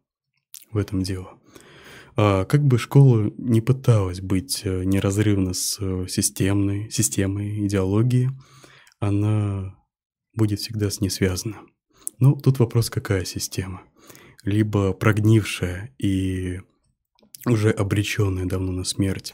В 0.71 0.77
этом 0.77 1.01
дело. 1.01 1.39
А 2.15 2.45
как 2.45 2.63
бы 2.63 2.77
школа 2.77 3.31
не 3.37 3.61
пыталась 3.61 4.21
быть 4.21 4.61
э, 4.63 4.83
неразрывно 4.83 5.53
с 5.53 5.77
э, 5.79 6.05
системной, 6.07 6.91
системой 6.91 7.65
идеологии, 7.65 8.29
она 8.99 9.75
будет 10.35 10.59
всегда 10.59 10.89
с 10.89 11.01
ней 11.01 11.09
связана. 11.09 11.61
Но 12.19 12.33
тут 12.33 12.59
вопрос, 12.59 12.89
какая 12.89 13.25
система. 13.25 13.83
Либо 14.43 14.93
прогнившая 14.93 15.93
и 15.97 16.59
уже 17.45 17.71
обреченная 17.71 18.45
давно 18.45 18.71
на 18.71 18.83
смерть, 18.83 19.33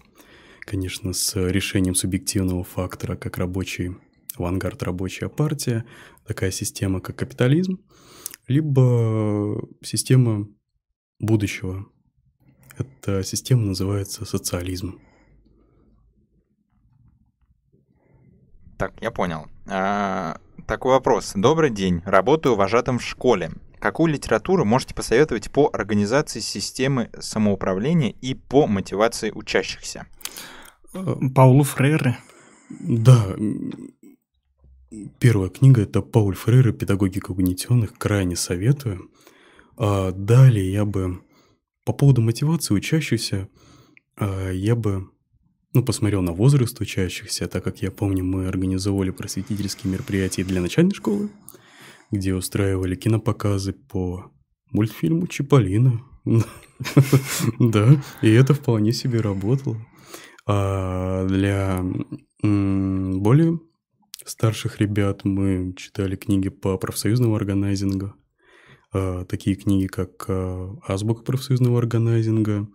конечно, 0.61 1.13
с 1.13 1.35
решением 1.35 1.95
субъективного 1.95 2.63
фактора, 2.63 3.15
как 3.15 3.37
рабочий 3.37 3.95
авангард, 4.37 4.83
рабочая 4.83 5.29
партия, 5.29 5.85
такая 6.25 6.51
система, 6.51 7.01
как 7.01 7.17
капитализм, 7.17 7.79
либо 8.47 9.61
система 9.83 10.47
будущего. 11.19 11.85
Эта 12.79 13.23
система 13.23 13.63
называется 13.63 14.25
социализм. 14.25 14.99
Так, 18.77 18.93
я 19.01 19.11
понял. 19.11 19.47
А, 19.67 20.39
такой 20.65 20.93
вопрос. 20.93 21.33
Добрый 21.35 21.69
день. 21.69 22.01
Работаю 22.05 22.55
вожатым 22.55 22.99
в 22.99 23.03
школе. 23.03 23.51
Какую 23.79 24.13
литературу 24.13 24.63
можете 24.63 24.95
посоветовать 24.95 25.51
по 25.51 25.69
организации 25.71 26.39
системы 26.39 27.09
самоуправления 27.19 28.13
и 28.21 28.33
по 28.33 28.67
мотивации 28.67 29.31
учащихся? 29.31 30.07
Паулу 30.93 31.63
Фрейре. 31.63 32.17
Да, 32.69 33.35
первая 35.19 35.49
книга 35.49 35.81
это 35.81 36.01
Пауль 36.01 36.35
Фрейре 36.35 36.71
«Педагогика 36.71 37.31
угнетенных». 37.31 37.93
Крайне 37.93 38.35
советую. 38.35 39.09
А 39.77 40.11
далее 40.11 40.71
я 40.71 40.85
бы 40.85 41.21
по 41.89 41.93
поводу 41.93 42.21
мотивации 42.21 42.75
учащихся 42.75 43.49
а, 44.15 44.51
я 44.51 44.75
бы 44.75 45.09
ну, 45.73 45.83
посмотрел 45.83 46.21
на 46.21 46.33
возраст 46.33 46.79
учащихся, 46.79 47.47
так 47.47 47.63
как 47.63 47.81
я 47.81 47.89
помню, 47.89 48.23
мы 48.23 48.47
организовывали 48.47 49.09
просветительские 49.09 49.91
мероприятия 49.91 50.43
для 50.43 50.61
начальной 50.61 50.93
школы, 50.93 51.31
где 52.11 52.35
устраивали 52.35 52.93
кинопоказы 52.93 53.73
по 53.73 54.31
мультфильму 54.71 55.25
Чиполлино. 55.25 56.03
Да, 57.59 57.99
и 58.21 58.29
это 58.29 58.53
вполне 58.53 58.93
себе 58.93 59.19
работало. 59.19 59.83
А 60.45 61.25
для 61.25 61.83
более 62.43 63.59
старших 64.23 64.79
ребят 64.79 65.25
мы 65.25 65.73
читали 65.75 66.15
книги 66.15 66.49
по 66.49 66.77
профсоюзному 66.77 67.33
органайзингу. 67.33 68.13
А, 68.91 69.25
такие 69.25 69.55
книги, 69.55 69.87
как 69.87 70.25
а, 70.27 70.75
«Азбука 70.87 71.23
профсоюзного 71.23 71.79
органайзинга», 71.79 72.67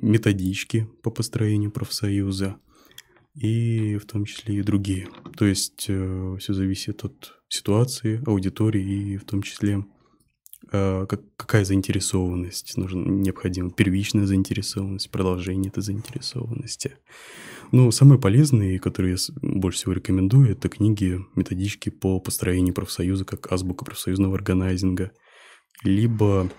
методички 0.00 0.88
по 1.02 1.10
построению 1.10 1.72
профсоюза 1.72 2.60
и 3.34 3.96
в 3.96 4.06
том 4.06 4.24
числе 4.24 4.56
и 4.56 4.62
другие. 4.62 5.08
То 5.36 5.44
есть 5.46 5.86
э, 5.88 6.36
все 6.38 6.52
зависит 6.52 7.04
от 7.04 7.40
ситуации, 7.48 8.22
аудитории 8.26 9.14
и 9.14 9.16
в 9.16 9.24
том 9.24 9.42
числе 9.42 9.84
э, 10.72 11.06
как, 11.08 11.22
какая 11.36 11.64
заинтересованность 11.64 12.76
нужна, 12.76 13.02
необходима, 13.02 13.70
первичная 13.70 14.26
заинтересованность, 14.26 15.10
продолжение 15.10 15.70
этой 15.70 15.82
заинтересованности. 15.82 16.96
Ну, 17.72 17.92
самые 17.92 18.18
полезные, 18.18 18.80
которые 18.80 19.12
я 19.12 19.34
больше 19.42 19.78
всего 19.78 19.92
рекомендую, 19.92 20.50
это 20.50 20.68
книги, 20.68 21.20
методички 21.36 21.88
по 21.88 22.18
построению 22.18 22.74
профсоюза, 22.74 23.24
как 23.24 23.52
азбука 23.52 23.84
профсоюзного 23.84 24.34
органайзинга, 24.34 25.12
либо 25.84 26.50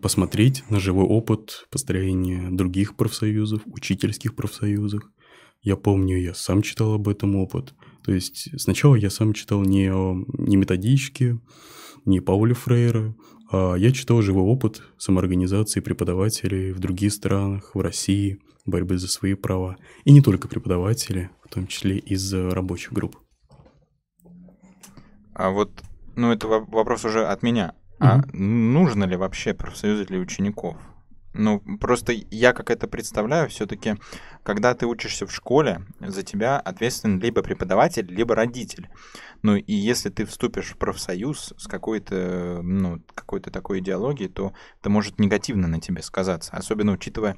посмотреть 0.00 0.62
на 0.70 0.78
живой 0.78 1.04
опыт 1.04 1.66
построения 1.70 2.50
других 2.50 2.96
профсоюзов, 2.96 3.62
учительских 3.66 4.36
профсоюзов. 4.36 5.02
Я 5.60 5.76
помню, 5.76 6.16
я 6.22 6.34
сам 6.34 6.62
читал 6.62 6.94
об 6.94 7.08
этом 7.08 7.34
опыт. 7.34 7.74
То 8.04 8.12
есть 8.12 8.48
сначала 8.60 8.94
я 8.94 9.10
сам 9.10 9.32
читал 9.32 9.62
не, 9.62 9.90
не 10.40 10.56
методички, 10.56 11.40
не 12.04 12.20
Пауля 12.20 12.54
Фрейра, 12.54 13.14
а 13.50 13.74
я 13.74 13.90
читал 13.90 14.22
живой 14.22 14.44
опыт 14.44 14.82
самоорганизации 14.98 15.80
преподавателей 15.80 16.70
в 16.70 16.78
других 16.78 17.12
странах, 17.12 17.74
в 17.74 17.80
России, 17.80 18.38
борьбы 18.68 18.98
за 18.98 19.08
свои 19.08 19.34
права. 19.34 19.76
И 20.04 20.12
не 20.12 20.20
только 20.20 20.48
преподаватели, 20.48 21.30
в 21.44 21.48
том 21.48 21.66
числе 21.66 21.98
из 21.98 22.32
рабочих 22.32 22.92
групп. 22.92 23.16
А 25.34 25.50
вот, 25.50 25.70
ну 26.16 26.32
это 26.32 26.46
вопрос 26.46 27.04
уже 27.04 27.26
от 27.26 27.42
меня. 27.42 27.74
А 28.00 28.20
нужно 28.32 29.04
ли 29.04 29.16
вообще 29.16 29.54
профсоюзы 29.54 30.04
для 30.04 30.18
учеников? 30.18 30.76
Ну, 31.34 31.60
просто 31.78 32.12
я 32.30 32.52
как 32.52 32.70
это 32.70 32.88
представляю, 32.88 33.48
все-таки, 33.48 33.96
когда 34.42 34.74
ты 34.74 34.86
учишься 34.86 35.26
в 35.26 35.32
школе, 35.32 35.82
за 36.00 36.22
тебя 36.22 36.58
ответственен 36.58 37.20
либо 37.20 37.42
преподаватель, 37.42 38.06
либо 38.06 38.34
родитель. 38.34 38.88
Ну, 39.42 39.54
и 39.54 39.72
если 39.72 40.08
ты 40.08 40.24
вступишь 40.24 40.72
в 40.72 40.78
профсоюз 40.78 41.54
с 41.56 41.68
какой-то, 41.68 42.60
ну, 42.62 43.00
какой-то 43.14 43.50
такой 43.50 43.78
идеологией, 43.78 44.30
то 44.30 44.52
это 44.80 44.90
может 44.90 45.20
негативно 45.20 45.68
на 45.68 45.80
тебе 45.80 46.02
сказаться, 46.02 46.52
особенно 46.56 46.92
учитывая 46.92 47.32
э, 47.32 47.36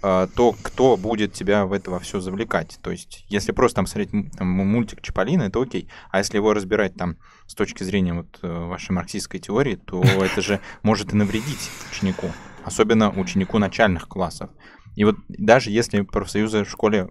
то, 0.00 0.54
кто 0.62 0.96
будет 0.96 1.32
тебя 1.32 1.66
в 1.66 1.72
это 1.72 1.98
все 2.00 2.20
завлекать. 2.20 2.78
То 2.82 2.90
есть, 2.90 3.24
если 3.28 3.52
просто 3.52 3.76
там 3.76 3.86
смотреть 3.86 4.10
там, 4.36 4.48
мультик 4.48 5.02
Чаполина, 5.02 5.42
это 5.42 5.60
окей, 5.60 5.88
а 6.10 6.18
если 6.18 6.36
его 6.36 6.54
разбирать 6.54 6.94
там 6.94 7.16
с 7.46 7.54
точки 7.54 7.82
зрения 7.82 8.14
вот 8.14 8.38
э, 8.42 8.48
вашей 8.48 8.92
марксистской 8.92 9.40
теории, 9.40 9.76
то 9.76 10.02
это 10.02 10.40
же 10.40 10.60
может 10.82 11.12
и 11.12 11.16
навредить 11.16 11.70
ученику 11.90 12.28
особенно 12.64 13.10
ученику 13.10 13.58
начальных 13.58 14.08
классов. 14.08 14.50
И 14.96 15.04
вот 15.04 15.16
даже 15.28 15.70
если 15.70 16.02
профсоюзы 16.02 16.64
в 16.64 16.70
школе 16.70 17.08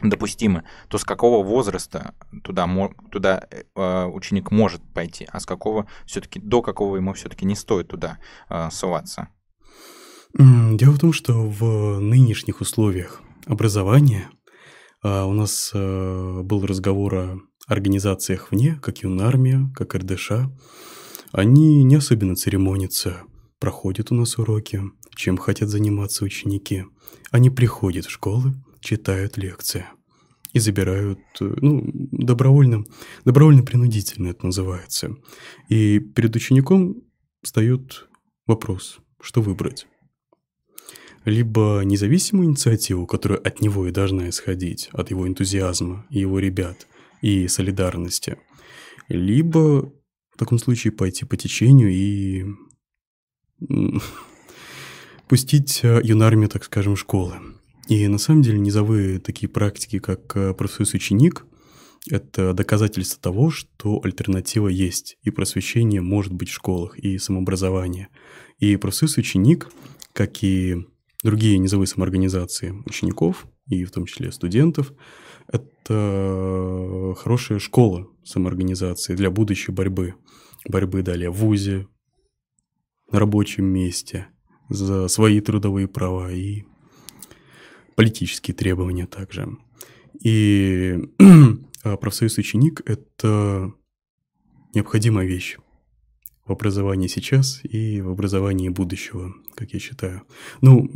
допустимы, 0.00 0.64
то 0.88 0.98
с 0.98 1.04
какого 1.04 1.44
возраста 1.44 2.14
туда, 2.42 2.68
туда 3.10 3.46
э, 3.50 4.04
ученик 4.06 4.50
может 4.50 4.82
пойти, 4.92 5.28
а 5.30 5.38
с 5.38 5.46
какого 5.46 5.86
все-таки, 6.06 6.40
до 6.40 6.60
какого 6.60 6.96
ему 6.96 7.12
все-таки 7.12 7.44
не 7.44 7.54
стоит 7.54 7.88
туда 7.88 8.18
э, 8.48 8.68
ссылаться? 8.70 9.28
Дело 10.34 10.92
в 10.92 10.98
том, 10.98 11.12
что 11.12 11.34
в 11.34 12.00
нынешних 12.00 12.60
условиях 12.60 13.20
образования 13.46 14.30
э, 15.02 15.22
у 15.24 15.32
нас 15.32 15.70
э, 15.74 16.40
был 16.42 16.64
разговор 16.64 17.14
о 17.14 17.38
организациях 17.66 18.50
вне, 18.50 18.78
как 18.80 18.98
Юнармия, 18.98 19.70
как 19.74 19.94
РДШ. 19.94 20.32
Они 21.32 21.84
не 21.84 21.96
особенно 21.96 22.34
церемонятся 22.36 23.22
проходят 23.60 24.10
у 24.10 24.14
нас 24.14 24.38
уроки, 24.38 24.82
чем 25.14 25.36
хотят 25.36 25.68
заниматься 25.68 26.24
ученики. 26.24 26.84
Они 27.30 27.48
приходят 27.48 28.06
в 28.06 28.10
школы, 28.10 28.54
читают 28.80 29.36
лекции 29.36 29.84
и 30.52 30.58
забирают, 30.58 31.20
э, 31.40 31.54
ну, 31.60 31.82
добровольно, 32.10 32.84
добровольно-принудительно 33.24 34.28
это 34.28 34.46
называется. 34.46 35.14
И 35.68 35.98
перед 36.00 36.34
учеником 36.34 36.96
встает 37.42 38.08
вопрос, 38.46 38.98
что 39.20 39.42
выбрать. 39.42 39.86
Либо 41.24 41.82
независимую 41.84 42.48
инициативу, 42.48 43.06
которая 43.06 43.38
от 43.38 43.60
него 43.60 43.86
и 43.86 43.92
должна 43.92 44.28
исходить, 44.28 44.88
от 44.92 45.10
его 45.10 45.26
энтузиазма 45.28 46.06
его 46.10 46.38
ребят, 46.38 46.88
и 47.20 47.46
солидарности. 47.48 48.38
Либо 49.08 49.92
в 50.30 50.38
таком 50.38 50.58
случае 50.58 50.92
пойти 50.92 51.24
по 51.24 51.36
течению 51.36 51.90
и 51.90 52.44
пустить 55.28 55.80
э, 55.82 56.00
юнармию, 56.02 56.48
так 56.48 56.64
скажем, 56.64 56.96
школы. 56.96 57.36
И 57.88 58.06
на 58.08 58.18
самом 58.18 58.42
деле 58.42 58.58
низовые 58.58 59.18
такие 59.20 59.48
практики, 59.48 59.98
как 59.98 60.36
э, 60.36 60.54
профсоюз 60.54 60.94
ученик, 60.94 61.46
это 62.10 62.52
доказательство 62.52 63.20
того, 63.20 63.50
что 63.50 64.00
альтернатива 64.02 64.68
есть, 64.68 65.18
и 65.22 65.30
просвещение 65.30 66.00
может 66.00 66.32
быть 66.32 66.48
в 66.48 66.54
школах, 66.54 66.98
и 66.98 67.18
самообразование. 67.18 68.08
И 68.58 68.76
профсоюз 68.76 69.18
ученик, 69.18 69.70
как 70.12 70.42
и 70.42 70.84
другие 71.22 71.58
низовые 71.58 71.86
самоорганизации 71.86 72.82
учеников, 72.86 73.46
и 73.66 73.84
в 73.84 73.90
том 73.90 74.06
числе 74.06 74.32
студентов, 74.32 74.92
это 75.48 77.14
хорошая 77.18 77.58
школа 77.58 78.08
самоорганизации 78.24 79.14
для 79.14 79.30
будущей 79.30 79.72
борьбы. 79.72 80.14
Борьбы 80.68 81.02
далее 81.02 81.30
в 81.30 81.34
ВУЗе, 81.34 81.88
на 83.10 83.18
рабочем 83.18 83.64
месте 83.64 84.28
за 84.68 85.08
свои 85.08 85.40
трудовые 85.40 85.88
права 85.88 86.32
и 86.32 86.64
политические 87.94 88.54
требования 88.54 89.06
также. 89.06 89.48
И 90.20 90.98
а 91.82 91.96
профсоюз 91.96 92.38
ученик– 92.38 92.80
это 92.86 93.72
необходимая 94.74 95.26
вещь 95.26 95.58
в 96.46 96.52
образовании 96.52 97.06
сейчас 97.06 97.60
и 97.62 98.00
в 98.00 98.10
образовании 98.10 98.68
будущего, 98.68 99.32
как 99.54 99.72
я 99.72 99.78
считаю. 99.78 100.22
Ну, 100.60 100.90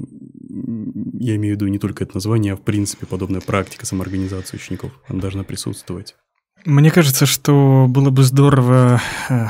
я 1.15 1.37
имею 1.37 1.55
в 1.55 1.57
виду 1.57 1.69
не 1.69 1.79
только 1.79 2.05
это 2.05 2.17
название, 2.17 2.55
а 2.55 2.57
в 2.57 2.63
принципе 2.63 3.07
подобная 3.07 3.41
практика 3.41 3.87
самоорганизации 3.87 4.57
учеников, 4.57 4.93
она 5.09 5.21
должна 5.21 5.45
присутствовать. 5.45 6.17
Мне 6.65 6.91
кажется, 6.91 7.27
что 7.27 7.87
было 7.89 8.11
бы 8.11 8.25
здорово 8.25 9.01
э, 9.29 9.47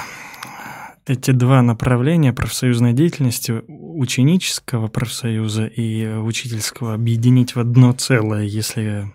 эти 1.07 1.31
два 1.31 1.63
направления 1.63 2.35
профсоюзной 2.35 2.93
деятельности, 2.93 3.63
ученического 3.67 4.89
профсоюза 4.89 5.67
и 5.67 6.07
учительского, 6.07 6.93
объединить 6.93 7.55
в 7.55 7.61
одно 7.61 7.93
целое, 7.93 8.43
если, 8.43 9.11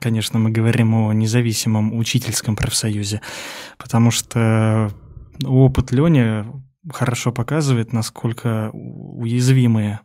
конечно, 0.00 0.40
мы 0.40 0.50
говорим 0.50 0.94
о 0.94 1.12
независимом 1.12 1.96
учительском 1.96 2.56
профсоюзе, 2.56 3.20
потому 3.78 4.10
что 4.10 4.92
опыт 5.44 5.92
Лёни 5.92 6.44
хорошо 6.92 7.32
показывает, 7.32 7.92
насколько 7.92 8.70
уязвимые 8.72 10.00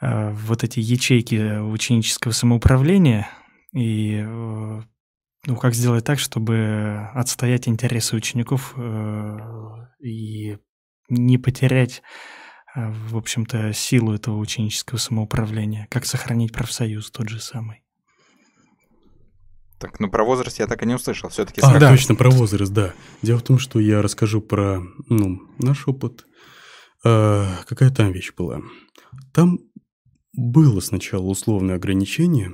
э, 0.00 0.32
вот 0.32 0.64
эти 0.64 0.80
ячейки 0.80 1.58
ученического 1.60 2.32
самоуправления 2.32 3.28
и 3.72 4.22
э, 4.24 4.82
ну, 5.44 5.56
как 5.56 5.74
сделать 5.74 6.04
так, 6.04 6.18
чтобы 6.18 7.08
отстоять 7.14 7.68
интересы 7.68 8.16
учеников 8.16 8.74
э, 8.76 9.38
и 10.00 10.58
не 11.08 11.38
потерять, 11.38 12.02
в 12.74 13.16
общем-то, 13.18 13.72
силу 13.72 14.14
этого 14.14 14.38
ученического 14.38 14.98
самоуправления? 14.98 15.86
Как 15.90 16.06
сохранить 16.06 16.52
профсоюз 16.52 17.10
тот 17.10 17.28
же 17.28 17.38
самый? 17.38 17.81
Так, 19.82 19.98
ну 19.98 20.08
про 20.08 20.22
возраст 20.22 20.60
я 20.60 20.68
так 20.68 20.80
и 20.84 20.86
не 20.86 20.94
услышал. 20.94 21.28
Все-таки 21.28 21.60
а, 21.60 21.76
да. 21.76 21.90
точно, 21.90 22.14
про 22.14 22.30
возраст, 22.30 22.72
да. 22.72 22.94
Дело 23.20 23.40
в 23.40 23.42
том, 23.42 23.58
что 23.58 23.80
я 23.80 24.00
расскажу 24.00 24.40
про 24.40 24.80
ну, 25.08 25.40
наш 25.58 25.88
опыт. 25.88 26.24
А, 27.04 27.64
какая 27.66 27.90
там 27.90 28.12
вещь 28.12 28.32
была? 28.32 28.60
Там 29.34 29.58
было 30.34 30.78
сначала 30.78 31.24
условное 31.24 31.74
ограничение, 31.74 32.52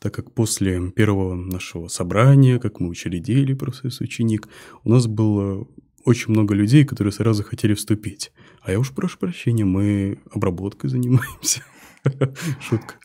так 0.00 0.12
как 0.12 0.34
после 0.34 0.90
первого 0.90 1.36
нашего 1.36 1.86
собрания, 1.86 2.58
как 2.58 2.80
мы 2.80 2.88
учредили 2.88 3.54
профсоюз 3.54 4.00
ученик, 4.00 4.48
у 4.82 4.90
нас 4.90 5.06
было 5.06 5.64
очень 6.04 6.32
много 6.32 6.54
людей, 6.54 6.84
которые 6.84 7.12
сразу 7.12 7.44
хотели 7.44 7.74
вступить. 7.74 8.32
А 8.62 8.72
я 8.72 8.80
уж 8.80 8.90
прошу 8.90 9.16
прощения, 9.18 9.64
мы 9.64 10.18
обработкой 10.32 10.90
занимаемся. 10.90 11.62
Шутка. 12.60 12.96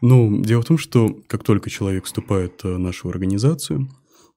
Ну, 0.00 0.42
дело 0.42 0.62
в 0.62 0.66
том, 0.66 0.78
что 0.78 1.16
как 1.26 1.42
только 1.42 1.70
человек 1.70 2.04
вступает 2.04 2.62
в 2.62 2.78
нашу 2.78 3.08
организацию, 3.08 3.88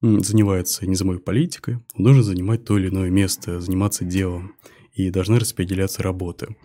занимается 0.02 0.88
низовой 0.88 1.20
политикой, 1.20 1.80
он 1.96 2.04
должен 2.06 2.24
занимать 2.24 2.64
то 2.64 2.78
или 2.78 2.90
иное 2.90 3.10
место, 3.10 3.60
заниматься 3.60 4.06
делом, 4.06 4.56
и 4.94 5.10
должна 5.10 5.40
распределяться 5.40 6.04
работа. 6.04 6.56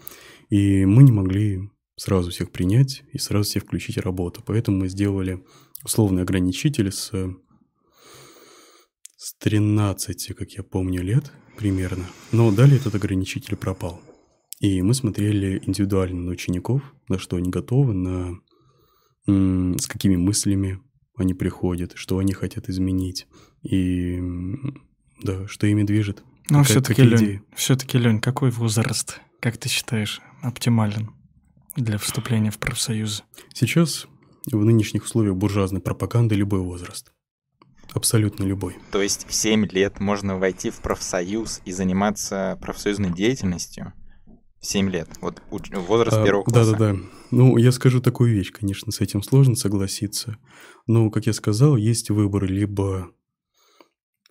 И 0.51 0.85
мы 0.85 1.03
не 1.03 1.13
могли 1.13 1.71
сразу 1.97 2.31
всех 2.31 2.51
принять 2.51 3.03
и 3.13 3.19
сразу 3.19 3.49
всех 3.49 3.65
включить 3.65 3.97
в 3.97 4.01
работу. 4.01 4.43
Поэтому 4.45 4.79
мы 4.79 4.89
сделали 4.89 5.45
условный 5.85 6.23
ограничитель 6.23 6.91
с, 6.91 7.11
с 9.17 9.35
13, 9.39 10.35
как 10.37 10.51
я 10.53 10.63
помню, 10.63 11.03
лет 11.03 11.33
примерно. 11.57 12.07
Но 12.33 12.51
далее 12.51 12.77
этот 12.77 12.95
ограничитель 12.95 13.57
пропал. 13.57 14.01
И 14.61 14.83
мы 14.83 14.95
смотрели 14.95 15.63
индивидуально 15.67 16.23
на 16.23 16.31
учеников, 16.31 16.83
на 17.09 17.19
что 17.19 17.37
они 17.37 17.51
готовы, 17.51 17.93
на 17.95 18.41
с 19.27 19.87
какими 19.87 20.17
мыслями 20.17 20.81
они 21.17 21.35
приходят, 21.35 21.93
что 21.95 22.19
они 22.19 22.33
хотят 22.33 22.69
изменить, 22.69 23.27
и 23.63 24.21
да, 25.23 25.47
что 25.49 25.67
ими 25.67 25.83
движет. 25.85 26.23
Ну, 26.51 26.63
все-таки, 26.63 27.03
Лень, 27.03 27.41
все-таки, 27.55 27.99
Лень, 27.99 28.21
какой 28.21 28.51
возраст, 28.51 29.21
как 29.41 29.57
ты 29.57 29.69
считаешь, 29.69 30.21
оптимален 30.43 31.11
для 31.77 31.99
вступления 31.99 32.51
в 32.51 32.59
профсоюз? 32.59 33.25
Сейчас 33.55 34.07
в 34.51 34.63
нынешних 34.65 35.05
условиях 35.05 35.37
буржуазной 35.37 35.81
пропаганды 35.81 36.35
любой 36.35 36.61
возраст. 36.61 37.13
Абсолютно 37.93 38.45
любой. 38.45 38.77
То 38.91 39.01
есть 39.01 39.27
в 39.29 39.33
7 39.33 39.67
лет 39.67 40.01
можно 40.01 40.37
войти 40.37 40.71
в 40.71 40.81
профсоюз 40.81 41.63
и 41.65 41.73
заниматься 41.73 42.59
профсоюзной 42.61 43.13
деятельностью? 43.13 43.93
7 44.65 44.91
лет. 44.91 45.09
Вот 45.21 45.43
возраст 45.51 46.17
а, 46.17 46.25
первого 46.25 46.45
класса. 46.45 46.73
Да-да-да. 46.73 47.01
Ну, 47.31 47.57
я 47.57 47.73
скажу 47.73 48.01
такую 48.01 48.33
вещь, 48.33 48.53
конечно, 48.53 48.93
с 48.93 49.01
этим 49.01 49.23
сложно 49.23 49.57
согласиться. 49.57 50.39
Но, 50.87 51.11
как 51.11 51.27
я 51.27 51.33
сказал, 51.33 51.77
есть 51.77 52.11
выбор 52.11 52.45
либо 52.45 53.11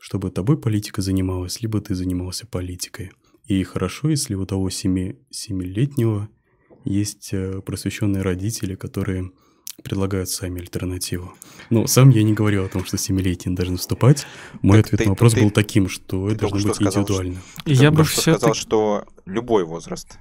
чтобы 0.04 0.32
тобой 0.32 0.58
политика 0.58 1.02
занималась, 1.02 1.62
либо 1.62 1.80
ты 1.80 1.96
занимался 1.96 2.46
политикой. 2.46 3.14
И 3.46 3.64
хорошо, 3.64 4.10
если 4.10 4.36
у 4.36 4.46
того 4.46 4.70
7, 4.70 5.16
7-летнего 5.32 6.28
есть 6.84 7.30
э, 7.32 7.62
просвещенные 7.62 8.22
родители, 8.22 8.76
которые 8.76 9.32
предлагают 9.82 10.30
сами 10.30 10.60
альтернативу. 10.60 11.34
Но 11.70 11.88
сам 11.88 12.10
я 12.10 12.24
не 12.24 12.34
говорил 12.34 12.66
о 12.66 12.68
том, 12.68 12.84
что 12.84 12.98
семилетние 12.98 13.56
должны 13.56 13.78
вступать. 13.78 14.28
Мой 14.62 14.80
так 14.80 14.88
ответ 14.88 15.00
ты, 15.00 15.06
на 15.06 15.12
вопрос 15.12 15.34
ты, 15.36 15.42
был 15.42 15.52
таким, 15.52 15.88
что 15.88 16.30
это 16.30 16.50
должно 16.50 16.68
быть 16.68 16.76
сказал, 16.76 17.04
индивидуально. 17.04 17.42
Что, 17.60 17.72
я 17.72 17.92
бы 17.92 18.04
все 18.04 18.36
сказал, 18.36 18.54
что 18.54 19.06
любой 19.26 19.64
возраст. 19.64 20.20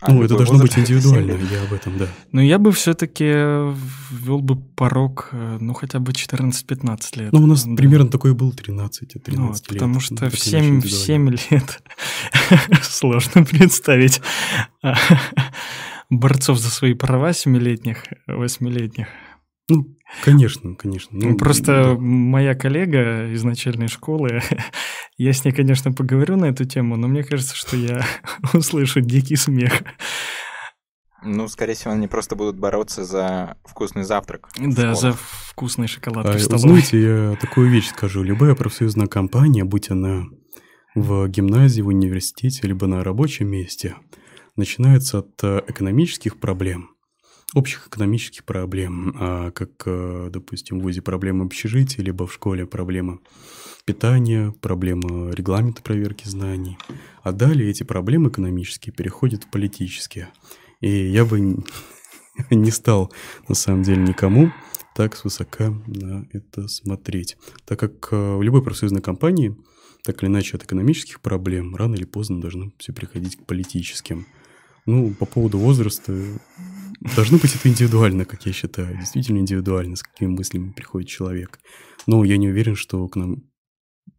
А 0.00 0.12
ну, 0.12 0.22
это 0.22 0.36
должно 0.36 0.58
быть 0.58 0.78
индивидуально, 0.78 1.32
я 1.50 1.62
об 1.62 1.72
этом, 1.72 1.98
да. 1.98 2.06
Ну, 2.30 2.40
я 2.40 2.58
бы 2.58 2.70
все-таки 2.70 3.24
ввел 3.24 4.40
бы 4.40 4.56
порог, 4.56 5.30
э, 5.32 5.58
ну, 5.60 5.74
хотя 5.74 5.98
бы 5.98 6.12
14-15 6.12 7.18
лет. 7.18 7.32
Ну, 7.32 7.42
у 7.42 7.46
нас 7.46 7.64
да. 7.64 7.74
примерно 7.74 8.08
такой 8.08 8.32
был 8.34 8.52
13 8.52 9.22
13 9.22 9.36
ну, 9.36 9.48
лет. 9.48 9.66
Потому 9.66 10.00
что 10.00 10.24
ну, 10.24 10.30
в 10.30 10.38
7, 10.38 10.80
в 10.80 10.88
7 10.88 11.30
лет 11.30 11.82
сложно 12.82 13.44
представить 13.44 14.20
борцов 16.10 16.58
за 16.58 16.70
свои 16.70 16.94
права 16.94 17.32
семилетних, 17.32 18.04
восьмилетних. 18.26 19.08
Ну, 19.68 19.97
конечно, 20.24 20.74
конечно. 20.74 21.18
Ну, 21.18 21.36
Просто 21.36 21.84
да. 21.84 21.96
моя 21.98 22.54
коллега 22.54 23.30
из 23.32 23.44
начальной 23.44 23.88
школы, 23.88 24.40
я 25.16 25.32
с 25.32 25.44
ней, 25.44 25.52
конечно, 25.52 25.92
поговорю 25.92 26.36
на 26.36 26.46
эту 26.46 26.64
тему, 26.64 26.96
но 26.96 27.08
мне 27.08 27.24
кажется, 27.24 27.54
что 27.56 27.76
я 27.76 28.04
услышу 28.52 29.00
дикий 29.00 29.36
смех. 29.36 29.72
Ну, 31.24 31.48
скорее 31.48 31.74
всего, 31.74 31.92
они 31.92 32.06
просто 32.06 32.36
будут 32.36 32.58
бороться 32.58 33.04
за 33.04 33.56
вкусный 33.64 34.04
завтрак. 34.04 34.48
Да, 34.56 34.94
за 34.94 35.12
вкусный 35.12 35.88
шоколад 35.88 36.26
а, 36.26 36.32
в 36.32 36.40
столовой. 36.40 36.80
Знаете, 36.80 37.02
я 37.02 37.36
такую 37.40 37.68
вещь 37.70 37.88
скажу. 37.88 38.22
Любая 38.22 38.54
профсоюзная 38.54 39.08
компания, 39.08 39.64
будь 39.64 39.90
она 39.90 40.24
в 40.94 41.26
гимназии, 41.28 41.82
в 41.82 41.88
университете, 41.88 42.68
либо 42.68 42.86
на 42.86 43.02
рабочем 43.02 43.48
месте– 43.48 43.96
начинается 44.58 45.20
от 45.20 45.42
э, 45.42 45.62
экономических 45.68 46.38
проблем, 46.38 46.90
общих 47.54 47.86
экономических 47.88 48.44
проблем, 48.44 49.14
а 49.18 49.50
как, 49.50 49.70
э, 49.86 50.28
допустим, 50.30 50.78
в 50.78 50.82
ВУЗе 50.82 51.02
проблема 51.02 51.44
общежития, 51.44 52.04
либо 52.04 52.26
в 52.26 52.32
школе 52.32 52.66
проблема 52.66 53.20
питания, 53.84 54.52
проблема 54.60 55.30
регламента 55.32 55.82
проверки 55.82 56.28
знаний. 56.28 56.76
А 57.22 57.32
далее 57.32 57.70
эти 57.70 57.84
проблемы 57.84 58.28
экономические 58.28 58.92
переходят 58.92 59.44
в 59.44 59.50
политические. 59.50 60.28
И 60.80 60.90
я 60.90 61.24
бы 61.24 61.40
не 62.50 62.70
стал, 62.70 63.12
на 63.48 63.54
самом 63.54 63.82
деле, 63.82 64.02
никому 64.02 64.52
так 64.94 65.16
свысока 65.16 65.72
на 65.86 66.26
это 66.32 66.66
смотреть. 66.66 67.36
Так 67.64 67.78
как 67.78 68.08
э, 68.10 68.36
в 68.36 68.42
любой 68.42 68.62
профсоюзной 68.62 69.00
компании, 69.00 69.56
так 70.02 70.22
или 70.22 70.28
иначе 70.28 70.56
от 70.56 70.64
экономических 70.64 71.20
проблем, 71.20 71.76
рано 71.76 71.94
или 71.94 72.04
поздно 72.04 72.40
должно 72.40 72.72
все 72.78 72.92
приходить 72.92 73.36
к 73.36 73.46
политическим. 73.46 74.26
Ну, 74.86 75.14
по 75.14 75.24
поводу 75.24 75.58
возраста, 75.58 76.12
должно 77.00 77.38
быть 77.38 77.54
это 77.54 77.68
индивидуально, 77.68 78.24
как 78.24 78.46
я 78.46 78.52
считаю. 78.52 78.96
Действительно 78.96 79.38
индивидуально, 79.38 79.96
с 79.96 80.02
какими 80.02 80.28
мыслями 80.28 80.72
приходит 80.72 81.08
человек. 81.08 81.60
Но 82.06 82.24
я 82.24 82.36
не 82.36 82.48
уверен, 82.48 82.76
что 82.76 83.06
к 83.08 83.16
нам 83.16 83.42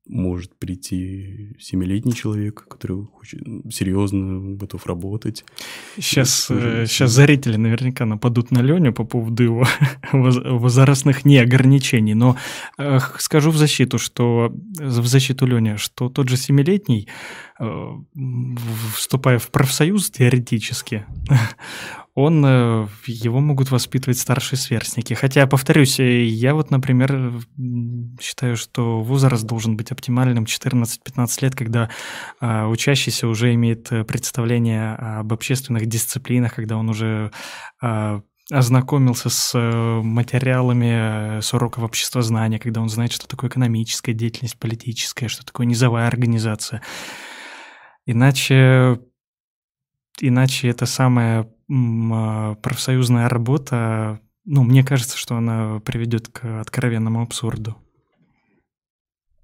может 0.09 0.57
прийти 0.57 1.55
семилетний 1.59 2.13
человек, 2.13 2.65
который 2.67 3.05
хочет, 3.05 3.41
серьезно 3.71 4.55
готов 4.55 4.85
работать. 4.87 5.45
Сейчас, 5.95 6.47
э, 6.49 6.85
сейчас 6.87 7.11
зрители 7.11 7.57
наверняка 7.57 8.05
нападут 8.05 8.51
на 8.51 8.59
Леню 8.59 8.91
по 8.91 9.03
поводу 9.03 9.43
его 9.43 9.67
возрастных 10.11 11.25
неограничений, 11.25 12.15
но 12.15 12.37
э, 12.77 12.97
скажу 13.19 13.51
в 13.51 13.57
защиту, 13.57 13.99
что 13.99 14.51
в 14.51 15.05
защиту 15.05 15.45
Лени, 15.45 15.75
что 15.77 16.09
тот 16.09 16.27
же 16.27 16.37
семилетний, 16.37 17.07
э, 17.59 17.89
вступая 18.95 19.37
в 19.37 19.51
профсоюз 19.51 20.09
теоретически, 20.09 21.05
он, 22.15 22.43
э, 22.45 22.87
его 23.05 23.39
могут 23.39 23.71
воспитывать 23.71 24.17
старшие 24.17 24.57
сверстники. 24.57 25.13
Хотя, 25.13 25.47
повторюсь, 25.47 25.99
э, 25.99 26.23
я 26.23 26.53
вот, 26.53 26.71
например, 26.71 27.41
считаю, 28.19 28.57
что 28.57 29.01
возраст 29.01 29.45
должен 29.45 29.77
быть 29.77 29.91
оптимальным 29.91 30.45
14-15 30.45 31.41
лет, 31.41 31.55
когда 31.55 31.89
э, 32.41 32.65
учащийся 32.65 33.27
уже 33.27 33.53
имеет 33.53 33.91
э, 33.91 34.03
представление 34.03 34.93
об 34.95 35.31
общественных 35.33 35.85
дисциплинах, 35.85 36.55
когда 36.55 36.77
он 36.77 36.89
уже 36.89 37.31
э, 37.81 38.21
ознакомился 38.51 39.29
с 39.29 39.57
материалами 39.57 41.39
с 41.39 41.53
уроков 41.53 41.83
обществознания, 41.83 42.57
когда 42.57 42.81
он 42.81 42.89
знает, 42.89 43.11
что 43.11 43.27
такое 43.27 43.49
экономическая 43.49 44.13
деятельность, 44.13 44.57
политическая, 44.57 45.27
что 45.27 45.45
такое 45.45 45.67
низовая 45.67 46.07
организация. 46.07 46.81
Иначе, 48.07 48.99
иначе 50.19 50.69
это 50.69 50.87
самое 50.87 51.41
а, 51.41 51.49
профсоюзная 51.69 53.29
работа, 53.29 54.19
ну, 54.45 54.63
мне 54.63 54.83
кажется, 54.83 55.17
что 55.17 55.35
она 55.35 55.79
приведет 55.81 56.27
к 56.27 56.61
откровенному 56.61 57.21
абсурду. 57.21 57.75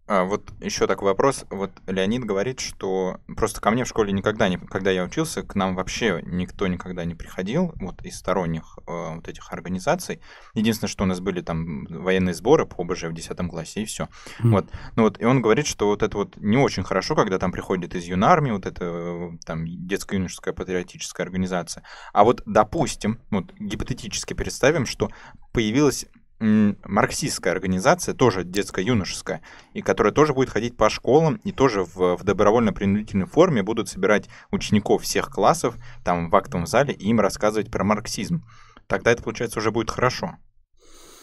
А, 0.07 0.23
вот 0.23 0.53
еще 0.61 0.85
такой 0.85 1.09
вопрос. 1.09 1.45
Вот 1.49 1.71
Леонид 1.87 2.23
говорит, 2.23 2.59
что 2.59 3.19
просто 3.35 3.59
ко 3.59 3.71
мне 3.71 3.85
в 3.85 3.87
школе 3.87 4.11
никогда 4.11 4.47
не, 4.49 4.57
когда 4.57 4.91
я 4.91 5.03
учился, 5.03 5.41
к 5.41 5.55
нам 5.55 5.75
вообще 5.75 6.21
никто 6.23 6.67
никогда 6.67 7.05
не 7.05 7.15
приходил, 7.15 7.73
вот 7.75 8.03
из 8.03 8.17
сторонних 8.17 8.77
э, 8.85 9.15
вот 9.15 9.27
этих 9.27 9.51
организаций. 9.51 10.21
Единственное, 10.53 10.89
что 10.89 11.05
у 11.05 11.07
нас 11.07 11.19
были 11.19 11.41
там 11.41 11.85
военные 11.85 12.35
сборы 12.35 12.67
по 12.67 12.83
ОБЖ 12.83 13.05
в 13.05 13.13
10 13.13 13.49
классе, 13.49 13.81
и 13.81 13.85
все. 13.85 14.07
Mm. 14.43 14.49
Вот. 14.51 14.65
Ну 14.95 15.03
вот, 15.03 15.19
и 15.19 15.25
он 15.25 15.41
говорит, 15.41 15.65
что 15.65 15.87
вот 15.87 16.03
это 16.03 16.17
вот 16.17 16.37
не 16.37 16.57
очень 16.57 16.83
хорошо, 16.83 17.15
когда 17.15 17.39
там 17.39 17.51
приходит 17.51 17.95
из 17.95 18.03
юнармии, 18.05 18.51
вот 18.51 18.67
это 18.67 19.31
там 19.43 19.65
детско-юношеская 19.65 20.53
патриотическая 20.53 21.25
организация. 21.25 21.83
А 22.13 22.23
вот, 22.23 22.43
допустим, 22.45 23.19
вот 23.31 23.51
гипотетически 23.59 24.35
представим, 24.35 24.85
что 24.85 25.09
появилась 25.51 26.05
марксистская 26.39 27.53
организация, 27.53 28.13
тоже 28.13 28.43
детско-юношеская, 28.43 29.41
и 29.73 29.81
которая 29.81 30.13
тоже 30.13 30.33
будет 30.33 30.49
ходить 30.49 30.75
по 30.75 30.89
школам 30.89 31.35
и 31.43 31.51
тоже 31.51 31.83
в, 31.83 32.17
в 32.17 32.23
добровольно-принудительной 32.23 33.25
форме 33.25 33.63
будут 33.63 33.89
собирать 33.89 34.29
учеников 34.51 35.03
всех 35.03 35.29
классов 35.29 35.75
там 36.03 36.29
в 36.29 36.35
актовом 36.35 36.67
зале 36.67 36.93
и 36.93 37.07
им 37.07 37.19
рассказывать 37.19 37.71
про 37.71 37.83
марксизм. 37.83 38.43
Тогда 38.87 39.11
это, 39.11 39.23
получается, 39.23 39.59
уже 39.59 39.71
будет 39.71 39.89
хорошо. 39.89 40.35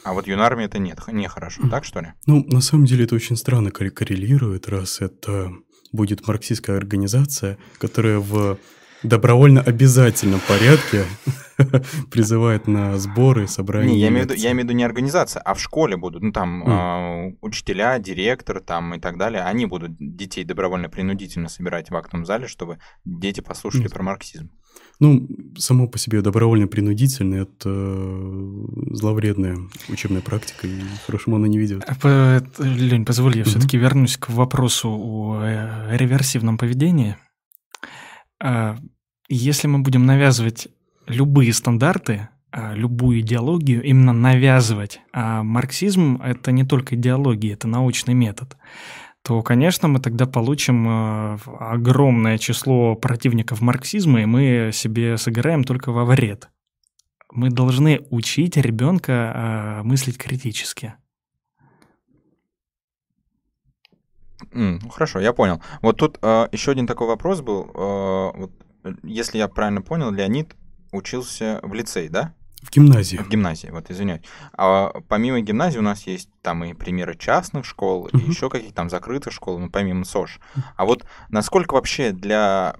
А 0.04 0.14
вот 0.14 0.26
юнармия 0.26 0.66
это 0.66 0.78
нет, 0.78 0.98
нехорошо, 1.06 1.68
так 1.70 1.84
что 1.84 2.00
ли? 2.00 2.08
Ну, 2.26 2.44
на 2.48 2.60
самом 2.60 2.86
деле 2.86 3.04
это 3.04 3.14
очень 3.14 3.36
странно 3.36 3.70
коррелирует, 3.70 4.68
раз 4.68 5.00
это 5.00 5.52
будет 5.92 6.26
марксистская 6.26 6.76
организация, 6.76 7.56
которая 7.78 8.18
в 8.18 8.58
добровольно 9.02 9.60
обязательном 9.60 10.40
порядке 10.46 11.04
призывает 12.10 12.66
на 12.66 12.98
сборы, 12.98 13.46
собрания. 13.48 13.92
Не, 13.92 14.00
я 14.00 14.08
имею, 14.08 14.26
в 14.26 14.30
виду, 14.30 14.40
я 14.40 14.52
имею 14.52 14.66
в 14.66 14.68
виду 14.68 14.78
не 14.78 14.84
организация, 14.84 15.40
а 15.42 15.54
в 15.54 15.60
школе 15.60 15.96
будут, 15.96 16.22
ну 16.22 16.32
там 16.32 16.64
mm. 16.64 17.30
э, 17.30 17.36
учителя, 17.40 17.98
директор 17.98 18.60
там 18.60 18.94
и 18.94 19.00
так 19.00 19.18
далее, 19.18 19.42
они 19.42 19.66
будут 19.66 19.92
детей 19.98 20.44
добровольно-принудительно 20.44 21.48
собирать 21.48 21.90
в 21.90 21.96
актовом 21.96 22.26
зале, 22.26 22.46
чтобы 22.46 22.78
дети 23.04 23.40
послушали 23.40 23.86
mm. 23.86 23.92
про 23.92 24.02
марксизм. 24.02 24.50
Ну, 25.00 25.28
само 25.58 25.88
по 25.88 25.98
себе 25.98 26.22
добровольно-принудительно– 26.22 27.34
это 27.42 28.94
зловредная 28.94 29.58
учебная 29.88 30.22
практика, 30.22 30.66
и 30.66 30.80
хорошему 31.04 31.36
она 31.36 31.48
не 31.48 31.58
ведет. 31.58 31.84
Лень, 32.58 33.04
позволь, 33.04 33.36
я 33.36 33.42
mm-hmm. 33.42 33.46
все-таки 33.46 33.76
вернусь 33.76 34.16
к 34.16 34.30
вопросу 34.30 34.90
о 34.90 35.42
э, 35.42 35.96
реверсивном 35.96 36.56
поведении. 36.56 37.16
А, 39.32 39.34
если 39.34 39.68
мы 39.68 39.78
будем 39.80 40.06
навязывать 40.06 40.68
любые 41.06 41.52
стандарты, 41.52 42.28
а, 42.50 42.74
любую 42.74 43.20
идеологию, 43.20 43.82
именно 43.82 44.12
навязывать, 44.12 45.00
а 45.12 45.42
марксизм— 45.42 46.20
это 46.24 46.52
не 46.52 46.64
только 46.64 46.94
идеология, 46.94 47.54
это 47.54 47.66
научный 47.66 48.14
метод, 48.14 48.56
то, 49.22 49.42
конечно, 49.42 49.88
мы 49.88 50.00
тогда 50.00 50.26
получим 50.26 50.86
а, 50.88 51.38
огромное 51.60 52.38
число 52.38 52.94
противников 52.94 53.60
марксизма, 53.60 54.22
и 54.22 54.26
мы 54.26 54.70
себе 54.72 55.16
сыграем 55.16 55.64
только 55.64 55.92
во 55.92 56.04
вред. 56.04 56.50
Мы 57.32 57.48
должны 57.48 58.00
учить 58.10 58.58
ребенка 58.58 59.80
мыслить 59.84 60.18
критически. 60.18 60.94
Mm, 64.50 64.90
хорошо, 64.90 65.20
я 65.20 65.32
понял. 65.32 65.62
Вот 65.80 65.96
тут 65.96 66.18
э, 66.20 66.48
еще 66.52 66.72
один 66.72 66.86
такой 66.86 67.06
вопрос 67.06 67.40
был. 67.40 67.70
Э, 67.74 68.30
вот, 68.34 68.50
если 69.02 69.38
я 69.38 69.48
правильно 69.48 69.82
понял, 69.82 70.10
Леонид 70.10 70.54
учился 70.92 71.60
в 71.62 71.72
лицей, 71.74 72.08
да? 72.08 72.34
В 72.62 72.70
гимназии. 72.70 73.16
В 73.16 73.28
гимназии, 73.28 73.68
вот 73.68 73.90
извиняюсь. 73.90 74.22
А 74.56 74.92
помимо 75.08 75.40
гимназии 75.40 75.78
у 75.78 75.82
нас 75.82 76.06
есть 76.06 76.28
там 76.42 76.64
и 76.64 76.74
примеры 76.74 77.16
частных 77.16 77.64
школ, 77.64 78.06
uh-huh. 78.06 78.20
и 78.20 78.28
еще 78.28 78.48
каких-то 78.48 78.74
там 78.74 78.88
закрытых 78.88 79.32
школ, 79.32 79.58
ну, 79.58 79.68
помимо 79.68 80.04
СОЖ. 80.04 80.38
А 80.76 80.84
вот 80.84 81.04
насколько 81.28 81.74
вообще 81.74 82.12
для 82.12 82.76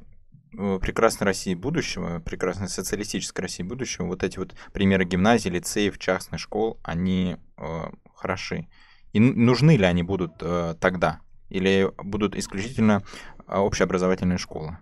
э, 0.56 0.78
прекрасной 0.80 1.24
России 1.24 1.54
будущего, 1.54 2.20
прекрасной 2.20 2.68
социалистической 2.68 3.42
России 3.42 3.64
будущего, 3.64 4.06
вот 4.06 4.22
эти 4.22 4.38
вот 4.38 4.54
примеры 4.72 5.04
гимназий, 5.04 5.50
лицеев, 5.50 5.98
частных 5.98 6.40
школ, 6.40 6.78
они 6.84 7.36
э, 7.58 7.82
хороши? 8.14 8.68
И 9.12 9.18
нужны 9.18 9.76
ли 9.76 9.84
они 9.84 10.04
будут 10.04 10.34
э, 10.40 10.76
тогда? 10.80 11.20
Или 11.50 11.90
будут 11.98 12.36
исключительно 12.36 13.02
а, 13.46 13.60
общеобразовательные 13.60 14.38
школы? 14.38 14.78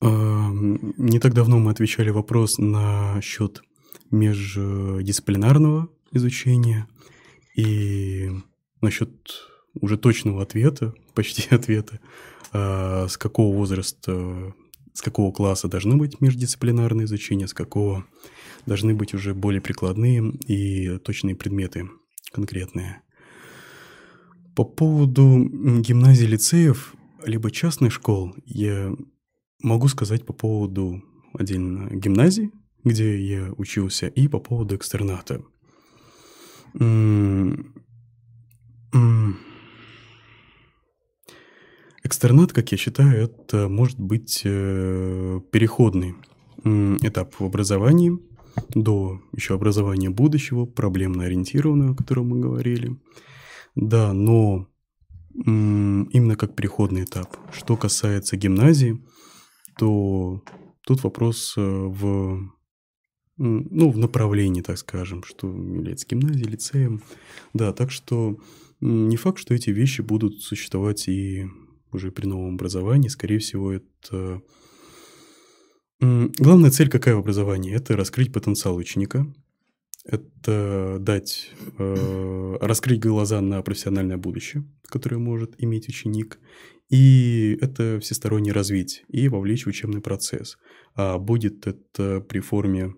Не 0.00 1.18
так 1.20 1.34
давно 1.34 1.58
мы 1.58 1.70
отвечали 1.70 2.10
вопрос 2.10 2.58
на 2.58 3.20
счет 3.22 3.62
междисциплинарного 4.10 5.88
изучения 6.12 6.86
и 7.56 8.30
насчет 8.80 9.10
уже 9.80 9.96
точного 9.96 10.42
ответа, 10.42 10.94
почти 11.14 11.54
ответа, 11.54 12.00
а, 12.52 13.06
с 13.08 13.16
какого 13.16 13.54
возраста, 13.54 14.54
с 14.92 15.02
какого 15.02 15.32
класса 15.32 15.68
должны 15.68 15.96
быть 15.96 16.20
междисциплинарные 16.20 17.04
изучения, 17.04 17.46
с 17.48 17.54
какого 17.54 18.06
должны 18.66 18.94
быть 18.94 19.14
уже 19.14 19.34
более 19.34 19.60
прикладные 19.60 20.30
и 20.46 20.98
точные 20.98 21.36
предметы 21.36 21.88
конкретные. 22.32 23.02
По 24.54 24.64
поводу 24.64 25.38
гимназий, 25.80 26.26
лицеев, 26.26 26.94
либо 27.24 27.50
частных 27.50 27.92
школ, 27.92 28.34
я 28.46 28.94
могу 29.62 29.88
сказать 29.88 30.24
по 30.24 30.32
поводу 30.32 31.02
отдельно 31.34 31.88
гимназии, 31.90 32.50
где 32.84 33.18
я 33.20 33.52
учился, 33.56 34.06
и 34.06 34.28
по 34.28 34.38
поводу 34.38 34.76
экстерната. 34.76 35.42
Экстернат, 42.04 42.52
как 42.52 42.70
я 42.70 42.78
считаю, 42.78 43.24
это 43.24 43.68
может 43.68 43.98
быть 43.98 44.42
э, 44.44 45.40
переходный 45.50 46.14
этап 46.64 47.34
в 47.34 47.44
образовании 47.44 48.18
до 48.74 49.20
еще 49.32 49.54
образования 49.54 50.10
будущего, 50.10 50.66
проблемно 50.66 51.24
ориентированного, 51.24 51.92
о 51.92 51.96
котором 51.96 52.28
мы 52.28 52.40
говорили. 52.40 52.96
Да, 53.74 54.12
но 54.12 54.68
именно 55.34 56.36
как 56.36 56.54
переходный 56.54 57.04
этап. 57.04 57.36
Что 57.52 57.76
касается 57.76 58.36
гимназии, 58.36 59.04
то 59.78 60.42
тут 60.82 61.02
вопрос 61.02 61.54
э, 61.56 61.60
в, 61.60 62.50
ну, 63.36 63.90
в 63.90 63.98
направлении, 63.98 64.62
так 64.62 64.78
скажем, 64.78 65.22
что 65.22 65.48
является 65.48 66.06
гимназией, 66.06 66.48
лицеем. 66.48 67.02
Да, 67.52 67.72
так 67.72 67.90
что 67.90 68.38
не 68.80 69.16
факт, 69.16 69.38
что 69.38 69.54
эти 69.54 69.70
вещи 69.70 70.00
будут 70.00 70.42
существовать 70.42 71.08
и 71.08 71.46
уже 71.92 72.10
при 72.10 72.26
новом 72.26 72.54
образовании. 72.54 73.08
Скорее 73.08 73.38
всего, 73.38 73.72
это... 73.72 74.42
Главная 75.98 76.70
цель 76.70 76.90
какая 76.90 77.14
в 77.14 77.20
образовании? 77.20 77.74
Это 77.74 77.96
раскрыть 77.96 78.30
потенциал 78.30 78.76
ученика, 78.76 79.26
это 80.04 80.98
дать, 81.00 81.50
э, 81.78 82.56
раскрыть 82.60 83.00
глаза 83.00 83.40
на 83.40 83.62
профессиональное 83.62 84.18
будущее, 84.18 84.64
которое 84.84 85.16
может 85.16 85.54
иметь 85.58 85.88
ученик, 85.88 86.38
и 86.88 87.58
это 87.60 87.98
всесторонне 88.00 88.52
развить 88.52 89.04
и 89.08 89.28
вовлечь 89.28 89.64
в 89.64 89.68
учебный 89.68 90.00
процесс. 90.00 90.56
А 90.94 91.18
будет 91.18 91.66
это 91.66 92.20
при 92.20 92.40
форме, 92.40 92.94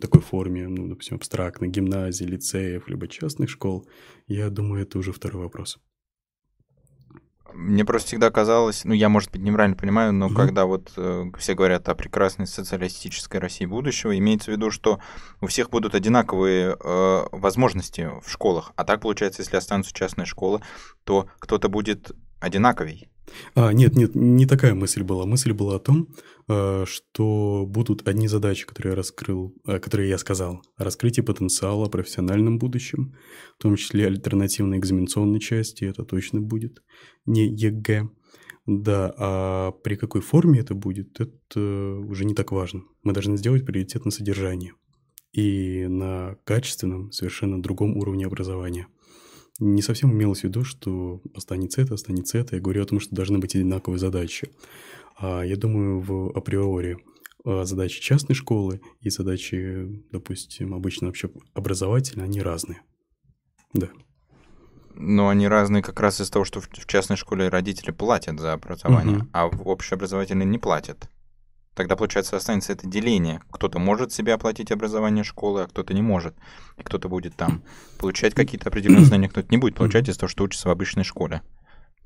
такой 0.00 0.20
форме, 0.20 0.68
ну, 0.68 0.88
допустим, 0.88 1.16
абстрактной 1.16 1.68
гимназии, 1.68 2.24
лицеев, 2.24 2.88
либо 2.88 3.06
частных 3.08 3.48
школ, 3.48 3.86
я 4.26 4.50
думаю, 4.50 4.82
это 4.82 4.98
уже 4.98 5.12
второй 5.12 5.44
вопрос. 5.44 5.78
Мне 7.54 7.84
просто 7.84 8.08
всегда 8.08 8.30
казалось, 8.30 8.84
ну 8.84 8.94
я, 8.94 9.10
может 9.10 9.30
быть, 9.30 9.42
неправильно 9.42 9.76
понимаю, 9.76 10.12
но 10.12 10.28
mm-hmm. 10.28 10.34
когда 10.34 10.64
вот 10.64 10.92
э, 10.96 11.24
все 11.38 11.54
говорят 11.54 11.86
о 11.88 11.94
прекрасной 11.94 12.46
социалистической 12.46 13.40
России 13.40 13.66
будущего, 13.66 14.16
имеется 14.16 14.50
в 14.50 14.54
виду, 14.54 14.70
что 14.70 15.00
у 15.42 15.46
всех 15.46 15.68
будут 15.68 15.94
одинаковые 15.94 16.76
э, 16.78 17.24
возможности 17.30 18.08
в 18.24 18.30
школах. 18.30 18.72
А 18.76 18.84
так 18.84 19.02
получается, 19.02 19.42
если 19.42 19.56
останутся 19.56 19.92
частные 19.92 20.24
школы, 20.24 20.62
то 21.04 21.28
кто-то 21.40 21.68
будет 21.68 22.12
одинаковей. 22.42 23.08
А, 23.54 23.72
нет, 23.72 23.96
нет, 23.96 24.14
не 24.14 24.46
такая 24.46 24.74
мысль 24.74 25.02
была. 25.02 25.26
Мысль 25.26 25.52
была 25.52 25.76
о 25.76 25.78
том, 25.78 26.08
э, 26.48 26.84
что 26.86 27.64
будут 27.66 28.06
одни 28.06 28.28
задачи, 28.28 28.66
которые 28.66 28.92
я 28.92 28.96
раскрыл, 28.96 29.54
э, 29.66 29.78
которые 29.78 30.08
я 30.08 30.18
сказал. 30.18 30.62
Раскрытие 30.76 31.24
потенциала, 31.24 31.88
профессиональном 31.88 32.58
будущем, 32.58 33.14
в 33.58 33.62
том 33.62 33.76
числе 33.76 34.06
альтернативной 34.06 34.78
экзаменационной 34.78 35.40
части, 35.40 35.84
это 35.84 36.04
точно 36.04 36.40
будет, 36.40 36.82
не 37.26 37.46
ЕГЭ. 37.46 38.08
Да, 38.64 39.12
а 39.18 39.72
при 39.72 39.96
какой 39.96 40.20
форме 40.20 40.60
это 40.60 40.74
будет, 40.74 41.20
это 41.20 41.60
уже 41.60 42.24
не 42.24 42.34
так 42.34 42.52
важно. 42.52 42.82
Мы 43.02 43.12
должны 43.12 43.36
сделать 43.36 43.66
приоритет 43.66 44.04
на 44.04 44.12
содержание 44.12 44.74
и 45.32 45.86
на 45.88 46.36
качественном, 46.44 47.10
совершенно 47.10 47.60
другом 47.60 47.96
уровне 47.96 48.24
образования 48.24 48.86
не 49.58 49.82
совсем 49.82 50.12
имелось 50.12 50.40
в 50.40 50.44
виду, 50.44 50.64
что 50.64 51.20
останется 51.34 51.82
это, 51.82 51.94
останется 51.94 52.38
это. 52.38 52.56
Я 52.56 52.62
говорю 52.62 52.82
о 52.82 52.86
том, 52.86 53.00
что 53.00 53.14
должны 53.14 53.38
быть 53.38 53.54
одинаковые 53.54 53.98
задачи. 53.98 54.50
А 55.18 55.42
я 55.42 55.56
думаю, 55.56 56.00
в 56.00 56.36
априори 56.36 56.98
а, 57.44 57.64
задачи 57.64 58.00
частной 58.00 58.34
школы 58.34 58.80
и 59.00 59.10
задачи, 59.10 60.04
допустим, 60.10 60.74
обычно 60.74 61.08
вообще 61.08 61.30
образовательные, 61.54 62.24
они 62.24 62.40
разные. 62.40 62.82
Да. 63.74 63.88
Но 64.94 65.28
они 65.28 65.48
разные 65.48 65.82
как 65.82 66.00
раз 66.00 66.20
из-за 66.20 66.32
того, 66.32 66.44
что 66.44 66.60
в 66.60 66.68
частной 66.86 67.16
школе 67.16 67.48
родители 67.48 67.90
платят 67.90 68.38
за 68.38 68.52
образование, 68.52 69.18
угу. 69.18 69.28
а 69.32 69.48
в 69.48 69.66
общеобразовательной 69.66 70.44
не 70.44 70.58
платят. 70.58 71.08
Тогда, 71.74 71.96
получается, 71.96 72.36
останется 72.36 72.72
это 72.72 72.86
деление. 72.86 73.40
Кто-то 73.50 73.78
может 73.78 74.12
себе 74.12 74.34
оплатить 74.34 74.70
образование 74.70 75.24
школы, 75.24 75.62
а 75.62 75.66
кто-то 75.66 75.94
не 75.94 76.02
может. 76.02 76.34
И 76.76 76.82
кто-то 76.82 77.08
будет 77.08 77.34
там 77.34 77.64
получать 77.98 78.34
какие-то 78.34 78.68
определенные 78.68 79.04
знания, 79.06 79.28
кто-то 79.28 79.48
не 79.50 79.56
будет 79.56 79.76
получать 79.76 80.08
из-за 80.08 80.20
того, 80.20 80.28
что 80.28 80.44
учится 80.44 80.68
в 80.68 80.72
обычной 80.72 81.04
школе. 81.04 81.42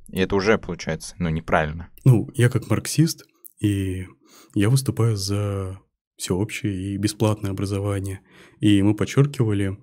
И 0.08 0.20
это 0.20 0.36
уже 0.36 0.56
получается, 0.56 1.16
ну, 1.18 1.28
неправильно. 1.30 1.88
Ну, 2.04 2.30
я 2.34 2.48
как 2.48 2.70
марксист, 2.70 3.24
и 3.58 4.06
я 4.54 4.70
выступаю 4.70 5.16
за 5.16 5.80
всеобщее 6.16 6.94
и 6.94 6.96
бесплатное 6.96 7.50
образование. 7.50 8.20
И 8.60 8.82
мы 8.82 8.94
подчеркивали 8.94 9.78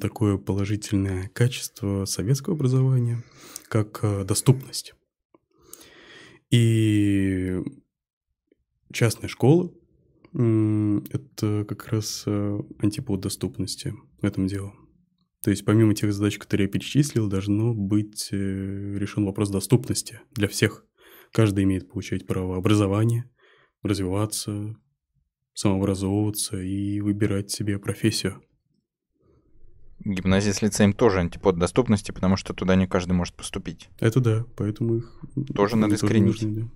такое 0.00 0.38
положительное 0.38 1.28
качество 1.34 2.04
советского 2.04 2.54
образования, 2.54 3.22
как 3.68 4.00
э, 4.02 4.24
доступность. 4.24 4.94
И 6.50 7.58
частная 8.92 9.28
школа– 9.28 9.72
это 10.32 11.64
как 11.68 11.88
раз 11.88 12.24
э, 12.26 12.60
антипод 12.78 13.20
доступности 13.20 13.94
в 14.20 14.24
этом 14.24 14.46
дело. 14.46 14.74
То 15.42 15.50
есть 15.50 15.64
помимо 15.64 15.94
тех 15.94 16.12
задач, 16.12 16.38
которые 16.38 16.66
я 16.66 16.72
перечислил, 16.72 17.28
должно 17.28 17.74
быть 17.74 18.28
э, 18.32 18.36
решен 18.36 19.24
вопрос 19.24 19.50
доступности 19.50 20.20
для 20.34 20.48
всех. 20.48 20.84
Каждый 21.32 21.64
имеет 21.64 21.90
получать 21.90 22.26
право 22.26 22.56
образования, 22.56 23.30
развиваться, 23.82 24.76
самообразовываться 25.54 26.60
и 26.60 27.00
выбирать 27.00 27.50
себе 27.50 27.78
профессию. 27.78 28.42
Гимназия 30.04 30.52
с 30.52 30.62
лицеем 30.62 30.92
тоже 30.92 31.18
антипод 31.18 31.58
доступности, 31.58 32.12
потому 32.12 32.36
что 32.36 32.54
туда 32.54 32.76
не 32.76 32.86
каждый 32.86 33.12
может 33.12 33.34
поступить. 33.34 33.88
Это 33.98 34.20
да, 34.20 34.46
поэтому 34.56 34.96
их 34.96 35.20
тоже 35.54 35.76
надо 35.76 35.96
искоренить. 35.96 36.42
Нужны, 36.42 36.62
да. 36.62 36.70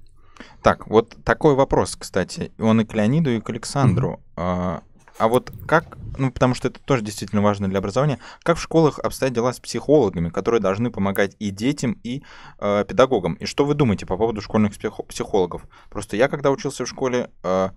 Так, 0.63 0.87
вот 0.87 1.17
такой 1.25 1.55
вопрос, 1.55 1.97
кстати. 1.97 2.53
Он 2.59 2.81
и 2.81 2.85
к 2.85 2.95
Леониду, 2.95 3.31
и 3.31 3.41
к 3.41 3.51
Александру. 3.51 4.21
Mm-hmm. 4.21 4.33
А, 4.37 4.83
а 5.19 5.29
вот 5.29 5.53
как, 5.67 5.97
ну, 6.19 6.33
потому 6.33 6.55
что 6.55 6.69
это 6.69 6.81
тоже 6.81 7.03
действительно 7.03 7.43
важно 7.43 7.69
для 7.69 7.79
образования, 7.79 8.19
как 8.43 8.57
в 8.57 8.63
школах 8.63 8.99
обстоят 8.99 9.35
дела 9.35 9.53
с 9.53 9.61
психологами, 9.61 10.31
которые 10.31 10.61
должны 10.61 10.91
помогать 10.91 11.37
и 11.39 11.51
детям, 11.51 11.99
и 12.03 12.23
э, 12.59 12.85
педагогам? 12.89 13.35
И 13.35 13.45
что 13.45 13.65
вы 13.65 13.75
думаете 13.75 14.07
по 14.07 14.17
поводу 14.17 14.41
школьных 14.41 14.73
психологов? 15.09 15.67
Просто 15.91 16.17
я, 16.17 16.29
когда 16.29 16.51
учился 16.51 16.85
в 16.85 16.89
школе, 16.89 17.31
э, 17.43 17.71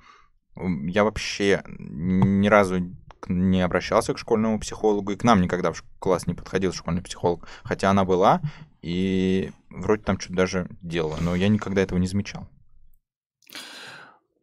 я 0.56 1.04
вообще 1.04 1.64
ни 1.68 2.48
разу 2.48 2.96
не 3.28 3.62
обращался 3.62 4.14
к 4.14 4.20
школьному 4.20 4.60
психологу, 4.60 5.12
и 5.12 5.16
к 5.16 5.24
нам 5.24 5.42
никогда 5.42 5.72
в 5.72 5.84
класс 6.00 6.28
не 6.28 6.34
подходил 6.34 6.74
школьный 6.74 7.02
психолог. 7.02 7.48
Хотя 7.64 7.90
она 7.90 8.06
была, 8.06 8.42
и 8.82 9.52
вроде 9.70 10.04
там 10.04 10.20
что-то 10.20 10.36
даже 10.36 10.68
делала, 10.82 11.18
но 11.20 11.36
я 11.36 11.48
никогда 11.48 11.82
этого 11.82 12.00
не 12.00 12.08
замечал. 12.08 12.48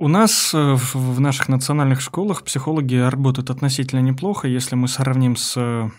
У 0.02 0.08
нас 0.08 0.52
э, 0.52 0.74
в 0.94 1.20
наших 1.20 1.48
национальных 1.48 2.00
школах 2.00 2.42
психологи 2.42 2.96
работают 2.96 3.50
относительно 3.50 4.00
неплохо, 4.00 4.48
если 4.48 4.74
мы 4.74 4.88
сравним 4.88 5.36
с 5.36 5.54
э, 5.56 5.90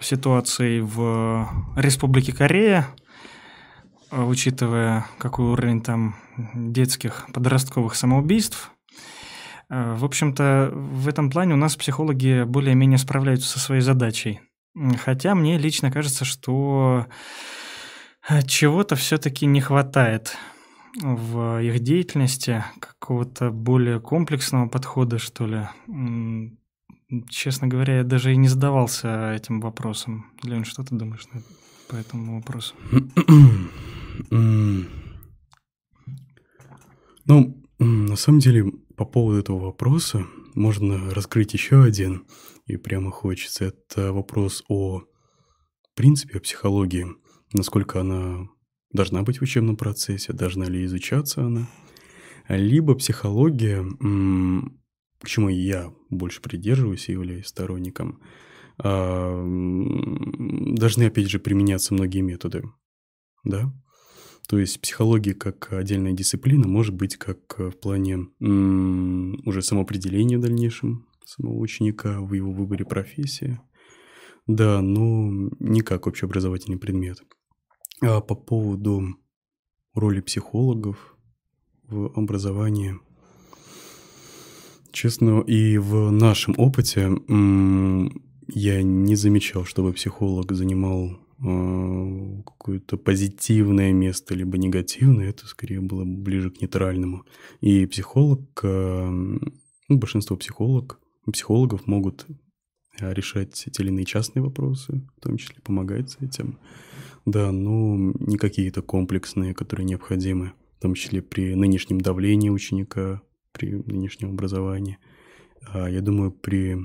ситуацией 0.00 0.80
в 0.80 1.48
Республике 1.76 2.32
Корея, 2.32 2.88
э, 4.10 4.20
учитывая 4.20 5.06
какой 5.18 5.46
уровень 5.46 5.80
там 5.80 6.16
детских 6.54 7.28
подростковых 7.32 7.94
самоубийств. 7.94 8.72
В 9.68 10.04
общем-то, 10.04 10.72
в 10.74 11.06
этом 11.06 11.30
плане 11.30 11.54
у 11.54 11.56
нас 11.56 11.76
психологи 11.76 12.42
более-менее 12.42 12.98
справляются 12.98 13.48
со 13.48 13.60
своей 13.60 13.82
задачей. 13.82 14.40
Хотя 15.04 15.36
мне 15.36 15.56
лично 15.56 15.92
кажется, 15.92 16.24
что 16.24 17.06
чего-то 18.48 18.96
все-таки 18.96 19.46
не 19.46 19.60
хватает 19.60 20.36
в 20.96 21.62
их 21.62 21.80
деятельности, 21.80 22.64
какого-то 22.80 23.50
более 23.50 24.00
комплексного 24.00 24.68
подхода, 24.68 25.18
что 25.18 25.46
ли. 25.46 25.68
Честно 27.28 27.66
говоря, 27.66 27.98
я 27.98 28.04
даже 28.04 28.32
и 28.32 28.36
не 28.36 28.48
задавался 28.48 29.32
этим 29.32 29.60
вопросом. 29.60 30.32
Лен, 30.42 30.64
что 30.64 30.84
ты 30.84 30.94
думаешь 30.94 31.26
по 31.88 31.96
этому 31.96 32.36
вопросу? 32.36 32.74
Ну, 37.26 37.62
на 37.78 38.16
самом 38.16 38.40
деле, 38.40 38.72
по 38.96 39.04
поводу 39.04 39.38
этого 39.38 39.58
вопроса 39.66 40.26
можно 40.54 41.14
раскрыть 41.14 41.52
еще 41.54 41.84
один, 41.84 42.26
и 42.66 42.76
прямо 42.76 43.12
хочется. 43.12 43.66
Это 43.66 44.12
вопрос 44.12 44.64
о 44.68 45.04
принципе, 45.94 46.38
о 46.38 46.40
психологии, 46.40 47.06
насколько 47.52 48.00
она 48.00 48.48
должна 48.92 49.22
быть 49.22 49.38
в 49.38 49.42
учебном 49.42 49.76
процессе, 49.76 50.32
должна 50.32 50.66
ли 50.66 50.84
изучаться 50.84 51.44
она. 51.44 51.68
Либо 52.48 52.94
психология, 52.94 53.84
к 53.84 55.26
чему 55.26 55.48
я 55.48 55.92
больше 56.08 56.40
придерживаюсь 56.40 57.08
и 57.08 57.12
являюсь 57.12 57.46
сторонником, 57.46 58.20
а, 58.78 59.44
должны, 60.74 61.04
опять 61.04 61.28
же, 61.28 61.38
применяться 61.38 61.94
многие 61.94 62.20
методы. 62.20 62.64
Да? 63.44 63.72
То 64.48 64.58
есть 64.58 64.80
психология 64.80 65.34
как 65.34 65.72
отдельная 65.72 66.12
дисциплина 66.12 66.66
может 66.66 66.94
быть 66.94 67.16
как 67.16 67.38
в 67.58 67.72
плане 67.72 68.26
уже 68.40 69.62
самоопределения 69.62 70.38
в 70.38 70.40
дальнейшем 70.40 71.06
самого 71.24 71.58
ученика 71.58 72.20
в 72.20 72.32
его 72.32 72.50
выборе 72.50 72.84
профессии. 72.84 73.60
Да, 74.48 74.80
но 74.80 75.30
не 75.60 75.82
как 75.82 76.08
общеобразовательный 76.08 76.78
предмет. 76.78 77.22
А 78.02 78.20
по 78.20 78.34
поводу 78.34 79.16
роли 79.94 80.20
психологов 80.20 81.16
в 81.86 82.06
образовании, 82.16 82.98
честно, 84.90 85.40
и 85.40 85.76
в 85.76 86.10
нашем 86.10 86.54
опыте 86.56 87.10
я 88.48 88.82
не 88.82 89.16
замечал, 89.16 89.64
чтобы 89.64 89.92
психолог 89.92 90.50
занимал 90.52 91.18
а, 91.42 92.42
какое-то 92.42 92.96
позитивное 92.96 93.92
место, 93.92 94.34
либо 94.34 94.56
негативное, 94.56 95.28
это 95.28 95.46
скорее 95.46 95.80
было 95.80 96.04
ближе 96.04 96.50
к 96.50 96.60
нейтральному. 96.62 97.26
И 97.60 97.86
психолог, 97.86 98.40
а, 98.62 99.10
ну, 99.10 99.98
большинство 99.98 100.36
психолог, 100.36 101.00
психологов 101.30 101.86
могут 101.86 102.26
решать 102.98 103.52
те 103.52 103.70
или 103.82 103.88
иные 103.88 104.04
частные 104.04 104.42
вопросы, 104.42 105.02
в 105.16 105.20
том 105.20 105.36
числе 105.36 105.56
помогать 105.62 106.10
с 106.10 106.16
этим. 106.20 106.58
Да, 107.30 107.52
но 107.52 108.12
не 108.18 108.36
какие-то 108.36 108.82
комплексные, 108.82 109.54
которые 109.54 109.86
необходимы, 109.86 110.52
в 110.78 110.82
том 110.82 110.94
числе 110.94 111.22
при 111.22 111.54
нынешнем 111.54 112.00
давлении 112.00 112.50
ученика, 112.50 113.22
при 113.52 113.74
нынешнем 113.74 114.30
образовании. 114.30 114.98
А 115.72 115.88
я 115.88 116.00
думаю, 116.00 116.32
при 116.32 116.76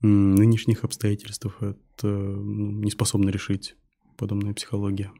нынешних 0.00 0.84
обстоятельствах 0.84 1.62
это 1.62 2.06
ну, 2.06 2.82
не 2.82 2.90
способно 2.90 3.28
решить 3.28 3.76
подобная 4.16 4.54
психология. 4.54 5.12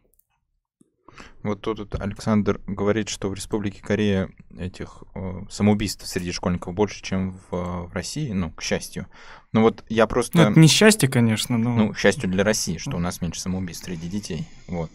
Вот 1.43 1.61
тут 1.61 1.95
Александр 2.01 2.61
говорит, 2.67 3.09
что 3.09 3.29
в 3.29 3.35
Республике 3.35 3.83
Корея 3.83 4.31
этих 4.59 5.03
э, 5.15 5.43
самоубийств 5.51 6.07
среди 6.07 6.33
школьников 6.33 6.75
больше, 6.75 7.03
чем 7.03 7.39
в, 7.51 7.89
в 7.89 7.91
России, 7.93 8.33
ну, 8.33 8.51
к 8.51 8.63
счастью. 8.63 9.07
Ну 9.53 9.63
вот 9.63 9.85
я 9.89 10.07
просто... 10.07 10.39
Ну, 10.39 10.51
это 10.51 10.61
не 10.61 10.69
счастье, 10.69 11.09
конечно, 11.09 11.59
но... 11.59 11.75
Ну, 11.75 11.93
к 11.93 11.99
счастью 11.99 12.31
для 12.31 12.45
России, 12.45 12.79
что 12.79 12.97
у 12.97 13.01
нас 13.01 13.21
меньше 13.21 13.41
самоубийств 13.41 13.85
среди 13.85 14.09
детей, 14.09 14.47
вот. 14.69 14.91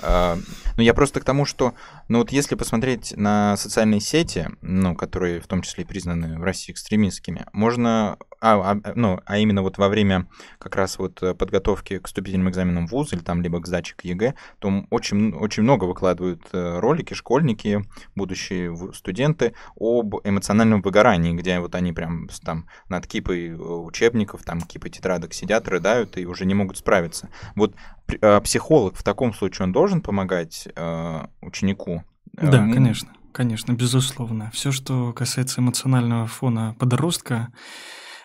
А, 0.00 0.38
ну, 0.76 0.82
я 0.82 0.94
просто 0.94 1.20
к 1.20 1.24
тому, 1.24 1.44
что, 1.44 1.74
ну, 2.08 2.18
вот 2.18 2.30
если 2.30 2.54
посмотреть 2.54 3.14
на 3.16 3.56
социальные 3.56 4.00
сети, 4.00 4.48
ну, 4.60 4.94
которые 4.94 5.40
в 5.40 5.46
том 5.46 5.62
числе 5.62 5.84
признаны 5.84 6.38
в 6.38 6.42
России 6.42 6.72
экстремистскими, 6.72 7.46
можно, 7.52 8.16
а, 8.40 8.72
а, 8.72 8.92
ну, 8.94 9.20
а 9.24 9.38
именно 9.38 9.62
вот 9.62 9.78
во 9.78 9.88
время 9.88 10.28
как 10.58 10.76
раз 10.76 10.98
вот 10.98 11.20
подготовки 11.36 11.98
к 11.98 12.06
вступительным 12.06 12.48
экзаменам 12.48 12.86
в 12.86 12.90
ВУЗ 12.90 13.14
или 13.14 13.20
там 13.20 13.42
либо 13.42 13.60
к 13.60 13.66
сдаче 13.66 13.94
к 13.96 14.04
ЕГЭ, 14.04 14.34
то 14.60 14.84
очень, 14.90 15.32
очень 15.32 15.64
много 15.64 15.84
выкладывают 15.84 16.42
э, 16.52 16.78
ролики 16.78 17.14
школьники, 17.14 17.84
будущие 18.14 18.76
студенты 18.94 19.54
об 19.76 20.16
эмоциональном 20.24 20.82
выгорании, 20.82 21.34
где 21.34 21.58
вот 21.58 21.74
они 21.74 21.92
прям 21.92 22.28
там 22.44 22.68
над 22.88 23.06
кипой 23.06 23.48
э, 23.48 23.54
учебников, 23.54 24.44
там 24.44 24.60
кипой 24.60 24.90
тетрадок 24.90 25.34
сидят, 25.34 25.66
рыдают 25.66 26.16
и 26.18 26.26
уже 26.26 26.46
не 26.46 26.54
могут 26.54 26.78
справиться. 26.78 27.30
Вот 27.56 27.74
а, 28.22 28.40
психолог 28.40 28.96
в 28.96 29.02
таком 29.02 29.34
случае 29.34 29.64
он 29.64 29.72
должен 29.72 29.87
помогать 29.96 30.68
э, 30.74 31.26
ученику? 31.40 32.04
Э, 32.36 32.50
да, 32.50 32.58
конечно, 32.58 33.12
конечно, 33.32 33.72
безусловно. 33.72 34.50
Все, 34.52 34.72
что 34.72 35.12
касается 35.12 35.60
эмоционального 35.60 36.26
фона 36.26 36.76
подростка, 36.78 37.52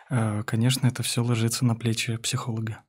э, 0.10 0.44
конечно, 0.46 0.88
это 0.88 1.04
все 1.04 1.24
ложится 1.24 1.66
на 1.66 1.76
плечи 1.76 2.18
психолога. 2.18 2.84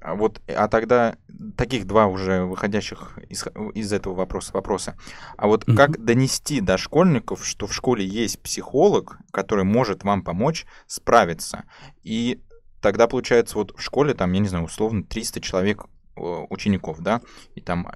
А 0.00 0.14
вот, 0.14 0.40
а 0.46 0.68
тогда 0.68 1.16
таких 1.56 1.86
два 1.86 2.06
уже 2.06 2.44
выходящих 2.44 3.18
из, 3.28 3.44
из 3.74 3.92
этого 3.92 4.14
вопроса 4.14 4.52
вопроса. 4.52 4.96
А 5.36 5.48
вот 5.48 5.64
mm-hmm. 5.64 5.74
как 5.74 6.04
донести 6.04 6.60
до 6.60 6.78
школьников, 6.78 7.44
что 7.44 7.66
в 7.66 7.74
школе 7.74 8.06
есть 8.06 8.40
психолог, 8.40 9.18
который 9.32 9.64
может 9.64 10.04
вам 10.04 10.22
помочь 10.22 10.64
справиться? 10.86 11.64
И 12.04 12.40
тогда 12.80 13.08
получается 13.08 13.56
вот 13.56 13.76
в 13.76 13.82
школе 13.82 14.14
там, 14.14 14.32
я 14.32 14.38
не 14.38 14.48
знаю, 14.48 14.66
условно 14.66 15.02
300 15.02 15.40
человек 15.40 15.84
э, 15.84 15.86
учеников, 16.16 17.00
да, 17.00 17.20
и 17.54 17.60
там, 17.60 17.88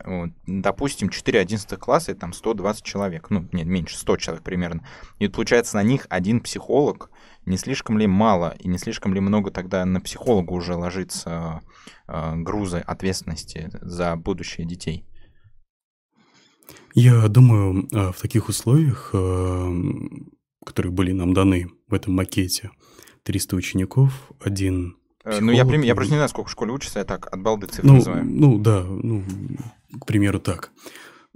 допустим, 0.47 1.09
4 1.09 1.41
11 1.41 1.79
класса, 1.79 2.13
и 2.13 2.15
там 2.15 2.33
120 2.33 2.83
человек, 2.83 3.31
ну, 3.31 3.49
нет, 3.53 3.67
меньше, 3.67 3.97
100 3.97 4.17
человек 4.19 4.45
примерно. 4.45 4.87
И 5.19 5.29
получается 5.29 5.77
на 5.77 5.83
них 5.83 6.07
один 6.11 6.41
психолог, 6.41 7.11
не 7.47 7.57
слишком 7.57 7.99
ли 7.99 8.07
мало, 8.07 8.55
и 8.59 8.69
не 8.69 8.79
слишком 8.79 9.15
ли 9.15 9.21
много 9.21 9.51
тогда 9.51 9.85
на 9.85 10.01
психолога 10.01 10.53
уже 10.53 10.75
ложится 10.75 11.63
э, 12.07 12.37
грузы 12.37 12.79
ответственности 12.79 13.71
за 13.81 14.17
будущее 14.17 14.67
детей? 14.67 15.07
Я 16.95 17.29
думаю, 17.29 17.89
в 17.93 18.21
таких 18.21 18.49
условиях 18.49 19.15
которые 20.65 20.93
были 20.93 21.13
нам 21.13 21.35
даны 21.35 21.69
в 21.89 21.95
этом 21.95 22.15
макете. 22.15 22.71
300 23.25 23.57
учеников, 23.57 24.33
один 24.41 24.97
Э, 25.25 25.41
ну, 25.41 25.53
я, 25.53 25.65
психолог, 25.65 25.87
я 25.87 25.95
просто 25.95 26.13
не 26.13 26.19
знаю, 26.19 26.29
сколько 26.29 26.49
в 26.49 26.53
школе 26.53 26.73
учатся, 26.73 27.01
я 27.01 27.05
так 27.05 27.33
от 27.33 27.43
балды 27.43 27.67
цифры 27.67 27.87
Ну, 27.87 27.95
называю. 27.95 28.25
ну 28.25 28.59
да, 28.59 28.85
ну, 28.85 29.23
к 30.01 30.07
примеру, 30.07 30.41
так. 30.41 30.73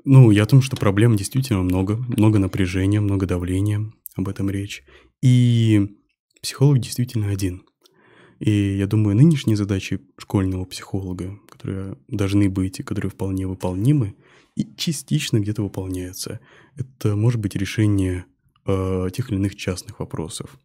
Ну, 0.05 0.31
я 0.31 0.43
о 0.43 0.47
том, 0.47 0.63
что 0.63 0.77
проблем 0.77 1.17
действительно 1.17 1.63
много, 1.63 1.97
много 2.09 2.39
напряжения, 2.39 3.01
много 3.01 3.27
давления, 3.27 3.93
об 4.17 4.29
этом 4.29 4.51
речь. 4.51 4.85
И 5.23 5.97
психолог 6.43 6.79
действительно 6.79 7.29
один. 7.29 7.65
И 8.41 8.77
я 8.77 8.87
думаю, 8.87 9.17
нынешние 9.17 9.57
задачи 9.57 10.01
школьного 10.19 10.65
психолога, 10.65 11.39
которые 11.49 11.97
должны 12.09 12.49
быть 12.49 12.81
и 12.81 12.83
которые 12.83 13.11
вполне 13.11 13.47
выполнимы, 13.47 14.15
и 14.57 14.75
частично 14.77 15.41
где-то 15.41 15.63
выполняются, 15.63 16.41
это 16.77 17.17
может 17.17 17.41
быть 17.41 17.57
решение 17.57 18.27
э, 18.67 19.09
тех 19.13 19.31
или 19.31 19.37
иных 19.37 19.57
частных 19.57 20.01
вопросов. 20.01 20.59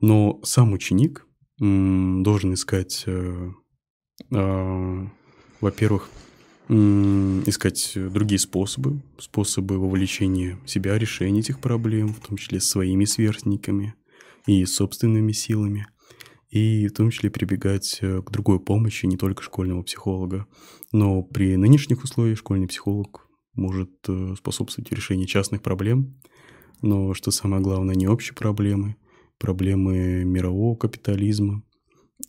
Но 0.00 0.40
сам 0.42 0.72
ученик 0.72 1.26
должен 1.62 2.54
искать, 2.54 3.04
э, 3.06 3.52
э, 4.32 5.06
во-первых, 5.60 6.10
искать 6.68 7.92
другие 7.94 8.38
способы, 8.38 9.02
способы 9.18 9.78
вовлечения 9.78 10.58
себя, 10.66 10.98
решения 10.98 11.40
этих 11.40 11.60
проблем, 11.60 12.14
в 12.14 12.20
том 12.20 12.36
числе 12.36 12.60
своими 12.60 13.04
сверстниками 13.04 13.94
и 14.46 14.64
собственными 14.64 15.32
силами, 15.32 15.86
и 16.50 16.88
в 16.88 16.92
том 16.92 17.10
числе 17.10 17.30
прибегать 17.30 17.98
э, 18.00 18.22
к 18.22 18.30
другой 18.30 18.58
помощи, 18.58 19.06
не 19.06 19.16
только 19.16 19.42
школьного 19.42 19.82
психолога. 19.82 20.46
Но 20.90 21.22
при 21.22 21.56
нынешних 21.56 22.02
условиях 22.02 22.38
школьный 22.38 22.66
психолог 22.66 23.28
может 23.54 23.90
э, 24.08 24.34
способствовать 24.36 24.90
решению 24.90 25.26
частных 25.26 25.62
проблем, 25.62 26.20
но, 26.80 27.14
что 27.14 27.30
самое 27.30 27.62
главное, 27.62 27.94
не 27.94 28.08
общие 28.08 28.34
проблемы, 28.34 28.96
проблемы 29.42 30.22
мирового 30.24 30.76
капитализма. 30.76 31.64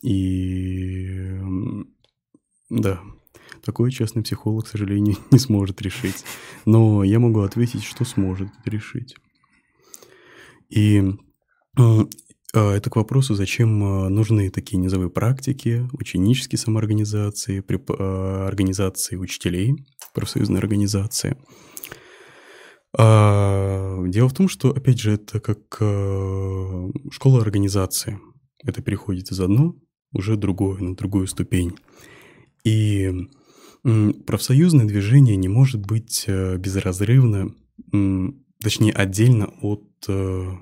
И 0.02 1.38
да, 2.68 3.00
такой 3.64 3.92
частный 3.92 4.24
психолог, 4.24 4.64
к 4.64 4.68
сожалению, 4.68 5.16
не 5.30 5.38
сможет 5.38 5.80
решить. 5.80 6.24
Но 6.66 7.04
я 7.04 7.20
могу 7.20 7.40
ответить, 7.40 7.84
что 7.84 8.04
сможет 8.04 8.48
решить. 8.64 9.14
И 10.68 11.04
а, 11.76 12.06
это 12.52 12.90
к 12.90 12.96
вопросу, 12.96 13.34
зачем 13.34 13.84
а, 13.84 14.08
нужны 14.08 14.50
такие 14.50 14.78
низовые 14.78 15.08
практики, 15.10 15.88
ученические 15.92 16.58
самоорганизации, 16.58 17.62
а, 17.96 18.48
организации 18.48 19.14
учителей, 19.14 19.86
профсоюзные 20.14 20.58
организации. 20.58 21.36
А, 22.96 24.02
Дело 24.06 24.28
в 24.28 24.34
том, 24.34 24.48
что, 24.48 24.70
опять 24.70 25.00
же, 25.00 25.12
это 25.12 25.40
как 25.40 25.78
а, 25.80 26.90
школа 27.10 27.40
организации. 27.40 28.18
Это 28.64 28.82
переходит 28.82 29.30
из 29.30 29.40
одно 29.40 29.76
уже 30.12 30.36
другое, 30.36 30.78
на 30.78 30.94
другую 30.94 31.26
ступень. 31.26 31.76
И 32.62 33.12
профсоюзное 33.82 34.86
движение 34.86 35.36
не 35.36 35.48
может 35.48 35.84
быть 35.84 36.24
э, 36.26 36.56
безразрывно, 36.56 37.54
точнее, 38.62 38.92
отдельно 38.92 39.52
от 39.60 39.84
э, 40.08 40.52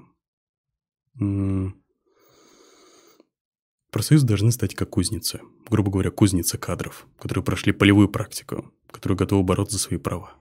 Профсоюзы 3.93 4.27
должны 4.27 4.51
стать 4.53 4.75
как 4.75 4.89
кузницы, 4.89 5.41
грубо 5.69 5.91
говоря, 5.91 6.11
кузницы 6.11 6.57
кадров, 6.57 7.07
которые 7.19 7.45
прошли 7.45 7.73
полевую 7.73 8.09
практику, 8.09 8.73
которые 8.91 9.19
готовы 9.19 9.43
бороться 9.43 9.77
за 9.77 9.83
свои 9.83 9.99
права, 9.99 10.33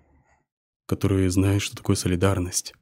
которые 0.91 1.29
знают, 1.29 1.63
что 1.63 1.77
такое 1.77 1.95
солидарность. 1.95 2.73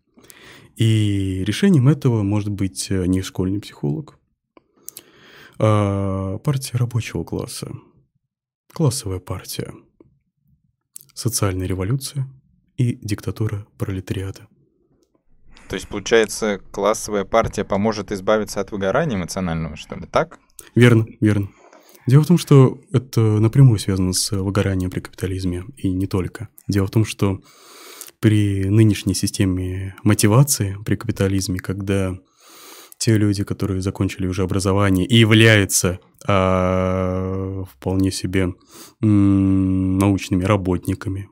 И 0.75 1.43
решением 1.45 1.87
этого 1.87 2.23
может 2.23 2.49
быть 2.49 2.89
э, 2.89 3.05
не 3.05 3.21
школьный 3.21 3.59
психолог, 3.59 4.17
а 5.59 6.39
партия 6.39 6.77
рабочего 6.77 7.23
класса, 7.23 7.71
классовая 8.73 9.19
партия, 9.19 9.75
социальная 11.13 11.67
революция 11.67 12.27
и 12.77 12.95
диктатура 12.95 13.67
пролетариата. 13.77 14.47
То 15.67 15.75
есть, 15.75 15.87
получается, 15.87 16.59
классовая 16.71 17.25
партия 17.25 17.63
поможет 17.63 18.11
избавиться 18.11 18.59
от 18.59 18.71
выгорания 18.71 19.17
эмоционального, 19.17 19.75
что 19.75 19.95
ли, 19.97 20.07
так? 20.07 20.39
Верно, 20.73 21.05
верно. 21.21 21.49
Дело 22.07 22.23
в 22.23 22.27
том, 22.27 22.39
что 22.39 22.79
это 22.91 23.21
напрямую 23.21 23.77
связано 23.77 24.13
с 24.13 24.31
выгоранием 24.31 24.89
при 24.89 24.99
капитализме, 24.99 25.65
и 25.77 25.91
не 25.91 26.07
только. 26.07 26.49
Дело 26.67 26.87
в 26.87 26.91
том, 26.91 27.05
что 27.05 27.43
при 28.19 28.65
нынешней 28.65 29.13
системе 29.13 29.95
мотивации 30.03 30.77
при 30.85 30.95
капитализме, 30.95 31.59
когда 31.59 32.17
те 32.97 33.17
люди, 33.17 33.43
которые 33.43 33.81
закончили 33.81 34.27
уже 34.27 34.43
образование 34.43 35.05
и 35.05 35.15
являются 35.15 35.99
а, 36.27 37.63
вполне 37.71 38.11
себе 38.11 38.53
научными 38.99 40.43
работниками, 40.43 41.29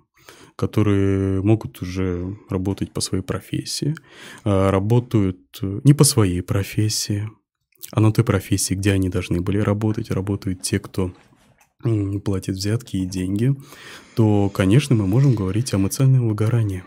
которые 0.56 1.44
могут 1.44 1.82
уже 1.82 2.38
работать 2.50 2.94
по 2.94 3.02
своей 3.02 3.24
профессии, 3.24 3.96
а, 4.46 4.72
работают 4.72 5.40
не 5.62 5.94
по 5.94 6.06
своей 6.06 6.42
профессии, 6.42 7.30
а 7.92 8.00
на 8.00 8.14
той 8.14 8.24
профессии, 8.24 8.74
где 8.74 8.94
они 8.94 9.10
должны 9.10 9.42
были 9.42 9.60
работать, 9.60 10.10
работают 10.10 10.62
те, 10.62 10.80
кто 10.80 11.14
платит 12.24 12.56
взятки 12.56 12.98
и 12.98 13.06
деньги, 13.06 13.56
то, 14.16 14.50
конечно, 14.50 14.96
мы 14.96 15.08
можем 15.08 15.36
говорить 15.36 15.74
о 15.74 15.78
эмоциональном 15.78 16.30
выгорании. 16.30 16.84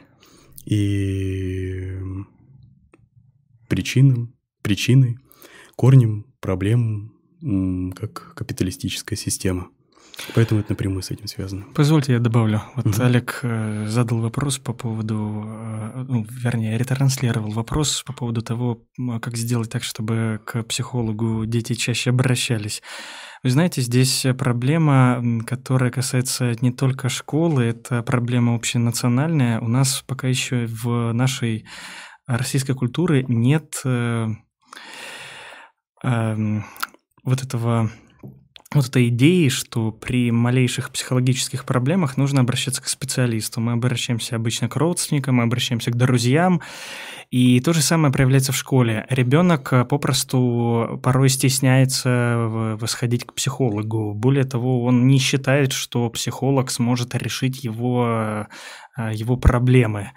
И 0.64 1.96
причинам, 3.68 4.34
причиной, 4.62 5.18
корнем 5.76 6.26
проблем, 6.40 7.12
как 7.94 8.34
капиталистическая 8.34 9.16
система. 9.16 9.68
Поэтому 10.34 10.60
это 10.60 10.72
напрямую 10.72 11.02
с 11.02 11.10
этим 11.10 11.26
связано. 11.28 11.64
Позвольте, 11.74 12.12
я 12.12 12.18
добавлю. 12.18 12.60
Вот 12.76 12.84
Мгм. 12.84 13.02
Олег 13.02 13.40
э, 13.42 13.86
задал 13.88 14.20
вопрос 14.20 14.58
по 14.58 14.74
поводу, 14.74 15.44
э, 15.46 16.04
ну, 16.06 16.26
вернее, 16.28 16.76
ретранслировал 16.76 17.50
вопрос 17.52 18.02
по 18.04 18.12
поводу 18.12 18.42
того, 18.42 18.82
м, 18.98 19.18
как 19.20 19.38
сделать 19.38 19.70
так, 19.70 19.82
чтобы 19.82 20.40
к 20.44 20.62
психологу 20.64 21.46
дети 21.46 21.72
чаще 21.74 22.10
обращались. 22.10 22.82
Вы 23.42 23.50
знаете, 23.50 23.80
здесь 23.80 24.26
проблема, 24.38 25.16
м, 25.18 25.40
которая 25.40 25.90
касается 25.90 26.54
не 26.60 26.70
только 26.72 27.08
школы, 27.08 27.64
это 27.64 28.02
проблема 28.02 28.54
общенациональная. 28.54 29.60
У 29.60 29.68
нас 29.68 30.04
пока 30.06 30.28
еще 30.28 30.66
в 30.66 31.12
нашей 31.12 31.64
российской 32.26 32.74
культуре 32.74 33.24
нет 33.28 33.80
э, 33.84 34.28
эм, 36.02 36.64
вот 37.24 37.42
этого 37.42 37.90
вот 38.72 38.88
этой 38.88 39.08
идеи, 39.08 39.48
что 39.48 39.90
при 39.90 40.30
малейших 40.30 40.90
психологических 40.90 41.64
проблемах 41.64 42.16
нужно 42.16 42.40
обращаться 42.42 42.80
к 42.80 42.86
специалисту. 42.86 43.60
Мы 43.60 43.72
обращаемся 43.72 44.36
обычно 44.36 44.68
к 44.68 44.76
родственникам, 44.76 45.36
мы 45.36 45.42
обращаемся 45.42 45.90
к 45.90 45.96
друзьям. 45.96 46.60
И 47.30 47.60
то 47.60 47.72
же 47.72 47.82
самое 47.82 48.12
проявляется 48.12 48.52
в 48.52 48.56
школе. 48.56 49.06
Ребенок 49.08 49.72
э, 49.72 49.84
попросту 49.84 51.00
порой 51.02 51.28
стесняется 51.28 52.76
восходить 52.80 53.24
к 53.24 53.34
психологу. 53.34 54.14
Более 54.14 54.44
того, 54.44 54.84
он 54.84 55.06
не 55.08 55.18
считает, 55.18 55.72
что 55.72 56.08
психолог 56.10 56.70
сможет 56.70 57.14
решить 57.14 57.64
его, 57.64 58.06
э, 58.08 58.44
его 59.08 59.36
проблемы. 59.36 60.12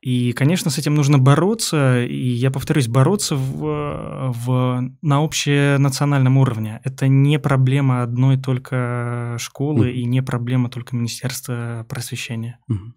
И, 0.00 0.32
конечно, 0.32 0.70
с 0.70 0.78
этим 0.78 0.94
нужно 0.94 1.18
бороться, 1.18 2.02
и 2.02 2.28
я 2.28 2.50
повторюсь, 2.50 2.88
бороться 2.88 3.36
в, 3.36 4.32
в, 4.32 4.90
на 5.00 5.24
общенациональном 5.24 6.38
уровне. 6.38 6.80
Это 6.82 7.06
не 7.06 7.38
проблема 7.38 8.02
одной 8.02 8.36
только 8.36 9.36
школы 9.38 9.86
Мгм. 9.86 9.94
и 9.94 10.04
не 10.04 10.22
проблема 10.22 10.68
только 10.70 10.96
Министерства 10.96 11.86
просвещения. 11.88 12.58
Мгм. 12.66 12.94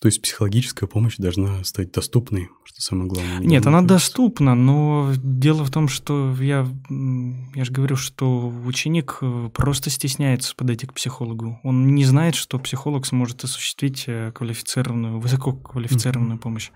То 0.00 0.08
есть 0.08 0.20
психологическая 0.20 0.86
помощь 0.86 1.16
должна 1.16 1.64
стать 1.64 1.90
доступной, 1.90 2.50
что 2.64 2.82
самое 2.82 3.08
главное. 3.08 3.38
не 3.38 3.46
Нет, 3.46 3.66
она 3.66 3.78
должна 3.78 3.94
доступна, 3.96 4.54
но 4.54 5.12
дело 5.16 5.64
в 5.64 5.70
том, 5.70 5.88
что 5.88 6.34
я, 6.38 6.68
я 7.54 7.64
же 7.64 7.72
говорю, 7.72 7.96
что 7.96 8.48
ученик 8.66 9.18
э, 9.22 9.48
просто 9.54 9.88
стесняется 9.88 10.54
подойти 10.54 10.86
к 10.86 10.92
психологу. 10.92 11.58
Он 11.62 11.94
не 11.94 12.04
знает, 12.04 12.34
что 12.34 12.58
психолог 12.58 13.06
сможет 13.06 13.42
осуществить 13.44 14.04
э, 14.06 14.32
квалифицированную, 14.32 15.18
высококвалифицированную 15.18 16.38
помощь. 16.38 16.70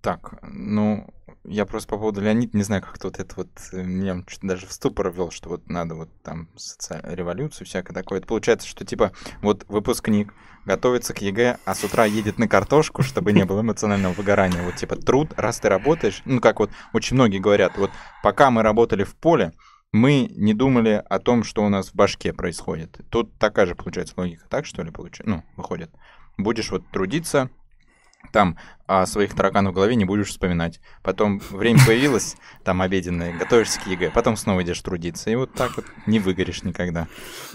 Так, 0.00 0.42
ну, 0.52 1.06
я 1.44 1.66
просто 1.66 1.88
по 1.88 1.98
поводу 1.98 2.20
Леонид 2.20 2.54
не 2.54 2.62
знаю, 2.62 2.82
как-то 2.82 3.08
вот 3.08 3.18
это 3.18 3.34
вот 3.36 3.48
э, 3.72 3.82
меня 3.82 4.24
даже 4.42 4.66
в 4.66 4.72
ступор 4.72 5.10
ввел, 5.10 5.30
что 5.30 5.48
вот 5.48 5.68
надо 5.68 5.94
вот 5.94 6.08
там 6.22 6.48
социальную 6.56 7.16
революцию, 7.16 7.66
всякое 7.66 7.94
такое. 7.94 8.18
Это 8.18 8.28
получается, 8.28 8.68
что 8.68 8.84
типа 8.84 9.12
вот 9.40 9.64
выпускник 9.68 10.32
готовится 10.64 11.14
к 11.14 11.20
ЕГЭ, 11.20 11.58
а 11.64 11.74
с 11.74 11.82
утра 11.82 12.04
едет 12.04 12.38
на 12.38 12.46
картошку, 12.46 13.02
чтобы 13.02 13.32
не 13.32 13.44
было 13.44 13.62
эмоционального 13.62 14.12
выгорания. 14.12 14.62
Вот 14.62 14.76
типа 14.76 14.96
труд, 14.96 15.32
раз 15.36 15.58
ты 15.58 15.68
работаешь, 15.68 16.22
ну 16.24 16.40
как 16.40 16.60
вот 16.60 16.70
очень 16.92 17.16
многие 17.16 17.38
говорят, 17.38 17.76
вот 17.76 17.90
пока 18.22 18.50
мы 18.50 18.62
работали 18.62 19.02
в 19.02 19.16
поле, 19.16 19.52
мы 19.90 20.28
не 20.36 20.54
думали 20.54 21.02
о 21.08 21.18
том, 21.18 21.44
что 21.44 21.64
у 21.64 21.68
нас 21.68 21.88
в 21.88 21.94
башке 21.94 22.32
происходит. 22.32 23.00
Тут 23.10 23.36
такая 23.38 23.66
же 23.66 23.74
получается 23.74 24.14
логика, 24.16 24.46
так 24.48 24.64
что 24.64 24.82
ли, 24.82 24.90
получается? 24.90 25.28
Ну, 25.28 25.44
выходит. 25.56 25.90
Будешь 26.38 26.70
вот 26.70 26.88
трудиться, 26.90 27.50
там 28.32 28.56
о 28.86 29.06
своих 29.06 29.34
тараканах 29.34 29.72
в 29.72 29.74
голове 29.74 29.94
не 29.94 30.04
будешь 30.04 30.28
вспоминать. 30.28 30.80
Потом 31.02 31.40
время 31.50 31.80
появилось, 31.86 32.36
там 32.64 32.82
обеденное, 32.82 33.36
готовишься 33.36 33.80
к 33.80 33.86
ЕГЭ, 33.86 34.10
потом 34.10 34.36
снова 34.36 34.62
идешь 34.62 34.80
трудиться. 34.80 35.30
И 35.30 35.34
вот 35.34 35.52
так 35.54 35.76
вот 35.76 35.86
не 36.06 36.18
выгоришь 36.18 36.62
никогда. 36.62 37.08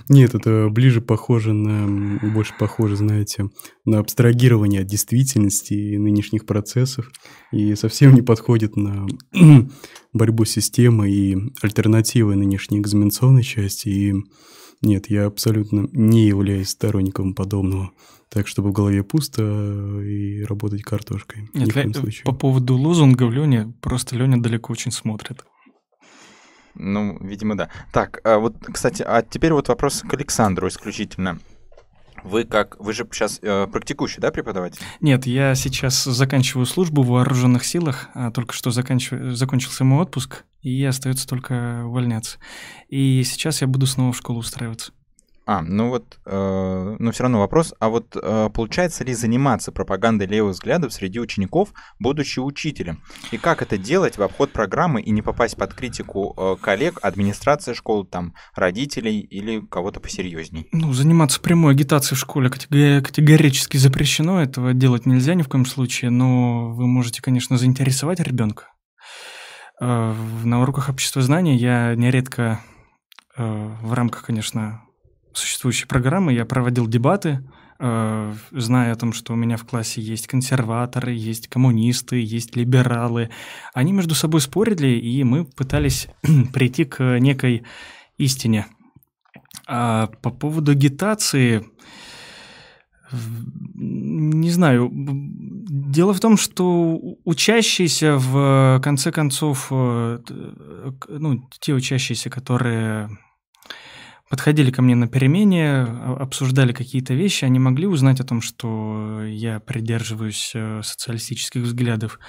Нет, 0.10 0.34
это 0.34 0.70
ближе 0.70 1.02
похоже 1.02 1.54
на, 1.54 2.18
больше 2.34 2.54
похоже, 2.58 2.96
знаете, 2.96 3.50
на 3.86 4.00
абстрагирование 4.00 4.82
от 4.82 4.88
действительности 4.88 5.74
и 5.74 5.98
нынешних 5.98 6.46
процессов. 6.46 7.12
И 7.52 7.76
совсем 7.76 8.14
не 8.14 8.22
подходит 8.22 8.76
на 8.76 9.06
борьбу 10.14 10.46
с 10.46 10.52
системой 10.52 11.12
и 11.12 11.38
альтернативы 11.62 12.36
нынешней 12.36 12.80
экзаменационной 12.80 13.44
части. 13.44 13.90
И 13.90 14.14
нет, 14.82 15.10
я 15.10 15.26
абсолютно 15.26 15.88
не 15.92 16.28
являюсь 16.28 16.70
сторонником 16.70 17.34
подобного 17.34 17.92
так, 18.30 18.48
чтобы 18.48 18.70
в 18.70 18.74
голове 18.74 19.04
пусто 19.04 19.42
и 20.02 20.44
работать 20.44 20.84
картошкой. 20.84 21.50
Нет, 21.54 21.76
Ни 21.76 21.94
в 21.94 22.24
по 22.24 22.34
поводу 22.34 22.76
лозунгов 22.76 23.32
Леня, 23.32 23.74
просто 23.82 24.16
Леня 24.16 24.42
далеко 24.42 24.74
очень 24.74 24.92
смотрит. 24.92 25.46
Ну, 26.76 27.18
видимо, 27.22 27.58
да. 27.58 27.70
Так, 27.92 28.20
а 28.24 28.38
вот, 28.38 28.56
кстати, 28.72 29.02
а 29.02 29.24
теперь 29.24 29.54
вот 29.54 29.68
вопрос 29.68 30.04
к 30.08 30.14
Александру 30.14 30.68
исключительно. 30.68 31.40
Вы 32.24 32.44
как, 32.44 32.80
вы 32.80 32.94
же 32.94 33.08
сейчас 33.12 33.40
э, 33.42 33.68
практикующий, 33.72 34.20
да, 34.20 34.32
преподаватель? 34.32 34.82
Нет, 35.02 35.26
я 35.26 35.56
сейчас 35.56 36.04
заканчиваю 36.04 36.66
службу 36.66 37.02
в 37.02 37.08
вооруженных 37.08 37.64
силах, 37.64 38.10
а 38.14 38.32
только 38.32 38.54
что 38.54 38.72
заканчив... 38.72 39.36
закончился 39.36 39.84
мой 39.84 40.02
отпуск, 40.02 40.44
и 40.68 40.84
остается 40.84 41.28
только 41.28 41.84
увольняться. 41.86 42.40
И 42.90 43.24
сейчас 43.24 43.62
я 43.62 43.68
буду 43.68 43.86
снова 43.86 44.12
в 44.12 44.18
школу 44.18 44.40
устраиваться. 44.40 44.92
А, 45.48 45.62
ну 45.62 45.88
вот, 45.88 46.20
э, 46.26 46.96
но 47.00 47.12
все 47.14 47.24
равно 47.24 47.40
вопрос, 47.40 47.74
а 47.80 47.88
вот 47.88 48.18
э, 48.22 48.50
получается 48.54 49.06
ли 49.06 49.14
заниматься 49.14 49.72
пропагандой 49.72 50.28
левых 50.28 50.56
взглядов 50.56 50.92
среди 50.92 51.22
учеников, 51.22 51.70
будучи 52.00 52.40
учителем? 52.40 53.02
И 53.32 53.38
как 53.38 53.62
это 53.62 53.78
делать 53.78 54.18
в 54.18 54.24
обход 54.24 54.52
программы 54.52 55.02
и 55.02 55.10
не 55.10 55.22
попасть 55.22 55.56
под 55.56 55.74
критику 55.74 56.36
э, 56.38 56.58
коллег, 56.62 57.00
администрации 57.02 57.74
школы, 57.74 58.06
там, 58.06 58.34
родителей 58.56 59.22
или 59.22 59.62
кого-то 59.62 60.02
посерьезней? 60.02 60.68
Ну, 60.74 60.92
заниматься 60.92 61.40
прямой 61.40 61.76
агитацией 61.76 62.18
в 62.18 62.20
школе 62.20 62.50
категорически 62.50 63.78
запрещено, 63.78 64.42
этого 64.42 64.74
делать 64.74 65.06
нельзя 65.06 65.34
ни 65.34 65.44
в 65.44 65.48
коем 65.48 65.66
случае, 65.66 66.12
но 66.12 66.74
вы 66.74 66.88
можете, 66.88 67.22
конечно, 67.22 67.58
заинтересовать 67.58 68.20
ребенка. 68.20 68.66
Э, 69.80 70.14
на 70.44 70.62
уроках 70.62 70.90
общества 70.90 71.22
знания 71.22 71.56
я 71.56 71.96
нередко 71.96 72.62
э, 73.36 73.72
в 73.82 73.94
рамках, 73.94 74.26
конечно, 74.26 74.82
существующей 75.34 75.86
программы 75.86 76.34
я 76.34 76.46
проводил 76.46 76.88
дебаты, 76.88 77.44
э, 77.80 78.34
зная 78.52 78.92
о 78.92 78.96
том, 78.96 79.14
что 79.14 79.34
у 79.34 79.36
меня 79.36 79.58
в 79.58 79.66
классе 79.66 80.02
есть 80.02 80.28
консерваторы, 80.28 81.14
есть 81.14 81.48
коммунисты, 81.48 82.20
есть 82.20 82.56
либералы. 82.56 83.30
Они 83.74 83.92
между 83.92 84.16
собой 84.16 84.42
спорили, 84.42 84.88
и 84.88 85.24
мы 85.24 85.46
пытались 85.46 86.08
прийти 86.54 86.86
к 86.86 87.20
некой 87.20 87.64
истине. 88.18 88.66
А 89.68 90.08
по 90.22 90.32
поводу 90.32 90.72
агитации, 90.72 91.66
не 93.76 94.50
знаю, 94.50 94.90
дело 95.98 96.14
в 96.14 96.20
том, 96.20 96.38
что 96.38 97.00
учащиеся 97.26 98.18
в 98.18 98.80
конце 98.84 99.12
концов, 99.12 99.70
э, 99.72 100.20
ну, 101.10 101.50
те 101.60 101.74
учащиеся, 101.74 102.30
которые 102.30 103.10
подходили 104.30 104.70
ко 104.70 104.84
мне 104.84 104.94
на 104.94 105.08
перемене, 105.08 105.82
обсуждали 106.20 106.72
какие-то 106.72 107.16
вещи, 107.16 107.46
они 107.46 107.58
могли 107.58 107.88
узнать 107.88 108.20
о 108.20 108.26
том, 108.26 108.42
что 108.42 109.24
я 109.24 109.60
придерживаюсь 109.60 110.52
э, 110.54 110.82
социалистических 110.84 111.64
взглядов. 111.64 112.20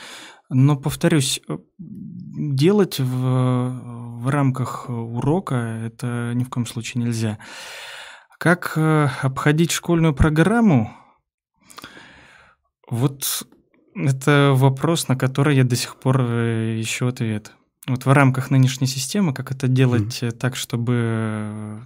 Но, 0.48 0.76
повторюсь, 0.76 1.42
э, 1.46 1.58
делать 1.78 2.98
в, 2.98 4.22
в 4.22 4.28
рамках 4.28 4.88
урока 4.88 5.56
это 5.84 6.32
ни 6.34 6.44
в 6.44 6.48
коем 6.48 6.64
случае 6.64 7.04
нельзя. 7.04 7.38
Как 8.38 8.72
э, 8.76 9.10
обходить 9.20 9.72
школьную 9.72 10.14
программу? 10.14 10.90
Вот 12.90 13.46
это 13.98 14.52
вопрос, 14.54 15.08
на 15.08 15.16
который 15.16 15.56
я 15.56 15.64
до 15.64 15.76
сих 15.76 15.96
пор 15.96 16.20
ищу 16.22 17.08
ответ 17.08 17.52
вот 17.88 18.04
в 18.04 18.12
рамках 18.12 18.50
нынешней 18.50 18.86
системы, 18.86 19.32
как 19.32 19.50
это 19.50 19.68
делать 19.68 20.22
mm-hmm. 20.22 20.32
так, 20.32 20.56
чтобы 20.56 21.80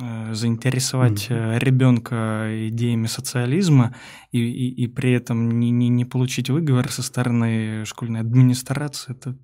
э, 0.00 0.34
заинтересовать 0.34 1.28
mm-hmm. 1.28 1.58
ребенка 1.58 2.68
идеями 2.68 3.06
социализма 3.06 3.94
и, 4.32 4.40
и, 4.40 4.84
и 4.84 4.86
при 4.88 5.12
этом 5.12 5.58
не, 5.58 5.70
не, 5.70 5.88
не 5.88 6.04
получить 6.04 6.50
выговор 6.50 6.90
со 6.90 7.02
стороны 7.02 7.84
школьной 7.84 8.20
администрации, 8.20 9.12
это 9.12 9.38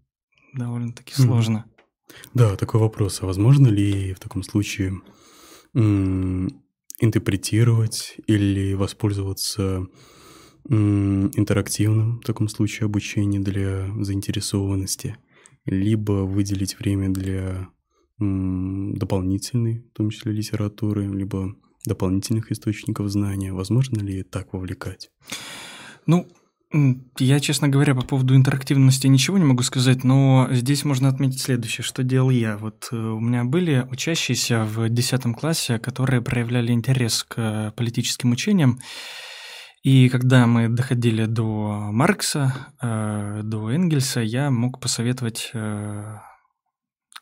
довольно-таки 0.54 1.12
mm-hmm. 1.12 1.26
сложно. 1.26 1.64
Да, 2.34 2.56
такой 2.56 2.80
вопрос. 2.80 3.22
А 3.22 3.26
возможно 3.26 3.68
ли 3.68 4.14
в 4.14 4.20
таком 4.20 4.42
случае 4.42 5.00
м- 5.74 6.50
интерпретировать 6.98 8.16
или 8.26 8.74
воспользоваться 8.74 9.86
интерактивным 10.68 12.20
в 12.20 12.24
таком 12.24 12.48
случае 12.48 12.86
обучением 12.86 13.42
для 13.42 13.88
заинтересованности? 14.02 15.16
либо 15.66 16.24
выделить 16.24 16.78
время 16.78 17.10
для 17.10 17.68
дополнительной, 18.18 19.84
в 19.92 19.96
том 19.96 20.10
числе 20.10 20.32
литературы, 20.32 21.06
либо 21.06 21.54
дополнительных 21.86 22.52
источников 22.52 23.08
знания. 23.08 23.52
Возможно 23.52 24.00
ли 24.00 24.22
так 24.22 24.52
вовлекать? 24.52 25.10
Ну, 26.04 26.28
я, 27.18 27.40
честно 27.40 27.68
говоря, 27.68 27.94
по 27.94 28.02
поводу 28.02 28.36
интерактивности 28.36 29.06
ничего 29.06 29.38
не 29.38 29.44
могу 29.44 29.62
сказать, 29.62 30.04
но 30.04 30.48
здесь 30.50 30.84
можно 30.84 31.08
отметить 31.08 31.40
следующее, 31.40 31.82
что 31.82 32.02
делал 32.02 32.28
я. 32.30 32.58
Вот 32.58 32.88
э, 32.92 32.96
у 32.96 33.18
меня 33.18 33.44
были 33.44 33.88
учащиеся 33.90 34.64
в 34.64 34.88
10 34.88 35.22
классе, 35.34 35.78
которые 35.78 36.20
проявляли 36.20 36.72
интерес 36.72 37.24
к 37.24 37.72
политическим 37.76 38.32
учениям, 38.32 38.78
и 39.82 40.11
когда 40.11 40.47
мы 40.47 40.69
доходили 40.69 41.24
до 41.24 41.89
Маркса, 41.90 42.69
э, 42.82 43.40
до 43.43 43.70
Энгельса, 43.70 44.20
я 44.20 44.51
мог 44.51 44.78
посоветовать 44.78 45.51
э, 45.55 46.19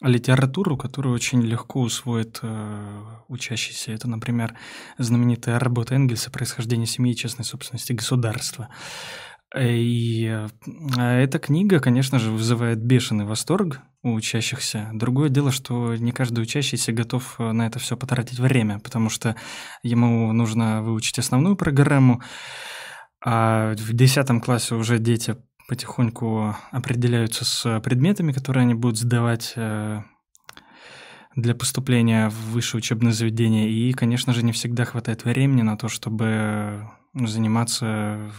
литературу, 0.01 0.77
которую 0.77 1.15
очень 1.15 1.41
легко 1.43 1.81
усвоит 1.81 2.41
э, 2.43 3.05
учащийся. 3.29 3.93
Это, 3.93 4.09
например, 4.09 4.57
знаменитая 4.99 5.61
работа 5.61 5.95
Энгельса 5.95 6.33
«Происхождение 6.33 6.87
семьи 6.87 7.13
и 7.13 7.17
частной 7.17 7.45
собственности 7.45 7.93
государства». 7.93 8.69
И 9.57 10.25
эта 10.99 11.39
книга, 11.39 11.81
конечно 11.81 12.19
же, 12.19 12.31
вызывает 12.31 12.85
бешеный 12.85 13.25
восторг 13.25 13.81
у 14.13 14.15
учащихся. 14.15 14.91
Другое 14.93 15.29
дело, 15.29 15.51
что 15.51 15.97
не 15.97 16.13
каждый 16.13 16.43
учащийся 16.43 16.93
готов 16.93 17.37
э, 17.39 17.53
на 17.53 17.67
это 17.67 17.79
все 17.79 17.97
потратить 17.97 18.39
время, 18.39 18.79
потому 18.81 19.11
что 19.11 19.37
ему 19.83 20.33
нужно 20.33 20.83
выучить 20.83 21.19
основную 21.19 21.57
программу, 21.57 22.23
а 23.25 23.75
в 23.75 23.93
10 23.93 24.43
классе 24.43 24.75
уже 24.75 24.99
дети 24.99 25.37
потихоньку 25.69 26.57
определяются 26.71 27.45
с 27.45 27.81
предметами, 27.81 28.33
которые 28.33 28.63
они 28.63 28.75
будут 28.75 28.99
сдавать 28.99 29.53
э, 29.57 30.03
для 31.37 31.55
поступления 31.55 32.31
в 32.31 32.53
высшее 32.53 32.79
учебное 32.79 33.13
заведение. 33.13 33.71
И, 33.71 33.93
конечно 33.93 34.33
же, 34.33 34.43
не 34.43 34.53
всегда 34.53 34.85
хватает 34.85 35.25
времени 35.25 35.63
на 35.63 35.77
то, 35.77 35.89
чтобы 35.89 36.89
заниматься 37.15 38.31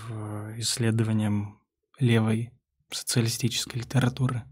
исследованием 0.58 1.60
левой 2.00 2.52
социалистической 2.91 3.82
литературы. 3.82 4.44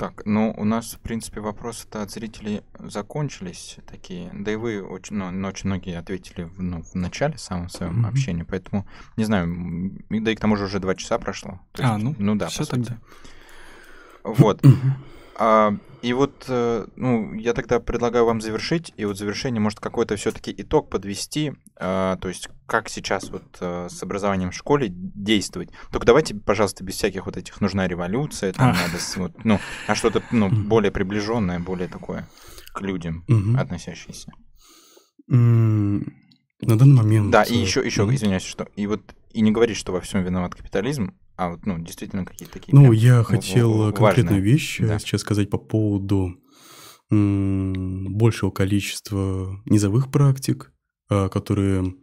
Так, 0.00 0.22
ну 0.24 0.54
у 0.56 0.64
нас, 0.64 0.94
в 0.94 0.98
принципе, 1.00 1.42
вопросы-то 1.42 2.00
от 2.00 2.10
зрителей 2.10 2.62
закончились 2.78 3.76
такие. 3.86 4.30
Да 4.32 4.50
и 4.50 4.56
вы 4.56 4.82
очень, 4.82 5.16
ну, 5.16 5.46
очень 5.46 5.68
многие 5.68 5.98
ответили 5.98 6.44
в, 6.44 6.62
ну, 6.62 6.82
в 6.82 6.94
начале 6.94 7.36
самого 7.36 7.68
своем 7.68 8.06
mm-hmm. 8.06 8.08
общении, 8.08 8.42
поэтому 8.44 8.86
не 9.18 9.24
знаю, 9.24 9.92
да 10.08 10.30
и 10.30 10.34
к 10.34 10.40
тому 10.40 10.56
же 10.56 10.64
уже 10.64 10.80
два 10.80 10.94
часа 10.94 11.18
прошло. 11.18 11.60
То 11.72 11.82
а, 11.84 11.92
есть, 11.92 12.02
ну, 12.02 12.16
ну 12.18 12.34
да, 12.34 12.48
все 12.48 12.64
тогда. 12.64 12.96
Вот. 14.24 14.62
А, 15.42 15.74
и 16.02 16.12
вот, 16.12 16.44
э, 16.48 16.86
ну, 16.96 17.32
я 17.32 17.54
тогда 17.54 17.80
предлагаю 17.80 18.26
вам 18.26 18.42
завершить, 18.42 18.92
и 18.98 19.06
вот 19.06 19.16
завершение 19.16 19.58
может 19.58 19.80
какой-то 19.80 20.16
все-таки 20.16 20.54
итог 20.54 20.90
подвести, 20.90 21.54
а, 21.76 22.16
то 22.16 22.28
есть 22.28 22.50
как 22.66 22.90
сейчас 22.90 23.30
вот 23.30 23.44
э, 23.60 23.88
с 23.90 24.02
образованием 24.02 24.50
в 24.50 24.54
школе 24.54 24.88
действовать. 24.90 25.70
Только 25.90 26.06
давайте, 26.06 26.34
пожалуйста, 26.34 26.84
без 26.84 26.96
всяких 26.96 27.24
вот 27.24 27.38
этих 27.38 27.62
нужна 27.62 27.88
революция, 27.88 28.52
там 28.52 28.74
надо, 28.74 28.98
вот, 29.16 29.32
ну, 29.42 29.58
а 29.86 29.94
что-то, 29.94 30.22
ну, 30.30 30.50
более 30.50 30.92
приближенное, 30.92 31.58
более 31.58 31.88
такое 31.88 32.28
к 32.74 32.82
людям 32.82 33.24
относящееся. 33.58 34.32
На 35.26 36.78
данный 36.78 36.96
момент. 36.96 37.30
Да, 37.30 37.44
и 37.44 37.56
еще, 37.56 37.80
еще, 37.80 38.02
извиняюсь, 38.02 38.42
что 38.42 38.68
и 38.76 38.86
вот 38.86 39.00
и 39.32 39.40
не 39.40 39.50
говорить, 39.50 39.76
что 39.76 39.92
во 39.92 40.00
всем 40.00 40.22
виноват 40.22 40.54
капитализм, 40.54 41.14
а 41.36 41.50
вот, 41.50 41.64
ну, 41.64 41.78
действительно 41.78 42.24
какие-то 42.24 42.54
такие... 42.54 42.76
Ну, 42.76 42.92
я 42.92 43.22
хотел 43.24 43.92
конкретную 43.92 44.42
вещь 44.42 44.78
да. 44.80 44.98
сейчас 44.98 45.22
сказать 45.22 45.48
по 45.48 45.58
поводу 45.58 46.36
большего 47.10 48.50
количества 48.50 49.60
низовых 49.64 50.12
практик, 50.12 50.72
а, 51.08 51.28
которые 51.28 51.94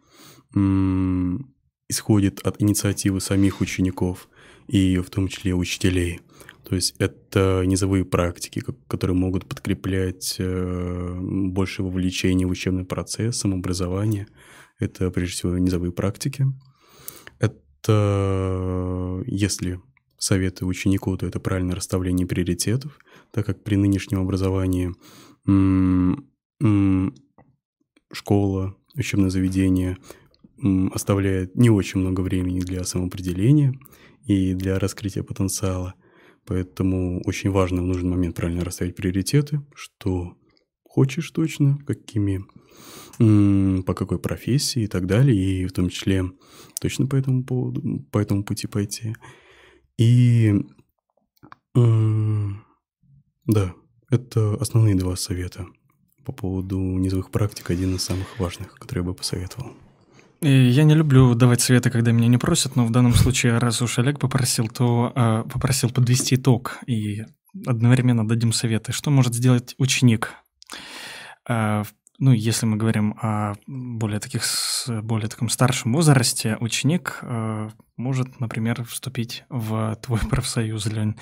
исходит 1.88 2.40
от 2.40 2.60
инициативы 2.60 3.20
самих 3.20 3.60
учеников 3.60 4.28
и 4.66 4.98
в 4.98 5.08
том 5.08 5.28
числе 5.28 5.54
учителей. 5.54 6.20
То 6.68 6.74
есть 6.74 6.94
это 6.98 7.62
низовые 7.64 8.04
практики, 8.04 8.62
которые 8.88 9.16
могут 9.16 9.46
подкреплять 9.46 10.36
э, 10.38 11.16
больше 11.18 11.82
вовлечения 11.82 12.46
в 12.46 12.50
учебный 12.50 12.84
процесс, 12.84 13.38
самообразование. 13.38 14.26
Это, 14.78 15.10
прежде 15.10 15.34
всего, 15.34 15.56
низовые 15.56 15.92
практики. 15.92 16.46
Это, 17.88 19.22
если 19.26 19.80
советы 20.18 20.66
ученику, 20.66 21.16
то 21.16 21.26
это 21.26 21.40
правильное 21.40 21.74
расставление 21.74 22.26
приоритетов, 22.26 22.98
так 23.32 23.46
как 23.46 23.64
при 23.64 23.76
нынешнем 23.76 24.20
образовании 24.20 24.94
школа, 28.12 28.76
учебное 28.94 29.30
заведение 29.30 29.96
оставляет 30.92 31.54
не 31.56 31.70
очень 31.70 32.00
много 32.00 32.20
времени 32.20 32.60
для 32.60 32.84
самоопределения 32.84 33.72
и 34.26 34.52
для 34.52 34.78
раскрытия 34.78 35.22
потенциала. 35.22 35.94
Поэтому 36.44 37.22
очень 37.24 37.50
важно 37.50 37.82
в 37.82 37.86
нужный 37.86 38.10
момент 38.10 38.36
правильно 38.36 38.64
расставить 38.64 38.96
приоритеты, 38.96 39.62
что 39.74 40.36
хочешь 40.82 41.30
точно, 41.30 41.78
какими, 41.86 42.44
по 43.18 43.94
какой 43.94 44.18
профессии 44.18 44.82
и 44.82 44.86
так 44.86 45.06
далее, 45.06 45.36
и 45.36 45.66
в 45.66 45.72
том 45.72 45.88
числе 45.88 46.24
точно 46.80 47.06
по 47.06 47.16
этому 47.16 47.44
поводу, 47.44 48.04
по 48.12 48.18
этому 48.18 48.44
пути 48.44 48.66
пойти. 48.66 49.14
И 49.98 50.54
да, 51.74 53.74
это 54.10 54.54
основные 54.60 54.94
два 54.94 55.16
совета 55.16 55.66
по 56.24 56.32
поводу 56.32 56.78
низовых 56.78 57.30
практик, 57.30 57.70
один 57.70 57.96
из 57.96 58.02
самых 58.02 58.38
важных, 58.38 58.74
который 58.74 58.98
я 58.98 59.04
бы 59.04 59.14
посоветовал. 59.14 59.72
И 60.40 60.50
я 60.50 60.84
не 60.84 60.94
люблю 60.94 61.34
давать 61.34 61.60
советы, 61.60 61.90
когда 61.90 62.12
меня 62.12 62.28
не 62.28 62.38
просят, 62.38 62.76
но 62.76 62.86
в 62.86 62.90
данном 62.90 63.14
случае, 63.14 63.58
раз 63.58 63.82
уж 63.82 63.98
Олег 63.98 64.20
попросил, 64.20 64.68
то 64.68 65.12
э, 65.16 65.44
попросил 65.50 65.90
подвести 65.90 66.36
итог 66.36 66.78
и 66.86 67.24
одновременно 67.66 68.28
дадим 68.28 68.52
советы. 68.52 68.92
Что 68.92 69.10
может 69.10 69.34
сделать 69.34 69.74
ученик? 69.78 70.34
Э, 71.48 71.82
ну, 72.18 72.32
если 72.32 72.66
мы 72.66 72.76
говорим 72.76 73.16
о 73.22 73.54
более, 73.66 74.18
таких, 74.18 74.44
более 75.02 75.28
таком 75.28 75.48
старшем 75.48 75.92
возрасте, 75.92 76.56
ученик 76.60 77.20
э, 77.22 77.70
может, 77.96 78.40
например, 78.40 78.82
вступить 78.84 79.44
в 79.48 79.96
твой 80.02 80.18
профсоюз, 80.30 80.86
Лень, 80.86 81.16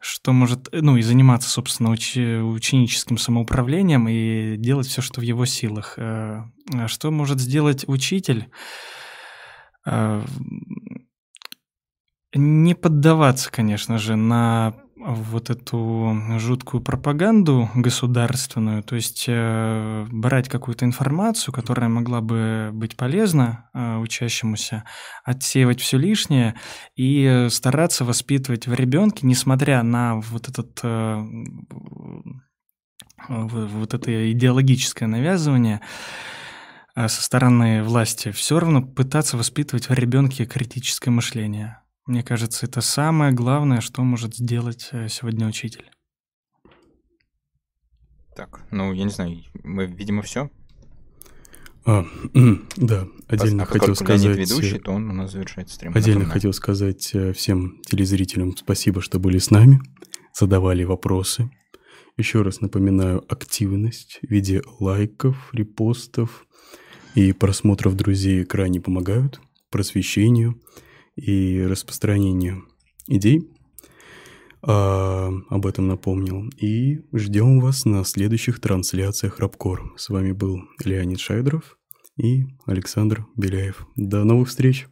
что 0.00 0.32
может, 0.32 0.68
ну, 0.72 0.96
и 0.96 1.02
заниматься, 1.02 1.50
собственно, 1.50 1.88
уч- 1.88 2.40
ученическим 2.42 3.18
самоуправлением 3.18 4.08
и 4.08 4.56
делать 4.56 4.86
все, 4.86 5.02
что 5.02 5.20
в 5.20 5.24
его 5.24 5.44
силах. 5.44 5.94
Э, 5.98 6.44
что 6.86 7.10
может 7.10 7.40
сделать 7.40 7.86
учитель? 7.86 8.50
Э, 9.84 10.24
не 12.34 12.74
поддаваться, 12.74 13.50
конечно 13.50 13.98
же, 13.98 14.16
на 14.16 14.74
вот 15.00 15.50
эту 15.50 16.16
жуткую 16.38 16.82
пропаганду 16.82 17.70
государственную, 17.74 18.82
то 18.82 18.96
есть 18.96 19.26
э, 19.28 20.06
брать 20.10 20.48
какую-то 20.48 20.84
информацию, 20.84 21.54
которая 21.54 21.88
могла 21.88 22.20
бы 22.20 22.70
быть 22.72 22.96
полезна 22.96 23.70
э, 23.74 23.96
учащемуся, 23.98 24.84
отсеивать 25.24 25.80
все 25.80 25.98
лишнее 25.98 26.54
и 26.96 27.46
стараться 27.50 28.04
воспитывать 28.04 28.66
в 28.66 28.74
ребенке, 28.74 29.26
несмотря 29.26 29.82
на 29.82 30.16
вот 30.16 30.48
этот 30.48 30.78
э, 30.82 31.24
вот 33.28 33.94
это 33.94 34.32
идеологическое 34.32 35.08
навязывание 35.08 35.80
э, 36.94 37.08
со 37.08 37.22
стороны 37.22 37.82
власти, 37.82 38.30
все 38.32 38.58
равно 38.58 38.82
пытаться 38.82 39.36
воспитывать 39.36 39.88
в 39.88 39.92
ребенке 39.92 40.44
критическое 40.44 41.10
мышление. 41.10 41.78
Мне 42.08 42.22
кажется, 42.22 42.64
это 42.64 42.80
самое 42.80 43.32
главное, 43.32 43.82
что 43.82 44.02
может 44.02 44.34
сделать 44.34 44.88
э, 44.92 45.08
сегодня 45.10 45.46
учитель. 45.46 45.90
Так, 48.34 48.62
ну, 48.70 48.94
я 48.94 49.04
не 49.04 49.10
знаю, 49.10 49.42
мы, 49.62 49.84
видимо, 49.84 50.22
все. 50.22 50.50
А, 51.84 52.06
да, 52.76 53.06
отдельно 53.26 53.64
а 53.64 53.66
хотел 53.66 53.94
сказать... 53.94 54.38
ведущий, 54.38 54.78
то 54.78 54.92
он 54.92 55.10
у 55.10 55.12
нас 55.12 55.32
завершает 55.32 55.68
стрим. 55.68 55.90
Отдельно 55.90 56.20
Напоминаю. 56.20 56.32
хотел 56.32 56.52
сказать 56.54 57.10
э, 57.12 57.34
всем 57.34 57.82
телезрителям 57.82 58.56
спасибо, 58.56 59.02
что 59.02 59.20
были 59.20 59.36
с 59.36 59.50
нами, 59.50 59.78
задавали 60.32 60.84
вопросы. 60.84 61.50
Еще 62.16 62.40
раз 62.40 62.62
напоминаю, 62.62 63.22
активность 63.30 64.20
в 64.22 64.30
виде 64.30 64.62
лайков, 64.80 65.50
репостов 65.52 66.46
и 67.14 67.32
просмотров 67.32 67.96
друзей 67.96 68.46
крайне 68.46 68.80
помогают 68.80 69.42
просвещению– 69.68 70.58
и 71.18 71.62
распространению 71.64 72.64
идей. 73.06 73.50
А, 74.62 75.30
об 75.48 75.66
этом 75.66 75.88
напомнил. 75.88 76.50
И 76.56 77.00
ждем 77.12 77.60
вас 77.60 77.84
на 77.84 78.04
следующих 78.04 78.60
трансляциях 78.60 79.38
Рабкор. 79.38 79.94
С 79.96 80.08
вами 80.08 80.32
был 80.32 80.62
Леонид 80.84 81.20
Шайдров 81.20 81.78
и 82.16 82.46
Александр 82.66 83.26
Беляев. 83.36 83.86
До 83.96 84.24
новых 84.24 84.48
встреч! 84.48 84.86